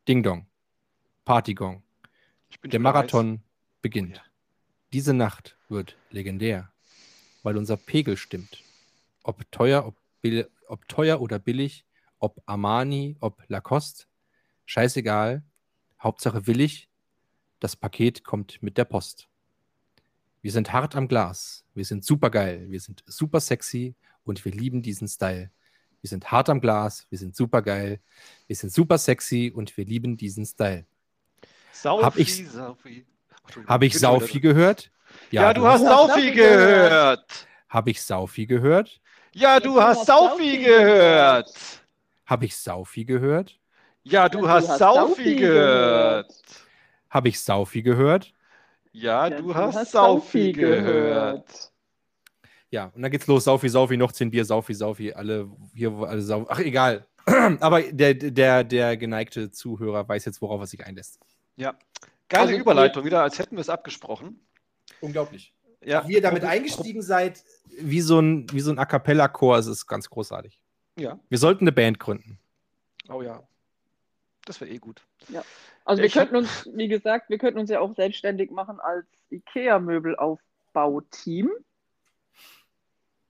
Ding 0.06 0.22
Dong. 0.22 0.46
Partygong. 1.24 1.82
Der. 2.64 2.80
Marathon 2.80 3.42
beginnt. 3.80 4.16
Ja. 4.16 4.22
Diese 4.92 5.14
Nacht 5.14 5.56
wird 5.68 5.96
legendär, 6.10 6.70
weil 7.42 7.56
unser 7.56 7.76
Pegel 7.76 8.16
stimmt. 8.16 8.62
Ob 9.22 9.50
teuer, 9.50 9.86
ob, 9.86 9.96
bill- 10.20 10.50
ob 10.68 10.86
teuer 10.88 11.20
oder 11.20 11.38
billig, 11.38 11.86
ob 12.18 12.42
Armani, 12.44 13.16
ob 13.20 13.42
Lacoste, 13.48 14.06
scheißegal. 14.66 15.42
Hauptsache 16.00 16.46
willig, 16.46 16.88
das 17.60 17.76
Paket 17.76 18.24
kommt 18.24 18.62
mit 18.62 18.76
der 18.76 18.84
Post. 18.84 19.28
Wir 20.42 20.50
sind 20.50 20.72
hart 20.72 20.96
am 20.96 21.06
Glas, 21.06 21.64
wir 21.72 21.84
sind 21.84 22.04
super 22.04 22.28
geil, 22.28 22.66
wir 22.68 22.80
sind 22.80 23.04
super 23.06 23.38
sexy 23.40 23.94
und 24.24 24.44
wir 24.44 24.50
lieben 24.52 24.82
diesen 24.82 25.06
Style. 25.06 25.50
Wir 26.00 26.08
sind 26.08 26.32
hart 26.32 26.48
am 26.50 26.60
Glas, 26.60 27.06
wir 27.10 27.18
sind 27.18 27.36
super 27.36 27.62
geil, 27.62 28.00
wir 28.48 28.56
sind 28.56 28.72
super 28.72 28.98
sexy 28.98 29.52
und 29.54 29.76
wir 29.76 29.84
lieben 29.84 30.16
diesen 30.16 30.44
Style. 30.44 30.84
Saufi, 31.72 32.04
Hab 32.04 32.18
ich- 32.18 32.48
Saufi. 32.50 33.06
Habe 33.66 33.86
ich 33.86 33.98
Saufi 33.98 34.40
gehört? 34.40 34.90
Ja, 35.30 35.52
du 35.54 35.64
hast 35.64 35.84
hast 35.84 36.08
Saufi 36.08 36.32
gehört. 36.32 37.46
Habe 37.68 37.90
ich 37.90 38.02
Saufi 38.02 38.46
gehört? 38.46 39.00
Ja, 39.32 39.60
du 39.60 39.70
du 39.70 39.80
hast 39.80 39.98
hast 40.00 40.06
Saufi 40.08 40.44
Saufi 40.44 40.56
gehört. 40.56 41.54
Habe 42.26 42.44
ich 42.46 42.56
Saufi 42.56 43.04
gehört? 43.04 43.58
Ja, 44.02 44.28
du 44.28 44.48
hast 44.48 44.78
Saufi 44.78 45.36
gehört. 45.36 46.32
Habe 47.10 47.28
ich 47.28 47.40
Saufi 47.40 47.82
gehört? 47.82 48.32
Ja, 48.92 49.26
Ja, 49.26 49.40
du 49.40 49.54
hast 49.54 49.90
Saufi 49.90 50.52
gehört. 50.52 51.72
Ja, 52.70 52.86
und 52.94 53.02
dann 53.02 53.10
geht's 53.10 53.26
los. 53.26 53.44
Saufi, 53.44 53.68
Saufi, 53.68 53.96
noch 53.96 54.12
10 54.12 54.30
Bier, 54.30 54.44
Saufi, 54.44 54.72
Saufi, 54.74 55.12
alle 55.12 55.50
hier, 55.74 55.94
wo 55.94 56.04
alle 56.04 56.22
Saufi. 56.22 56.46
Ach, 56.48 56.58
egal. 56.58 57.06
Aber 57.60 57.82
der, 57.82 58.14
der, 58.14 58.64
der 58.64 58.96
geneigte 58.96 59.50
Zuhörer 59.50 60.08
weiß 60.08 60.24
jetzt, 60.24 60.40
worauf 60.40 60.60
er 60.60 60.66
sich 60.66 60.84
einlässt. 60.84 61.18
Ja. 61.56 61.74
Geile 62.28 62.48
Also, 62.48 62.60
Überleitung, 62.60 63.04
wieder 63.04 63.22
als 63.22 63.38
hätten 63.38 63.56
wir 63.56 63.60
es 63.60 63.68
abgesprochen. 63.68 64.40
Unglaublich. 65.00 65.54
Ja. 65.84 66.06
Wie 66.08 66.14
ihr 66.14 66.22
damit 66.22 66.44
eingestiegen 66.44 67.02
seid, 67.02 67.42
wie 67.78 68.00
so 68.00 68.20
ein, 68.20 68.46
wie 68.52 68.60
so 68.60 68.70
ein 68.70 68.78
A 68.78 68.86
Cappella-Chor, 68.86 69.58
es 69.58 69.66
ist 69.66 69.86
ganz 69.86 70.08
großartig. 70.08 70.58
Ja. 70.98 71.18
Wir 71.28 71.38
sollten 71.38 71.64
eine 71.64 71.72
Band 71.72 71.98
gründen. 71.98 72.38
Oh 73.10 73.20
ja. 73.20 73.42
Das 74.44 74.60
wäre 74.60 74.70
eh 74.70 74.78
gut. 74.78 75.02
Also 75.84 76.00
wir 76.02 76.06
Ich 76.06 76.16
hab- 76.16 76.30
könnten 76.30 76.36
uns, 76.36 76.68
wie 76.74 76.88
gesagt, 76.88 77.30
wir 77.30 77.38
könnten 77.38 77.60
uns 77.60 77.70
ja 77.70 77.80
auch 77.80 77.94
selbstständig 77.94 78.50
machen 78.50 78.80
als 78.80 79.06
IKEA-Möbelaufbauteam. 79.30 81.50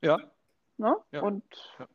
Ja. 0.01 0.19
Ne? 0.79 0.97
Ja. 1.13 1.21
Und 1.23 1.43
Ja. 1.79 1.87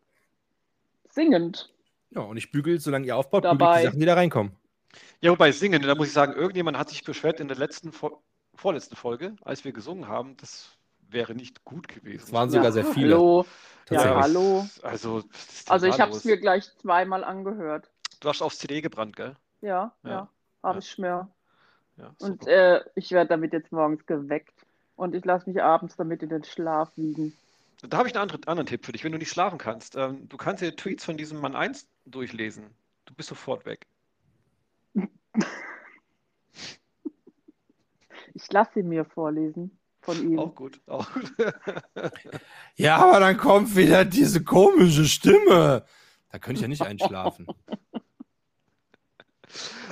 singend. 1.10 1.74
Ja, 2.12 2.22
und 2.22 2.38
ich 2.38 2.52
bügel, 2.52 2.80
solange 2.80 3.06
ihr 3.08 3.18
aufbaut, 3.18 3.42
bügel 3.44 3.58
Dabei. 3.58 3.80
die 3.82 3.88
Sachen, 3.88 4.00
die 4.00 4.06
da 4.06 4.14
reinkommen. 4.14 4.56
Ja, 5.20 5.32
wobei 5.32 5.52
singen, 5.52 5.82
da 5.82 5.96
muss 5.96 6.08
ich 6.08 6.14
sagen, 6.14 6.34
irgendjemand 6.34 6.78
hat 6.78 6.90
sich 6.90 7.04
beschwert 7.04 7.40
in 7.40 7.48
der 7.48 7.58
letzten, 7.58 7.92
vorletzten 8.56 8.96
Folge, 8.96 9.36
als 9.42 9.66
wir 9.66 9.72
gesungen 9.74 10.08
haben, 10.08 10.38
das 10.38 10.70
wäre 11.10 11.36
nicht 11.36 11.66
gut 11.66 11.88
gewesen. 11.88 12.24
Es 12.26 12.34
waren 12.34 12.50
sogar 12.50 12.72
sehr 12.72 12.86
viele. 12.86 13.16
Hallo. 13.16 13.46
Ja, 13.90 14.22
hallo. 14.22 14.68
Also, 14.82 15.24
Also 15.68 15.88
ich 15.88 16.00
habe 16.00 16.12
es 16.12 16.26
mir 16.26 16.38
gleich 16.38 16.66
zweimal 16.78 17.24
angehört. 17.24 17.90
Du 18.20 18.30
hast 18.30 18.42
aufs 18.42 18.60
CD 18.60 18.82
gebrannt, 18.82 19.16
gell? 19.16 19.36
Ja, 19.62 19.94
Ja. 20.04 20.10
ja, 20.10 20.30
habe 20.64 20.76
Ja. 20.76 20.80
ich 20.80 20.98
mir. 20.98 21.28
Ja, 21.98 22.16
Und 22.20 22.46
äh, 22.48 22.84
ich 22.96 23.12
werde 23.12 23.30
damit 23.30 23.54
jetzt 23.54 23.72
morgens 23.72 24.06
geweckt. 24.06 24.54
Und 24.96 25.14
ich 25.16 25.26
lasse 25.26 25.50
mich 25.50 25.62
abends 25.62 25.96
damit 25.96 26.24
in 26.24 26.30
den 26.30 26.44
Schlaf 26.44 26.90
wiegen. 26.96 27.36
Da 27.84 27.98
habe 27.98 28.08
ich 28.08 28.16
einen 28.16 28.24
anderen, 28.24 28.44
anderen 28.48 28.66
Tipp 28.68 28.86
für 28.86 28.92
dich, 28.92 29.04
wenn 29.04 29.12
du 29.12 29.18
nicht 29.20 29.30
schlafen 29.32 29.60
kannst. 29.60 29.96
Ähm, 29.96 30.28
du 30.30 30.38
kannst 30.38 30.64
dir 30.64 30.76
Tweets 30.76 31.06
von 31.06 31.18
diesem 31.18 31.40
Mann 31.40 31.56
1 31.56 31.88
durchlesen. 32.06 32.66
Du 33.06 33.14
bist 33.14 33.30
sofort 33.30 33.66
weg. 33.66 33.86
Ich 38.34 38.52
lasse 38.52 38.72
sie 38.76 38.84
mir 38.84 39.06
vorlesen 39.06 39.78
von 40.02 40.18
ihm. 40.32 40.40
Auch 40.40 40.56
gut. 40.56 40.80
Auch 40.88 41.12
gut. 41.14 41.32
Ja, 42.76 42.98
aber 42.98 43.20
dann 43.20 43.38
kommt 43.38 43.76
wieder 43.76 44.06
diese 44.06 44.44
komische 44.44 45.06
Stimme. 45.06 45.84
Da 46.32 46.38
könnte 46.40 46.58
ich 46.60 46.62
ja 46.62 46.68
nicht 46.68 46.84
einschlafen. 46.84 47.48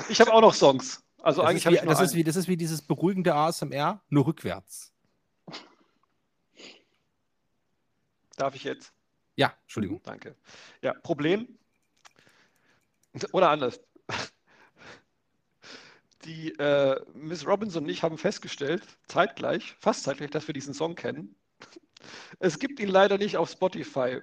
Ich 0.10 0.20
habe 0.22 0.34
auch 0.34 0.41
noch 0.41 0.53
Songs. 0.53 1.03
Also 1.22 1.41
Das, 1.41 1.49
eigentlich 1.49 1.58
ist 1.62 1.66
habe 1.66 1.74
wie, 1.74 1.78
ich 1.80 1.84
nur 1.84 1.93
das, 1.93 2.01
ist 2.01 2.10
einen. 2.12 2.20
wie, 2.20 2.24
das 2.24 2.36
ist 2.36 2.47
wie 2.47 2.58
dieses 2.58 2.82
beruhigende 2.82 3.34
ASMR, 3.34 4.01
nur 4.10 4.28
rückwärts. 4.28 4.93
Darf 8.38 8.56
ich 8.56 8.64
jetzt? 8.64 8.93
Ja, 9.36 9.53
Entschuldigung. 9.64 10.01
Danke. 10.03 10.36
Ja, 10.82 10.93
Problem. 10.93 11.58
Oder 13.32 13.49
anders. 13.49 13.80
Die 16.26 16.51
äh, 16.58 16.99
Miss 17.14 17.45
Robinson 17.45 17.84
und 17.84 17.89
ich 17.89 18.03
haben 18.03 18.18
festgestellt, 18.18 18.84
zeitgleich, 19.08 19.76
fast 19.80 20.03
zeitgleich, 20.03 20.32
dass 20.32 20.47
wir 20.47 20.53
diesen 20.53 20.74
Song 20.74 20.95
kennen. 20.95 21.36
Es 22.39 22.60
gibt 22.60 22.80
ihn 22.80 22.89
leider 22.89 23.18
nicht 23.18 23.38
auf 23.38 23.49
Spotify. 23.49 24.22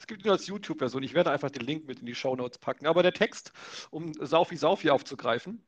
Es 0.00 0.06
gibt 0.06 0.24
ihn 0.24 0.30
als 0.30 0.46
YouTube-Version. 0.46 1.02
Ich 1.02 1.14
werde 1.14 1.30
einfach 1.30 1.50
den 1.50 1.64
Link 1.66 1.86
mit 1.86 2.00
in 2.00 2.06
die 2.06 2.14
Show 2.14 2.34
Notes 2.36 2.58
packen. 2.58 2.86
Aber 2.86 3.02
der 3.02 3.12
Text, 3.12 3.52
um 3.90 4.12
Saufi 4.20 4.56
Saufi 4.56 4.90
aufzugreifen, 4.90 5.62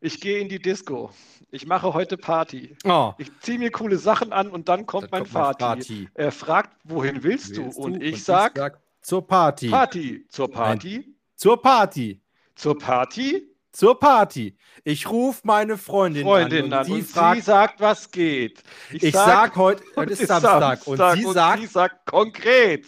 ich 0.00 0.20
gehe 0.20 0.40
in 0.40 0.48
die 0.48 0.58
Disco. 0.58 1.10
Ich 1.50 1.64
mache 1.66 1.94
heute 1.94 2.16
Party. 2.16 2.76
Oh, 2.84 3.12
Ich 3.18 3.30
ziehe 3.40 3.58
mir 3.58 3.70
coole 3.70 3.98
Sachen 3.98 4.32
an 4.32 4.48
und 4.48 4.68
dann 4.68 4.84
kommt 4.84 5.04
Dann 5.04 5.22
mein 5.22 5.30
kommt. 5.30 5.60
Vati. 5.60 6.08
Er 6.14 6.32
fragt, 6.32 6.76
wohin 6.84 7.22
willst, 7.22 7.56
willst 7.56 7.76
du? 7.76 7.80
Und 7.80 8.00
du? 8.00 8.04
ich 8.06 8.24
sag, 8.24 8.80
zur 9.00 9.26
Party. 9.26 9.68
Party. 9.68 10.26
Zur 10.28 10.50
Party. 10.50 11.14
Zur 11.36 11.60
Party. 11.62 12.20
Zur 12.56 12.78
Party. 12.78 13.51
Zur 13.72 13.98
Party. 13.98 14.56
Ich 14.84 15.08
rufe 15.08 15.40
meine 15.44 15.78
Freundin, 15.78 16.24
Freundin 16.24 16.66
an 16.66 16.72
an. 16.72 16.86
und 16.86 16.92
Und 16.92 16.96
sie 16.96 17.02
fragt, 17.02 17.36
sie 17.40 17.46
sagt, 17.46 17.80
was 17.80 18.10
geht. 18.10 18.62
ich 18.90 19.12
sag 19.14 19.56
heute, 19.56 19.82
heute 19.96 20.12
ist 20.12 20.26
Samstag, 20.26 20.86
und 20.86 20.98
sie 21.14 21.32
sagt, 21.32 21.60
sie 21.60 21.66
sagt 21.66 22.06
konkret. 22.06 22.86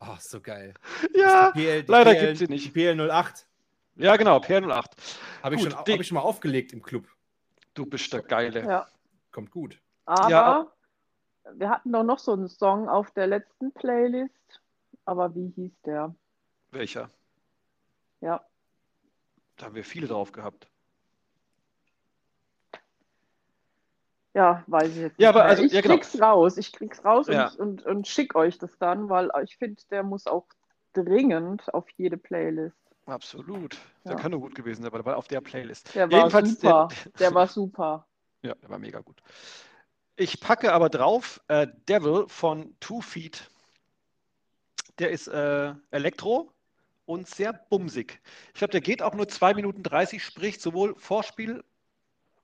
oh, 0.00 0.16
so 0.20 0.40
geil. 0.40 0.74
Ja, 1.14 1.50
PL, 1.50 1.84
leider 1.88 2.12
PL, 2.14 2.20
gibt's 2.26 2.38
sie 2.38 2.46
nicht. 2.46 2.74
Die 2.74 2.80
PL08 2.80 3.44
ja 3.96 4.16
genau, 4.16 4.38
PR08. 4.38 4.84
habe 5.42 5.56
ich, 5.56 5.62
schon- 5.62 5.74
hab 5.76 5.86
ich 5.88 6.06
schon 6.06 6.14
mal 6.14 6.20
aufgelegt 6.22 6.72
im 6.72 6.82
Club. 6.82 7.06
Du 7.74 7.84
bist 7.84 8.10
der 8.12 8.22
Geile. 8.22 8.64
Ja. 8.64 8.86
Kommt 9.32 9.50
gut. 9.50 9.78
Aber 10.06 10.30
Ja. 10.30 10.66
wir 11.54 11.68
hatten 11.68 11.92
doch 11.92 12.04
noch 12.04 12.18
so 12.18 12.32
einen 12.32 12.48
Song 12.48 12.88
auf 12.88 13.10
der 13.10 13.26
letzten 13.26 13.72
Playlist. 13.72 14.32
Aber 15.04 15.34
wie 15.34 15.52
hieß 15.54 15.72
der? 15.84 16.14
Welcher? 16.70 17.10
Ja. 18.20 18.40
Da 19.60 19.66
haben 19.66 19.74
wir 19.74 19.84
viele 19.84 20.06
drauf 20.06 20.32
gehabt. 20.32 20.66
Ja, 24.32 24.64
weiß 24.68 24.88
ich 24.90 24.96
jetzt 24.96 25.20
Ja, 25.20 25.28
nicht 25.32 25.36
aber 25.40 25.44
also- 25.44 25.62
ich 25.64 25.72
ja, 25.72 25.82
genau. 25.82 25.94
krieg's 25.96 26.18
raus. 26.20 26.56
Ich 26.56 26.72
krieg's 26.72 27.04
raus 27.04 27.26
Ja. 27.28 27.48
und, 27.48 27.58
und, 27.58 27.86
und 27.86 28.08
schick 28.08 28.34
euch 28.34 28.56
das 28.58 28.78
dann, 28.78 29.10
weil 29.10 29.30
ich 29.44 29.58
finde, 29.58 29.82
der 29.90 30.02
muss 30.02 30.26
auch 30.26 30.46
dringend 30.94 31.72
auf 31.74 31.90
jede 31.98 32.16
Playlist. 32.16 32.76
Absolut. 33.04 33.76
Der 34.04 34.12
Ja. 34.12 34.18
kann 34.18 34.30
nur 34.30 34.40
gut 34.40 34.54
gewesen 34.54 34.82
sein, 34.82 34.86
aber 34.86 34.98
der 34.98 35.06
war 35.06 35.16
auf 35.18 35.28
der 35.28 35.42
Playlist. 35.42 35.94
Der 35.94 36.10
war 36.10 36.30
super. 36.46 36.88
Der 37.18 37.34
war 37.34 37.46
super. 37.46 38.06
Ja, 38.42 38.54
der 38.54 38.70
war 38.70 38.78
mega 38.78 39.00
gut. 39.00 39.20
Ich 40.16 40.40
packe 40.40 40.72
aber 40.72 40.88
drauf 40.88 41.42
äh, 41.48 41.66
Devil 41.90 42.24
von 42.28 42.74
Two 42.80 43.02
Feet. 43.02 43.50
Der 44.98 45.10
ist 45.10 45.28
äh, 45.28 45.74
Elektro 45.90 46.50
und 47.10 47.26
sehr 47.28 47.52
bumsig. 47.52 48.20
Ich 48.54 48.58
glaube, 48.60 48.70
der 48.70 48.80
geht 48.80 49.02
auch 49.02 49.14
nur 49.14 49.26
2 49.26 49.52
Minuten 49.52 49.82
30, 49.82 50.22
sprich 50.22 50.60
sowohl 50.60 50.94
Vorspiel, 50.96 51.64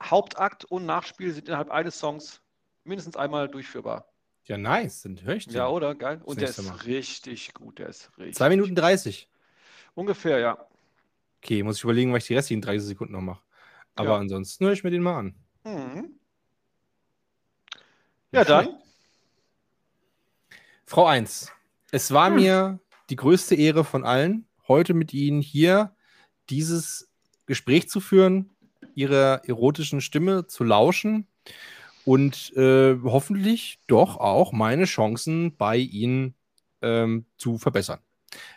Hauptakt 0.03 0.65
und 0.65 0.87
Nachspiel 0.87 1.33
sind 1.33 1.47
innerhalb 1.47 1.71
eines 1.71 2.01
Songs 2.01 2.43
mindestens 2.83 3.17
einmal 3.17 3.49
durchführbar. 3.49 4.13
Ja, 4.45 4.59
nice. 4.59 5.03
Dann 5.03 5.23
höre 5.23 5.37
ich 5.37 5.47
den. 5.47 5.55
Ja, 5.55 5.69
oder? 5.69 5.95
Geil. 5.95 6.21
Und 6.25 6.41
der 6.41 6.49
ist 6.49 6.61
Mal. 6.63 6.75
richtig 6.79 7.55
gut. 7.55 7.79
Der 7.79 7.89
ist 7.91 8.11
richtig. 8.19 8.35
2 8.35 8.49
Minuten 8.49 8.75
30. 8.75 9.29
Ungefähr, 9.95 10.41
ja. 10.41 10.67
Okay, 11.43 11.63
muss 11.63 11.77
ich 11.77 11.85
überlegen, 11.85 12.13
was 12.13 12.25
ich 12.25 12.29
die 12.29 12.35
restlichen 12.35 12.61
30 12.63 12.89
Sekunden 12.89 13.13
noch 13.13 13.21
mache. 13.21 13.43
Aber 13.95 14.15
Ja. 14.15 14.19
ansonsten 14.19 14.65
höre 14.65 14.73
ich 14.73 14.83
mir 14.83 14.91
den 14.91 15.03
mal 15.03 15.19
an. 15.19 15.35
Mhm. 15.63 16.19
Ja, 18.33 18.45
dann. 18.45 18.81
Frau 20.85 21.07
1, 21.07 21.53
es 21.93 22.13
war 22.13 22.29
Hm. 22.31 22.37
mir 22.37 22.81
die 23.11 23.17
größte 23.17 23.55
Ehre 23.55 23.85
von 23.85 24.05
allen, 24.05 24.47
heute 24.69 24.95
mit 24.95 25.13
Ihnen 25.15 25.41
hier 25.41 25.95
dieses 26.51 27.13
Gespräch 27.47 27.89
zu 27.89 28.01
führen, 28.01 28.51
Ihrer 28.95 29.43
erotischen 29.47 30.01
Stimme 30.01 30.47
zu 30.47 30.65
lauschen 30.65 31.27
und 32.05 32.53
äh, 32.57 32.97
hoffentlich 33.03 33.81
doch 33.87 34.17
auch 34.17 34.53
meine 34.53 34.85
Chancen 34.85 35.57
bei 35.57 35.77
Ihnen 35.77 36.35
ähm, 36.83 37.27
zu 37.37 37.59
verbessern. 37.59 38.01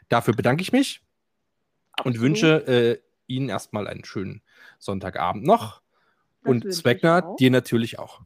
Dafür 0.08 0.36
bedanke 0.36 0.62
ich 0.62 0.72
mich 0.72 1.02
und 2.04 2.16
Absolut. 2.16 2.22
wünsche 2.22 2.68
äh, 2.68 3.02
Ihnen 3.28 3.50
erstmal 3.50 3.88
einen 3.88 4.06
schönen 4.06 4.42
Sonntagabend 4.80 5.46
noch. 5.46 5.82
Das 6.42 6.52
und 6.52 6.74
Zweckner, 6.74 7.36
dir 7.40 7.52
natürlich 7.52 8.00
auch. 8.00 8.22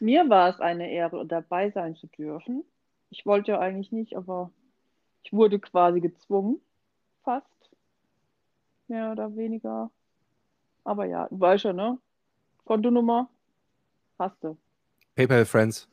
Mir 0.00 0.28
war 0.28 0.50
es 0.50 0.60
eine 0.60 0.90
Ehre, 0.90 1.26
dabei 1.26 1.70
sein 1.70 1.96
zu 1.96 2.06
dürfen. 2.06 2.64
Ich 3.10 3.26
wollte 3.26 3.52
ja 3.52 3.58
eigentlich 3.58 3.90
nicht, 3.90 4.16
aber 4.16 4.50
ich 5.28 5.32
wurde 5.34 5.58
quasi 5.58 6.00
gezwungen. 6.00 6.58
Fast. 7.22 7.46
Mehr 8.86 9.12
oder 9.12 9.36
weniger. 9.36 9.90
Aber 10.84 11.04
ja, 11.04 11.28
du 11.28 11.38
weißt 11.38 11.64
schon, 11.64 11.76
ne? 11.76 11.98
Kontonummer 12.64 13.28
hast 14.18 14.42
du. 14.42 14.56
PayPal 15.14 15.44
Friends. 15.44 15.86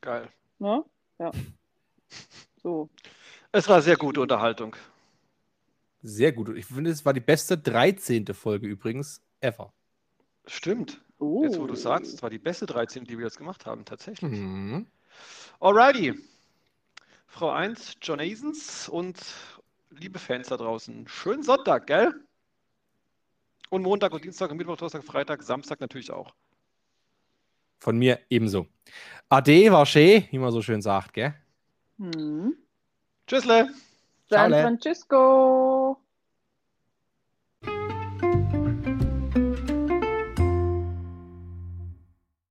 Geil. 0.00 0.28
Ne? 0.58 0.84
Ja. 1.18 1.30
So. 2.62 2.88
Es 3.52 3.68
war 3.68 3.82
sehr 3.82 3.96
gute 3.96 4.22
Unterhaltung. 4.22 4.74
Sehr 6.02 6.32
gut. 6.32 6.56
Ich 6.56 6.64
finde, 6.64 6.88
es 6.88 7.04
war 7.04 7.12
die 7.12 7.20
beste 7.20 7.58
13. 7.58 8.24
Folge 8.32 8.66
übrigens 8.66 9.20
ever. 9.40 9.70
Stimmt. 10.46 11.02
Oh. 11.18 11.42
Jetzt, 11.42 11.60
wo 11.60 11.66
du 11.66 11.74
sagst, 11.74 12.14
es 12.14 12.22
war 12.22 12.30
die 12.30 12.38
beste 12.38 12.64
13, 12.64 13.04
die 13.04 13.18
wir 13.18 13.26
jetzt 13.26 13.36
gemacht 13.36 13.66
haben, 13.66 13.84
tatsächlich. 13.84 14.30
Mhm. 14.30 14.86
Alrighty. 15.60 16.14
Frau 17.34 17.50
1, 17.50 17.96
John 18.00 18.20
Asens 18.20 18.88
und 18.88 19.18
liebe 19.90 20.20
Fans 20.20 20.46
da 20.46 20.56
draußen, 20.56 21.08
schönen 21.08 21.42
Sonntag, 21.42 21.88
gell? 21.88 22.14
Und 23.70 23.82
Montag 23.82 24.12
und 24.12 24.24
Dienstag 24.24 24.52
und 24.52 24.56
Mittwoch, 24.56 24.76
Donnerstag, 24.76 25.02
Freitag, 25.02 25.42
Samstag 25.42 25.80
natürlich 25.80 26.12
auch. 26.12 26.32
Von 27.80 27.98
mir 27.98 28.20
ebenso. 28.30 28.68
Ade 29.28 29.72
war 29.72 29.84
schön, 29.84 30.28
wie 30.30 30.38
man 30.38 30.52
so 30.52 30.62
schön 30.62 30.80
sagt, 30.80 31.14
gell? 31.14 31.34
Hm. 31.98 32.56
Tschüssle. 33.26 33.68
Ciao, 34.28 34.42
San 34.42 34.50
Le. 34.52 34.62
Francisco. 34.62 35.73